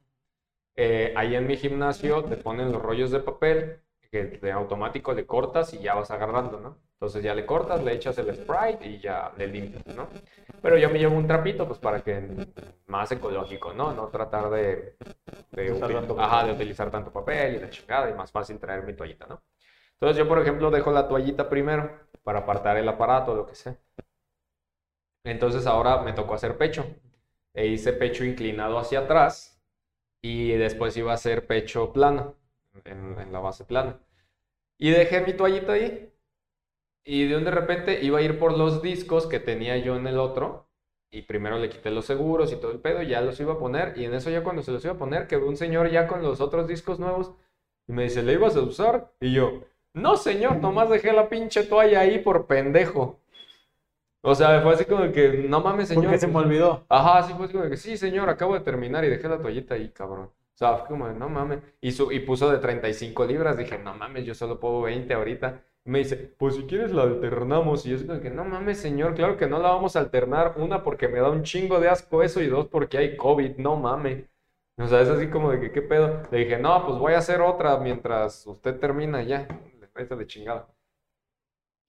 Eh, 0.77 1.13
ahí 1.17 1.35
en 1.37 1.47
mi 1.47 1.57
gimnasio 1.57 2.25
te 2.25 2.37
ponen 2.37 2.73
los 2.73 2.83
rollos 2.83 3.11
de 3.11 3.21
papel 3.21 3.81
que 4.11 4.25
de 4.25 4.53
automático 4.53 5.13
le 5.15 5.27
cortas 5.27 5.75
y 5.75 5.81
ya 5.81 5.95
vas 5.95 6.11
agarrando, 6.11 6.61
¿no? 6.61 6.79
Entonces 6.95 7.23
ya 7.25 7.35
le 7.35 7.47
cortas, 7.47 7.83
le 7.83 7.95
echas 7.95 8.19
el 8.19 8.35
Sprite 8.35 8.87
y 8.89 9.01
ya 9.01 9.33
le 9.37 9.49
limpias, 9.49 9.87
¿no? 9.97 10.09
Pero 10.63 10.79
yo 10.79 10.91
me 10.91 10.99
llevo 10.99 11.17
un 11.17 11.27
trapito, 11.27 11.67
pues 11.67 11.79
para 11.79 12.03
que 12.03 12.23
más 12.87 13.13
ecológico, 13.13 13.73
¿no? 13.75 13.93
No 13.95 14.09
tratar 14.09 14.51
de, 14.51 14.97
de, 15.53 15.73
util- 15.75 16.15
ajá, 16.19 16.45
de 16.47 16.53
utilizar 16.53 16.91
tanto 16.91 17.13
papel 17.13 17.57
y 17.57 17.61
la 17.61 17.71
chingada 17.71 18.11
y 18.11 18.15
más 18.15 18.31
fácil 18.33 18.59
traer 18.59 18.85
mi 18.85 18.95
toallita, 18.95 19.27
¿no? 19.27 19.43
Entonces 20.03 20.19
yo, 20.19 20.27
por 20.27 20.41
ejemplo, 20.41 20.73
dejo 20.73 20.91
la 20.91 21.07
toallita 21.07 21.49
primero 21.49 21.89
para 22.25 22.41
apartar 22.41 22.77
el 22.77 22.89
aparato 22.89 23.37
lo 23.37 23.47
que 23.47 23.55
sea. 23.55 23.79
Entonces 25.23 25.65
ahora 25.65 26.03
me 26.03 26.13
tocó 26.13 26.35
hacer 26.35 26.59
pecho. 26.59 26.85
E 27.55 27.69
hice 27.69 27.93
pecho 27.93 28.25
inclinado 28.25 28.81
hacia 28.81 28.99
atrás 28.99 29.63
y 30.21 30.55
después 30.55 30.97
iba 30.97 31.13
a 31.13 31.15
hacer 31.15 31.47
pecho 31.47 31.93
plano, 31.93 32.35
en, 32.85 33.31
la 33.31 33.39
base 33.39 33.65
plana. 33.65 34.01
Y 34.77 34.91
dejé 34.91 35.21
mi 35.21 35.35
toallita 35.35 35.75
ahí 35.75 36.13
y 37.05 37.29
de 37.29 37.37
un 37.37 37.45
de 37.45 37.53
repente 37.53 38.03
iba 38.03 38.19
a 38.19 38.23
ir 38.23 38.41
por 38.41 38.59
los 38.59 38.83
discos 38.83 39.29
que 39.29 39.39
tenía 39.39 39.77
yo 39.77 39.95
en 39.95 40.09
el 40.09 40.19
otro 40.19 40.67
y 41.13 41.23
primero 41.23 41.61
le 41.61 41.69
quité 41.69 41.93
los 41.93 42.07
seguros 42.07 42.53
y 42.53 42.57
todo 42.57 42.73
el 42.73 42.81
pedo, 42.81 43.03
ya 43.03 43.21
los 43.21 43.39
iba 43.39 43.53
a 43.53 43.59
poner 43.61 43.97
y 43.97 44.07
en 44.07 44.15
eso 44.15 44.31
ya 44.31 44.43
cuando 44.43 44.63
se 44.63 44.73
los 44.73 44.85
iba 44.85 44.95
a 44.95 44.99
poner 44.99 45.29
quedó 45.29 45.47
un 45.47 45.57
señor 45.57 45.93
ya 45.93 46.09
con 46.09 46.25
los 46.25 46.41
otros 46.41 46.67
discos 46.67 46.99
nuevos 46.99 47.33
y 47.87 47.93
me 47.93 48.03
dice, 48.03 48.25
¿le 48.25 48.33
ibas 48.33 48.57
a 48.57 48.63
usar? 48.63 49.13
Y 49.21 49.33
yo, 49.33 49.63
no 49.95 50.17
señor, 50.17 50.57
nomás 50.57 50.89
dejé 50.91 51.13
la 51.13 51.29
pinche 51.29 51.65
toalla 51.65 52.01
ahí 52.01 52.19
por 52.19 52.47
pendejo. 52.47 53.21
O 54.25 54.35
sea, 54.35 54.61
fue 54.63 54.75
así 54.75 54.85
como 54.85 55.03
de 55.03 55.13
que, 55.13 55.49
no 55.49 55.61
mames 55.61 55.89
señor. 55.89 56.05
Porque 56.05 56.19
se 56.19 56.29
me 56.29 56.39
olvidó. 56.39 56.85
Ajá, 56.89 57.25
sí, 57.25 57.33
fue 57.35 57.47
así 57.47 57.53
como 57.53 57.65
de 57.65 57.71
que, 57.71 57.77
sí, 57.77 57.97
señor, 57.97 58.29
acabo 58.29 58.55
de 58.55 58.61
terminar 58.61 59.05
y 59.05 59.09
dejé 59.09 59.29
la 59.29 59.39
toallita 59.39 59.75
ahí, 59.75 59.91
cabrón. 59.91 60.27
O 60.27 60.59
sea, 60.59 60.77
fue 60.77 60.89
como 60.89 61.09
de, 61.09 61.15
no 61.15 61.29
mames. 61.29 61.59
Y, 61.81 61.91
su, 61.91 62.13
y 62.13 62.21
puso 62.21 62.51
de 62.51 62.59
35 62.59 63.25
libras, 63.27 63.57
dije, 63.57 63.79
no 63.79 63.95
mames, 63.95 64.25
yo 64.25 64.35
solo 64.35 64.61
puedo 64.61 64.83
20 64.83 65.13
ahorita. 65.13 65.61
Me 65.85 65.99
dice, 65.99 66.17
pues 66.17 66.55
si 66.55 66.63
quieres 66.67 66.93
la 66.93 67.03
alternamos. 67.03 67.85
Y 67.85 67.91
yo 67.91 67.99
digo 67.99 68.21
que 68.21 68.31
no 68.31 68.45
mames, 68.45 68.79
señor, 68.79 69.15
claro 69.15 69.37
que 69.37 69.49
no 69.49 69.59
la 69.59 69.71
vamos 69.71 69.97
a 69.97 70.01
alternar. 70.01 70.55
Una, 70.57 70.85
porque 70.85 71.09
me 71.09 71.19
da 71.19 71.29
un 71.29 71.43
chingo 71.43 71.81
de 71.81 71.89
asco 71.89 72.23
eso. 72.23 72.41
Y 72.41 72.47
dos, 72.47 72.69
porque 72.69 72.99
hay 72.99 73.17
COVID, 73.17 73.57
no 73.57 73.75
mames. 73.77 74.25
O 74.79 74.87
sea, 74.87 75.01
es 75.01 75.09
así 75.09 75.27
como 75.29 75.51
de 75.51 75.61
que, 75.61 75.73
¿qué 75.73 75.83
pedo? 75.83 76.23
Le 76.31 76.39
dije, 76.39 76.59
no, 76.59 76.87
pues 76.87 76.99
voy 76.99 77.15
a 77.15 77.19
hacer 77.19 77.41
otra 77.41 77.77
mientras 77.79 78.47
usted 78.47 78.79
termina 78.79 79.23
ya. 79.23 79.49
Le 79.95 80.05
de 80.05 80.27
chingada. 80.27 80.69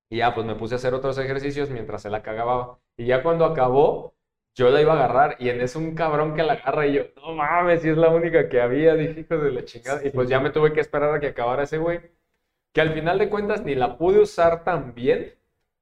Y 0.09 0.17
ya, 0.17 0.33
pues 0.33 0.45
me 0.45 0.55
puse 0.55 0.75
a 0.75 0.77
hacer 0.77 0.93
otros 0.93 1.17
ejercicios 1.17 1.69
mientras 1.69 2.01
se 2.01 2.09
la 2.09 2.21
cagaba. 2.21 2.79
Y 2.97 3.05
ya 3.05 3.23
cuando 3.23 3.45
acabó, 3.45 4.13
yo 4.55 4.69
la 4.69 4.81
iba 4.81 4.93
a 4.93 4.95
agarrar 4.95 5.37
y 5.39 5.49
en 5.49 5.61
eso 5.61 5.79
un 5.79 5.95
cabrón 5.95 6.35
que 6.35 6.43
la 6.43 6.53
agarra 6.53 6.85
y 6.85 6.93
yo, 6.93 7.03
no 7.15 7.33
mames, 7.33 7.81
si 7.81 7.89
es 7.89 7.97
la 7.97 8.09
única 8.09 8.49
que 8.49 8.61
había, 8.61 8.93
dije, 8.95 9.21
hijo 9.21 9.37
de 9.37 9.51
la 9.51 9.65
chingada. 9.65 10.05
Y 10.05 10.11
pues 10.11 10.29
ya 10.29 10.39
me 10.39 10.51
tuve 10.51 10.73
que 10.73 10.81
esperar 10.81 11.15
a 11.15 11.19
que 11.19 11.27
acabara 11.27 11.63
ese 11.63 11.77
güey 11.79 12.01
que 12.73 12.81
al 12.81 12.93
final 12.93 13.19
de 13.19 13.29
cuentas 13.29 13.63
ni 13.63 13.75
la 13.75 13.97
pude 13.97 14.19
usar 14.19 14.63
tan 14.63 14.93
bien, 14.95 15.35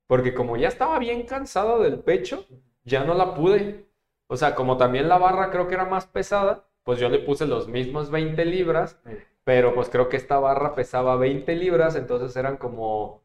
porque 0.07 0.33
como 0.33 0.57
ya 0.57 0.67
estaba 0.67 0.99
bien 0.99 1.25
cansado 1.25 1.81
del 1.81 1.99
pecho, 1.99 2.45
ya 2.83 3.03
no 3.05 3.13
la 3.13 3.33
pude. 3.33 3.85
O 4.27 4.35
sea, 4.37 4.55
como 4.55 4.77
también 4.77 5.09
la 5.09 5.17
barra 5.17 5.51
creo 5.51 5.67
que 5.67 5.75
era 5.75 5.85
más 5.85 6.05
pesada, 6.05 6.65
pues 6.83 6.99
yo 6.99 7.09
le 7.09 7.19
puse 7.19 7.47
los 7.47 7.67
mismos 7.67 8.11
20 8.11 8.43
libras, 8.45 9.01
pero 9.43 9.73
pues 9.73 9.89
creo 9.89 10.09
que 10.09 10.17
esta 10.17 10.39
barra 10.39 10.75
pesaba 10.75 11.15
20 11.15 11.55
libras, 11.55 11.95
entonces 11.95 12.35
eran 12.35 12.57
como 12.57 13.21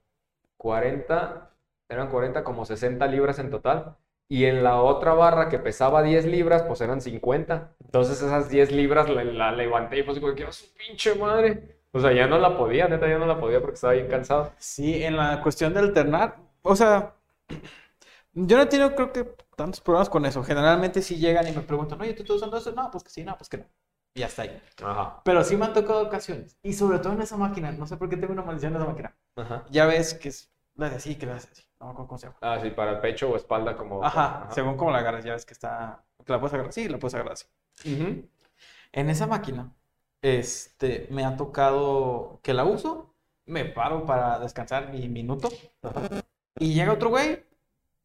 40, 0.57 1.51
eran 1.89 2.11
40, 2.11 2.45
como 2.45 2.65
60 2.65 3.07
libras 3.07 3.39
en 3.39 3.51
total. 3.51 3.97
Y 4.29 4.47
en 4.47 4.65
la 4.65 4.83
otra 4.83 5.15
barra 5.15 5.49
que 5.49 5.59
pesaba 5.59 6.03
10 6.03 6.27
libras, 6.27 6.63
pues 6.65 6.81
eran 6.81 7.01
50. 7.01 7.77
Entonces 7.85 8.21
esas 8.21 8.49
10 8.51 8.73
libras 8.73 9.09
la, 9.09 9.53
levanté 9.53 9.99
y 9.99 10.03
pues 10.03 10.17
digo, 10.17 10.35
¿qué 10.35 10.51
su 10.51 10.67
pinche 10.75 11.15
madre? 11.15 11.77
O 11.93 12.01
sea, 12.01 12.13
ya 12.13 12.27
no 12.27 12.39
la 12.39 12.57
podía, 12.57 12.89
neta, 12.89 13.09
ya 13.09 13.19
no 13.19 13.27
la 13.27 13.39
podía 13.39 13.61
porque 13.61 13.75
estaba 13.75 13.93
bien 13.93 14.09
cansado. 14.09 14.53
Sí, 14.59 15.05
en 15.05 15.17
la 15.17 15.41
cuestión 15.43 15.73
de 15.75 15.81
alternar, 15.81 16.37
o 16.63 16.75
sea, 16.75 17.15
yo 18.35 18.57
no 18.57 18.63
he 18.65 18.67
tenido, 18.67 18.95
creo 18.95 19.13
que, 19.13 19.25
tantos 19.57 19.81
problemas 19.81 20.11
con 20.11 20.27
eso. 20.27 20.43
Generalmente 20.43 21.01
sí 21.03 21.17
llegan 21.17 21.49
y 21.49 21.53
me 21.53 21.63
preguntan, 21.63 22.01
oye, 22.01 22.13
¿tú 22.13 22.23
estás 22.23 22.37
usando 22.37 22.59
eso? 22.59 22.73
No, 22.73 22.91
pues 22.91 23.05
que 23.05 23.11
sí, 23.11 23.25
no, 23.25 23.37
pues 23.37 23.49
que 23.49 23.59
no. 23.59 23.65
Y 24.17 24.21
ya 24.21 24.27
está 24.29 24.43
ahí. 24.43 24.63
Ajá. 24.83 25.21
Pero 25.25 25.45
sí 25.45 25.57
me 25.57 25.67
han 25.67 25.75
tocado 25.75 26.01
ocasiones. 26.01 26.57
Y 26.63 26.73
sobre 26.73 26.99
todo 27.01 27.13
en 27.13 27.21
esa 27.21 27.37
máquina. 27.37 27.71
No 27.73 27.87
sé 27.87 27.99
por 27.99 28.09
qué 28.09 28.17
tengo 28.17 28.33
una 28.33 28.43
maldición 28.43 28.75
en 28.75 28.81
esa 28.81 28.91
máquina. 28.91 29.15
Ajá. 29.37 29.67
Ya 29.69 29.85
ves 29.85 30.15
que 30.15 30.31
es 30.31 30.51
la 30.75 30.89
de 30.89 30.97
así, 30.97 31.17
que 31.17 31.27
la 31.27 31.33
de 31.33 31.39
así. 31.39 31.63
No 31.79 31.87
me 31.87 31.93
acuerdo 31.93 32.09
cómo 32.09 32.19
se 32.19 32.27
llama. 32.29 32.39
Ah, 32.41 32.59
sí, 32.63 32.71
para 32.71 32.93
el 32.93 33.01
pecho 33.01 33.29
o 33.29 33.37
espalda 33.37 33.77
como... 33.77 34.03
Ajá, 34.03 34.49
según 34.53 34.79
como 34.79 34.91
la 34.91 35.01
agarras. 35.01 35.23
Ya 35.23 35.35
ves 35.35 35.45
que 35.45 35.53
está... 35.53 36.03
¿La 36.25 36.41
puedes 36.41 36.55
agarrar? 36.55 36.73
Sí, 36.73 36.89
la 36.89 36.99
puedes 36.99 37.15
agarrar 37.15 37.35
así. 37.35 37.47
En 38.93 39.11
esa 39.11 39.27
máquina 39.27 39.71
este, 40.23 41.09
me 41.11 41.27
ha 41.27 41.37
tocado 41.37 42.41
que 42.43 42.55
la 42.55 42.65
uso, 42.65 43.13
me 43.45 43.67
paro 43.67 44.07
para 44.07 44.39
descansar 44.39 44.91
mi 44.91 45.11
minuto 45.11 45.51
y 46.59 46.73
llega 46.73 46.95
otro 46.95 47.11
güey 47.11 47.45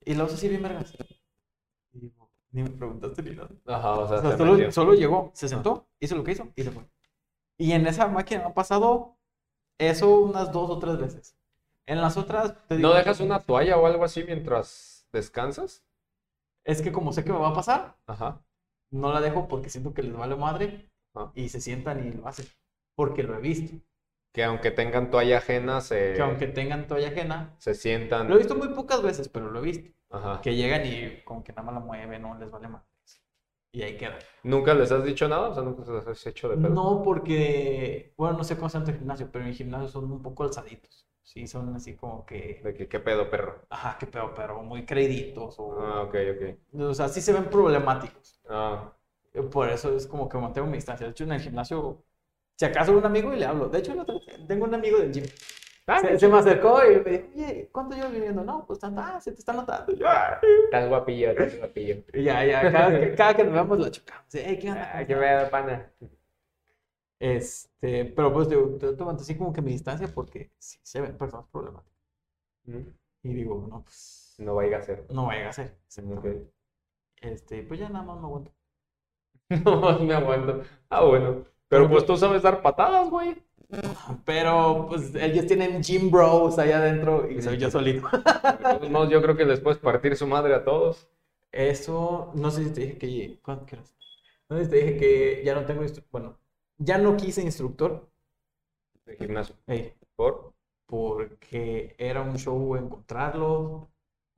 y 0.04 0.14
la 0.14 0.26
uso 0.26 0.36
así 0.36 0.50
bien 0.50 0.62
vergas. 0.62 0.94
Ni 2.52 2.64
me 2.64 2.70
preguntaste 2.70 3.24
ni 3.24 3.36
nada. 3.36 3.50
Ajá, 3.66 3.94
o 3.94 4.08
sea, 4.08 4.72
solo, 4.72 4.94
llegó, 4.94 5.32
se 5.34 5.48
sentó, 5.48 5.88
hizo 6.00 6.16
lo 6.16 6.24
que 6.24 6.32
hizo 6.32 6.48
y 6.56 6.64
se 6.64 6.72
fue. 6.72 6.84
Y 7.58 7.72
en 7.72 7.88
esa 7.88 8.08
máquina 8.08 8.48
ha 8.48 8.54
pasado 8.54 9.18
eso 9.80 10.20
unas 10.20 10.52
dos 10.52 10.70
o 10.70 10.80
tres 10.80 10.98
veces. 10.98 11.38
En 11.86 12.02
las 12.02 12.18
otras... 12.18 12.56
¿No 12.70 12.94
dejas 12.94 13.20
una 13.20 13.40
toalla 13.40 13.78
o 13.78 13.86
algo 13.86 14.04
así 14.04 14.24
mientras 14.24 15.08
descansas? 15.12 15.86
Es 16.66 16.82
que 16.82 16.92
como 16.92 17.14
sé 17.14 17.24
que 17.24 17.32
me 17.32 17.40
va 17.40 17.50
a 17.50 17.54
pasar, 17.54 17.98
Ajá. 18.06 18.44
no 18.92 19.12
la 19.14 19.22
dejo 19.22 19.48
porque 19.48 19.70
siento 19.70 19.94
que 19.94 20.04
les 20.04 20.16
vale 20.16 20.36
madre 20.36 20.92
y 21.34 21.50
se 21.50 21.60
sientan 21.60 22.06
y 22.06 22.12
lo 22.12 22.28
hacen, 22.28 22.46
porque 22.96 23.24
lo 23.24 23.36
he 23.36 23.42
visto. 23.42 23.78
Que 24.34 24.44
aunque 24.44 24.72
tengan 24.72 25.10
toalla 25.10 25.40
ajena, 25.40 25.82
se... 25.82 26.14
Que 26.14 26.22
aunque 26.22 26.48
tengan 26.48 26.88
toalla 26.88 27.10
ajena... 27.10 27.56
Se 27.58 27.74
sientan... 27.74 28.30
Lo 28.30 28.36
he 28.36 28.40
visto 28.40 28.56
muy 28.56 28.70
pocas 28.70 29.02
veces, 29.02 29.28
pero 29.28 29.50
lo 29.50 29.60
he 29.60 29.64
visto. 29.64 29.92
Ajá. 30.12 30.42
Que 30.42 30.56
llegan 30.56 30.86
y 30.86 31.22
como 31.24 31.44
que 31.44 31.52
nada 31.54 31.64
más 31.64 31.76
la 31.76 31.80
mueven, 31.80 32.22
no 32.22 32.38
les 32.38 32.52
vale 32.52 32.68
más. 32.68 32.84
Y 33.74 33.84
ahí 33.84 33.96
queda. 33.96 34.20
¿Nunca 34.44 34.74
les 34.74 34.92
has 34.92 35.06
dicho 35.06 35.30
nada? 35.30 35.50
O 35.50 35.54
sea, 35.54 35.64
¿nunca 35.64 35.90
les 35.90 36.06
has 36.06 36.28
hecho 36.28 36.50
de 36.50 36.58
pedo? 36.58 36.70
No, 36.70 37.02
porque... 37.02 38.14
Bueno, 38.18 38.38
no 38.38 38.44
sé 38.44 38.58
cómo 38.58 38.68
sea 38.68 38.82
en 38.82 38.86
tu 38.86 38.92
gimnasio, 38.92 39.30
pero 39.32 39.46
en 39.46 39.52
mi 39.52 39.56
gimnasio 39.56 39.88
son 39.88 40.12
un 40.12 40.22
poco 40.22 40.44
alzaditos. 40.44 41.08
Sí, 41.24 41.48
son 41.48 41.74
así 41.74 41.96
como 41.96 42.26
que... 42.26 42.60
De 42.62 42.74
que, 42.74 42.90
¿qué 42.90 43.00
pedo, 43.00 43.30
perro? 43.30 43.62
Ajá, 43.70 43.96
qué 43.98 44.08
pedo, 44.08 44.34
perro. 44.34 44.62
Muy 44.64 44.86
creditos 44.86 45.56
o... 45.58 45.80
Ah, 45.80 46.02
ok, 46.02 46.16
ok. 46.36 46.82
O 46.82 46.94
sea, 46.94 47.08
sí 47.08 47.22
se 47.22 47.32
ven 47.32 47.46
problemáticos. 47.46 48.42
Ah. 48.50 48.92
Por 49.50 49.70
eso 49.70 49.96
es 49.96 50.06
como 50.06 50.28
que 50.28 50.38
mantengo 50.38 50.68
mi 50.68 50.76
distancia. 50.76 51.06
De 51.06 51.12
hecho, 51.12 51.24
en 51.24 51.32
el 51.32 51.40
gimnasio, 51.40 52.04
si 52.58 52.66
acaso 52.66 52.92
un 52.92 53.06
amigo 53.06 53.34
y 53.34 53.38
le 53.38 53.46
hablo. 53.46 53.70
De 53.70 53.80
hecho, 53.80 54.06
tengo 54.46 54.66
un 54.66 54.74
amigo 54.74 54.98
del 54.98 55.14
gym. 55.14 55.24
Ah, 55.88 56.00
se, 56.18 56.28
me 56.28 56.38
acercó 56.38 56.80
y 56.86 57.00
me 57.00 57.12
dijo, 57.12 57.28
oye, 57.36 57.70
¿cuánto 57.72 57.96
llevas 57.96 58.12
viviendo? 58.14 58.44
No, 58.44 58.66
pues 58.66 58.80
tanto, 58.80 59.02
ah, 59.02 59.20
se 59.20 59.32
te 59.32 59.40
está 59.40 59.52
notando. 59.52 59.94
Ah, 60.06 60.40
estás 60.66 60.88
guapillo, 60.88 61.32
estás 61.32 61.58
guapillo. 61.58 62.04
Y 62.14 62.24
ya, 62.24 62.46
ya, 62.46 62.72
cada, 62.72 63.00
que, 63.00 63.16
cada 63.16 63.34
que 63.36 63.44
nos 63.44 63.54
vemos 63.54 63.80
lo 63.80 63.90
chocamos. 63.90 64.26
Hey, 64.32 64.60
¿qué 64.62 64.70
onda? 64.70 64.92
Ah, 64.94 65.50
pana. 65.50 65.92
Este, 67.20 68.06
pero 68.06 68.34
pues 68.34 68.50
digo, 68.50 68.78
tomo 68.98 69.12
así 69.12 69.38
como 69.38 69.54
que 69.54 69.62
mi 69.62 69.72
distancia 69.72 70.08
porque 70.08 70.52
sí 70.58 70.80
se 70.82 71.02
ven 71.02 71.18
personas 71.18 71.46
problemáticas. 71.52 71.92
Y 73.24 73.34
digo, 73.34 73.68
no, 73.70 73.84
pues. 73.84 74.36
No 74.40 74.56
vaya 74.56 74.78
a 74.78 74.82
ser. 74.82 75.06
No 75.10 75.28
vaya 75.28 75.50
a 75.50 75.54
ser. 75.54 75.78
Este, 77.22 77.64
pues 77.64 77.80
ya 77.80 77.90
nada 77.90 78.04
más 78.06 78.20
me 78.20 78.26
aguanto. 78.26 78.52
No 79.66 80.00
me 80.00 80.14
aguanto. 80.14 80.64
Ah, 80.90 81.04
bueno. 81.04 81.46
Pero 81.68 81.90
pues 81.90 82.06
tú 82.06 82.18
sabes 82.18 82.42
dar 82.42 82.62
patadas, 82.62 83.10
güey. 83.10 83.44
Pero 84.26 84.88
pues 84.90 85.14
ellos 85.16 85.46
tienen 85.48 85.82
gym 85.82 86.12
bros 86.12 86.58
allá 86.60 86.78
adentro 86.78 87.30
y 87.30 87.42
soy 87.42 87.58
yo 87.58 87.72
solito. 87.72 88.08
No, 88.90 89.10
yo 89.10 89.22
creo 89.22 89.36
que 89.38 89.46
les 89.46 89.60
puedes 89.60 89.80
partir 89.80 90.16
su 90.16 90.28
madre 90.28 90.54
a 90.54 90.64
todos. 90.64 91.08
Eso, 91.52 92.32
no 92.36 92.52
sé 92.52 92.66
si 92.66 92.72
te 92.72 92.82
dije 92.82 92.98
que. 92.98 93.40
¿Cuándo 93.44 93.66
quieres? 93.66 93.94
No 94.50 94.58
sé 94.58 94.66
si 94.66 94.72
te 94.72 94.76
dije 94.78 94.98
que 94.98 95.42
ya 95.46 95.56
no 95.56 95.66
tengo. 95.66 95.84
Bueno, 96.12 96.38
ya 96.78 96.98
no 96.98 97.16
quise 97.18 97.42
instructor. 97.42 98.10
De 99.06 99.16
gimnasio. 99.16 99.56
¿Por? 100.16 100.54
Porque 100.86 101.96
era 101.98 102.22
un 102.22 102.38
show 102.38 102.76
encontrarlo. 102.76 103.90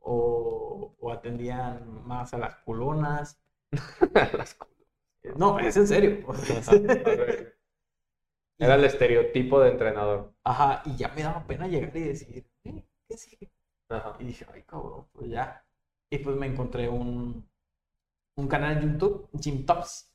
O, 0.05 0.93
o 0.99 1.11
atendían 1.11 2.05
más 2.05 2.33
a 2.33 2.37
las 2.37 2.55
colonas. 2.57 3.39
No, 5.37 5.57
es 5.57 5.77
en 5.77 5.87
serio. 5.87 6.25
Era 8.63 8.75
el 8.75 8.83
estereotipo 8.85 9.59
de 9.59 9.71
entrenador. 9.71 10.33
Ajá, 10.43 10.81
y 10.85 10.95
ya 10.95 11.09
me 11.09 11.23
daba 11.23 11.45
pena 11.45 11.67
llegar 11.67 11.95
y 11.97 12.01
decir, 12.01 12.45
¿Eh? 12.63 12.83
¿qué 13.07 13.17
sigue? 13.17 13.51
Ajá. 13.89 14.15
Y 14.19 14.25
dije, 14.25 14.45
ay, 14.53 14.63
cabrón, 14.63 15.05
pues 15.11 15.29
ya. 15.29 15.65
Y 16.09 16.19
pues 16.19 16.35
me 16.37 16.47
encontré 16.47 16.87
un, 16.87 17.47
un 18.35 18.47
canal 18.47 18.77
en 18.77 18.93
YouTube, 18.93 19.29
Gym 19.33 19.65
Tops, 19.65 20.11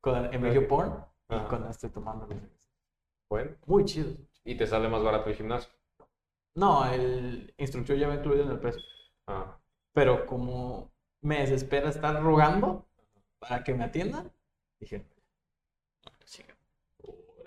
con 0.00 0.32
Emilio 0.32 0.66
Porn, 0.66 1.04
y 1.28 1.38
con 1.48 1.66
este 1.68 1.88
tomando 1.88 2.28
Bueno. 3.28 3.50
Muy 3.66 3.84
chido. 3.84 4.12
¿Y 4.44 4.56
te 4.56 4.66
sale 4.66 4.88
más 4.88 5.02
barato 5.02 5.28
el 5.28 5.36
gimnasio? 5.36 5.72
No, 6.54 6.86
el 6.86 7.52
instructor 7.58 7.96
ya 7.96 8.08
me 8.08 8.14
incluido 8.14 8.44
en 8.44 8.50
el 8.50 8.60
precio. 8.60 8.82
Ah. 9.26 9.58
Pero 9.92 10.26
como 10.26 10.90
me 11.20 11.40
desespera 11.40 11.88
estar 11.88 12.22
rogando, 12.22 12.86
para 13.38 13.64
que 13.64 13.74
me 13.74 13.84
atiendan. 13.84 14.30
Dije, 14.78 15.04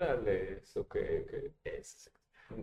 órale, 0.00 0.58
eso 0.62 0.88
que, 0.88 1.52
es. 1.64 2.10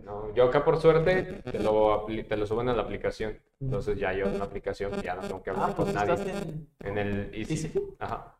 No, 0.04 0.34
yo 0.34 0.46
acá 0.46 0.66
por 0.66 0.80
suerte 0.80 1.42
te 1.44 1.60
lo, 1.60 2.06
te 2.08 2.38
lo 2.38 2.48
suben 2.48 2.70
a 2.70 2.74
la 2.74 2.82
aplicación. 2.82 3.40
Entonces 3.60 3.98
ya 4.00 4.14
yo 4.14 4.26
en 4.26 4.40
la 4.40 4.46
aplicación 4.46 4.92
ya 5.02 5.16
no 5.16 5.22
tengo 5.22 5.44
que 5.44 5.52
hablar 5.52 5.70
ah, 5.72 5.76
con 5.76 5.86
pues 5.86 5.96
nadie. 5.96 6.34
En... 6.80 6.98
el 6.98 7.32
Easy. 7.34 7.72
Ajá. 8.00 8.36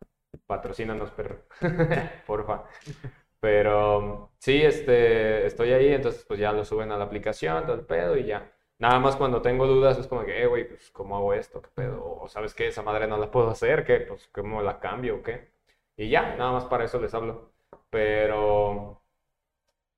Patrocínanos, 0.46 1.10
perro. 1.12 1.42
Porfa. 2.26 2.64
Pero 3.40 4.32
sí, 4.38 4.62
este, 4.62 5.46
estoy 5.46 5.72
ahí, 5.72 5.88
entonces 5.88 6.24
pues 6.26 6.40
ya 6.40 6.52
lo 6.52 6.64
suben 6.64 6.90
a 6.90 6.98
la 6.98 7.04
aplicación, 7.04 7.64
todo 7.64 7.76
el 7.76 7.86
pedo 7.86 8.16
y 8.16 8.24
ya. 8.26 8.52
Nada 8.78 8.98
más 8.98 9.16
cuando 9.16 9.40
tengo 9.40 9.66
dudas 9.66 9.98
es 9.98 10.06
como 10.06 10.24
que, 10.24 10.42
eh, 10.42 10.46
güey, 10.46 10.68
pues, 10.68 10.90
¿cómo 10.90 11.16
hago 11.16 11.32
esto? 11.32 11.62
¿Qué 11.62 11.70
pedo? 11.74 12.04
O, 12.04 12.28
¿sabes 12.28 12.54
qué? 12.54 12.68
Esa 12.68 12.82
madre 12.82 13.06
no 13.06 13.16
la 13.16 13.30
puedo 13.30 13.48
hacer, 13.48 13.84
¿qué? 13.84 14.00
Pues, 14.00 14.28
¿cómo 14.32 14.62
la 14.62 14.80
cambio 14.80 15.16
o 15.16 15.22
qué? 15.22 15.50
Y 15.96 16.10
ya, 16.10 16.36
nada 16.36 16.52
más 16.52 16.64
para 16.66 16.84
eso 16.84 17.00
les 17.00 17.14
hablo. 17.14 17.52
Pero 17.90 19.02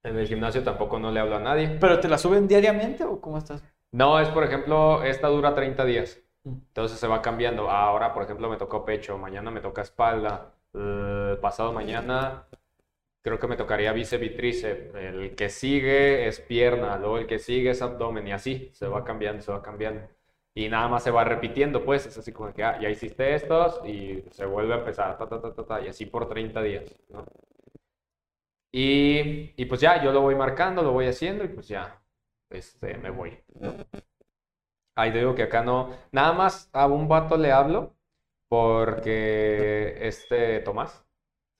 en 0.02 0.18
el 0.18 0.26
gimnasio 0.26 0.62
tampoco 0.62 0.98
no 0.98 1.10
le 1.10 1.20
hablo 1.20 1.36
a 1.36 1.40
nadie. 1.40 1.76
¿Pero 1.80 2.00
te 2.00 2.08
la 2.08 2.18
suben 2.18 2.48
diariamente 2.48 3.04
o 3.04 3.20
cómo 3.20 3.38
estás? 3.38 3.62
No, 3.92 4.20
es 4.20 4.28
por 4.28 4.44
ejemplo, 4.44 5.02
esta 5.02 5.28
dura 5.28 5.54
30 5.54 5.84
días. 5.84 6.20
Mm. 6.44 6.50
Entonces 6.50 6.98
se 6.98 7.06
va 7.06 7.22
cambiando. 7.22 7.70
Ahora, 7.70 8.12
por 8.12 8.22
ejemplo, 8.22 8.48
me 8.48 8.56
tocó 8.56 8.84
pecho, 8.84 9.18
mañana 9.18 9.50
me 9.50 9.60
toca 9.60 9.82
espalda, 9.82 10.54
pasado 11.40 11.72
mañana 11.72 12.46
creo 13.28 13.38
que 13.38 13.46
me 13.46 13.56
tocaría 13.56 13.92
bíceps 13.92 14.24
y 14.24 14.30
tríceps. 14.30 14.94
El 14.94 15.34
que 15.36 15.48
sigue 15.48 16.26
es 16.28 16.40
pierna, 16.40 16.96
luego 16.98 17.18
el 17.18 17.26
que 17.26 17.38
sigue 17.38 17.70
es 17.70 17.82
abdomen 17.82 18.26
y 18.26 18.32
así 18.32 18.70
se 18.72 18.86
va 18.88 19.04
cambiando, 19.04 19.42
se 19.42 19.52
va 19.52 19.62
cambiando. 19.62 20.08
Y 20.54 20.68
nada 20.68 20.88
más 20.88 21.04
se 21.04 21.10
va 21.10 21.24
repitiendo, 21.24 21.84
pues 21.84 22.06
es 22.06 22.18
así 22.18 22.32
como 22.32 22.52
que 22.52 22.64
ah, 22.64 22.78
ya 22.80 22.90
hiciste 22.90 23.34
estos 23.34 23.80
y 23.86 24.24
se 24.30 24.44
vuelve 24.46 24.74
a 24.74 24.78
empezar, 24.78 25.16
ta, 25.18 25.28
ta, 25.28 25.40
ta, 25.40 25.64
ta, 25.64 25.80
y 25.80 25.88
así 25.88 26.06
por 26.06 26.28
30 26.28 26.62
días. 26.62 26.84
¿no? 27.10 27.24
Y, 28.72 29.54
y 29.60 29.64
pues 29.66 29.80
ya, 29.80 30.02
yo 30.02 30.12
lo 30.12 30.20
voy 30.22 30.34
marcando, 30.34 30.82
lo 30.82 30.92
voy 30.92 31.06
haciendo 31.06 31.44
y 31.44 31.48
pues 31.48 31.68
ya. 31.68 32.02
este, 32.50 32.98
me 32.98 33.10
voy. 33.10 33.38
Ahí 34.94 35.12
te 35.12 35.18
digo 35.18 35.34
que 35.34 35.44
acá 35.44 35.62
no, 35.62 35.90
nada 36.12 36.32
más 36.32 36.70
a 36.72 36.86
un 36.86 37.08
vato 37.08 37.36
le 37.36 37.52
hablo 37.52 37.94
porque 38.48 39.96
este 40.08 40.60
Tomás, 40.60 41.04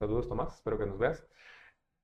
saludos 0.00 0.28
Tomás, 0.28 0.56
espero 0.56 0.78
que 0.78 0.86
nos 0.86 0.98
veas, 0.98 1.26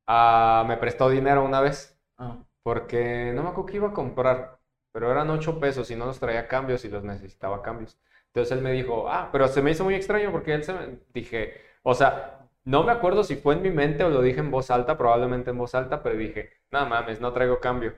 ah, 0.06 0.64
me 0.68 0.76
prestó 0.78 1.10
dinero 1.10 1.44
una 1.44 1.60
vez 1.60 1.92
Ah, 2.18 2.38
porque 2.62 3.32
no 3.34 3.42
me 3.44 3.50
acuerdo 3.50 3.66
qué 3.66 3.76
iba 3.78 3.88
a 3.88 3.92
comprar, 3.94 4.60
pero 4.92 5.10
eran 5.10 5.30
8 5.30 5.60
pesos 5.60 5.90
y 5.90 5.96
no 5.96 6.06
los 6.06 6.20
traía 6.20 6.48
cambios 6.48 6.84
y 6.84 6.88
los 6.90 7.04
necesitaba 7.04 7.62
cambios. 7.62 8.00
Entonces 8.28 8.56
él 8.58 8.62
me 8.64 8.72
dijo, 8.72 9.08
ah, 9.10 9.30
pero 9.32 9.48
se 9.48 9.62
me 9.62 9.72
hizo 9.72 9.84
muy 9.84 9.94
extraño 9.94 10.32
porque 10.32 10.54
él 10.54 10.64
se 10.64 10.74
me... 10.74 11.00
Dije, 11.14 11.54
o 11.82 11.94
sea, 11.94 12.43
no 12.64 12.82
me 12.84 12.92
acuerdo 12.92 13.24
si 13.24 13.36
fue 13.36 13.54
en 13.54 13.62
mi 13.62 13.70
mente 13.70 14.04
o 14.04 14.10
lo 14.10 14.22
dije 14.22 14.40
en 14.40 14.50
voz 14.50 14.70
alta, 14.70 14.96
probablemente 14.98 15.50
en 15.50 15.58
voz 15.58 15.74
alta, 15.74 16.02
pero 16.02 16.16
dije, 16.16 16.50
nada 16.70 16.86
mames, 16.86 17.20
no 17.20 17.32
traigo 17.32 17.60
cambio. 17.60 17.94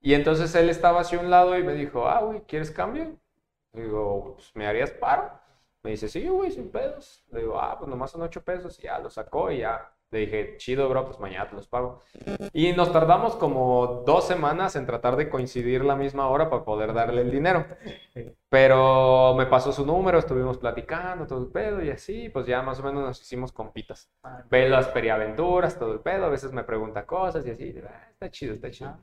Y 0.00 0.14
entonces 0.14 0.54
él 0.56 0.70
estaba 0.70 1.00
hacia 1.00 1.20
un 1.20 1.30
lado 1.30 1.58
y 1.58 1.64
me 1.64 1.74
dijo, 1.74 2.08
ah, 2.08 2.20
güey, 2.22 2.42
¿quieres 2.42 2.70
cambio? 2.70 3.18
Digo, 3.72 4.34
pues, 4.36 4.54
¿me 4.56 4.66
harías 4.66 4.92
paro? 4.92 5.30
Me 5.82 5.92
dice, 5.92 6.08
sí, 6.08 6.28
güey, 6.28 6.50
sin 6.52 6.70
pedos. 6.70 7.24
Le 7.32 7.40
digo, 7.42 7.60
ah, 7.60 7.78
pues 7.78 7.88
nomás 7.90 8.10
son 8.12 8.22
8 8.22 8.42
pesos 8.44 8.78
y 8.80 8.84
ya 8.84 8.98
lo 8.98 9.10
sacó 9.10 9.50
y 9.52 9.58
ya. 9.60 9.92
Le 10.12 10.18
dije, 10.20 10.56
chido, 10.58 10.88
bro, 10.90 11.06
pues 11.06 11.18
mañana 11.18 11.48
te 11.48 11.56
los 11.56 11.66
pago. 11.66 12.02
Y 12.52 12.72
nos 12.74 12.92
tardamos 12.92 13.34
como 13.34 14.04
dos 14.06 14.26
semanas 14.26 14.76
en 14.76 14.84
tratar 14.86 15.16
de 15.16 15.30
coincidir 15.30 15.84
la 15.84 15.96
misma 15.96 16.28
hora 16.28 16.50
para 16.50 16.64
poder 16.64 16.92
darle 16.92 17.22
el 17.22 17.30
dinero. 17.30 17.64
Pero 18.50 19.34
me 19.34 19.46
pasó 19.46 19.72
su 19.72 19.86
número, 19.86 20.18
estuvimos 20.18 20.58
platicando, 20.58 21.26
todo 21.26 21.40
el 21.40 21.50
pedo 21.50 21.82
y 21.82 21.88
así, 21.90 22.28
pues 22.28 22.46
ya 22.46 22.60
más 22.60 22.78
o 22.80 22.82
menos 22.82 23.02
nos 23.02 23.20
hicimos 23.22 23.52
compitas. 23.52 24.10
ah, 24.22 24.42
Ve 24.50 24.68
las 24.68 24.88
periaventuras, 24.88 25.78
todo 25.78 25.94
el 25.94 26.00
pedo, 26.00 26.26
a 26.26 26.28
veces 26.28 26.52
me 26.52 26.62
pregunta 26.64 27.06
cosas 27.06 27.46
y 27.46 27.50
así, 27.50 27.74
ah, 27.82 28.08
está 28.10 28.30
chido, 28.30 28.52
está 28.54 28.70
chido. 28.70 28.90
ah. 28.90 28.98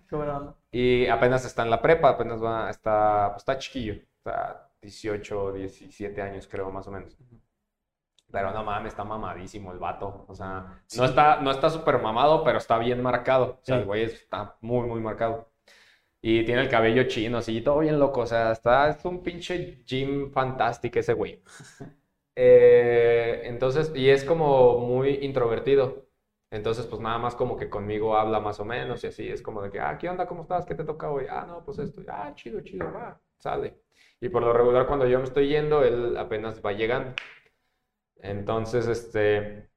Y 0.72 1.08
apenas 1.08 1.44
está 1.44 1.64
en 1.64 1.72
la 1.72 1.82
prepa, 1.82 2.10
apenas 2.10 2.42
va, 2.44 2.70
está, 2.70 3.30
pues 3.32 3.42
está 3.42 3.58
chiquillo, 3.58 3.94
está 4.18 4.70
18, 4.82 5.54
17 5.54 6.22
años 6.22 6.48
creo, 6.48 6.70
más 6.72 6.88
o 6.88 6.92
menos. 6.92 7.18
Pero 8.32 8.52
no 8.52 8.64
mames, 8.64 8.94
está 8.94 9.04
mamadísimo 9.04 9.72
el 9.72 9.80
vato. 9.80 10.26
O 10.28 10.36
sea, 10.36 10.84
no 10.98 11.06
está, 11.06 11.42
no 11.42 11.52
está 11.52 11.70
súper 11.70 12.00
mamado, 12.00 12.44
pero 12.44 12.58
está 12.60 12.78
bien 12.78 13.02
marcado. 13.02 13.58
O 13.62 13.66
sea, 13.66 13.76
Sí. 13.78 13.82
el 13.82 13.86
güey 13.88 14.04
está 14.04 14.56
muy, 14.62 14.88
muy 14.88 15.00
marcado. 15.02 15.50
Y 16.22 16.46
tiene 16.46 16.62
el 16.64 16.70
cabello 16.70 17.04
chino, 17.08 17.40
así, 17.40 17.62
todo 17.62 17.80
bien 17.80 18.00
loco. 18.00 18.22
O 18.22 18.26
sea, 18.28 18.52
está, 18.52 18.90
es 18.90 19.04
un 19.06 19.24
pinche 19.24 19.84
gym 19.86 20.32
fantástico 20.32 21.00
ese 21.00 21.14
güey. 21.14 21.42
Eh, 22.42 23.42
entonces, 23.46 23.92
y 23.96 24.10
es 24.10 24.24
como 24.24 24.80
muy 24.80 25.20
introvertido. 25.24 26.06
Entonces, 26.52 26.86
pues 26.88 27.02
nada 27.02 27.18
más 27.18 27.36
como 27.36 27.58
que 27.58 27.70
conmigo 27.70 28.16
habla 28.18 28.40
más 28.40 28.60
o 28.60 28.66
menos 28.66 29.04
y 29.04 29.08
así. 29.08 29.28
Es 29.30 29.42
como 29.42 29.62
de 29.62 29.70
que, 29.72 29.80
ah, 29.80 29.98
¿qué 29.98 30.10
onda? 30.10 30.26
¿Cómo 30.26 30.44
estás? 30.44 30.66
¿Qué 30.66 30.74
te 30.76 30.84
toca 30.86 31.12
hoy? 31.12 31.26
Ah, 31.30 31.46
no, 31.48 31.64
pues 31.66 31.80
esto. 31.80 32.02
Ah, 32.08 32.32
chido, 32.36 32.62
chido, 32.62 32.92
va, 32.94 33.20
sale. 33.40 33.82
Y 34.22 34.30
por 34.30 34.42
lo 34.44 34.54
regular, 34.54 34.88
cuando 34.88 35.06
yo 35.08 35.18
me 35.20 35.26
estoy 35.26 35.50
yendo, 35.50 35.84
él 35.84 36.16
apenas 36.18 36.62
va 36.66 36.72
llegando. 36.72 37.14
Entonces, 38.20 38.88
este, 38.88 39.70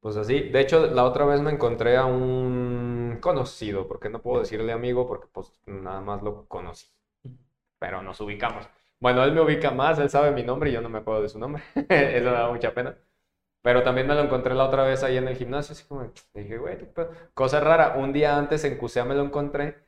pues 0.00 0.16
así. 0.16 0.40
De 0.50 0.60
hecho, 0.60 0.86
la 0.88 1.04
otra 1.04 1.24
vez 1.26 1.40
me 1.40 1.50
encontré 1.52 1.96
a 1.96 2.04
un 2.06 3.18
conocido, 3.20 3.88
porque 3.88 4.10
no 4.10 4.22
puedo 4.22 4.40
decirle 4.40 4.72
amigo, 4.72 5.06
porque 5.08 5.28
pues 5.32 5.52
nada 5.66 6.00
más 6.00 6.22
lo 6.22 6.46
conocí. 6.48 6.88
Pero 7.78 8.02
nos 8.02 8.20
ubicamos. 8.20 8.68
Bueno, 9.00 9.24
él 9.24 9.32
me 9.32 9.40
ubica 9.42 9.70
más, 9.70 9.98
él 9.98 10.10
sabe 10.10 10.32
mi 10.32 10.42
nombre 10.42 10.70
y 10.70 10.72
yo 10.74 10.80
no 10.82 10.88
me 10.88 10.98
acuerdo 11.00 11.22
de 11.22 11.28
su 11.28 11.38
nombre. 11.38 11.62
Eso 11.90 12.30
me 12.30 12.36
da 12.36 12.50
mucha 12.50 12.74
pena. 12.74 12.96
Pero 13.62 13.82
también 13.82 14.06
me 14.08 14.14
lo 14.14 14.22
encontré 14.22 14.54
la 14.54 14.66
otra 14.66 14.84
vez 14.84 15.02
ahí 15.04 15.16
en 15.18 15.28
el 15.28 15.36
gimnasio, 15.36 15.72
así 15.74 15.84
como, 15.86 16.10
dije, 16.34 16.58
güey, 16.58 16.78
qué 16.78 16.86
pedo". 16.86 17.10
cosa 17.34 17.60
rara, 17.60 17.96
un 17.98 18.12
día 18.12 18.36
antes 18.38 18.64
en 18.64 18.78
Cusea 18.78 19.04
me 19.04 19.14
lo 19.14 19.22
encontré 19.24 19.78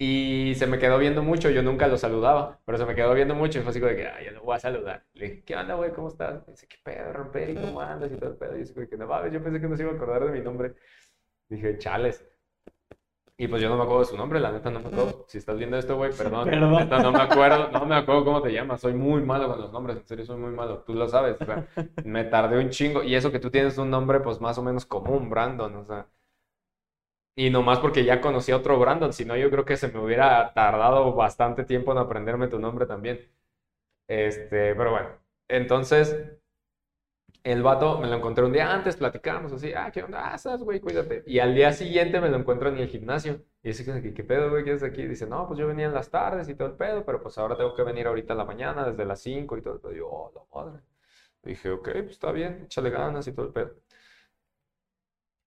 y 0.00 0.54
se 0.54 0.68
me 0.68 0.78
quedó 0.78 0.96
viendo 0.96 1.24
mucho, 1.24 1.50
yo 1.50 1.60
nunca 1.62 1.88
lo 1.88 1.96
saludaba, 1.96 2.60
pero 2.64 2.78
se 2.78 2.86
me 2.86 2.94
quedó 2.94 3.12
viendo 3.14 3.34
mucho 3.34 3.58
y 3.58 3.62
fue 3.62 3.70
así 3.70 3.80
como 3.80 3.90
de 3.90 3.96
que, 3.96 4.06
ay, 4.06 4.26
yo 4.26 4.30
lo 4.30 4.42
voy 4.42 4.54
a 4.54 4.60
saludar. 4.60 5.04
Le 5.14 5.28
dije, 5.28 5.42
¿qué 5.44 5.56
onda, 5.56 5.74
güey? 5.74 5.92
¿Cómo 5.92 6.06
estás? 6.06 6.46
Me 6.46 6.52
dice, 6.52 6.68
¿qué 6.68 6.76
pedo, 6.84 7.12
romper? 7.12 7.50
¿Y 7.50 7.54
cómo 7.56 7.80
andas? 7.80 8.12
Y 8.12 8.16
todo 8.16 8.30
el 8.30 8.36
pedo. 8.36 8.56
Y 8.56 8.64
yo 8.64 8.74
como 8.74 8.88
que, 8.88 8.96
no 8.96 9.06
mames, 9.08 9.32
yo 9.32 9.42
pensé 9.42 9.60
que 9.60 9.66
no 9.66 9.76
se 9.76 9.82
iba 9.82 9.90
a 9.92 9.96
acordar 9.96 10.24
de 10.24 10.30
mi 10.30 10.40
nombre. 10.40 10.74
Dije, 11.48 11.78
chales. 11.78 12.24
Y 13.40 13.48
pues 13.48 13.60
yo 13.60 13.68
no 13.68 13.76
me 13.76 13.82
acuerdo 13.82 14.00
de 14.00 14.06
su 14.06 14.16
nombre, 14.16 14.38
la 14.38 14.52
neta 14.52 14.70
no 14.70 14.80
me 14.80 14.88
acuerdo. 14.88 15.24
Si 15.28 15.38
estás 15.38 15.56
viendo 15.58 15.76
esto, 15.76 15.96
güey, 15.96 16.12
perdón. 16.12 16.48
Perdón. 16.48 16.72
Neta, 16.74 16.98
no 17.00 17.10
me 17.10 17.22
acuerdo, 17.22 17.68
no 17.70 17.84
me 17.84 17.96
acuerdo 17.96 18.24
cómo 18.24 18.42
te 18.42 18.52
llamas. 18.52 18.80
Soy 18.80 18.94
muy 18.94 19.22
malo 19.22 19.48
con 19.48 19.60
los 19.60 19.72
nombres, 19.72 19.96
en 19.96 20.06
serio, 20.06 20.24
soy 20.24 20.38
muy 20.38 20.50
malo. 20.50 20.84
Tú 20.86 20.94
lo 20.94 21.08
sabes, 21.08 21.36
o 21.40 21.44
sea, 21.44 21.66
me 22.04 22.24
tardé 22.24 22.58
un 22.58 22.70
chingo. 22.70 23.02
Y 23.02 23.14
eso 23.14 23.32
que 23.32 23.38
tú 23.38 23.50
tienes 23.50 23.78
un 23.78 23.90
nombre, 23.90 24.20
pues 24.20 24.40
más 24.40 24.58
o 24.58 24.62
menos 24.62 24.86
común, 24.86 25.28
Brandon, 25.28 25.74
o 25.74 25.84
sea. 25.84 26.06
Y 27.38 27.50
nomás 27.50 27.78
porque 27.78 28.04
ya 28.04 28.20
conocí 28.20 28.50
a 28.50 28.56
otro 28.56 28.80
Brandon, 28.80 29.12
si 29.12 29.24
no, 29.24 29.36
yo 29.36 29.48
creo 29.48 29.64
que 29.64 29.76
se 29.76 29.86
me 29.92 30.00
hubiera 30.00 30.52
tardado 30.54 31.14
bastante 31.14 31.62
tiempo 31.64 31.92
en 31.92 31.98
aprenderme 31.98 32.48
tu 32.48 32.58
nombre 32.58 32.84
también. 32.84 33.30
Este, 34.08 34.74
pero 34.74 34.90
bueno. 34.92 35.10
Entonces, 35.48 36.16
el 37.44 37.62
vato 37.62 38.00
me 38.00 38.08
lo 38.08 38.16
encontré 38.16 38.44
un 38.44 38.52
día 38.52 38.72
antes, 38.72 38.96
platicamos 38.96 39.52
así, 39.52 39.72
ah, 39.72 39.90
¿qué 39.92 40.02
onda? 40.02 40.32
Ah, 40.32 40.34
estás, 40.34 40.62
güey, 40.64 40.80
cuídate. 40.80 41.22
Y 41.26 41.38
al 41.38 41.54
día 41.54 41.72
siguiente 41.72 42.20
me 42.20 42.28
lo 42.28 42.38
encuentro 42.38 42.70
en 42.70 42.78
el 42.78 42.88
gimnasio. 42.88 43.44
Y 43.62 43.68
dice, 43.68 43.84
¿qué, 43.84 44.12
qué 44.14 44.24
pedo, 44.24 44.50
güey? 44.50 44.64
¿Qué 44.64 44.72
haces 44.72 44.90
aquí? 44.90 45.06
Dice, 45.06 45.28
no, 45.28 45.46
pues 45.46 45.60
yo 45.60 45.68
venía 45.68 45.86
en 45.86 45.94
las 45.94 46.10
tardes 46.10 46.48
y 46.48 46.56
todo 46.56 46.68
el 46.68 46.74
pedo, 46.74 47.04
pero 47.04 47.22
pues 47.22 47.38
ahora 47.38 47.56
tengo 47.56 47.72
que 47.74 47.84
venir 47.84 48.08
ahorita 48.08 48.34
en 48.34 48.38
la 48.38 48.44
mañana, 48.46 48.84
desde 48.90 49.04
las 49.04 49.20
5 49.20 49.56
y 49.56 49.62
todo 49.62 49.74
el 49.74 49.80
pedo. 49.80 49.92
Y 49.92 49.98
yo, 49.98 50.08
oh, 50.08 50.32
la 50.34 50.42
madre. 50.60 50.82
Dije, 51.42 51.70
ok, 51.70 51.88
pues 51.92 52.10
está 52.10 52.32
bien, 52.32 52.64
échale 52.64 52.90
ganas 52.90 53.28
y 53.28 53.32
todo 53.32 53.46
el 53.46 53.52
pedo. 53.52 53.76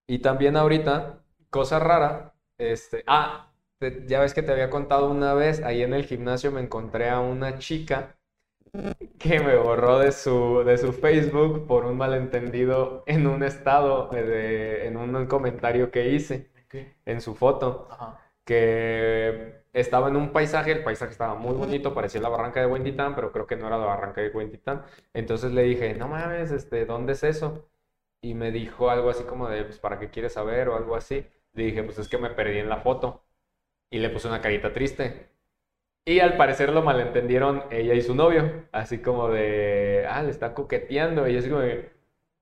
Y 0.07 0.19
también 0.19 0.57
ahorita, 0.57 1.20
cosa 1.51 1.79
rara, 1.79 2.35
este, 2.59 3.03
ah, 3.07 3.53
te- 3.79 4.07
ya 4.07 4.21
ves 4.21 4.33
que 4.35 4.43
te 4.43 4.53
había 4.53 4.71
contado 4.71 5.11
una 5.11 5.35
vez, 5.35 5.63
ahí 5.63 5.83
en 5.83 5.93
el 5.95 6.05
gimnasio 6.05 6.51
me 6.53 6.61
encontré 6.61 7.09
a 7.09 7.21
una 7.21 7.59
chica 7.59 8.17
que 9.19 9.39
me 9.39 9.55
borró 9.55 9.99
de 9.99 10.11
su, 10.11 10.63
de 10.65 10.77
su 10.77 10.93
Facebook 10.93 11.67
por 11.67 11.85
un 11.85 11.97
malentendido 11.97 13.03
en 13.05 13.27
un 13.27 13.43
estado, 13.43 14.09
de- 14.09 14.87
en 14.87 14.97
un 14.97 15.25
comentario 15.27 15.91
que 15.91 16.09
hice 16.09 16.51
¿Qué? 16.69 16.95
en 17.05 17.21
su 17.21 17.35
foto, 17.35 17.87
Ajá. 17.91 18.19
que 18.45 19.63
estaba 19.73 20.09
en 20.09 20.15
un 20.15 20.31
paisaje, 20.31 20.71
el 20.71 20.83
paisaje 20.83 21.11
estaba 21.11 21.35
muy 21.35 21.53
bonito, 21.55 21.93
parecía 21.93 22.21
la 22.21 22.29
barranca 22.29 22.59
de 22.61 22.65
Huentitán, 22.67 23.15
pero 23.15 23.31
creo 23.31 23.47
que 23.47 23.55
no 23.55 23.67
era 23.67 23.77
la 23.77 23.85
barranca 23.85 24.21
de 24.21 24.29
Huentitán. 24.29 24.83
Entonces 25.13 25.51
le 25.51 25.63
dije, 25.63 25.93
no 25.95 26.07
mames, 26.07 26.51
este, 26.51 26.85
¿dónde 26.85 27.13
es 27.13 27.23
eso? 27.23 27.69
Y 28.21 28.33
me 28.35 28.51
dijo 28.51 28.89
algo 28.89 29.09
así 29.09 29.23
como 29.25 29.49
de, 29.49 29.63
pues, 29.65 29.79
¿para 29.79 29.99
qué 29.99 30.09
quieres 30.09 30.33
saber? 30.33 30.69
o 30.69 30.75
algo 30.77 30.95
así. 30.95 31.25
Le 31.53 31.63
dije, 31.65 31.83
pues 31.83 31.97
es 31.99 32.07
que 32.09 32.17
me 32.17 32.29
perdí 32.29 32.59
en 32.59 32.69
la 32.69 32.77
foto. 32.77 33.23
Y 33.91 33.99
le 33.99 34.09
puse 34.09 34.27
una 34.27 34.41
carita 34.41 34.73
triste. 34.73 35.29
Y 36.05 36.19
al 36.19 36.37
parecer 36.37 36.71
lo 36.73 36.81
malentendieron 36.81 37.63
ella 37.71 37.93
y 37.93 38.01
su 38.01 38.15
novio. 38.15 38.65
Así 38.71 38.99
como 39.01 39.29
de, 39.29 40.05
ah, 40.09 40.23
le 40.23 40.31
está 40.31 40.53
coqueteando. 40.53 41.27
Y 41.27 41.33
yo 41.33 41.39
así 41.39 41.49
como 41.49 41.61
de, 41.61 41.91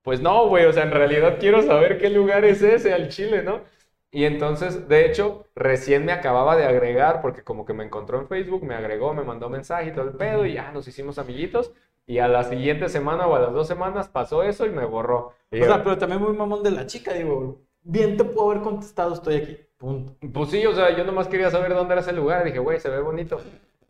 pues 0.02 0.20
no, 0.20 0.48
güey, 0.48 0.64
o 0.66 0.72
sea, 0.72 0.84
en 0.84 0.92
realidad 0.92 1.38
quiero 1.40 1.62
saber 1.62 1.98
qué 1.98 2.10
lugar 2.10 2.44
es 2.44 2.62
ese 2.62 2.92
al 2.94 3.08
Chile, 3.08 3.42
¿no? 3.42 3.62
Y 4.10 4.24
entonces, 4.24 4.88
de 4.88 5.06
hecho, 5.06 5.46
recién 5.54 6.04
me 6.04 6.12
acababa 6.12 6.56
de 6.56 6.64
agregar, 6.64 7.20
porque 7.22 7.44
como 7.44 7.64
que 7.64 7.74
me 7.74 7.84
encontró 7.84 8.18
en 8.20 8.26
Facebook, 8.28 8.64
me 8.64 8.74
agregó, 8.74 9.14
me 9.14 9.22
mandó 9.24 9.48
mensaje 9.48 9.90
y 9.90 9.92
todo 9.92 10.06
el 10.08 10.16
pedo, 10.16 10.46
y 10.46 10.54
ya 10.54 10.72
nos 10.72 10.88
hicimos 10.88 11.18
amiguitos. 11.18 11.72
Y 12.06 12.18
a 12.18 12.26
la 12.28 12.42
siguiente 12.44 12.88
semana 12.88 13.26
o 13.28 13.36
a 13.36 13.40
las 13.40 13.52
dos 13.52 13.68
semanas 13.68 14.08
pasó 14.08 14.42
eso 14.42 14.66
y 14.66 14.70
me 14.70 14.84
borró. 14.84 15.34
Y 15.52 15.60
O 15.60 15.64
yo, 15.64 15.66
sea, 15.66 15.82
pero 15.84 15.96
también 15.98 16.20
muy 16.22 16.32
mamón 16.34 16.62
de 16.62 16.72
la 16.72 16.86
chica, 16.86 17.12
digo, 17.14 17.60
bien 17.82 18.16
te 18.16 18.24
puedo 18.24 18.50
haber 18.50 18.62
contestado, 18.62 19.14
estoy 19.14 19.36
aquí, 19.36 19.58
punto. 19.78 20.16
Pues 20.32 20.50
sí, 20.50 20.64
o 20.66 20.74
sea, 20.74 20.94
yo 20.96 21.04
nomás 21.04 21.28
quería 21.28 21.50
saber 21.50 21.74
dónde 21.74 21.94
era 21.94 22.02
ese 22.02 22.12
lugar. 22.12 22.44
Dije, 22.44 22.58
güey, 22.58 22.78
se 22.78 22.90
ve 22.90 23.00
bonito. 23.00 23.40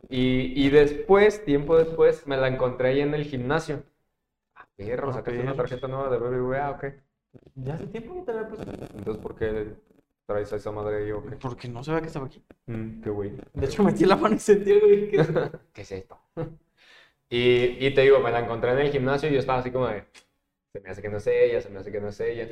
Y, 0.09 0.65
y 0.65 0.69
después, 0.69 1.43
tiempo 1.45 1.77
después, 1.77 2.25
me 2.27 2.37
la 2.37 2.47
encontré 2.47 2.89
ahí 2.89 3.01
en 3.01 3.13
el 3.13 3.25
gimnasio. 3.25 3.83
Ah, 4.55 4.67
perro, 4.75 5.09
Ah, 5.09 5.13
sacaste 5.13 5.41
una 5.41 5.55
tarjeta 5.55 5.87
nueva 5.87 6.09
de 6.09 6.17
BBVA, 6.17 6.71
ok. 6.71 6.85
Ya 7.55 7.73
hace 7.75 7.87
tiempo 7.87 8.15
que 8.15 8.21
te 8.21 8.31
había 8.31 8.47
puesto. 8.47 8.71
Entonces, 8.71 9.17
¿por 9.23 9.35
qué 9.35 9.73
traes 10.25 10.53
a 10.53 10.55
esa 10.57 10.71
madre 10.71 11.03
ahí, 11.03 11.11
ok? 11.11 11.33
Porque 11.41 11.67
no 11.67 11.83
se 11.83 11.93
ve 11.93 12.01
que 12.01 12.07
estaba 12.07 12.25
aquí. 12.27 12.43
Mm, 12.67 13.01
qué 13.01 13.09
güey. 13.09 13.31
De 13.53 13.65
hecho, 13.65 13.83
metí 13.83 14.05
la 14.05 14.15
mano 14.15 14.35
y 14.35 14.39
sentí 14.39 14.71
algo 14.71 14.87
y 14.87 14.95
dije, 15.01 15.11
¿qué 15.11 15.21
es 15.21 15.29
esto? 15.29 15.59
¿Qué 15.73 15.81
es 15.81 15.91
esto? 15.91 16.19
Y, 17.29 17.85
y 17.87 17.93
te 17.93 18.01
digo, 18.01 18.19
me 18.19 18.31
la 18.31 18.39
encontré 18.39 18.71
en 18.71 18.79
el 18.79 18.91
gimnasio 18.91 19.29
y 19.29 19.33
yo 19.33 19.39
estaba 19.39 19.59
así 19.59 19.71
como 19.71 19.87
de, 19.87 20.05
se 20.73 20.81
me 20.81 20.89
hace 20.89 21.01
que 21.01 21.09
no 21.09 21.17
es 21.17 21.27
ella, 21.27 21.61
se 21.61 21.69
me 21.69 21.79
hace 21.79 21.91
que 21.91 22.01
no 22.01 22.09
es 22.09 22.19
ella. 22.19 22.49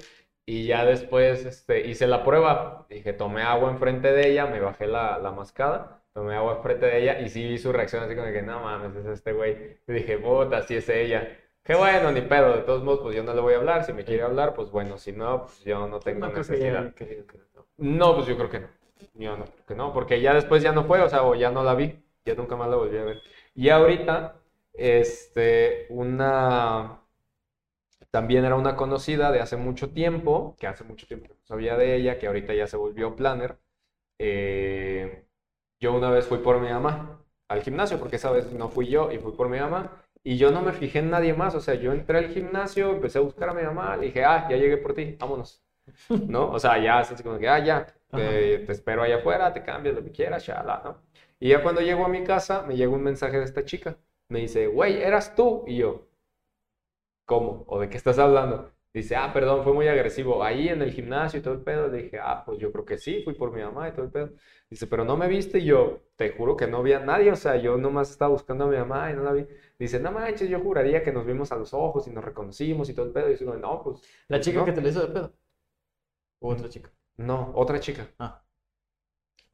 Y 0.52 0.66
ya 0.66 0.84
después 0.86 1.46
este, 1.46 1.88
hice 1.88 2.08
la 2.08 2.24
prueba. 2.24 2.86
Dije, 2.90 3.14
tomé 3.14 3.44
agua 3.44 3.70
enfrente 3.72 4.12
de 4.12 4.30
ella, 4.32 4.48
me 4.48 4.60
bajé 4.60 4.88
la, 4.88 5.20
la 5.20 5.32
mascada, 5.32 6.02
tomé 6.14 6.36
agua 6.36 6.56
enfrente 6.58 6.88
de 6.88 7.02
ella 7.04 7.20
y 7.22 7.30
sí 7.30 7.44
vi 7.48 7.58
su 7.60 7.72
reacción 7.72 8.04
así 8.04 8.16
como 8.16 8.32
que, 8.32 8.42
no 8.42 8.60
mames, 8.62 8.96
es 8.96 9.06
este 9.06 9.34
güey. 9.34 9.78
Y 9.88 9.94
dije, 9.94 10.18
puta, 10.18 10.62
sí 10.64 10.76
es 10.76 10.90
ella. 10.90 11.28
Qué 11.64 11.76
bueno, 11.76 12.12
ni 12.12 12.22
pedo. 12.22 12.56
De 12.56 12.62
todos 12.64 12.84
modos, 12.84 13.02
pues 13.02 13.16
yo 13.16 13.24
no 13.24 13.34
le 13.34 13.42
voy 13.42 13.54
a 13.54 13.58
hablar. 13.58 13.84
Si 13.86 13.94
me 13.94 14.04
quiere 14.04 14.24
hablar, 14.24 14.54
pues 14.56 14.72
bueno. 14.72 14.98
Si 14.98 15.12
no, 15.12 15.44
pues 15.44 15.64
yo 15.64 15.88
no 15.88 16.00
tengo 16.00 16.26
No 16.28 16.32
que 16.34 16.40
necesidad. 16.40 16.94
que. 16.96 17.26
No, 17.78 18.16
pues 18.16 18.28
yo 18.28 18.36
creo 18.38 18.50
que 18.50 18.60
no. 18.60 18.68
Yo 19.14 19.38
no 19.38 19.46
creo 19.46 19.66
que 19.68 19.76
no, 19.76 19.94
porque 19.94 20.22
ya 20.22 20.34
después 20.34 20.64
ya 20.64 20.72
no 20.72 20.84
fue, 20.86 21.02
o 21.02 21.10
sea, 21.10 21.24
o 21.24 21.36
ya 21.36 21.52
no 21.52 21.64
la 21.64 21.76
vi, 21.76 22.04
ya 22.26 22.34
nunca 22.36 22.56
más 22.56 22.70
la 22.70 22.76
volví 22.78 22.98
a 22.98 23.04
ver. 23.04 23.22
Y 23.54 23.70
ahorita, 23.70 24.36
este, 24.74 25.86
una, 25.90 26.99
también 28.12 28.46
era 28.46 28.56
una 28.56 28.76
conocida 28.76 29.32
de 29.32 29.42
hace 29.42 29.58
mucho 29.58 29.92
tiempo, 29.92 30.56
que 30.60 30.68
hace 30.68 30.84
mucho 30.84 31.08
tiempo 31.08 31.28
no 31.30 31.46
sabía 31.46 31.78
de 31.78 31.96
ella, 31.96 32.18
que 32.20 32.28
ahorita 32.28 32.54
ya 32.54 32.68
se 32.68 32.78
volvió 32.78 33.16
planner. 33.16 33.58
eh, 34.20 35.26
yo 35.80 35.94
una 35.96 36.10
vez 36.12 36.28
fui 36.28 36.40
por 36.40 36.60
mi 36.60 36.70
mamá 36.70 37.24
al 37.50 37.62
gimnasio, 37.64 38.00
porque 38.00 38.18
esa 38.18 38.32
vez 38.32 38.52
no 38.54 38.70
fui 38.70 38.88
yo 38.88 39.12
y 39.12 39.18
fui 39.20 39.34
por 39.34 39.50
mi 39.50 39.60
mamá. 39.60 40.04
Y 40.24 40.38
yo 40.38 40.52
no 40.52 40.62
me 40.62 40.74
fijé 40.74 41.00
en 41.00 41.10
nadie 41.10 41.34
más, 41.34 41.56
o 41.56 41.62
sea, 41.62 41.76
yo 41.76 41.94
entré 41.94 42.18
al 42.20 42.30
gimnasio, 42.30 42.92
empecé 42.92 43.20
a 43.20 43.22
buscar 43.22 43.50
a 43.50 43.54
mi 43.54 43.64
mamá, 43.64 43.96
le 43.98 44.08
dije, 44.08 44.26
ah, 44.26 44.48
ya 44.50 44.58
llegué 44.58 44.78
por 44.78 44.94
ti, 44.94 45.16
vámonos. 45.20 45.64
¿No? 46.28 46.52
O 46.52 46.60
sea, 46.60 46.78
ya, 46.84 47.00
así 47.00 47.24
como 47.24 47.40
que, 47.40 47.48
ah, 47.50 47.60
ya, 47.64 47.88
te, 48.14 48.60
te 48.60 48.72
espero 48.72 49.04
allá 49.04 49.18
afuera, 49.18 49.54
te 49.54 49.64
cambias 49.64 49.96
lo 49.96 50.04
que 50.04 50.12
quieras, 50.12 50.44
shala, 50.46 50.82
¿no? 50.84 51.02
Y 51.40 51.50
ya 51.50 51.64
cuando 51.64 51.82
llego 51.82 52.06
a 52.06 52.10
mi 52.10 52.24
casa, 52.24 52.64
me 52.64 52.76
llega 52.76 52.92
un 52.92 53.02
mensaje 53.04 53.38
de 53.40 53.46
esta 53.46 53.64
chica. 53.66 53.98
Me 54.30 54.40
dice, 54.40 54.68
güey, 54.68 55.02
¿eras 55.02 55.36
tú? 55.36 55.64
Y 55.68 55.78
yo, 55.78 56.09
¿cómo? 57.30 57.64
¿O 57.68 57.80
de 57.80 57.90
qué 57.90 57.98
estás 57.98 58.18
hablando? 58.20 58.72
Dice, 58.92 59.16
ah, 59.16 59.32
perdón, 59.32 59.64
fue 59.64 59.74
muy 59.74 59.88
agresivo. 59.88 60.44
Ahí 60.44 60.68
en 60.68 60.82
el 60.82 60.92
gimnasio 60.92 61.40
y 61.40 61.44
todo 61.44 61.54
el 61.54 61.62
pedo. 61.62 61.88
Le 61.88 62.04
dije, 62.04 62.18
ah, 62.20 62.44
pues 62.46 62.58
yo 62.60 62.72
creo 62.72 62.86
que 62.86 62.98
sí, 62.98 63.22
fui 63.24 63.36
por 63.36 63.52
mi 63.54 63.62
mamá 63.62 63.88
y 63.88 63.92
todo 63.92 64.06
el 64.06 64.12
pedo. 64.12 64.32
Dice, 64.70 64.88
pero 64.88 65.06
no 65.06 65.16
me 65.16 65.28
viste. 65.28 65.60
Y 65.60 65.66
yo, 65.66 66.02
te 66.16 66.32
juro 66.32 66.58
que 66.58 66.66
no 66.68 66.82
vi 66.82 66.94
a 66.94 67.00
nadie. 67.00 67.32
O 67.32 67.36
sea, 67.36 67.56
yo 67.58 67.78
nomás 67.78 68.10
estaba 68.10 68.32
buscando 68.32 68.66
a 68.66 68.68
mi 68.68 68.78
mamá 68.78 69.12
y 69.12 69.16
no 69.16 69.24
la 69.24 69.34
vi. 69.34 69.46
Dice, 69.78 70.00
no 70.00 70.12
manches, 70.12 70.50
yo 70.50 70.60
juraría 70.60 71.04
que 71.04 71.12
nos 71.12 71.26
vimos 71.26 71.52
a 71.52 71.56
los 71.56 71.74
ojos 71.74 72.08
y 72.08 72.12
nos 72.12 72.24
reconocimos 72.26 72.90
y 72.90 72.94
todo 72.96 73.06
el 73.06 73.12
pedo. 73.12 73.30
Y 73.30 73.34
yo 73.34 73.40
digo, 73.40 73.56
no, 73.58 73.84
pues. 73.84 74.02
¿La 74.28 74.40
chica 74.40 74.60
no. 74.60 74.66
que 74.66 74.72
te 74.72 74.82
le 74.82 74.90
hizo 74.90 75.02
de 75.02 75.14
pedo? 75.14 75.34
¿O 76.40 76.50
otra 76.50 76.68
chica? 76.70 76.92
No, 77.18 77.52
otra 77.56 77.80
chica. 77.80 78.08
Ah. 78.18 78.44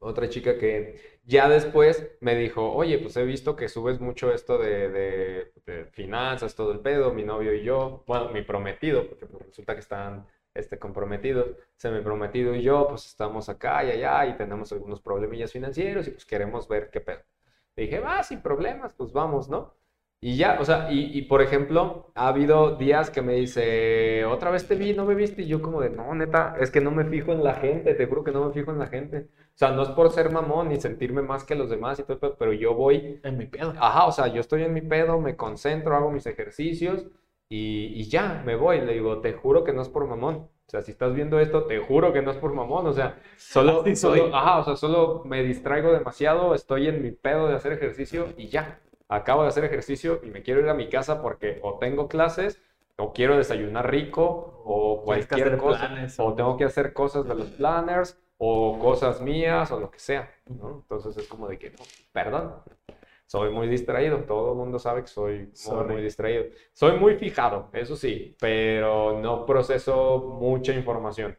Otra 0.06 0.28
chica 0.28 0.58
que 0.58 1.18
ya 1.24 1.48
después 1.48 2.08
me 2.20 2.34
dijo, 2.36 2.72
oye, 2.72 2.98
pues 2.98 3.16
he 3.16 3.24
visto 3.24 3.56
que 3.56 3.68
subes 3.68 4.00
mucho 4.00 4.32
esto 4.32 4.58
de, 4.58 4.88
de- 4.90 5.52
de 5.66 5.84
finanzas, 5.86 6.54
todo 6.54 6.72
el 6.72 6.80
pedo, 6.80 7.12
mi 7.12 7.24
novio 7.24 7.52
y 7.54 7.62
yo, 7.64 8.04
bueno, 8.06 8.30
mi 8.30 8.42
prometido, 8.42 9.06
porque 9.08 9.26
pues 9.26 9.46
resulta 9.46 9.74
que 9.74 9.80
están 9.80 10.26
este, 10.54 10.78
comprometidos, 10.78 11.48
se 11.76 11.90
mi 11.90 12.00
prometido 12.02 12.54
y 12.54 12.62
yo, 12.62 12.86
pues 12.88 13.06
estamos 13.06 13.48
acá 13.48 13.84
y 13.84 13.90
allá 13.90 14.26
y 14.26 14.36
tenemos 14.36 14.72
algunos 14.72 15.00
problemillas 15.00 15.52
financieros 15.52 16.06
y 16.08 16.10
pues 16.12 16.24
queremos 16.26 16.68
ver 16.68 16.90
qué 16.90 17.00
pedo. 17.00 17.22
Le 17.76 17.84
dije, 17.84 18.00
va, 18.00 18.22
sin 18.22 18.40
problemas, 18.42 18.92
pues 18.96 19.12
vamos, 19.12 19.48
¿no? 19.48 19.74
Y 20.20 20.36
ya, 20.36 20.58
o 20.60 20.64
sea, 20.64 20.90
y, 20.90 21.16
y, 21.18 21.22
por 21.22 21.42
ejemplo, 21.42 22.10
ha 22.14 22.28
habido 22.28 22.76
días 22.76 23.10
que 23.10 23.20
me 23.22 23.34
dice, 23.34 24.24
otra 24.24 24.50
vez 24.50 24.66
te 24.66 24.74
vi, 24.74 24.94
no 24.94 25.04
me 25.04 25.14
viste, 25.14 25.42
y 25.42 25.46
yo 25.46 25.60
como 25.62 25.80
de, 25.82 25.90
no, 25.90 26.14
neta, 26.14 26.56
es 26.58 26.70
que 26.70 26.80
no 26.80 26.90
me 26.90 27.04
fijo 27.04 27.32
en 27.32 27.44
la 27.44 27.54
gente, 27.54 27.94
te 27.94 28.06
juro 28.06 28.24
que 28.24 28.32
no 28.32 28.46
me 28.46 28.52
fijo 28.54 28.70
en 28.72 28.78
la 28.78 28.86
gente. 28.86 29.28
O 29.56 29.58
sea, 29.58 29.70
no 29.72 29.82
es 29.82 29.88
por 29.88 30.10
ser 30.10 30.30
mamón 30.30 30.68
ni 30.68 30.76
sentirme 30.78 31.22
más 31.22 31.44
que 31.44 31.54
los 31.54 31.70
demás 31.70 31.98
y 31.98 32.02
todo, 32.04 32.18
pero- 32.20 32.36
pero 32.36 32.52
yo 32.52 32.74
voy, 32.74 33.20
En 33.24 33.38
mi 33.38 33.46
pedo. 33.46 33.72
ajá, 33.80 34.06
o 34.06 34.12
sea, 34.12 34.26
yo 34.28 34.40
estoy 34.40 34.62
en 34.64 34.74
mi 34.74 34.82
pedo, 34.82 35.18
me 35.18 35.34
concentro, 35.36 35.96
hago 35.96 36.10
mis 36.10 36.26
ejercicios 36.26 37.06
y, 37.48 37.86
y 38.00 38.04
ya, 38.10 38.42
me 38.44 38.54
voy. 38.56 38.80
Le 38.82 38.92
digo, 38.94 39.20
te 39.22 39.32
juro 39.32 39.64
que 39.64 39.72
no 39.72 39.80
es 39.82 39.88
por 39.88 40.06
mamón. 40.06 40.34
O 40.36 40.70
sea, 40.70 40.82
si 40.82 40.90
estás 40.90 41.14
viendo 41.14 41.38
esto, 41.40 41.64
te 41.64 41.78
juro 41.78 42.12
que 42.12 42.20
no 42.22 42.32
es 42.32 42.36
por 42.36 42.52
mamón. 42.52 42.86
O 42.86 42.92
sea, 42.92 43.18
solo, 43.38 43.80
Así 43.82 43.96
soy. 43.96 44.18
solo, 44.20 44.36
ajá, 44.36 44.58
o 44.58 44.64
sea, 44.64 44.76
solo 44.76 45.22
me 45.24 45.42
distraigo 45.42 45.90
demasiado, 45.92 46.54
estoy 46.54 46.88
en 46.88 47.02
mi 47.02 47.12
pedo 47.12 47.48
de 47.48 47.54
hacer 47.54 47.72
ejercicio 47.72 48.26
y 48.36 48.48
ya. 48.48 48.80
Acabo 49.08 49.42
de 49.42 49.48
hacer 49.48 49.64
ejercicio 49.64 50.20
y 50.22 50.26
me 50.30 50.42
quiero 50.42 50.60
ir 50.60 50.68
a 50.68 50.74
mi 50.74 50.88
casa 50.90 51.22
porque 51.22 51.60
o 51.62 51.78
tengo 51.78 52.08
clases 52.08 52.60
o 52.98 53.12
quiero 53.12 53.36
desayunar 53.38 53.90
rico 53.90 54.60
o 54.66 55.02
cualquier 55.04 55.56
cosa. 55.56 55.86
planes, 55.88 56.18
o- 56.20 56.34
tengo 56.34 56.56
que 56.58 56.64
hacer 56.64 56.92
cosas 56.92 57.26
de 57.26 57.34
los 57.36 57.48
planners 57.58 58.18
o 58.38 58.78
cosas 58.78 59.20
mías 59.20 59.70
o 59.72 59.80
lo 59.80 59.90
que 59.90 59.98
sea, 59.98 60.30
¿no? 60.46 60.76
Entonces 60.82 61.16
es 61.16 61.28
como 61.28 61.48
de 61.48 61.58
que, 61.58 61.70
no, 61.70 61.78
perdón, 62.12 62.54
soy 63.26 63.50
muy 63.50 63.68
distraído, 63.68 64.18
todo 64.20 64.52
el 64.52 64.58
mundo 64.58 64.78
sabe 64.78 65.02
que 65.02 65.08
soy 65.08 65.50
muy, 65.68 65.84
muy 65.84 66.02
distraído. 66.02 66.44
Soy 66.72 66.98
muy 66.98 67.16
fijado, 67.16 67.70
eso 67.72 67.96
sí, 67.96 68.36
pero 68.38 69.18
no 69.20 69.44
proceso 69.44 70.18
mucha 70.18 70.72
información. 70.72 71.36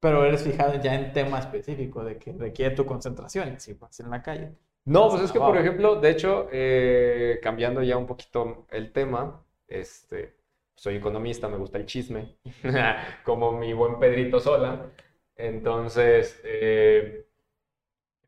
Pero 0.00 0.22
eres 0.24 0.42
fijado 0.42 0.78
ya 0.82 0.94
en 0.94 1.14
tema 1.14 1.38
específico 1.38 2.04
de 2.04 2.18
que 2.18 2.32
requiere 2.32 2.74
tu 2.74 2.84
concentración. 2.84 3.58
Si 3.58 3.72
vas 3.72 3.98
en 4.00 4.10
la 4.10 4.22
calle. 4.22 4.52
No, 4.84 5.08
pues 5.08 5.22
es 5.22 5.32
que, 5.32 5.38
por 5.38 5.56
ejemplo, 5.56 5.98
de 5.98 6.10
hecho, 6.10 6.46
eh, 6.52 7.40
cambiando 7.42 7.82
ya 7.82 7.96
un 7.96 8.06
poquito 8.06 8.66
el 8.70 8.92
tema, 8.92 9.42
este, 9.66 10.36
soy 10.74 10.96
economista, 10.96 11.48
me 11.48 11.56
gusta 11.56 11.78
el 11.78 11.86
chisme, 11.86 12.36
como 13.24 13.52
mi 13.52 13.72
buen 13.72 13.98
Pedrito 13.98 14.40
Sola. 14.40 14.90
Entonces, 15.36 16.40
eh, 16.44 17.24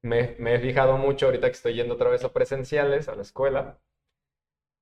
me, 0.00 0.34
me 0.38 0.54
he 0.54 0.58
fijado 0.58 0.96
mucho 0.96 1.26
ahorita 1.26 1.48
que 1.48 1.52
estoy 1.52 1.74
yendo 1.74 1.94
otra 1.94 2.08
vez 2.08 2.24
a 2.24 2.32
presenciales, 2.32 3.08
a 3.08 3.14
la 3.14 3.20
escuela, 3.22 3.78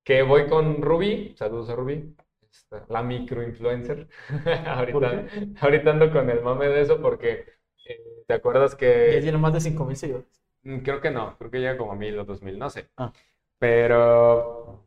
que 0.03 0.21
voy 0.21 0.47
con 0.47 0.81
Rubí, 0.81 1.33
saludos 1.37 1.69
a 1.69 1.75
Rubí, 1.75 2.15
esta- 2.49 2.85
la 2.89 3.01
microinfluencer. 3.03 4.07
Ahorita, 4.67 5.25
ahorita 5.61 5.91
ando 5.91 6.11
con 6.11 6.29
el 6.29 6.41
mame 6.41 6.67
de 6.67 6.81
eso 6.81 7.01
porque, 7.01 7.45
eh, 7.85 7.99
¿te 8.27 8.33
acuerdas 8.33 8.71
Ya 8.73 8.77
que... 8.79 9.21
tiene 9.21 9.37
más 9.37 9.53
de 9.53 9.61
5000 9.61 9.97
seguidores. 9.97 10.27
Mm, 10.63 10.79
Creo 10.79 11.01
que 11.01 11.11
no, 11.11 11.37
creo 11.37 11.51
que 11.51 11.59
llega 11.59 11.77
como 11.77 11.91
a 11.91 11.95
mil 11.95 12.17
o 12.19 12.25
dos 12.25 12.41
mil, 12.41 12.57
no 12.57 12.69
sé. 12.69 12.89
Ah. 12.97 13.11
Pero, 13.59 14.85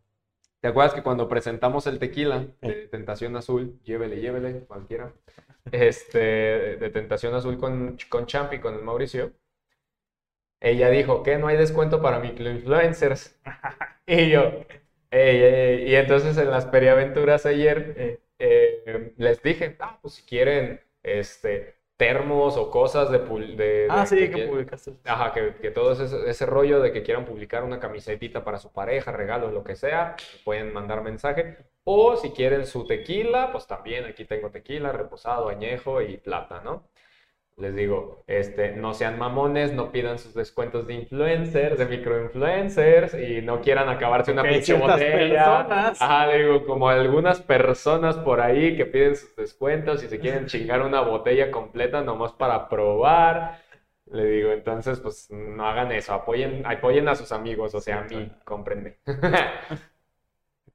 ¿te 0.60 0.68
acuerdas 0.68 0.94
que 0.94 1.02
cuando 1.02 1.28
presentamos 1.28 1.86
el 1.86 1.98
tequila 1.98 2.40
de 2.62 2.70
Eh. 2.70 2.88
Tentación 2.90 3.36
Azul, 3.36 3.80
llévele, 3.84 4.20
llévele, 4.20 4.64
cualquiera, 4.66 5.12
este, 5.72 6.18
de 6.78 6.90
Tentación 6.90 7.34
Azul 7.34 7.58
con, 7.58 7.96
con 8.08 8.26
Champi, 8.26 8.58
con 8.60 8.74
el 8.74 8.82
Mauricio, 8.82 9.32
ella 10.60 10.90
dijo 10.90 11.22
que 11.22 11.38
no 11.38 11.46
hay 11.48 11.56
descuento 11.56 12.02
para 12.02 12.18
microinfluencers. 12.20 13.38
Y 14.06 14.30
yo. 14.30 14.40
Y 15.12 15.94
entonces 15.94 16.36
en 16.38 16.50
las 16.50 16.66
periaventuras 16.66 17.44
ayer 17.46 17.94
Eh, 18.40 18.82
eh, 18.86 19.12
les 19.16 19.42
dije, 19.42 19.76
ah, 19.80 19.98
pues 20.00 20.14
si 20.14 20.22
quieren, 20.22 20.80
este, 21.02 21.74
termos 21.96 22.56
o 22.56 22.70
cosas 22.70 23.10
de, 23.10 23.18
de, 23.18 23.86
ah, 23.90 24.02
de- 24.02 24.06
sí, 24.06 24.16
que 24.16 24.30
que 24.30 24.46
publicaste. 24.46 24.92
Ajá, 25.04 25.32
que, 25.34 25.56
que 25.60 25.70
todo 25.72 25.92
ese, 25.92 26.30
ese 26.30 26.46
rollo 26.46 26.80
de 26.80 26.92
que 26.92 27.02
quieran 27.02 27.24
publicar 27.24 27.64
una 27.64 27.80
camisetita 27.80 28.44
para 28.44 28.58
su 28.58 28.72
pareja, 28.72 29.10
regalos, 29.12 29.52
lo 29.52 29.64
que 29.64 29.74
sea, 29.76 30.14
pueden 30.44 30.72
mandar 30.72 31.02
mensaje. 31.02 31.56
O 31.90 32.16
si 32.16 32.32
quieren 32.32 32.66
su 32.66 32.86
tequila, 32.86 33.50
pues 33.50 33.66
también 33.66 34.04
aquí 34.04 34.26
tengo 34.26 34.50
tequila, 34.50 34.92
reposado, 34.92 35.48
añejo 35.48 36.02
y 36.02 36.18
plata, 36.18 36.60
¿no? 36.62 36.82
Les 37.56 37.74
digo, 37.74 38.24
este, 38.26 38.72
no 38.72 38.92
sean 38.92 39.18
mamones, 39.18 39.72
no 39.72 39.90
pidan 39.90 40.18
sus 40.18 40.34
descuentos 40.34 40.86
de 40.86 40.92
influencers, 40.92 41.78
de 41.78 41.86
microinfluencers 41.86 43.14
y 43.14 43.40
no 43.40 43.62
quieran 43.62 43.88
acabarse 43.88 44.32
una 44.32 44.42
pinche 44.42 44.74
botella. 44.74 45.64
personas. 45.66 46.02
Ajá, 46.02 46.26
le 46.26 46.42
digo, 46.44 46.66
como 46.66 46.90
algunas 46.90 47.40
personas 47.40 48.18
por 48.18 48.42
ahí 48.42 48.76
que 48.76 48.84
piden 48.84 49.16
sus 49.16 49.34
descuentos 49.34 50.04
y 50.04 50.08
se 50.08 50.20
quieren 50.20 50.44
chingar 50.46 50.82
una 50.82 51.00
botella 51.00 51.50
completa 51.50 52.02
nomás 52.02 52.32
para 52.34 52.68
probar. 52.68 53.62
Le 54.12 54.26
digo, 54.26 54.52
entonces, 54.52 55.00
pues 55.00 55.30
no 55.30 55.66
hagan 55.66 55.90
eso, 55.92 56.12
apoyen, 56.12 56.66
apoyen 56.66 57.08
a 57.08 57.14
sus 57.14 57.32
amigos, 57.32 57.74
o 57.74 57.80
sea, 57.80 58.00
a 58.00 58.04
mí, 58.04 58.30
comprende. 58.44 58.98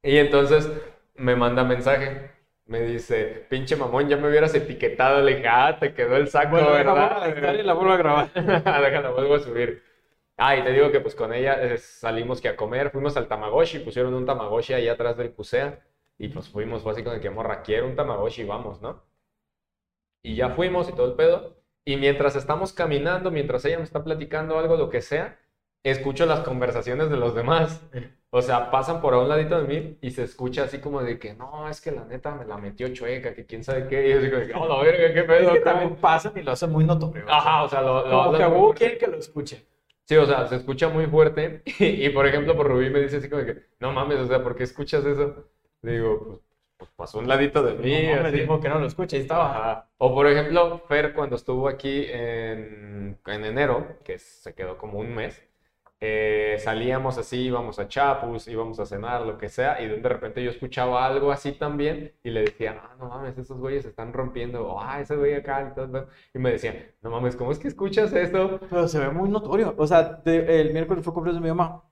Y 0.06 0.18
entonces 0.18 0.70
me 1.16 1.36
manda 1.36 1.64
mensaje, 1.64 2.30
me 2.66 2.80
dice, 2.82 3.46
pinche 3.48 3.76
mamón, 3.76 4.08
ya 4.08 4.16
me 4.16 4.28
hubieras 4.28 4.54
etiquetado, 4.54 5.22
le 5.22 5.36
dije, 5.36 5.48
ah, 5.48 5.78
te 5.78 5.94
quedó 5.94 6.16
el 6.16 6.28
saco, 6.28 6.52
Bueno, 6.52 6.72
¿verdad? 6.72 7.10
vuelvo 7.10 7.22
a 7.22 7.28
editar 7.28 7.54
y 7.56 7.62
la 7.62 7.72
vuelvo 7.74 7.92
a 7.92 7.96
grabar. 7.96 8.32
Déjala, 8.34 9.10
vuelvo 9.10 9.34
a 9.34 9.40
subir. 9.40 9.82
Ah, 10.36 10.56
y 10.56 10.64
te 10.64 10.72
digo 10.72 10.90
que 10.90 11.00
pues 11.00 11.14
con 11.14 11.32
ella 11.32 11.62
eh, 11.62 11.78
salimos 11.78 12.40
que 12.40 12.48
a 12.48 12.56
comer, 12.56 12.90
fuimos 12.90 13.16
al 13.16 13.28
Tamagotchi, 13.28 13.80
pusieron 13.80 14.14
un 14.14 14.26
Tamagotchi 14.26 14.72
ahí 14.74 14.88
atrás 14.88 15.16
del 15.16 15.30
Pusea, 15.30 15.80
y 16.18 16.28
pues 16.28 16.48
fuimos, 16.48 16.82
fue 16.82 16.92
así 16.92 17.04
con 17.04 17.14
el 17.14 17.20
que 17.20 17.30
morra, 17.30 17.62
quiero 17.62 17.86
un 17.86 17.96
Tamagotchi, 17.96 18.44
vamos, 18.44 18.80
¿no? 18.82 19.02
Y 20.22 20.34
ya 20.36 20.50
fuimos 20.50 20.88
y 20.88 20.92
todo 20.92 21.06
el 21.06 21.14
pedo, 21.14 21.56
y 21.84 21.96
mientras 21.96 22.34
estamos 22.34 22.72
caminando, 22.72 23.30
mientras 23.30 23.64
ella 23.64 23.78
me 23.78 23.84
está 23.84 24.02
platicando 24.02 24.58
algo, 24.58 24.76
lo 24.76 24.88
que 24.90 25.02
sea, 25.02 25.38
escucho 25.84 26.26
las 26.26 26.40
conversaciones 26.40 27.10
de 27.10 27.16
los 27.16 27.34
demás. 27.34 27.82
O 28.36 28.42
sea, 28.42 28.68
pasan 28.70 29.00
por 29.00 29.14
a 29.14 29.18
un 29.20 29.28
ladito 29.28 29.60
de 29.62 29.68
mí 29.68 29.98
y 30.00 30.10
se 30.10 30.24
escucha 30.24 30.64
así 30.64 30.80
como 30.80 31.00
de 31.02 31.18
que 31.20 31.34
no, 31.34 31.68
es 31.68 31.80
que 31.80 31.92
la 31.92 32.04
neta 32.04 32.34
me 32.34 32.44
la 32.44 32.58
metió 32.58 32.88
chueca, 32.92 33.32
que 33.32 33.46
quién 33.46 33.62
sabe 33.62 33.86
qué. 33.86 34.08
Y 34.08 34.12
yo 34.12 34.20
de 34.20 34.30
que, 34.48 34.54
oh, 34.54 34.66
la 34.66 34.82
verga, 34.82 35.12
qué 35.14 35.20
Es 35.20 35.24
pedo. 35.26 35.52
que 35.52 35.62
¿cómo?". 35.62 35.64
también 35.64 35.96
pasan 35.96 36.32
y 36.36 36.42
lo 36.42 36.50
hacen 36.52 36.72
muy 36.72 36.84
notorio. 36.84 37.24
Ajá, 37.28 37.62
o 37.62 37.68
sea, 37.68 37.80
lo, 37.82 38.04
lo 38.06 38.10
Como 38.10 38.32
que 38.36 38.44
fuerte. 38.44 38.78
quieren 38.78 38.98
que 38.98 39.06
lo 39.06 39.18
escuchen. 39.18 39.64
Sí, 40.06 40.16
o 40.16 40.26
sea, 40.26 40.46
se 40.48 40.56
escucha 40.56 40.88
muy 40.88 41.06
fuerte. 41.06 41.62
Y, 41.78 42.08
por 42.10 42.26
ejemplo, 42.26 42.56
por 42.56 42.66
Rubí 42.68 42.90
me 42.90 43.00
dice 43.00 43.18
así 43.18 43.28
como 43.30 43.42
de 43.42 43.54
que, 43.54 43.62
no 43.78 43.92
mames, 43.92 44.18
o 44.18 44.26
sea, 44.26 44.42
¿por 44.42 44.56
qué 44.56 44.64
escuchas 44.64 45.04
eso? 45.06 45.48
Le 45.82 45.92
digo, 45.92 46.18
pues, 46.26 46.40
pues 46.76 46.90
pasó 46.96 47.18
un 47.20 47.28
ladito 47.28 47.62
de 47.62 47.74
mí. 47.74 48.08
No, 48.16 48.22
me 48.24 48.32
dijo 48.32 48.58
que 48.60 48.68
no 48.68 48.80
lo 48.80 48.86
escuche 48.86 49.16
y 49.16 49.20
estaba. 49.20 49.50
Ajá. 49.50 49.88
O 49.98 50.12
por 50.12 50.26
ejemplo, 50.26 50.80
Fer 50.88 51.14
cuando 51.14 51.36
estuvo 51.36 51.68
aquí 51.68 52.04
en, 52.08 53.16
en 53.26 53.44
enero, 53.44 53.96
que 54.04 54.18
se 54.18 54.54
quedó 54.54 54.76
como 54.76 54.98
un 54.98 55.14
mes, 55.14 55.40
eh, 56.06 56.58
salíamos 56.58 57.16
así, 57.18 57.38
íbamos 57.46 57.78
a 57.78 57.88
Chapus, 57.88 58.46
íbamos 58.48 58.78
a 58.80 58.84
cenar, 58.86 59.22
lo 59.22 59.38
que 59.38 59.48
sea, 59.48 59.80
y 59.80 59.88
de 59.88 59.96
de 60.00 60.08
repente 60.08 60.44
yo 60.44 60.50
escuchaba 60.50 61.06
algo 61.06 61.32
así 61.32 61.52
también 61.52 62.12
y 62.22 62.30
le 62.30 62.42
decía, 62.42 62.78
ah, 62.82 62.94
no 62.98 63.08
mames, 63.08 63.38
esos 63.38 63.58
güeyes 63.58 63.84
están 63.86 64.12
rompiendo, 64.12 64.66
o 64.68 64.80
ah, 64.80 65.00
ese 65.00 65.16
güey 65.16 65.34
acá, 65.34 65.68
y, 65.70 65.74
todo, 65.74 66.08
y 66.34 66.38
me 66.38 66.52
decía, 66.52 66.94
no 67.02 67.10
mames, 67.10 67.36
¿cómo 67.36 67.52
es 67.52 67.58
que 67.58 67.68
escuchas 67.68 68.12
esto? 68.12 68.60
Pero 68.68 68.86
se 68.88 68.98
ve 68.98 69.08
muy 69.10 69.28
notorio. 69.30 69.74
O 69.78 69.86
sea, 69.86 70.02
de- 70.24 70.60
el 70.60 70.72
miércoles 70.72 71.02
fue 71.04 71.14
cumpleaños 71.14 71.42
de 71.42 71.48
mi 71.50 71.54
mamá 71.56 71.82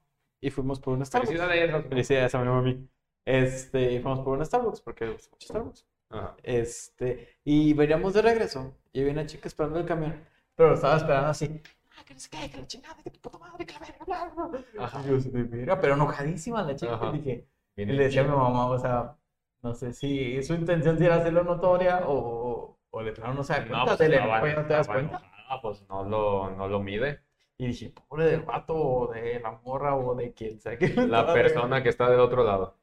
y 0.41 0.51
fuimos 0.51 0.79
por 0.81 0.95
un 0.95 1.05
Starbucks. 1.07 1.31
Felicidades. 1.31 1.87
Felicidades 1.89 2.35
a 2.35 2.39
mi 2.41 2.45
mamá 2.47 2.59
a 2.59 2.63
mí. 2.63 2.89
Este, 3.25 3.93
y 3.93 4.01
fuimos 4.01 4.21
por 4.21 4.37
un 4.39 4.45
Starbucks 4.45 4.81
porque 4.83 5.09
gusta 5.09 5.31
mucho 5.33 5.47
Starbucks. 5.49 5.87
Ajá. 6.11 6.37
Este, 6.43 7.39
y 7.45 7.73
veníamos 7.75 8.13
de 8.15 8.23
regreso 8.23 8.77
y 8.93 9.01
había 9.01 9.13
una 9.13 9.27
chica 9.27 9.49
esperando 9.49 9.79
el 9.79 9.87
camión, 9.87 10.15
pero 10.55 10.71
lo 10.71 10.75
estaba 10.75 10.97
esperando 10.97 11.29
así. 11.29 11.63
Ah, 12.03 12.05
que 12.07 12.15
no 12.15 12.21
sé 12.21 12.29
qué, 12.31 12.51
que 12.51 12.59
la 12.59 12.67
chingada, 12.67 12.97
que 13.03 13.11
tu 13.11 13.21
puta 13.21 13.39
madre, 13.39 13.65
que 13.67 13.73
la 13.75 13.81
verga, 13.81 14.05
bla. 14.05 14.85
Ajá. 14.85 15.03
Yo, 15.07 15.81
pero 15.81 15.95
enojadísima 15.95 16.63
la 16.63 16.75
chica. 16.77 16.95
Ajá. 16.95 17.11
Y 17.15 17.19
dije, 17.19 17.47
y 17.77 17.77
Viene 17.77 17.93
le 17.95 18.05
decía 18.05 18.23
a 18.23 18.25
mi 18.25 18.31
mamá, 18.31 18.67
o 18.67 18.79
sea, 18.79 19.17
no 19.63 19.75
sé 19.75 19.93
si 19.93 20.43
su 20.43 20.55
intención 20.55 21.03
era 21.03 21.17
hacerlo 21.17 21.45
notoria 21.45 22.03
o, 22.07 22.79
o 22.91 23.03
de 23.05 23.13
plano 23.13 23.35
no 23.35 23.45
se 23.45 23.53
da 23.55 23.61
No, 23.61 23.67
cuenta, 23.67 23.97
pues 23.97 24.01
estaba- 24.11 24.25
enojo, 24.39 24.47
ya 24.47 24.55
no 24.55 24.67
te 24.67 24.73
das 24.75 24.81
estaba 24.83 24.99
cuenta. 25.01 25.23
pues 25.63 25.87
no 25.89 26.05
lo, 26.05 26.51
no 26.51 26.69
lo 26.69 26.81
mide. 26.81 27.21
Y 27.59 27.67
dije, 27.69 27.91
pobre 28.09 28.27
del 28.27 28.43
vato 28.43 28.75
o 28.75 29.13
de 29.13 29.39
la 29.39 29.53
morra 29.65 29.95
o 29.95 30.15
de 30.17 30.33
quien 30.33 30.59
sea 30.61 30.77
que 30.77 30.89
La 30.89 31.33
persona 31.33 31.83
que 31.83 31.91
está 31.91 32.11
del 32.11 32.21
otro 32.21 32.43
lado. 32.45 32.77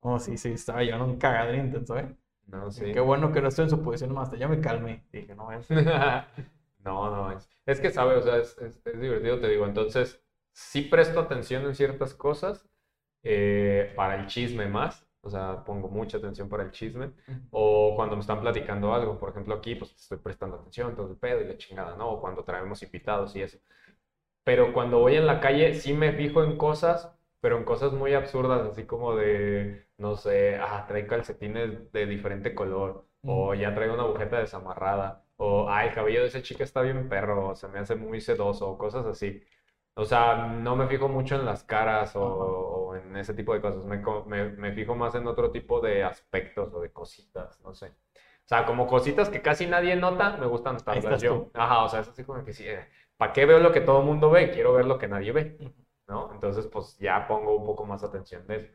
Oh, 0.00 0.18
sí, 0.20 0.36
sí, 0.36 0.52
estaba 0.52 0.82
llevando 0.82 1.06
un 1.06 1.16
cagadero 1.18 1.56
intenso, 1.64 1.96
¿eh? 1.98 2.14
No, 2.46 2.70
sí. 2.70 2.92
Qué 2.92 3.00
bueno 3.00 3.32
que 3.32 3.40
no 3.40 3.48
estoy 3.48 3.64
en 3.64 3.70
su 3.70 3.82
posición 3.82 4.16
hasta 4.18 4.36
ya 4.36 4.46
me 4.46 4.60
calmé. 4.60 5.04
Dije, 5.10 5.34
no, 5.34 5.50
es... 5.50 5.66
No, 6.86 7.10
no, 7.10 7.32
es, 7.36 7.48
es 7.66 7.80
que 7.80 7.90
sabe, 7.90 8.16
o 8.16 8.22
sea, 8.22 8.36
es, 8.38 8.56
es- 8.58 8.80
es 8.86 9.00
divertido, 9.00 9.40
te 9.40 9.48
digo. 9.48 9.66
Entonces, 9.66 10.22
sí 10.52 10.82
presto 10.82 11.20
atención 11.20 11.64
en 11.66 11.74
ciertas 11.74 12.14
cosas, 12.14 12.66
eh, 13.24 13.92
para 13.96 14.16
el 14.16 14.26
chisme 14.28 14.68
más, 14.68 15.06
o 15.22 15.30
sea, 15.30 15.64
pongo 15.64 15.88
mucha 15.88 16.18
atención 16.18 16.48
para 16.48 16.64
el 16.64 16.72
chisme, 16.72 17.12
o 17.50 17.94
cuando 17.96 18.16
me 18.16 18.20
están 18.22 18.40
platicando 18.40 18.94
algo, 18.94 19.18
por 19.18 19.30
ejemplo, 19.30 19.54
aquí, 19.54 19.74
pues 19.76 19.92
estoy 19.96 20.18
prestando 20.18 20.56
atención, 20.58 20.96
todo 20.96 21.10
el 21.10 21.18
pedo 21.18 21.40
y 21.42 21.46
la 21.48 21.58
chingada, 21.58 21.96
¿no? 21.96 22.10
O 22.12 22.20
cuando 22.20 22.44
traemos 22.44 22.82
invitados 22.82 23.36
y 23.36 23.42
eso. 23.42 23.58
Pero 24.44 24.72
cuando 24.72 25.00
voy 25.00 25.16
en 25.16 25.26
la 25.26 25.40
calle, 25.40 25.74
sí 25.74 25.92
me 25.92 26.12
fijo 26.12 26.44
en 26.44 26.56
cosas, 26.56 27.12
pero 27.40 27.58
en 27.58 27.64
cosas 27.64 27.92
muy 27.92 28.14
absurdas, 28.14 28.66
así 28.70 28.84
como 28.86 29.16
de, 29.16 29.88
no 29.98 30.16
sé, 30.16 30.56
ah, 30.56 30.84
trae 30.88 31.06
calcetines 31.06 31.92
de 31.92 32.06
diferente 32.06 32.54
color, 32.54 33.06
o 33.24 33.54
ya 33.54 33.74
trae 33.74 33.90
una 33.90 34.04
agujeta 34.04 34.38
desamarrada, 34.38 35.24
o, 35.36 35.68
ah, 35.68 35.84
el 35.84 35.94
cabello 35.94 36.20
de 36.22 36.28
esa 36.28 36.42
chica 36.42 36.64
está 36.64 36.82
bien 36.82 37.08
perro, 37.08 37.48
o 37.50 37.54
se 37.54 37.68
me 37.68 37.78
hace 37.78 37.94
muy 37.96 38.20
sedoso, 38.20 38.68
o 38.70 38.78
cosas 38.78 39.06
así. 39.06 39.42
O 39.94 40.04
sea, 40.04 40.46
no 40.48 40.76
me 40.76 40.86
fijo 40.88 41.08
mucho 41.08 41.36
en 41.36 41.44
las 41.46 41.64
caras 41.64 42.12
o, 42.16 42.94
en 42.96 43.16
ese 43.16 43.34
tipo 43.34 43.54
de 43.54 43.60
cosas, 43.60 43.84
me, 43.86 44.02
me, 44.26 44.50
me 44.50 44.72
fijo 44.72 44.94
más 44.94 45.14
en 45.14 45.26
otro 45.26 45.50
tipo 45.50 45.80
de 45.80 46.04
aspectos 46.04 46.72
o 46.74 46.80
de 46.80 46.92
cositas, 46.92 47.60
no 47.62 47.74
sé. 47.74 47.88
O 47.88 48.48
sea, 48.48 48.64
como 48.64 48.86
cositas 48.86 49.28
que 49.28 49.42
casi 49.42 49.66
nadie 49.66 49.96
nota, 49.96 50.36
me 50.36 50.46
gustan 50.46 50.76
notarlas 50.76 51.20
yo. 51.22 51.44
tú. 51.44 51.50
Ajá, 51.54 51.84
o 51.84 51.88
sea, 51.88 52.00
es 52.00 52.08
así 52.08 52.24
como 52.24 52.44
que 52.44 52.52
sí, 52.52 52.64
¿para 53.16 53.32
qué 53.32 53.44
veo 53.46 53.58
lo 53.58 53.72
que 53.72 53.80
todo 53.80 54.00
el 54.00 54.06
mundo 54.06 54.30
ve? 54.30 54.50
Quiero 54.52 54.72
ver 54.72 54.86
lo 54.86 54.98
que 54.98 55.08
nadie 55.08 55.32
ve. 55.32 55.58
¿no? 56.06 56.32
Entonces, 56.32 56.66
pues 56.66 56.96
ya 56.98 57.26
pongo 57.26 57.56
un 57.56 57.66
poco 57.66 57.84
más 57.84 58.04
atención 58.04 58.46
de 58.46 58.56
eso. 58.56 58.68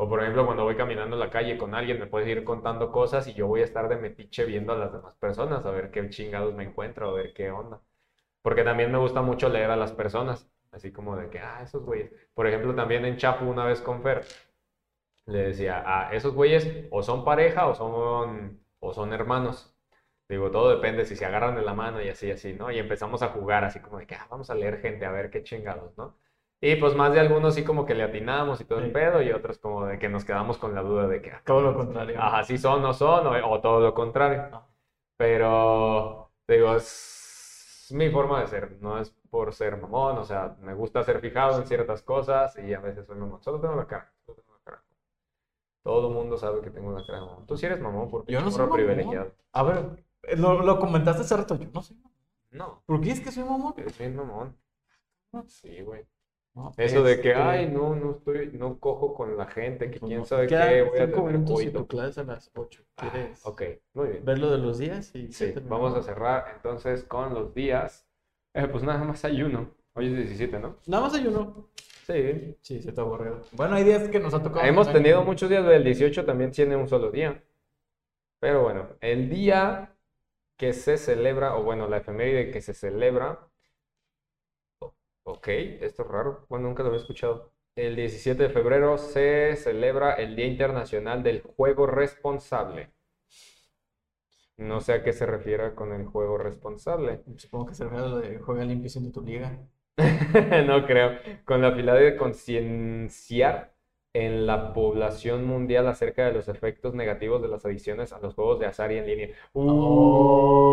O 0.00 0.08
por 0.08 0.20
ejemplo, 0.22 0.46
cuando 0.46 0.64
voy 0.64 0.76
caminando 0.76 1.16
en 1.16 1.20
la 1.20 1.30
calle 1.30 1.58
con 1.58 1.74
alguien, 1.74 1.98
me 2.00 2.06
puedes 2.06 2.28
ir 2.28 2.44
contando 2.44 2.90
cosas 2.92 3.26
y 3.28 3.34
yo 3.34 3.46
voy 3.48 3.60
a 3.62 3.64
estar 3.64 3.88
de 3.88 3.96
metiche 3.96 4.44
viendo 4.46 4.72
a 4.72 4.76
las 4.76 4.92
demás 4.92 5.14
personas, 5.16 5.66
a 5.66 5.70
ver 5.72 5.90
qué 5.90 6.08
chingados 6.10 6.54
me 6.54 6.64
encuentro, 6.64 7.10
a 7.10 7.12
ver 7.12 7.34
qué 7.34 7.50
onda. 7.50 7.80
Porque 8.42 8.64
también 8.64 8.92
me 8.92 8.98
gusta 8.98 9.22
mucho 9.22 9.48
leer 9.48 9.70
a 9.70 9.76
las 9.76 9.92
personas, 9.92 10.48
así 10.72 10.92
como 10.92 11.16
de 11.16 11.30
que, 11.30 11.40
ah, 11.40 11.60
esos 11.62 11.84
güeyes. 11.84 12.12
Por 12.34 12.46
ejemplo, 12.46 12.74
también 12.74 13.04
en 13.06 13.16
Chapu 13.18 13.46
una 13.46 13.66
vez 13.66 13.80
con 13.82 14.02
Fer, 14.02 14.24
le 15.26 15.38
decía, 15.48 15.82
ah, 15.86 16.10
esos 16.12 16.34
güeyes 16.34 16.86
o 16.90 17.02
son 17.02 17.24
pareja 17.24 17.66
o 17.68 17.74
son, 17.74 18.60
o 18.80 18.92
son 18.92 19.12
hermanos. 19.12 19.74
Digo, 20.28 20.50
todo 20.50 20.70
depende 20.70 21.04
si 21.06 21.16
se 21.16 21.24
agarran 21.26 21.56
de 21.56 21.62
la 21.62 21.74
mano 21.74 22.02
y 22.02 22.08
así, 22.08 22.30
así, 22.30 22.52
¿no? 22.54 22.70
Y 22.70 22.78
empezamos 22.78 23.22
a 23.22 23.28
jugar 23.30 23.64
así 23.64 23.80
como 23.80 23.98
de 23.98 24.06
que, 24.06 24.14
ah, 24.14 24.26
vamos 24.30 24.50
a 24.50 24.54
leer 24.54 24.80
gente, 24.80 25.04
a 25.06 25.12
ver 25.12 25.30
qué 25.30 25.42
chingados, 25.42 25.96
¿no? 25.96 26.16
Y 26.60 26.74
pues 26.76 26.94
más 26.96 27.12
de 27.12 27.20
algunos 27.20 27.54
sí 27.54 27.64
como 27.64 27.86
que 27.86 27.94
le 27.94 28.02
atinamos 28.02 28.60
y 28.60 28.64
todo 28.64 28.80
el 28.80 28.86
Sí. 28.86 28.90
pedo, 28.92 29.22
y 29.22 29.30
otros 29.30 29.58
como 29.58 29.86
de 29.86 29.98
que 29.98 30.08
nos 30.08 30.24
quedamos 30.24 30.58
con 30.58 30.74
la 30.74 30.82
duda 30.82 31.06
de 31.06 31.22
que, 31.22 31.30
ah, 31.30 31.42
Todo 31.44 31.60
lo 31.62 31.74
contrario. 31.76 32.20
Ajá, 32.20 32.42
sí 32.44 32.58
son, 32.58 32.82
no 32.82 32.92
son, 32.94 33.26
o, 33.28 33.50
o 33.50 33.60
todo 33.60 33.80
lo 33.80 33.94
contrario. 33.94 34.42
Ajá. 34.42 34.66
Pero, 35.16 36.32
digo, 36.48 36.74
es 36.76 37.88
mi 37.94 38.10
forma 38.10 38.40
de 38.40 38.46
ser, 38.48 38.78
no 38.80 38.98
es 38.98 39.10
por 39.30 39.52
ser 39.54 39.76
mamón, 39.76 40.18
o 40.18 40.24
sea, 40.24 40.56
me 40.60 40.74
gusta 40.74 41.02
ser 41.04 41.20
fijado 41.20 41.58
en 41.60 41.66
ciertas 41.66 42.02
cosas 42.02 42.56
y 42.58 42.74
a 42.74 42.80
veces 42.80 43.06
soy 43.06 43.16
mamón. 43.16 43.42
Solo 43.42 43.60
tengo 43.60 43.76
la 43.76 43.86
cara, 43.86 44.12
solo 44.26 44.38
tengo 44.42 44.52
la 44.54 44.60
cara. 44.64 44.82
Todo 45.82 46.08
el 46.08 46.14
mundo 46.14 46.36
sabe 46.36 46.60
que 46.60 46.70
tengo 46.70 46.92
la 46.92 47.04
cara 47.06 47.20
de 47.20 47.26
mamón. 47.26 47.46
Tú 47.46 47.56
sí 47.56 47.66
eres 47.66 47.80
mamón 47.80 48.10
porque 48.10 48.32
Yo 48.32 48.40
no 48.40 48.50
soy 48.50 48.62
mamón. 48.62 48.76
privilegiado. 48.76 49.32
A 49.52 49.62
ver, 49.62 50.04
lo, 50.36 50.62
lo 50.62 50.78
comentaste 50.78 51.22
hace 51.22 51.36
rato, 51.36 51.56
yo 51.56 51.68
no 51.72 51.82
sé. 51.82 51.94
No, 52.50 52.82
¿Por 52.86 53.00
qué 53.00 53.12
es 53.12 53.20
que 53.20 53.30
soy 53.32 53.44
mamón? 53.44 53.74
eres 53.76 53.96
bien 53.98 54.16
mamón. 54.16 54.56
Sí, 55.46 55.80
güey. 55.82 56.06
No, 56.58 56.72
Eso 56.76 57.04
de 57.04 57.20
que, 57.20 57.28
este, 57.30 57.40
ay, 57.40 57.68
no, 57.68 57.94
no 57.94 58.10
estoy, 58.10 58.50
no 58.54 58.80
cojo 58.80 59.14
con 59.14 59.36
la 59.36 59.46
gente, 59.46 59.92
que 59.92 60.00
pues 60.00 60.10
quién 60.10 60.26
sabe 60.26 60.48
qué, 60.48 60.82
voy 60.82 60.98
a 60.98 61.06
cinco 61.06 61.18
tener 61.18 61.38
minutos 61.38 61.62
y 61.62 61.70
tu 61.70 61.86
clase 61.86 62.20
a 62.20 62.24
las 62.24 62.50
8. 62.52 62.82
Ah, 62.96 63.10
¿Quieres 63.12 63.46
ok, 63.46 63.62
muy 63.94 64.08
bien. 64.08 64.24
ver 64.24 64.38
lo 64.40 64.50
de 64.50 64.58
los 64.58 64.78
días? 64.78 65.14
Y 65.14 65.30
Sí, 65.30 65.54
vamos 65.68 65.96
a 65.96 66.02
cerrar 66.02 66.46
entonces 66.56 67.04
con 67.04 67.32
los 67.32 67.54
días. 67.54 68.08
Eh, 68.54 68.66
pues 68.66 68.82
nada 68.82 69.04
más 69.04 69.24
hay 69.24 69.40
uno. 69.40 69.70
Hoy 69.94 70.06
es 70.08 70.16
17, 70.16 70.58
¿no? 70.58 70.78
Nada 70.88 71.04
más 71.04 71.14
hay 71.14 71.28
uno. 71.28 71.68
Sí. 72.08 72.56
Sí, 72.60 72.82
se 72.82 72.88
está 72.88 73.02
aburrido. 73.02 73.42
Bueno, 73.52 73.76
hay 73.76 73.84
días 73.84 74.08
que 74.08 74.18
nos 74.18 74.34
ha 74.34 74.42
tocado. 74.42 74.66
Hemos 74.66 74.92
tenido 74.92 75.22
muchos 75.22 75.48
días, 75.48 75.64
el 75.64 75.84
18 75.84 76.24
también 76.24 76.50
tiene 76.50 76.74
un 76.74 76.88
solo 76.88 77.12
día. 77.12 77.40
Pero 78.40 78.62
bueno, 78.62 78.88
el 79.00 79.30
día 79.30 79.94
que 80.56 80.72
se 80.72 80.98
celebra, 80.98 81.54
o 81.54 81.62
bueno, 81.62 81.86
la 81.86 81.98
efeméride 81.98 82.50
que 82.50 82.60
se 82.60 82.74
celebra. 82.74 83.47
Ok, 85.30 85.46
esto 85.82 86.04
es 86.04 86.08
raro. 86.08 86.46
Bueno, 86.48 86.68
nunca 86.68 86.82
lo 86.82 86.88
había 86.88 87.02
escuchado. 87.02 87.52
El 87.76 87.96
17 87.96 88.44
de 88.44 88.48
febrero 88.48 88.96
se 88.96 89.56
celebra 89.56 90.14
el 90.14 90.34
Día 90.34 90.46
Internacional 90.46 91.22
del 91.22 91.42
Juego 91.42 91.86
Responsable. 91.86 92.94
No 94.56 94.80
sé 94.80 94.94
a 94.94 95.02
qué 95.02 95.12
se 95.12 95.26
refiere 95.26 95.74
con 95.74 95.92
el 95.92 96.06
juego 96.06 96.38
responsable. 96.38 97.20
Supongo 97.36 97.66
que 97.66 97.74
se 97.74 97.84
refiere 97.84 98.06
a 98.06 98.08
lo 98.08 98.18
de 98.20 98.38
juega 98.38 98.64
limpio 98.64 98.88
siendo 98.88 99.12
tu 99.12 99.20
liga. 99.22 99.58
No 100.66 100.86
creo. 100.86 101.18
Con 101.44 101.60
la 101.60 101.72
finalidad 101.72 102.06
de 102.06 102.16
concienciar 102.16 103.74
en 104.26 104.46
la 104.46 104.72
población 104.72 105.44
mundial 105.44 105.86
acerca 105.86 106.26
de 106.26 106.32
los 106.32 106.48
efectos 106.48 106.94
negativos 106.94 107.40
de 107.40 107.48
las 107.48 107.64
adicciones 107.64 108.12
a 108.12 108.18
los 108.18 108.34
juegos 108.34 108.58
de 108.58 108.66
azar 108.66 108.90
y 108.90 108.98
en 108.98 109.06
línea. 109.06 109.28
Oh. 109.52 110.66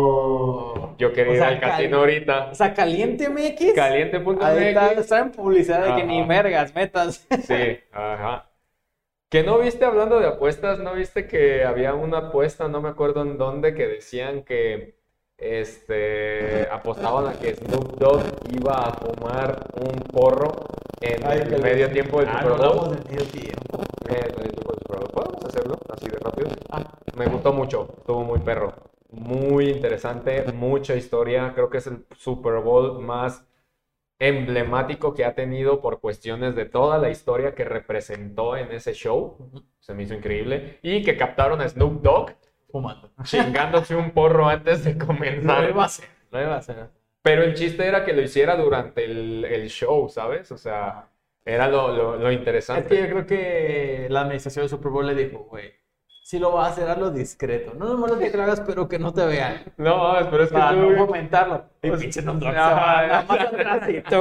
Yo 0.98 1.12
quería 1.12 1.32
O 1.32 1.34
ir 1.34 1.40
sea, 1.40 1.48
al 1.48 1.60
casino 1.60 1.98
ahorita. 1.98 2.48
O 2.50 2.54
sea, 2.54 2.74
caliente 2.74 3.28
MX. 3.28 3.72
Caliente.mx. 3.74 4.42
Ahí 4.42 4.74
está, 4.98 5.20
en 5.20 5.30
publicidad 5.30 5.84
de 5.84 6.00
que 6.00 6.06
ni 6.06 6.20
Ajá. 6.20 6.28
vergas, 6.28 6.74
metas. 6.74 7.26
Sí, 7.42 7.78
ajá. 7.92 8.50
¿Que 9.28 9.42
no 9.42 9.58
viste 9.58 9.84
hablando 9.84 10.18
de 10.18 10.26
apuestas? 10.26 10.78
¿No 10.78 10.94
viste 10.94 11.26
que 11.26 11.64
había 11.64 11.94
una 11.94 12.18
apuesta, 12.18 12.68
no 12.68 12.80
me 12.80 12.88
acuerdo 12.88 13.22
en 13.22 13.38
dónde, 13.38 13.74
que 13.74 13.86
decían 13.86 14.42
que 14.44 14.96
este 15.38 16.68
apostaban 16.70 17.26
a 17.28 17.38
que 17.38 17.54
Snoop 17.54 17.98
Dogg 17.98 18.22
iba 18.52 18.74
a 18.74 18.92
fumar 18.94 19.66
un 19.80 19.98
porro 20.12 20.52
en 21.00 21.26
Ay, 21.26 21.40
el 21.40 21.62
medio 21.62 21.90
tiempo 21.90 22.20
del 22.20 22.28
Ah, 22.30 22.42
Super 22.42 22.58
no 22.58 22.72
Bowl? 22.74 22.90
del 22.96 23.04
medio 23.04 23.26
tiempo. 23.26 23.80
Eh, 24.08 24.20
el 24.26 24.36
medio 24.36 24.50
tiempo 24.52 24.72
del 24.72 24.80
Super 24.80 24.98
Bowl. 25.00 25.10
¿Podemos 25.12 25.44
hacerlo 25.44 25.74
así 25.90 26.08
de 26.08 26.18
rápido? 26.18 26.48
Ah, 26.70 26.82
Me 27.16 27.26
gustó 27.26 27.52
mucho, 27.52 27.88
estuvo 27.98 28.24
muy 28.24 28.38
perro, 28.40 28.72
muy 29.10 29.68
interesante, 29.70 30.44
mucha 30.52 30.94
historia. 30.94 31.52
Creo 31.54 31.68
que 31.70 31.78
es 31.78 31.86
el 31.86 32.06
Super 32.16 32.60
Bowl 32.60 33.00
más 33.02 33.44
emblemático 34.18 35.12
que 35.12 35.26
ha 35.26 35.34
tenido 35.34 35.82
por 35.82 36.00
cuestiones 36.00 36.54
de 36.56 36.64
toda 36.64 36.96
la 36.98 37.10
historia 37.10 37.54
que 37.54 37.64
representó 37.64 38.56
en 38.56 38.72
ese 38.72 38.94
show. 38.94 39.36
Se 39.80 39.92
me 39.92 40.04
hizo 40.04 40.14
increíble. 40.14 40.78
Y 40.82 41.02
que 41.04 41.16
captaron 41.18 41.60
a 41.60 41.68
Snoop 41.68 42.00
Dogg 42.02 42.30
fumando. 42.80 43.10
chingándose 43.24 43.94
un 43.96 44.10
porro 44.10 44.48
antes 44.48 44.84
de 44.84 44.94
No 44.94 45.06
comenzar. 45.06 45.68
iba 45.68 45.84
a 45.84 45.88
ser. 45.88 46.08
No 46.30 46.40
iba 46.42 46.56
a 46.56 46.62
ser. 46.62 46.88
Pero 47.22 47.42
el 47.42 47.54
chiste 47.54 47.86
era 47.86 48.04
que 48.04 48.12
lo 48.12 48.22
hiciera 48.22 48.56
durante 48.56 49.04
el, 49.04 49.44
el 49.44 49.68
show, 49.68 50.08
¿sabes? 50.08 50.52
O 50.52 50.58
sea, 50.58 51.08
era 51.44 51.68
lo, 51.68 51.88
lo, 51.94 52.16
lo 52.16 52.28
Es 52.30 52.36
interesante. 52.38 52.88
que 52.88 53.02
yo 53.02 53.08
creo 53.08 53.26
que 53.26 54.06
la 54.10 54.20
administración 54.22 54.62
del 54.62 54.70
Super 54.70 54.90
Bowl 54.92 55.06
le 55.06 55.14
dijo, 55.14 55.38
güey, 55.50 55.72
si 56.22 56.38
lo 56.40 56.52
vas 56.52 56.68
a 56.68 56.72
hacer, 56.72 56.88
hazlo 56.88 57.10
discreto. 57.10 57.72
No 57.74 57.92
es 57.92 57.98
malo 57.98 58.18
que 58.18 58.30
lo 58.36 58.42
hagas, 58.42 58.60
pero 58.60 58.88
que 58.88 58.98
no 58.98 59.12
te 59.12 59.24
vean. 59.26 59.62
No, 59.76 60.12
pero 60.30 60.42
es 60.44 60.48
que 60.50 60.54
Para 60.54 60.70
estuvo 60.72 60.90
no 60.92 61.06
fomentarlo. 61.06 61.64
Y 61.82 61.88
Pues, 61.88 62.00
pinche 62.00 62.22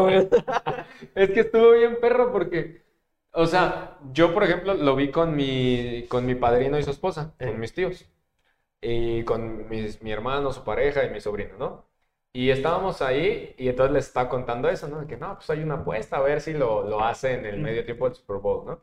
güey. 0.02 0.28
Es 1.16 1.30
que 1.32 1.40
estuvo 1.42 1.72
bien 1.72 1.98
perro 2.00 2.32
porque, 2.32 2.84
o 3.32 3.46
sea, 3.48 3.98
yo 4.14 4.34
por 4.34 4.44
ejemplo 4.44 4.74
lo 4.76 4.96
vi 4.96 5.10
con 5.12 5.36
mi, 5.36 6.06
con 6.08 6.26
mi 6.26 6.36
padrino 6.36 6.78
y 6.80 6.84
su 6.84 6.92
esposa, 6.92 7.34
Eh. 7.40 7.48
con 7.48 7.60
mis 7.60 7.74
tíos, 7.74 8.06
y 8.86 9.24
con 9.26 9.68
mis, 9.70 10.02
mi 10.02 10.12
hermano, 10.12 10.52
su 10.54 10.64
pareja 10.64 11.04
y 11.06 11.10
mi 11.10 11.20
sobrino, 11.22 11.56
¿no? 11.58 11.86
Y 12.34 12.50
estábamos 12.52 13.02
ahí 13.02 13.56
y 13.58 13.70
entonces 13.70 13.94
les 13.94 14.08
estaba 14.08 14.30
contando 14.30 14.70
eso, 14.70 14.88
¿no? 14.88 15.08
Que 15.08 15.18
no, 15.18 15.36
pues 15.36 15.50
hay 15.50 15.62
una 15.64 15.76
apuesta 15.76 16.18
a 16.18 16.22
ver 16.22 16.42
si 16.42 16.54
lo, 16.54 16.84
lo 16.88 17.02
hace 17.04 17.34
en 17.34 17.46
el 17.46 17.60
medio 17.60 17.86
tiempo 17.86 18.06
del 18.06 18.16
Super 18.16 18.38
Bowl, 18.38 18.66
¿no? 18.66 18.82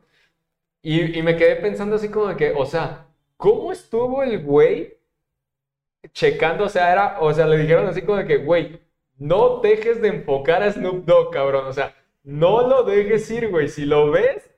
Y, 0.81 1.17
y 1.19 1.23
me 1.23 1.37
quedé 1.37 1.57
pensando 1.57 1.95
así 1.95 2.09
como 2.09 2.27
de 2.27 2.35
que, 2.37 2.53
o 2.53 2.65
sea, 2.65 3.07
¿cómo 3.37 3.71
estuvo 3.71 4.23
el 4.23 4.43
güey 4.43 4.97
checando? 6.13 6.65
O 6.65 6.69
sea, 6.69 6.91
era, 6.91 7.17
o 7.21 7.33
sea, 7.33 7.47
le 7.47 7.57
dijeron 7.57 7.87
así 7.87 8.01
como 8.01 8.17
de 8.17 8.27
que, 8.27 8.37
güey, 8.37 8.79
no 9.17 9.59
dejes 9.59 10.01
de 10.01 10.09
enfocar 10.09 10.63
a 10.63 10.71
Snoop 10.71 11.05
Dogg, 11.05 11.31
cabrón. 11.31 11.67
O 11.67 11.73
sea, 11.73 11.95
no 12.23 12.67
lo 12.67 12.83
dejes 12.83 13.29
ir, 13.31 13.49
güey. 13.49 13.67
Si 13.69 13.85
lo 13.85 14.11
ves, 14.11 14.49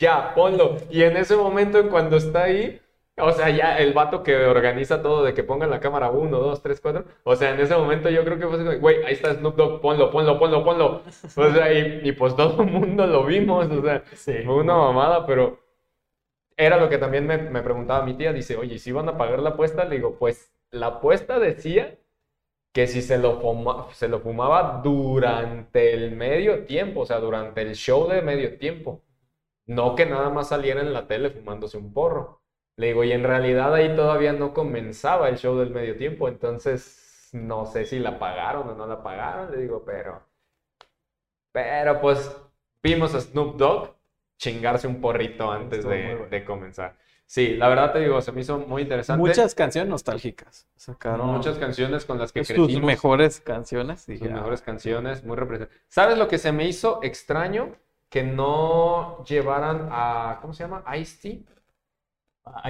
ya, 0.00 0.34
ponlo. 0.34 0.76
Y 0.90 1.02
en 1.02 1.16
ese 1.16 1.36
momento, 1.36 1.78
en 1.78 1.88
cuando 1.88 2.16
está 2.16 2.44
ahí, 2.44 2.80
O 3.22 3.32
sea, 3.32 3.50
ya 3.50 3.78
el 3.78 3.92
vato 3.92 4.22
que 4.22 4.36
organiza 4.46 5.02
todo 5.02 5.22
de 5.24 5.34
que 5.34 5.42
pongan 5.44 5.70
la 5.70 5.80
cámara 5.80 6.10
1, 6.10 6.38
2, 6.38 6.62
3, 6.62 6.80
4. 6.80 7.04
O 7.24 7.36
sea, 7.36 7.50
en 7.54 7.60
ese 7.60 7.76
momento 7.76 8.08
yo 8.10 8.24
creo 8.24 8.38
que 8.38 8.46
fue 8.46 8.56
así, 8.70 8.78
güey, 8.78 9.02
ahí 9.04 9.12
está 9.14 9.34
Snoop 9.34 9.56
Dogg, 9.56 9.80
ponlo, 9.80 10.10
ponlo, 10.10 10.38
ponlo, 10.38 10.64
ponlo. 10.64 11.02
O 11.36 11.50
sea, 11.52 11.72
y, 11.72 12.00
y 12.04 12.12
pues 12.12 12.34
todo 12.36 12.62
el 12.62 12.70
mundo 12.70 13.06
lo 13.06 13.24
vimos. 13.24 13.70
O 13.70 13.82
sea, 13.82 14.02
Sí. 14.14 14.34
fue 14.44 14.54
una 14.56 14.74
mamada, 14.76 15.26
pero 15.26 15.58
era 16.56 16.76
lo 16.76 16.88
que 16.88 16.98
también 16.98 17.26
me, 17.26 17.38
me 17.38 17.62
preguntaba 17.62 18.04
mi 18.04 18.14
tía. 18.14 18.32
Dice, 18.32 18.56
oye, 18.56 18.74
¿y 18.74 18.78
si 18.78 18.92
van 18.92 19.08
a 19.08 19.16
pagar 19.16 19.40
la 19.40 19.50
apuesta? 19.50 19.84
Le 19.84 19.96
digo, 19.96 20.16
pues 20.18 20.52
la 20.70 20.86
apuesta 20.86 21.38
decía 21.38 21.98
que 22.72 22.86
si 22.86 23.02
se 23.02 23.18
lo, 23.18 23.40
fuma- 23.40 23.88
se 23.92 24.08
lo 24.08 24.20
fumaba 24.20 24.80
durante 24.84 25.92
el 25.94 26.12
medio 26.16 26.64
tiempo, 26.66 27.00
o 27.00 27.06
sea, 27.06 27.18
durante 27.18 27.62
el 27.62 27.74
show 27.74 28.08
de 28.08 28.22
medio 28.22 28.58
tiempo. 28.58 29.02
No 29.66 29.94
que 29.94 30.06
nada 30.06 30.30
más 30.30 30.48
saliera 30.48 30.80
en 30.80 30.92
la 30.92 31.06
tele 31.06 31.30
fumándose 31.30 31.78
un 31.78 31.92
porro. 31.92 32.39
Le 32.80 32.86
digo, 32.86 33.04
y 33.04 33.12
en 33.12 33.24
realidad 33.24 33.74
ahí 33.74 33.94
todavía 33.94 34.32
no 34.32 34.54
comenzaba 34.54 35.28
el 35.28 35.36
show 35.36 35.54
del 35.58 35.68
medio 35.68 35.98
tiempo, 35.98 36.28
entonces 36.28 37.28
no 37.32 37.66
sé 37.66 37.84
si 37.84 37.98
la 37.98 38.18
pagaron 38.18 38.70
o 38.70 38.74
no 38.74 38.86
la 38.86 39.02
pagaron, 39.02 39.50
le 39.50 39.58
digo, 39.58 39.82
pero... 39.84 40.22
Pero 41.52 42.00
pues 42.00 42.34
vimos 42.82 43.14
a 43.14 43.20
Snoop 43.20 43.56
Dogg 43.56 43.94
chingarse 44.38 44.86
un 44.86 44.98
porrito 44.98 45.52
antes 45.52 45.84
de, 45.84 46.14
bueno. 46.14 46.30
de 46.30 46.42
comenzar. 46.42 46.96
Sí, 47.26 47.54
la 47.54 47.68
verdad 47.68 47.92
te 47.92 48.00
digo, 48.00 48.18
se 48.22 48.32
me 48.32 48.40
hizo 48.40 48.58
muy 48.58 48.80
interesante. 48.80 49.20
Muchas 49.20 49.54
canciones 49.54 49.90
nostálgicas. 49.90 50.66
Sacaron 50.74 51.26
Muchas 51.26 51.58
canciones 51.58 52.06
con 52.06 52.18
las 52.18 52.32
que 52.32 52.44
sus 52.44 52.56
crecimos. 52.56 52.82
mejores 52.82 53.42
canciones. 53.42 54.04
Sus 54.04 54.20
ya. 54.20 54.30
mejores 54.30 54.62
canciones, 54.62 55.22
muy 55.22 55.36
representativas. 55.36 55.84
¿Sabes 55.88 56.16
lo 56.16 56.28
que 56.28 56.38
se 56.38 56.50
me 56.50 56.66
hizo 56.66 57.00
extraño? 57.02 57.76
Que 58.08 58.22
no 58.22 59.22
llevaran 59.24 59.88
a, 59.92 60.38
¿cómo 60.40 60.54
se 60.54 60.64
llama? 60.64 60.82
Ice-T. 60.96 61.44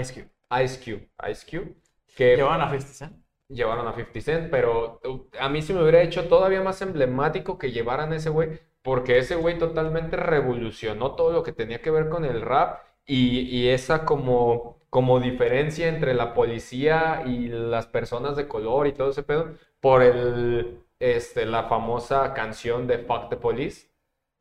Ice 0.01 0.13
Cube. 0.13 0.31
Ice 0.63 0.79
Cube. 0.85 1.09
Ice 1.31 1.47
Cube. 1.49 1.75
Que 2.17 2.37
Llevaban 2.37 2.61
a 2.61 2.71
50 2.71 2.93
Cent. 2.93 3.17
llevaron 3.49 3.87
a 3.87 3.93
50 3.95 4.21
Cent, 4.21 4.51
pero 4.51 5.01
uh, 5.05 5.27
a 5.39 5.49
mí 5.49 5.63
se 5.63 5.73
me 5.73 5.83
hubiera 5.83 6.03
hecho 6.03 6.29
todavía 6.29 6.61
más 6.61 6.83
emblemático 6.83 7.59
que 7.59 7.71
llevaran 7.73 8.13
a 8.13 8.17
ese 8.17 8.31
güey, 8.31 8.61
porque 8.83 9.19
ese 9.19 9.37
güey 9.37 9.59
totalmente 9.59 10.17
revolucionó 10.17 11.15
todo 11.15 11.33
lo 11.33 11.43
que 11.43 11.53
tenía 11.53 11.81
que 11.83 11.91
ver 11.91 12.09
con 12.09 12.25
el 12.25 12.43
rap 12.43 12.81
y, 13.07 13.41
y 13.41 13.69
esa 13.69 14.05
como, 14.05 14.81
como 14.91 15.21
diferencia 15.21 15.89
entre 15.89 16.15
la 16.15 16.35
policía 16.35 17.23
y 17.27 17.49
las 17.49 17.87
personas 17.87 18.37
de 18.37 18.49
color 18.49 18.87
y 18.87 18.93
todo 18.93 19.11
ese 19.11 19.23
pedo, 19.23 19.55
por 19.81 20.03
el, 20.03 20.81
este, 20.99 21.47
la 21.47 21.65
famosa 21.65 22.35
canción 22.35 22.87
de 22.87 22.99
Fuck 22.99 23.31
the 23.31 23.37
Police. 23.37 23.89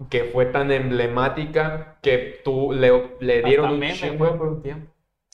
Que 0.10 0.24
fue 0.24 0.46
tan 0.46 0.72
emblemática 0.72 1.98
que 2.02 2.40
tú 2.46 2.72
le, 2.72 3.18
le 3.20 3.42
dieron 3.42 3.84
Hasta 3.84 4.08
un 4.08 4.18
chingo 4.18 4.62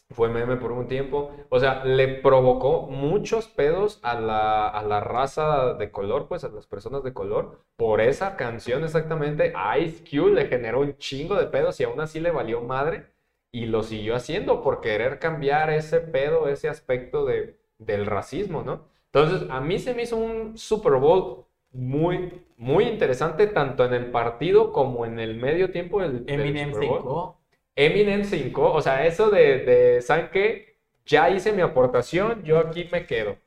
fue 0.10 0.30
meme 0.30 0.58
por 0.58 0.72
un 0.72 0.88
tiempo. 0.88 1.32
O 1.50 1.60
sea, 1.60 1.84
le 1.84 2.08
provocó 2.08 2.84
muchos 2.84 3.48
pedos 3.48 4.00
a 4.04 4.20
la, 4.20 4.68
a 4.68 4.84
la 4.84 5.00
raza 5.00 5.74
de 5.74 5.92
color, 5.92 6.28
pues 6.28 6.44
a 6.44 6.50
las 6.50 6.68
personas 6.68 7.04
de 7.04 7.14
color. 7.14 7.60
Por 7.76 8.02
esa 8.02 8.36
canción 8.36 8.84
exactamente, 8.84 9.54
Ice 9.82 10.04
Cube 10.04 10.34
le 10.34 10.48
generó 10.48 10.82
un 10.82 10.98
chingo 10.98 11.36
de 11.36 11.48
pedos 11.48 11.80
y 11.80 11.84
aún 11.84 12.00
así 12.00 12.20
le 12.20 12.32
valió 12.32 12.62
madre. 12.62 13.08
Y 13.52 13.68
lo 13.68 13.84
siguió 13.84 14.16
haciendo 14.16 14.62
por 14.62 14.82
querer 14.82 15.18
cambiar 15.20 15.70
ese 15.70 16.02
pedo, 16.02 16.50
ese 16.50 16.68
aspecto 16.68 17.26
de, 17.26 17.58
del 17.78 18.06
racismo, 18.06 18.64
¿no? 18.64 18.82
Entonces, 19.14 19.50
a 19.50 19.62
mí 19.62 19.80
se 19.80 19.94
me 19.94 20.04
hizo 20.04 20.18
un 20.18 20.58
Super 20.58 20.94
Bowl 20.96 21.46
muy, 21.72 22.42
muy 22.58 22.84
interesante, 22.84 23.48
tanto 23.48 23.86
en 23.86 23.94
el 23.94 24.12
partido 24.12 24.74
como 24.74 25.06
en 25.06 25.20
el 25.20 25.38
medio 25.38 25.72
tiempo 25.72 26.02
del, 26.02 26.26
del 26.26 26.42
Eminem 26.42 26.74
Super 26.74 26.90
Bowl. 27.02 27.34
5. 27.76 27.82
Eminem 27.94 28.24
5, 28.24 28.72
o 28.74 28.82
sea, 28.82 29.06
eso 29.06 29.30
de, 29.30 29.60
de, 29.60 30.02
¿saben 30.02 30.30
qué? 30.32 30.80
Ya 31.06 31.30
hice 31.30 31.52
mi 31.52 31.62
aportación, 31.62 32.44
yo 32.44 32.58
aquí 32.60 32.88
me 32.92 33.06
quedo. 33.06 33.38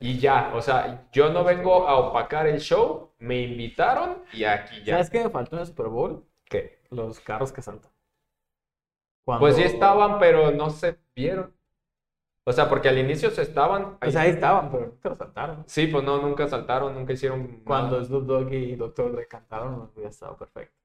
Y 0.00 0.18
ya, 0.18 0.52
o 0.54 0.60
sea, 0.60 1.08
yo 1.12 1.30
no 1.30 1.44
vengo 1.44 1.86
a 1.88 1.96
opacar 1.98 2.46
el 2.46 2.60
show, 2.60 3.12
me 3.18 3.40
invitaron 3.42 4.22
y 4.32 4.44
aquí 4.44 4.82
ya. 4.84 4.94
¿Sabes 4.94 5.10
qué 5.10 5.24
me 5.24 5.30
faltó 5.30 5.56
en 5.56 5.60
el 5.60 5.66
Super 5.66 5.86
Bowl? 5.86 6.24
¿Qué? 6.44 6.80
Los 6.90 7.20
carros 7.20 7.52
que 7.52 7.62
saltan. 7.62 7.90
Pues 9.24 9.56
sí 9.56 9.62
Cuando- 9.62 9.74
estaban, 9.74 10.18
pero 10.18 10.50
no 10.50 10.70
se 10.70 10.98
vieron. 11.16 11.54
O 12.46 12.52
sea, 12.52 12.68
porque 12.68 12.90
al 12.90 12.98
inicio 12.98 13.30
se 13.30 13.40
estaban. 13.40 13.96
O 14.06 14.10
sea, 14.10 14.22
ahí 14.22 14.30
estaban, 14.30 14.70
pero 14.70 14.86
nunca 14.86 15.14
saltaron. 15.16 15.64
Sí, 15.66 15.86
pues 15.86 16.04
no, 16.04 16.20
nunca 16.20 16.46
saltaron, 16.46 16.94
nunca 16.94 17.14
hicieron 17.14 17.62
Cuando. 17.64 18.04
Snoop 18.04 18.24
Dogg 18.26 18.52
y 18.52 18.76
Dr. 18.76 19.12
Dre 19.12 19.26
cantaron, 19.26 19.90
hubiera 19.94 20.10
estado 20.10 20.36
perfecto. 20.36 20.76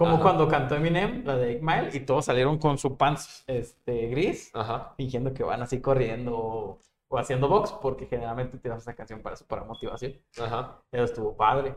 Como 0.00 0.14
Ajá. 0.14 0.22
cuando 0.22 0.48
cantó 0.48 0.76
Eminem, 0.76 1.26
la 1.26 1.36
de 1.36 1.56
8 1.56 1.58
Mile, 1.62 1.90
y 1.92 2.00
todos 2.00 2.24
salieron 2.24 2.56
con 2.58 2.78
su 2.78 2.96
pants 2.96 3.44
este, 3.46 4.06
gris, 4.08 4.50
Ajá. 4.54 4.94
fingiendo 4.96 5.34
que 5.34 5.42
van 5.42 5.60
así 5.60 5.78
corriendo 5.82 6.34
o, 6.38 6.80
o 7.08 7.18
haciendo 7.18 7.48
box, 7.48 7.72
porque 7.82 8.06
generalmente 8.06 8.56
tiras 8.56 8.80
esa 8.80 8.94
canción 8.96 9.20
para 9.20 9.34
eso, 9.34 9.44
para 9.46 9.62
motivación. 9.64 10.14
Ajá. 10.42 10.82
Eso 10.90 11.04
estuvo 11.04 11.36
padre. 11.36 11.76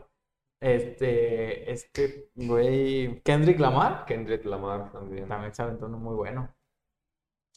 Este, 0.58 1.70
este 1.70 2.30
güey, 2.34 3.20
Kendrick 3.20 3.60
Lamar, 3.60 4.06
Kendrick 4.06 4.46
Lamar 4.46 4.90
también. 4.90 5.28
también 5.28 5.54
se 5.54 5.60
aventó 5.62 5.84
uno 5.84 5.98
muy 5.98 6.14
bueno. 6.14 6.48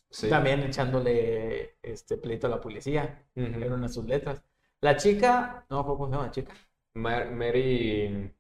Sí. 0.10 0.30
También 0.30 0.60
echándole 0.64 1.78
este 1.82 2.18
pleito 2.18 2.48
a 2.48 2.50
la 2.50 2.60
policía, 2.60 3.26
Ujú. 3.38 3.46
en 3.46 3.72
una 3.72 3.88
de 3.88 3.94
sus 3.94 4.04
letras. 4.04 4.44
La 4.82 4.98
chica, 4.98 5.66
no, 5.70 5.86
¿cómo 5.86 6.08
se 6.08 6.12
llama 6.12 6.26
la 6.26 6.32
chica? 6.32 6.54
Mar- 6.96 7.32
Mary. 7.32 8.34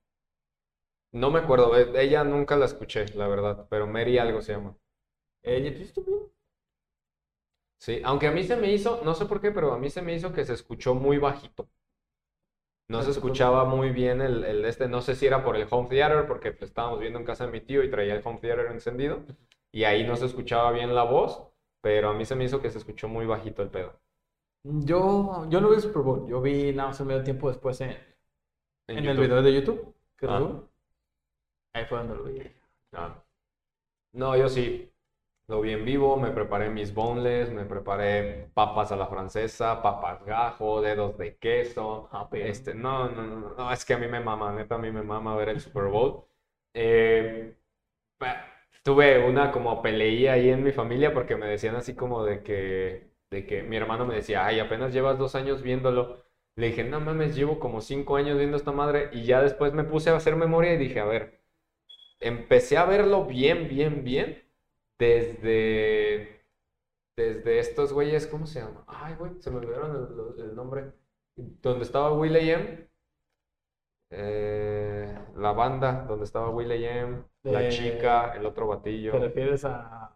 No 1.22 1.30
me 1.32 1.40
acuerdo, 1.40 1.76
e- 1.78 2.02
ella 2.04 2.24
nunca 2.24 2.56
la 2.56 2.66
escuché, 2.66 3.06
la 3.16 3.28
verdad, 3.28 3.68
pero 3.70 3.88
Mary 3.88 4.18
algo 4.20 4.42
se 4.42 4.54
llama. 4.54 4.78
Ella, 5.44 5.70
estuvo- 5.72 6.32
Sí, 7.80 8.02
aunque 8.04 8.28
a 8.28 8.32
mí 8.32 8.44
se 8.44 8.56
me 8.56 8.72
hizo, 8.72 9.02
no 9.04 9.14
sé 9.16 9.26
por 9.26 9.42
qué, 9.42 9.52
pero 9.52 9.74
a 9.74 9.80
mí 9.80 9.90
se 9.90 10.02
me 10.04 10.14
hizo 10.14 10.32
que 10.34 10.46
se 10.46 10.54
escuchó 10.54 10.94
muy 10.96 11.18
bajito. 11.18 11.68
No 12.90 13.02
se 13.02 13.12
escuchaba 13.12 13.66
muy 13.66 13.90
bien 13.92 14.22
el, 14.22 14.44
el 14.46 14.64
este, 14.66 14.88
no 14.88 15.02
sé 15.02 15.16
si 15.16 15.26
era 15.28 15.44
por 15.44 15.58
el 15.58 15.68
home 15.70 15.90
theater, 15.90 16.26
porque 16.28 16.52
pues, 16.54 16.70
estábamos 16.70 17.00
viendo 17.00 17.20
en 17.20 17.26
casa 17.26 17.46
de 17.46 17.52
mi 17.52 17.60
tío 17.62 17.84
y 17.84 17.90
traía 17.92 18.16
el 18.16 18.22
home 18.26 18.40
theater 18.40 18.68
encendido, 18.72 19.24
y 19.74 19.84
ahí 19.84 20.06
no 20.06 20.16
se 20.16 20.26
escuchaba 20.26 20.72
bien 20.72 20.96
la 20.96 21.04
voz, 21.04 21.44
pero 21.82 22.10
a 22.10 22.14
mí 22.14 22.24
se 22.26 22.36
me 22.36 22.46
hizo 22.46 22.62
que 22.62 22.70
se 22.72 22.78
escuchó 22.78 23.08
muy 23.10 23.26
bajito 23.26 23.62
el 23.62 23.70
pedo. 23.70 24.00
Yo, 24.64 25.46
yo 25.50 25.62
no 25.62 25.70
vi 25.70 25.76
el 25.76 25.82
Super 25.82 26.02
Bowl, 26.02 26.28
yo 26.30 26.42
vi 26.42 26.74
nada 26.74 26.90
más 26.90 27.00
un 27.02 27.08
medio 27.08 27.24
tiempo 27.24 27.50
después 27.50 27.80
en, 27.82 27.92
En 28.88 28.98
en 29.00 29.06
el 29.06 29.18
video 29.18 29.42
de 29.42 29.54
YouTube. 29.54 29.94
que 30.18 30.26
Ah. 30.28 30.40
Ahí 31.74 31.86
fue 31.86 31.98
donde 32.00 32.16
lo 32.16 32.24
vi. 32.26 32.42
Ah. 32.94 33.24
No, 34.14 34.38
yo 34.38 34.50
sí. 34.50 34.92
Lo 35.48 35.62
vi 35.62 35.72
en 35.74 35.86
vivo, 35.86 36.18
me 36.18 36.32
preparé 36.32 36.70
mis 36.70 36.94
boneless, 36.94 37.52
me 37.52 37.66
preparé 37.66 38.50
papas 38.54 38.92
a 38.92 38.98
la 38.98 39.08
francesa, 39.08 39.82
papas 39.84 40.24
gajo, 40.26 40.82
dedos 40.82 41.18
de 41.18 41.38
queso. 41.38 42.10
Ah, 42.14 42.30
Este, 42.34 42.74
no, 42.76 43.10
no, 43.10 43.24
no, 43.28 43.56
no, 43.56 43.72
es 43.74 43.86
que 43.86 43.94
a 43.96 43.98
mí 44.00 44.08
me 44.08 44.22
mama, 44.22 44.54
neta, 44.54 44.76
a 44.76 44.80
mí 44.80 44.92
me 44.92 45.04
mama 45.04 45.36
ver 45.38 45.50
el 45.50 45.62
Super 45.62 45.86
Bowl. 45.86 46.26
Eh, 46.80 47.56
tuve 48.84 49.28
una 49.28 49.52
como 49.52 49.82
peleía 49.82 50.34
ahí 50.34 50.50
en 50.50 50.64
mi 50.64 50.72
familia 50.72 51.14
porque 51.14 51.36
me 51.36 51.48
decían 51.48 51.76
así 51.76 51.96
como 51.96 52.24
de 52.24 52.44
que, 52.44 53.12
de 53.30 53.46
que 53.46 53.64
mi 53.64 53.76
hermano 53.78 54.06
me 54.06 54.16
decía, 54.16 54.46
ay, 54.46 54.60
apenas 54.60 54.94
llevas 54.94 55.18
dos 55.18 55.36
años 55.36 55.62
viéndolo. 55.62 56.24
Le 56.56 56.68
dije, 56.68 56.84
no 56.84 57.00
mames, 57.00 57.36
llevo 57.36 57.60
como 57.60 57.82
cinco 57.82 58.16
años 58.16 58.38
viendo 58.38 58.58
esta 58.58 58.72
madre 58.72 59.10
y 59.14 59.24
ya 59.26 59.42
después 59.42 59.74
me 59.74 59.84
puse 59.84 60.10
a 60.10 60.16
hacer 60.16 60.36
memoria 60.36 60.74
y 60.74 60.78
dije, 60.78 61.00
a 61.00 61.06
ver, 61.06 61.37
empecé 62.20 62.78
a 62.78 62.86
verlo 62.86 63.26
bien, 63.26 63.68
bien, 63.70 64.04
bien 64.04 64.44
desde, 65.00 66.42
desde 67.16 67.60
estos 67.60 67.94
güeyes, 67.94 68.28
¿cómo 68.28 68.46
se 68.48 68.60
llama? 68.62 68.84
Ay, 68.88 69.16
güey, 69.16 69.32
se 69.42 69.52
me 69.52 69.58
olvidaron 69.58 70.36
el, 70.38 70.44
el 70.50 70.56
nombre. 70.56 70.92
Donde 71.36 71.84
estaba 71.84 72.14
Will.i.am, 72.14 72.88
eh, 74.10 75.20
la 75.36 75.52
banda, 75.52 76.06
donde 76.08 76.26
estaba 76.26 76.50
Will.i.am, 76.50 77.26
la 77.44 77.60
De- 77.60 77.70
chica, 77.70 78.34
el 78.36 78.46
otro 78.46 78.66
¿Te 78.70 78.76
batillo. 78.76 79.12
refieres 79.20 79.66
a 79.66 80.16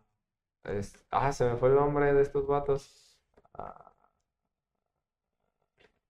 Es- 0.64 1.06
ah, 1.12 1.32
se 1.34 1.46
me 1.46 1.58
fue 1.58 1.70
el 1.70 1.76
nombre 1.76 2.14
de 2.14 2.22
estos 2.22 2.48
vatos. 2.48 3.20
Ah. 3.54 3.94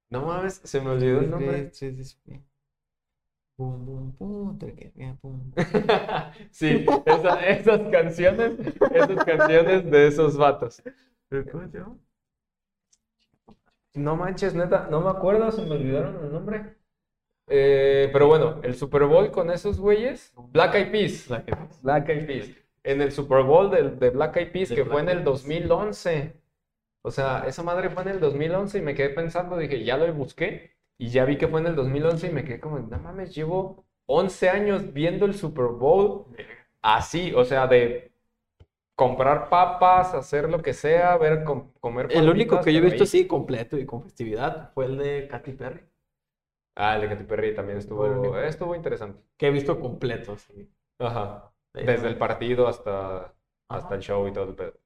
No 0.09 0.25
mames, 0.25 0.55
se 0.63 0.81
me 0.81 0.89
olvidó 0.91 1.19
el 1.19 1.29
nombre. 1.31 1.71
Pum, 3.61 3.85
pum, 3.85 4.11
pum, 4.17 4.57
treque, 4.57 4.91
bien, 4.95 5.15
pum. 5.17 5.51
Sí, 6.51 6.83
esa- 7.05 7.45
esas 7.45 7.81
canciones, 7.91 8.53
esas 8.91 9.23
canciones 9.23 9.85
de 9.91 10.07
esos 10.07 10.35
vatos. 10.35 10.81
¿Cómo 11.51 11.67
se 11.69 11.77
llama? 11.77 11.97
No 13.93 14.15
manches, 14.15 14.55
neta, 14.55 14.87
no 14.89 15.01
me 15.01 15.11
acuerdo, 15.11 15.51
se 15.51 15.61
me 15.61 15.75
olvidaron 15.75 16.25
el 16.25 16.31
nombre. 16.31 16.75
Eh, 17.47 18.09
pero 18.11 18.25
bueno, 18.27 18.59
el 18.63 18.73
Super 18.73 19.03
Bowl 19.05 19.29
con 19.29 19.51
esos 19.51 19.79
güeyes, 19.79 20.33
Black 20.51 20.73
Eyed 20.73 20.91
Peas. 20.91 21.27
Black 21.83 22.09
Eyed 22.09 22.25
Peas. 22.25 22.49
En 22.83 22.99
el 23.03 23.11
Super 23.11 23.43
Bowl 23.43 23.69
de, 23.69 24.09
Black 24.09 24.37
Eyed 24.37 24.51
Peas, 24.51 24.69
De 24.69 24.75
que 24.75 24.81
Black 24.81 24.91
fue 24.91 25.01
en 25.01 25.09
el 25.09 25.17
Peas. 25.17 25.25
2011. 25.25 26.33
O 27.03 27.11
sea, 27.11 27.43
esa 27.45 27.61
madre 27.61 27.91
fue 27.91 28.01
en 28.01 28.09
el 28.09 28.19
2011 28.19 28.79
y 28.79 28.81
me 28.81 28.95
quedé 28.95 29.09
pensando, 29.09 29.55
dije, 29.57 29.83
ya 29.83 29.97
lo 29.97 30.11
busqué 30.15 30.71
y 31.01 31.09
ya 31.09 31.25
vi 31.25 31.37
que 31.37 31.47
fue 31.47 31.61
en 31.61 31.67
el 31.67 31.75
2011 31.75 32.27
y 32.27 32.31
me 32.33 32.43
quedé 32.45 32.59
como, 32.59 32.79
no 32.79 32.99
mames, 32.99 33.33
llevo 33.35 33.85
11 34.05 34.49
años 34.49 34.93
viendo 34.93 35.25
el 35.25 35.33
Super 35.35 35.65
Bowl 35.67 36.25
así, 36.81 37.33
o 37.33 37.43
sea, 37.45 37.67
de 37.67 38.11
comprar 38.95 39.49
papas, 39.49 40.13
hacer 40.13 40.49
lo 40.49 40.61
que 40.61 40.73
sea, 40.73 41.17
ver, 41.17 41.43
com- 41.43 41.71
comer 41.79 42.07
El 42.11 42.29
único 42.29 42.61
que 42.61 42.73
yo 42.73 42.79
he 42.79 42.81
visto 42.81 43.03
así 43.03 43.27
completo 43.27 43.77
y 43.77 43.85
con 43.85 44.03
festividad 44.03 44.71
fue 44.73 44.85
el 44.85 44.97
de 44.97 45.27
Katy 45.27 45.53
Perry. 45.53 45.81
Ah, 46.75 46.95
el 46.95 47.01
de 47.01 47.09
Katy 47.09 47.23
Perry 47.25 47.53
también 47.55 47.77
estuvo, 47.79 48.37
estuvo 48.39 48.75
interesante. 48.75 49.21
Que 49.37 49.47
he 49.47 49.51
visto 49.51 49.79
completo, 49.79 50.37
sí. 50.37 50.71
Ajá. 50.99 51.53
Desde 51.73 52.07
el 52.07 52.17
partido 52.17 52.67
hasta, 52.67 53.33
hasta 53.69 53.87
Ajá. 53.87 53.95
el 53.95 54.01
show 54.01 54.27
y 54.27 54.33
todo 54.33 54.45
el 54.49 54.55
pedo. 54.55 54.79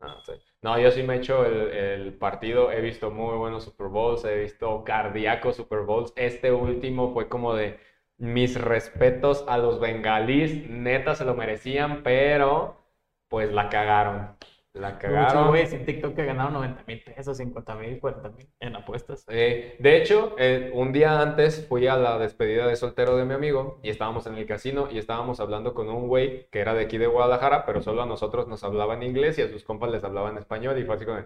Ah, 0.00 0.20
sí. 0.26 0.32
No, 0.62 0.78
yo 0.80 0.90
sí 0.90 1.02
me 1.02 1.14
he 1.14 1.18
hecho 1.18 1.44
el, 1.46 1.70
el 1.70 2.14
partido, 2.14 2.72
he 2.72 2.80
visto 2.80 3.10
muy 3.10 3.36
buenos 3.36 3.64
Super 3.64 3.86
Bowls, 3.88 4.24
he 4.24 4.36
visto 4.40 4.82
cardíacos 4.84 5.56
Super 5.56 5.80
Bowls. 5.80 6.12
Este 6.16 6.50
último 6.52 7.12
fue 7.12 7.28
como 7.28 7.54
de 7.54 7.78
mis 8.18 8.60
respetos 8.60 9.44
a 9.48 9.58
los 9.58 9.78
bengalíes, 9.80 10.68
neta 10.68 11.14
se 11.14 11.24
lo 11.24 11.34
merecían, 11.34 12.02
pero 12.02 12.84
pues 13.28 13.52
la 13.52 13.68
cagaron. 13.68 14.36
La 14.76 14.92
Muchos 14.92 15.02
cagaron. 15.02 15.48
güeyes 15.48 15.72
en 15.72 15.84
TikTok 15.86 16.14
que 16.14 16.24
ganaron 16.24 16.52
90 16.54 16.84
mil 16.86 17.02
pesos, 17.02 17.36
50 17.38 17.74
mil, 17.76 17.98
40 18.00 18.28
mil 18.30 18.46
en 18.60 18.76
apuestas. 18.76 19.24
Eh, 19.28 19.76
de 19.78 19.96
hecho, 19.96 20.34
eh, 20.38 20.70
un 20.74 20.92
día 20.92 21.20
antes 21.20 21.66
fui 21.66 21.86
a 21.86 21.96
la 21.96 22.18
despedida 22.18 22.66
de 22.66 22.76
soltero 22.76 23.16
de 23.16 23.24
mi 23.24 23.34
amigo 23.34 23.80
y 23.82 23.90
estábamos 23.90 24.26
en 24.26 24.34
el 24.36 24.46
casino 24.46 24.88
y 24.90 24.98
estábamos 24.98 25.40
hablando 25.40 25.74
con 25.74 25.88
un 25.88 26.08
güey 26.08 26.48
que 26.50 26.60
era 26.60 26.74
de 26.74 26.84
aquí 26.84 26.98
de 26.98 27.06
Guadalajara, 27.06 27.64
pero 27.64 27.80
solo 27.80 28.02
a 28.02 28.06
nosotros 28.06 28.48
nos 28.48 28.62
hablaba 28.64 28.94
en 28.94 29.02
inglés 29.02 29.38
y 29.38 29.42
a 29.42 29.48
sus 29.48 29.64
compas 29.64 29.90
les 29.90 30.04
hablaba 30.04 30.30
en 30.30 30.38
español 30.38 30.78
y 30.78 30.84
fue 30.84 30.96
así 30.96 31.04
como, 31.06 31.18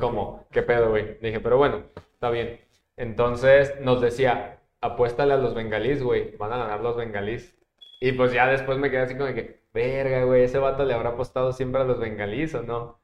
¿cómo? 0.00 0.46
¿Qué 0.50 0.62
pedo, 0.62 0.90
güey? 0.90 1.18
Dije, 1.20 1.40
pero 1.40 1.58
bueno, 1.58 1.82
está 2.14 2.30
bien. 2.30 2.60
Entonces 2.96 3.78
nos 3.80 4.00
decía, 4.00 4.60
apuéstale 4.80 5.34
a 5.34 5.36
los 5.36 5.54
bengalís, 5.54 6.02
güey, 6.02 6.36
van 6.36 6.52
a 6.52 6.58
ganar 6.58 6.80
los 6.80 6.96
bengalís. 6.96 7.54
Y 8.00 8.12
pues 8.12 8.32
ya 8.32 8.46
después 8.46 8.78
me 8.78 8.90
quedé 8.90 9.00
así 9.02 9.14
como 9.14 9.26
de 9.26 9.34
que, 9.34 9.62
verga, 9.72 10.24
güey, 10.24 10.44
ese 10.44 10.58
vato 10.58 10.84
le 10.84 10.94
habrá 10.94 11.10
apostado 11.10 11.52
siempre 11.52 11.80
a 11.80 11.84
los 11.84 11.98
bengalís 11.98 12.54
o 12.54 12.62
no. 12.62 13.00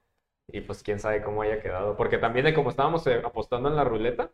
Y 0.48 0.60
pues 0.60 0.82
quién 0.82 0.98
sabe 1.01 1.23
cómo 1.23 1.43
haya 1.43 1.60
quedado. 1.62 1.97
Porque 1.97 2.19
también 2.19 2.44
de 2.47 2.55
como 2.55 2.70
estábamos 2.70 3.06
eh, 3.06 3.23
apostando 3.24 3.69
en 3.69 3.77
la 3.77 3.85
ruleta, 3.85 4.31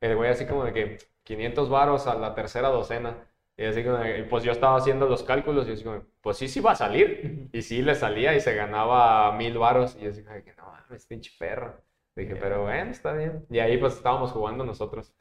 el 0.00 0.16
güey 0.16 0.30
así 0.30 0.46
como 0.46 0.64
de 0.64 0.72
que 0.72 0.98
500 1.22 1.68
varos 1.70 2.06
a 2.06 2.14
la 2.16 2.34
tercera 2.34 2.68
docena. 2.70 3.28
Y 3.56 3.64
así 3.64 3.84
como 3.84 3.98
de- 3.98 4.24
pues 4.24 4.42
yo 4.44 4.52
estaba 4.52 4.76
haciendo 4.76 5.06
los 5.08 5.22
cálculos 5.22 5.68
y 5.68 5.72
así 5.72 5.84
como, 5.84 6.02
pues 6.22 6.38
sí, 6.38 6.48
sí 6.48 6.60
va 6.60 6.72
a 6.72 6.76
salir. 6.76 7.48
Y 7.52 7.62
sí 7.62 7.82
le 7.82 7.94
salía 7.94 8.34
y 8.34 8.40
se 8.40 8.54
ganaba 8.54 9.32
mil 9.36 9.58
varos. 9.58 9.96
Y 9.96 10.04
yo 10.04 10.10
así 10.10 10.22
como 10.24 10.34
de 10.36 10.44
que 10.44 10.54
no 10.54 10.64
mames, 10.66 11.06
pinche 11.06 11.32
perro. 11.38 11.80
Dije, 12.16 12.34
pero 12.36 12.62
bueno, 12.62 12.90
está 12.90 13.12
bien. 13.12 13.46
Y 13.50 13.58
ahí 13.60 13.78
pues 13.78 13.94
estábamos 13.94 14.32
jugando 14.32 14.64
nosotros. 14.64 15.14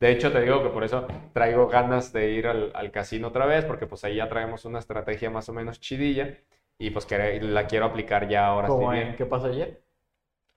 De 0.00 0.10
hecho, 0.12 0.32
te 0.32 0.40
digo 0.42 0.62
que 0.62 0.68
por 0.70 0.84
eso 0.84 1.06
traigo 1.32 1.68
ganas 1.68 2.12
de 2.12 2.30
ir 2.30 2.46
al, 2.46 2.70
al 2.74 2.90
casino 2.90 3.28
otra 3.28 3.46
vez, 3.46 3.64
porque 3.64 3.86
pues 3.86 4.04
ahí 4.04 4.16
ya 4.16 4.28
traemos 4.28 4.64
una 4.64 4.78
estrategia 4.78 5.30
más 5.30 5.48
o 5.48 5.52
menos 5.52 5.80
chidilla. 5.80 6.38
Y 6.78 6.90
pues 6.90 7.06
que 7.06 7.40
la 7.40 7.66
quiero 7.66 7.86
aplicar 7.86 8.28
ya 8.28 8.46
ahora 8.46 8.70
sí 8.70 8.82
en 8.84 9.16
¿Qué 9.16 9.24
pasó 9.26 9.46
ayer? 9.46 9.82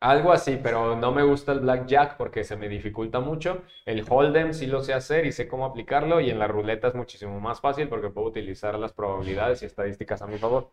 Algo 0.01 0.31
así, 0.31 0.57
pero 0.63 0.95
no 0.95 1.11
me 1.11 1.23
gusta 1.23 1.51
el 1.51 1.59
blackjack 1.59 2.15
porque 2.17 2.43
se 2.45 2.55
me 2.55 2.69
dificulta 2.69 3.19
mucho. 3.19 3.63
El 3.85 4.05
hold'em 4.09 4.53
sí 4.53 4.65
lo 4.65 4.81
sé 4.81 4.93
hacer 4.93 5.25
y 5.25 5.31
sé 5.33 5.47
cómo 5.47 5.65
aplicarlo 5.65 6.21
y 6.21 6.29
en 6.29 6.39
la 6.39 6.47
ruleta 6.47 6.87
es 6.87 6.95
muchísimo 6.95 7.39
más 7.41 7.59
fácil 7.59 7.89
porque 7.89 8.09
puedo 8.09 8.27
utilizar 8.27 8.79
las 8.79 8.93
probabilidades 8.93 9.61
y 9.61 9.65
estadísticas 9.65 10.21
a 10.21 10.27
mi 10.27 10.37
favor. 10.37 10.71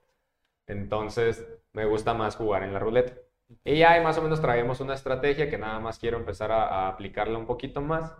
Entonces, 0.67 1.47
me 1.73 1.87
gusta 1.87 2.15
más 2.15 2.37
jugar 2.37 2.63
en 2.65 2.73
la 2.75 2.81
ruleta. 2.81 3.15
Y 3.65 3.79
ya 3.79 3.93
ahí 3.93 4.03
más 4.05 4.19
o 4.19 4.23
menos 4.23 4.41
traemos 4.43 4.81
una 4.81 4.95
estrategia 4.95 5.51
que 5.51 5.59
nada 5.59 5.81
más 5.81 5.99
quiero 5.99 6.19
empezar 6.19 6.53
a, 6.53 6.69
a 6.69 6.89
aplicarla 6.89 7.39
un 7.39 7.47
poquito 7.47 7.81
más 7.83 8.13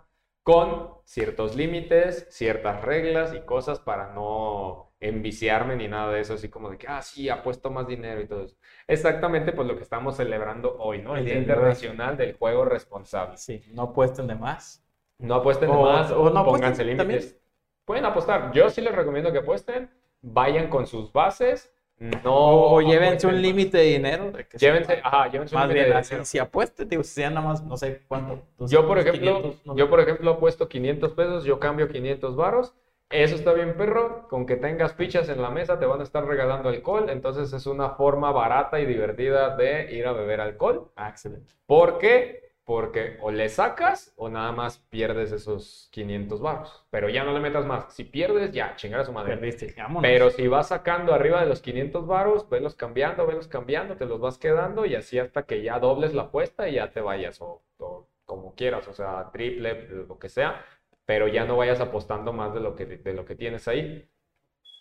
con 0.47 0.91
ciertos 1.03 1.57
límites, 1.57 2.25
ciertas 2.29 2.81
reglas 2.81 3.33
y 3.33 3.41
cosas 3.41 3.81
para 3.81 4.13
no 4.13 4.93
enviciarme 5.01 5.75
ni 5.75 5.89
nada 5.89 6.13
de 6.13 6.21
eso, 6.21 6.35
así 6.35 6.47
como 6.47 6.69
de 6.69 6.77
que, 6.77 6.87
ah, 6.87 7.01
sí, 7.01 7.27
apuesto 7.27 7.69
más 7.69 7.85
dinero 7.85 8.21
y 8.21 8.27
todo 8.27 8.45
eso. 8.45 8.55
Exactamente, 8.87 9.51
pues 9.51 9.67
lo 9.67 9.75
que 9.75 9.83
estamos 9.83 10.15
celebrando 10.15 10.77
hoy, 10.79 11.01
¿no? 11.01 11.15
El 11.15 11.19
El 11.19 11.25
Día 11.25 11.35
Internacional 11.35 12.15
del 12.15 12.31
Juego 12.37 12.63
Responsable. 12.63 13.35
Sí, 13.35 13.61
no 13.73 13.81
apuesten 13.81 14.25
de 14.25 14.35
más. 14.35 14.87
No 15.17 15.35
apuesten 15.35 15.69
de 15.69 15.77
más, 15.77 16.11
o 16.11 16.29
no 16.29 16.45
pónganse 16.45 16.85
límites. 16.85 17.37
Pueden 17.83 18.05
apostar. 18.05 18.53
Yo 18.53 18.69
sí 18.69 18.79
les 18.79 18.95
recomiendo 18.95 19.33
que 19.33 19.39
apuesten, 19.39 19.91
vayan 20.21 20.69
con 20.69 20.87
sus 20.87 21.11
bases, 21.11 21.73
no 21.99 22.33
O, 22.33 22.75
o 22.75 22.81
llévense 22.81 23.25
apuesten 23.27 23.29
un 23.35 23.41
límite 23.41 23.77
de 23.77 23.83
dinero. 23.83 24.31
de 24.31 24.45
Llévense, 24.57 24.95
sea- 24.95 25.01
ajá, 25.03 25.31
llévense 25.31 25.55
un 25.55 25.59
Más 25.61 25.67
límite 25.69 25.83
bien, 25.85 25.93
de 25.93 25.99
así, 25.99 26.09
dinero. 26.09 26.25
si 26.25 26.39
apuestes, 26.39 26.89
digo, 26.89 27.03
si 27.03 27.21
nada 27.21 27.41
más, 27.41 27.63
no 27.63 27.77
sé 27.77 28.01
cuánto. 28.07 28.43
Yo, 28.59 28.87
por 28.87 28.97
200, 28.97 29.05
ejemplo, 29.07 29.35
500, 29.41 29.65
no 29.65 29.75
yo, 29.75 29.89
por 29.89 29.99
ejemplo, 29.99 30.31
apuesto 30.31 30.67
500 30.67 31.13
pesos, 31.13 31.43
yo 31.43 31.59
cambio 31.59 31.87
500 31.89 32.35
varos. 32.35 32.73
Eso 33.09 33.35
está 33.35 33.53
bien, 33.53 33.75
perro. 33.77 34.27
Con 34.27 34.45
que 34.45 34.57
tengas 34.57 34.93
fichas 34.93 35.29
en 35.29 35.41
la 35.41 35.49
mesa 35.49 35.79
te 35.79 35.85
van 35.85 36.01
a 36.01 36.03
estar 36.03 36.25
regalando 36.25 36.67
alcohol. 36.69 37.09
Entonces 37.09 37.53
es 37.53 37.65
una 37.65 37.91
forma 37.91 38.31
barata 38.33 38.79
y 38.81 38.85
divertida 38.85 39.55
de 39.55 39.93
ir 39.95 40.05
a 40.07 40.11
beber 40.11 40.41
alcohol. 40.41 40.91
Ah, 40.97 41.07
excelente. 41.09 41.53
¿Por 41.65 41.99
qué? 41.99 42.46
Porque 42.67 43.15
o 43.21 43.31
le 43.31 43.47
sacas 43.47 44.13
o 44.17 44.27
nada 44.27 44.51
más 44.51 44.79
pierdes 44.89 45.31
esos 45.31 45.87
500 45.93 46.41
varos. 46.41 46.85
Pero 46.89 47.07
ya 47.07 47.23
no 47.23 47.31
le 47.31 47.39
metas 47.39 47.65
más. 47.65 47.93
Si 47.93 48.03
pierdes, 48.03 48.51
ya, 48.51 48.75
chingar 48.75 48.99
a 48.99 49.05
su 49.05 49.13
madre. 49.13 49.37
Perdiste, 49.37 49.73
vámonos. 49.77 50.01
Pero 50.01 50.29
si 50.31 50.49
vas 50.49 50.67
sacando 50.67 51.13
arriba 51.13 51.39
de 51.39 51.47
los 51.47 51.61
500 51.61 52.05
varos, 52.05 52.49
velos 52.49 52.75
cambiando, 52.75 53.25
velos 53.25 53.47
cambiando, 53.47 53.95
te 53.95 54.05
los 54.05 54.19
vas 54.19 54.37
quedando 54.37 54.85
y 54.85 54.95
así 54.95 55.17
hasta 55.17 55.43
que 55.43 55.63
ya 55.63 55.79
dobles 55.79 56.13
la 56.13 56.23
apuesta 56.23 56.67
y 56.67 56.73
ya 56.73 56.91
te 56.91 56.99
vayas 56.99 57.39
o, 57.39 57.63
o 57.77 58.09
como 58.25 58.53
quieras, 58.53 58.85
o 58.89 58.93
sea, 58.93 59.31
triple, 59.31 59.87
lo 60.05 60.19
que 60.19 60.27
sea, 60.27 60.65
pero 61.05 61.29
ya 61.29 61.45
no 61.45 61.55
vayas 61.55 61.79
apostando 61.79 62.33
más 62.33 62.53
de 62.53 62.59
lo 62.59 62.75
que, 62.75 62.85
de 62.85 63.13
lo 63.13 63.23
que 63.23 63.35
tienes 63.35 63.69
ahí. 63.69 64.09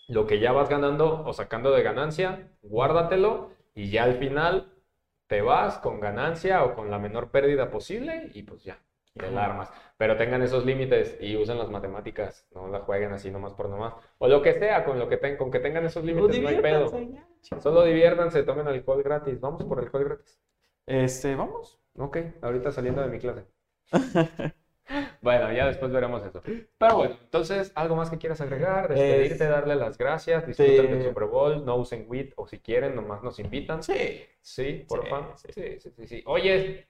Lo 0.09 0.27
que 0.27 0.41
ya 0.41 0.51
vas 0.51 0.69
ganando 0.69 1.23
o 1.25 1.33
sacando 1.33 1.71
de 1.71 1.85
ganancia, 1.85 2.51
guárdatelo 2.63 3.53
y 3.77 3.91
ya 3.91 4.03
al 4.03 4.15
final 4.15 4.73
te 5.27 5.41
vas 5.43 5.79
con 5.79 6.01
ganancia 6.01 6.65
o 6.65 6.75
con 6.75 6.91
la 6.91 6.99
menor 6.99 7.31
pérdida 7.31 7.71
posible 7.71 8.31
y 8.35 8.43
pues 8.43 8.65
ya, 8.65 8.79
te 9.15 9.31
la 9.31 9.45
armas. 9.45 9.71
Pero 9.97 10.17
tengan 10.17 10.43
esos 10.43 10.65
límites 10.65 11.17
y 11.21 11.37
usen 11.37 11.59
las 11.59 11.71
matemáticas, 11.71 12.47
no 12.55 12.69
la 12.69 12.81
jueguen 12.81 13.13
así 13.13 13.31
nomás 13.31 13.55
por 13.55 13.69
nomás. 13.69 13.95
O 14.19 14.29
lo 14.29 14.43
que 14.43 14.55
sea, 14.55 14.85
con 14.85 14.99
lo 14.99 15.09
que 15.09 15.17
ten- 15.17 15.37
con 15.37 15.51
que 15.51 15.61
tengan 15.61 15.85
esos 15.87 16.05
límites, 16.05 16.41
no 16.43 16.49
hay 16.49 16.61
pedo. 16.61 16.91
ya. 17.43 17.61
Solo 17.61 17.85
diviértanse, 17.85 18.43
tomen 18.43 18.67
alcohol 18.69 19.03
gratis. 19.03 19.41
Vamos 19.41 19.65
por 19.65 19.79
alcohol 19.79 20.05
gratis. 20.05 20.41
Este, 20.87 21.35
vamos. 21.35 21.81
Ok, 21.99 22.19
ahorita 22.43 22.73
saliendo 22.73 23.03
de 23.03 23.09
mi 23.09 23.19
clase. 23.19 23.47
Bueno, 25.21 25.53
ya 25.53 25.67
después 25.67 25.91
veremos 25.93 26.25
eso. 26.25 26.41
Pero 26.79 26.97
bueno, 26.97 27.17
entonces, 27.23 27.73
¿algo 27.75 27.97
más 27.97 28.11
que 28.11 28.19
quieras 28.19 28.41
agregar? 28.41 28.89
Despedirte, 28.89 29.45
Es- 29.45 29.51
darle 29.51 29.77
las 29.77 29.99
gracias, 29.99 30.47
disfruten 30.47 30.91
del. 30.91 31.03
Super 31.03 31.25
Bowl, 31.25 31.65
no 31.65 31.77
usen 31.77 32.07
WIT 32.09 32.33
o 32.37 32.47
si 32.47 32.59
quieren, 32.59 32.95
nomás 32.95 33.23
nos 33.23 33.39
invitan. 33.39 33.83
Sí. 33.83 34.23
Sí, 34.41 34.85
porfa. 34.89 35.37
Sí, 35.37 35.49
Sí, 35.53 35.81
sí, 35.81 35.91
sí, 35.97 36.07
sí. 36.07 36.23
Oye, 36.27 36.87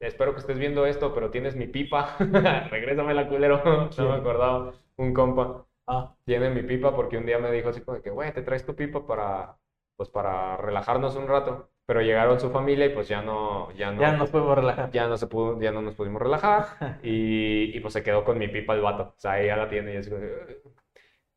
espero 0.00 0.32
que 0.34 0.40
estés 0.40 0.58
viendo 0.58 0.86
esto, 0.86 1.12
pero 1.14 1.30
tienes 1.30 1.56
mi 1.56 1.66
pipa. 1.66 2.16
Regrésamela, 2.70 3.28
culero. 3.28 3.62
No 3.64 4.08
me 4.08 4.14
acordaba. 4.14 4.74
Un 4.96 5.12
compa 5.12 5.66
Ah, 5.86 6.14
tiene 6.24 6.48
mi 6.48 6.62
pipa 6.62 6.94
porque 6.96 7.18
un 7.18 7.26
día 7.26 7.38
me 7.38 7.50
dijo 7.52 7.68
así 7.68 7.82
como 7.82 8.00
que, 8.00 8.08
güey, 8.10 8.32
te 8.32 8.40
traes 8.42 8.64
tu 8.64 8.74
pipa 8.74 9.06
para, 9.06 9.58
pues 9.96 10.08
para 10.08 10.56
relajarnos 10.56 11.14
un 11.16 11.26
rato. 11.28 11.68
Pero 11.86 12.00
llegaron 12.00 12.40
su 12.40 12.50
familia 12.50 12.86
y 12.86 12.90
pues 12.90 13.08
ya 13.08 13.20
no, 13.20 13.70
ya 13.72 13.92
no, 13.92 14.00
ya 14.00 14.12
nos 14.16 14.30
podemos 14.30 14.56
relajar. 14.56 14.90
ya 14.90 15.06
no 15.06 15.16
se 15.18 15.26
pudo, 15.26 15.60
ya 15.60 15.70
no 15.70 15.82
nos 15.82 15.94
pudimos 15.94 16.22
relajar 16.22 17.00
y, 17.02 17.76
y 17.76 17.80
pues 17.80 17.92
se 17.92 18.02
quedó 18.02 18.24
con 18.24 18.38
mi 18.38 18.48
pipa 18.48 18.74
el 18.74 18.80
vato. 18.80 19.02
O 19.16 19.20
sea, 19.20 19.40
ella 19.40 19.56
la 19.56 19.68
tiene 19.68 19.94
y 19.94 19.96
así 19.98 20.10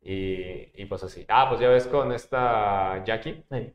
y, 0.01 0.81
y 0.81 0.85
pues 0.85 1.03
así. 1.03 1.25
Ah, 1.27 1.47
pues 1.49 1.59
ya 1.59 1.69
ves 1.69 1.87
con 1.87 2.11
esta 2.13 3.03
Jackie 3.03 3.43
Sí, 3.49 3.73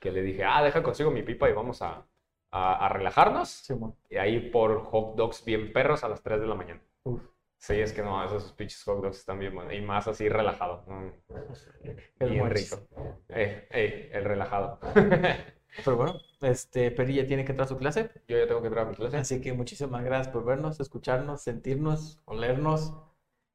que 0.00 0.10
le 0.10 0.22
dije, 0.22 0.44
ah, 0.44 0.62
deja 0.62 0.82
consigo 0.82 1.10
mi 1.10 1.22
pipa 1.22 1.48
y 1.48 1.52
vamos 1.52 1.82
a, 1.82 2.04
a, 2.50 2.86
a 2.86 2.88
relajarnos. 2.88 3.70
Y 4.08 4.16
ahí 4.16 4.50
por 4.50 4.82
hot 4.84 5.14
dogs 5.16 5.44
bien 5.44 5.72
perros 5.72 6.02
a 6.02 6.08
las 6.08 6.22
3 6.22 6.40
de 6.40 6.46
la 6.46 6.54
mañana. 6.54 6.80
Uf. 7.04 7.22
Sí, 7.58 7.74
es 7.78 7.92
que 7.92 8.02
no, 8.02 8.24
esos 8.24 8.52
pinches 8.54 8.82
hot 8.84 9.02
dogs 9.02 9.18
están 9.18 9.38
bien 9.38 9.54
buenos. 9.54 9.74
Y 9.74 9.80
más 9.82 10.08
así 10.08 10.28
relajado. 10.28 10.82
mm, 10.86 11.08
El 12.20 12.30
Bien 12.30 12.50
rico. 12.50 12.78
Eh, 13.28 13.68
eh, 13.70 14.10
el 14.12 14.24
relajado. 14.24 14.80
Pero 15.84 15.96
bueno, 15.96 16.20
este, 16.40 16.90
Peri 16.90 17.14
ya 17.14 17.26
tiene 17.26 17.44
que 17.44 17.52
entrar 17.52 17.66
a 17.66 17.68
su 17.68 17.76
clase. 17.76 18.10
Yo 18.28 18.38
ya 18.38 18.46
tengo 18.46 18.60
que 18.60 18.68
entrar 18.68 18.86
a 18.86 18.90
mi 18.90 18.96
clase. 18.96 19.16
Así 19.16 19.40
que 19.40 19.52
muchísimas 19.52 20.04
gracias 20.04 20.28
por 20.32 20.44
vernos, 20.44 20.80
escucharnos, 20.80 21.42
sentirnos, 21.42 22.20
olernos, 22.24 22.94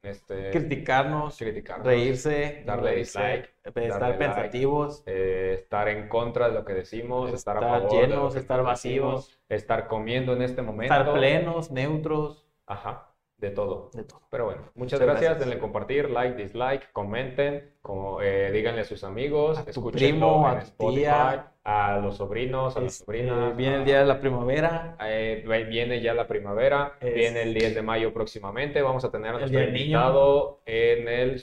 Este, 0.04 0.52
criticarnos, 0.52 1.38
criticarnos, 1.38 1.86
reírse, 1.88 2.64
darle 2.66 2.96
dislike, 2.96 3.54
estar 3.64 4.00
darle 4.00 4.18
like. 4.18 4.18
pensativos, 4.18 5.04
eh, 5.08 5.54
estar 5.62 5.88
en 5.90 6.08
contra 6.10 6.48
de 6.50 6.54
lo 6.54 6.64
que 6.66 6.74
decimos, 6.74 7.34
estar 7.34 7.58
a 7.58 7.62
estar 7.62 7.82
favor 7.82 8.08
de 8.08 8.16
lo 8.16 8.26
llenos, 8.26 8.34
que 8.34 8.40
estar 8.40 8.64
decimos, 8.64 8.66
vacíos, 8.66 9.40
estar 9.50 9.88
comiendo 9.88 10.34
en 10.34 10.42
este 10.44 10.62
momento. 10.62 10.94
estar 10.94 11.14
plenos, 11.14 11.72
neutros, 11.72 12.46
Ajá, 12.68 13.16
de 13.38 13.50
todo. 13.52 13.90
de 13.94 14.04
todo. 14.04 14.22
Pero 14.30 14.46
bueno, 14.46 14.62
muchas 14.76 15.00
Muchas 15.00 15.00
gracias. 15.00 15.22
gracias. 15.32 15.40
Denle 15.40 15.60
compartir, 15.60 16.10
like, 16.10 16.36
dislike, 16.42 16.92
comenten, 16.92 17.76
como, 17.82 18.22
eh, 18.22 18.52
díganle 18.52 18.82
a 18.82 18.86
sus 18.86 19.04
amigos, 19.04 19.58
A 19.58 19.66
tu 19.66 19.92
primo, 19.92 20.48
en 20.52 20.58
a 20.58 20.60
tu 20.60 20.66
Spotify, 20.68 21.02
tía. 21.02 21.52
A 21.66 21.98
los 22.00 22.18
sobrinos, 22.18 22.78
a 22.78 22.82
las 22.82 22.94
Este, 22.94 23.06
sobrinas. 23.06 23.58
viene 23.58 23.76
a- 23.76 23.80
el 23.80 23.86
día 23.86 24.00
de 24.00 24.06
la 24.06 24.20
primavera, 24.22 24.96
eh, 25.04 25.44
viene 25.70 26.00
ya 26.02 26.14
la 26.14 26.28
primavera, 26.28 26.94
Es- 27.02 27.14
viene 27.14 27.42
el 27.42 27.54
10 27.54 27.76
de 27.76 27.82
mayo 27.82 28.14
próximamente. 28.14 28.82
Vamos 28.82 29.04
a 29.04 29.12
tener 29.12 29.30
a 29.36 29.40
nuestro 29.40 29.62
invitado 29.64 30.62
en 30.66 31.08
el. 31.08 31.42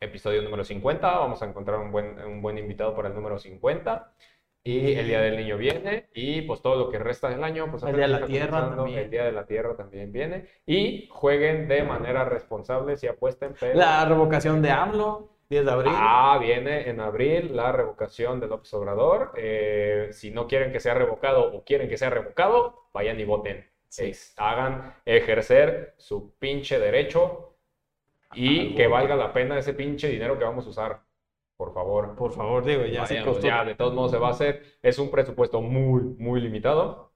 episodio 0.00 0.42
número 0.42 0.62
50. 0.62 1.18
Vamos 1.18 1.42
a 1.42 1.46
encontrar 1.46 1.80
un 1.80 1.90
buen, 1.90 2.20
un 2.20 2.40
buen 2.40 2.56
invitado 2.56 2.94
para 2.94 3.08
el 3.08 3.14
número 3.16 3.36
50. 3.38 4.12
Y 4.62 4.94
el 4.94 5.08
Día 5.08 5.20
del 5.20 5.36
Niño 5.36 5.56
viene. 5.58 6.08
Y 6.14 6.42
pues 6.42 6.62
todo 6.62 6.76
lo 6.76 6.88
que 6.90 6.98
resta 7.00 7.28
del 7.30 7.42
año. 7.42 7.68
Pues 7.70 7.82
El 7.82 7.96
Día 7.96 8.06
de 8.06 8.20
la 8.20 8.26
Tierra 8.26 8.60
también. 8.76 8.98
El 9.00 9.10
Día 9.10 9.24
de 9.24 9.32
la 9.32 9.44
Tierra 9.46 9.74
también 9.76 10.12
viene. 10.12 10.46
Y 10.66 11.08
jueguen 11.10 11.66
de 11.66 11.82
manera 11.82 12.24
responsable 12.24 12.96
si 12.96 13.08
apuesten. 13.08 13.54
Pero... 13.58 13.76
La 13.76 14.04
revocación 14.04 14.62
de 14.62 14.70
AMLO, 14.70 15.30
10 15.48 15.64
de 15.64 15.70
abril. 15.70 15.92
Ah, 15.96 16.38
viene 16.40 16.88
en 16.90 17.00
abril 17.00 17.56
la 17.56 17.72
revocación 17.72 18.38
de 18.40 18.48
López 18.48 18.72
Obrador. 18.74 19.32
Eh, 19.36 20.08
si 20.12 20.30
no 20.30 20.46
quieren 20.46 20.72
que 20.72 20.80
sea 20.80 20.94
revocado 20.94 21.52
o 21.54 21.64
quieren 21.64 21.88
que 21.88 21.96
sea 21.96 22.10
revocado, 22.10 22.88
vayan 22.92 23.18
y 23.18 23.24
voten. 23.24 23.66
Sí. 23.88 24.10
Es- 24.10 24.34
hagan 24.36 24.94
ejercer 25.06 25.94
su 25.96 26.34
pinche 26.38 26.78
derecho 26.78 27.54
y 28.34 28.60
Algo. 28.66 28.76
que 28.76 28.86
valga 28.88 29.16
la 29.16 29.32
pena 29.32 29.58
ese 29.58 29.72
pinche 29.72 30.08
dinero 30.08 30.38
que 30.38 30.44
vamos 30.44 30.66
a 30.66 30.70
usar. 30.70 31.00
Por 31.56 31.72
favor. 31.72 32.14
Por 32.14 32.32
favor, 32.32 32.64
digo, 32.64 32.84
ya 32.84 33.04
se 33.06 33.14
Vayamos, 33.14 33.34
costó. 33.36 33.48
ya, 33.48 33.64
de 33.64 33.74
todos 33.74 33.94
modos 33.94 34.10
se 34.12 34.18
va 34.18 34.28
a 34.28 34.32
hacer. 34.32 34.62
Es 34.82 34.98
un 34.98 35.10
presupuesto 35.10 35.60
muy, 35.62 36.02
muy 36.18 36.40
limitado. 36.40 37.07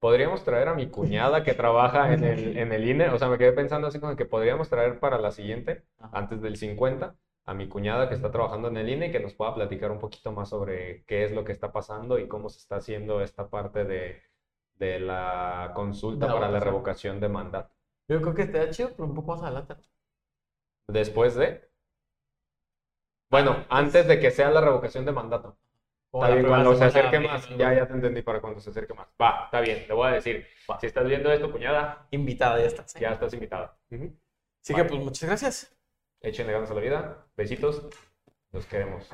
Podríamos 0.00 0.44
traer 0.44 0.68
a 0.68 0.74
mi 0.74 0.88
cuñada 0.88 1.42
que 1.44 1.54
trabaja 1.54 2.12
en 2.12 2.24
el, 2.24 2.56
en 2.58 2.72
el 2.72 2.88
INE. 2.88 3.08
O 3.10 3.18
sea, 3.18 3.28
me 3.28 3.38
quedé 3.38 3.52
pensando 3.52 3.88
así 3.88 4.00
como 4.00 4.16
que 4.16 4.26
podríamos 4.26 4.68
traer 4.68 5.00
para 5.00 5.18
la 5.18 5.30
siguiente, 5.32 5.84
antes 6.12 6.40
del 6.40 6.56
50, 6.56 7.16
a 7.46 7.54
mi 7.54 7.68
cuñada 7.68 8.08
que 8.08 8.14
está 8.14 8.30
trabajando 8.30 8.68
en 8.68 8.76
el 8.76 8.88
INE 8.88 9.06
y 9.08 9.12
que 9.12 9.20
nos 9.20 9.34
pueda 9.34 9.54
platicar 9.54 9.90
un 9.90 9.98
poquito 9.98 10.32
más 10.32 10.48
sobre 10.50 11.04
qué 11.06 11.24
es 11.24 11.32
lo 11.32 11.44
que 11.44 11.52
está 11.52 11.72
pasando 11.72 12.18
y 12.18 12.28
cómo 12.28 12.48
se 12.48 12.58
está 12.58 12.76
haciendo 12.76 13.20
esta 13.22 13.48
parte 13.48 13.84
de, 13.84 14.22
de 14.76 15.00
la 15.00 15.72
consulta 15.74 16.26
para 16.28 16.50
la 16.50 16.60
revocación 16.60 17.20
de 17.20 17.28
mandato. 17.28 17.74
Yo 18.08 18.20
creo 18.22 18.34
que 18.34 18.42
estaría 18.42 18.70
chido, 18.70 18.90
pero 18.90 19.04
un 19.04 19.14
poco 19.14 19.32
más 19.32 19.42
adelante. 19.42 19.74
Después 20.88 21.36
de... 21.36 21.70
Bueno, 23.30 23.64
antes 23.70 24.06
de 24.06 24.20
que 24.20 24.30
sea 24.30 24.50
la 24.50 24.60
revocación 24.60 25.06
de 25.06 25.12
mandato. 25.12 25.56
Está 26.12 26.30
bien, 26.30 26.46
cuando 26.46 26.74
se 26.74 26.84
acerque 26.84 27.20
más, 27.20 27.48
ya, 27.50 27.74
ya 27.74 27.86
te 27.86 27.92
entendí 27.92 28.22
para 28.22 28.40
cuando 28.40 28.60
se 28.60 28.70
acerque 28.70 28.94
más. 28.94 29.08
Va, 29.20 29.44
está 29.44 29.60
bien, 29.60 29.84
le 29.86 29.94
voy 29.94 30.08
a 30.08 30.12
decir. 30.12 30.46
Va. 30.70 30.80
Si 30.80 30.86
estás 30.86 31.06
viendo 31.06 31.30
esto, 31.30 31.52
cuñada, 31.52 32.06
Invitada, 32.10 32.58
ya 32.58 32.66
está. 32.66 32.88
sí. 32.88 32.98
ya 32.98 33.10
estás 33.10 33.34
invitada. 33.34 33.78
Así 33.90 34.74
que, 34.74 34.84
pues, 34.84 35.00
muchas 35.00 35.28
gracias. 35.28 35.78
Échenle 36.20 36.52
ganas 36.52 36.70
a 36.70 36.74
la 36.74 36.80
vida. 36.80 37.26
Besitos. 37.36 37.86
Los 38.52 38.66
queremos. 38.66 39.10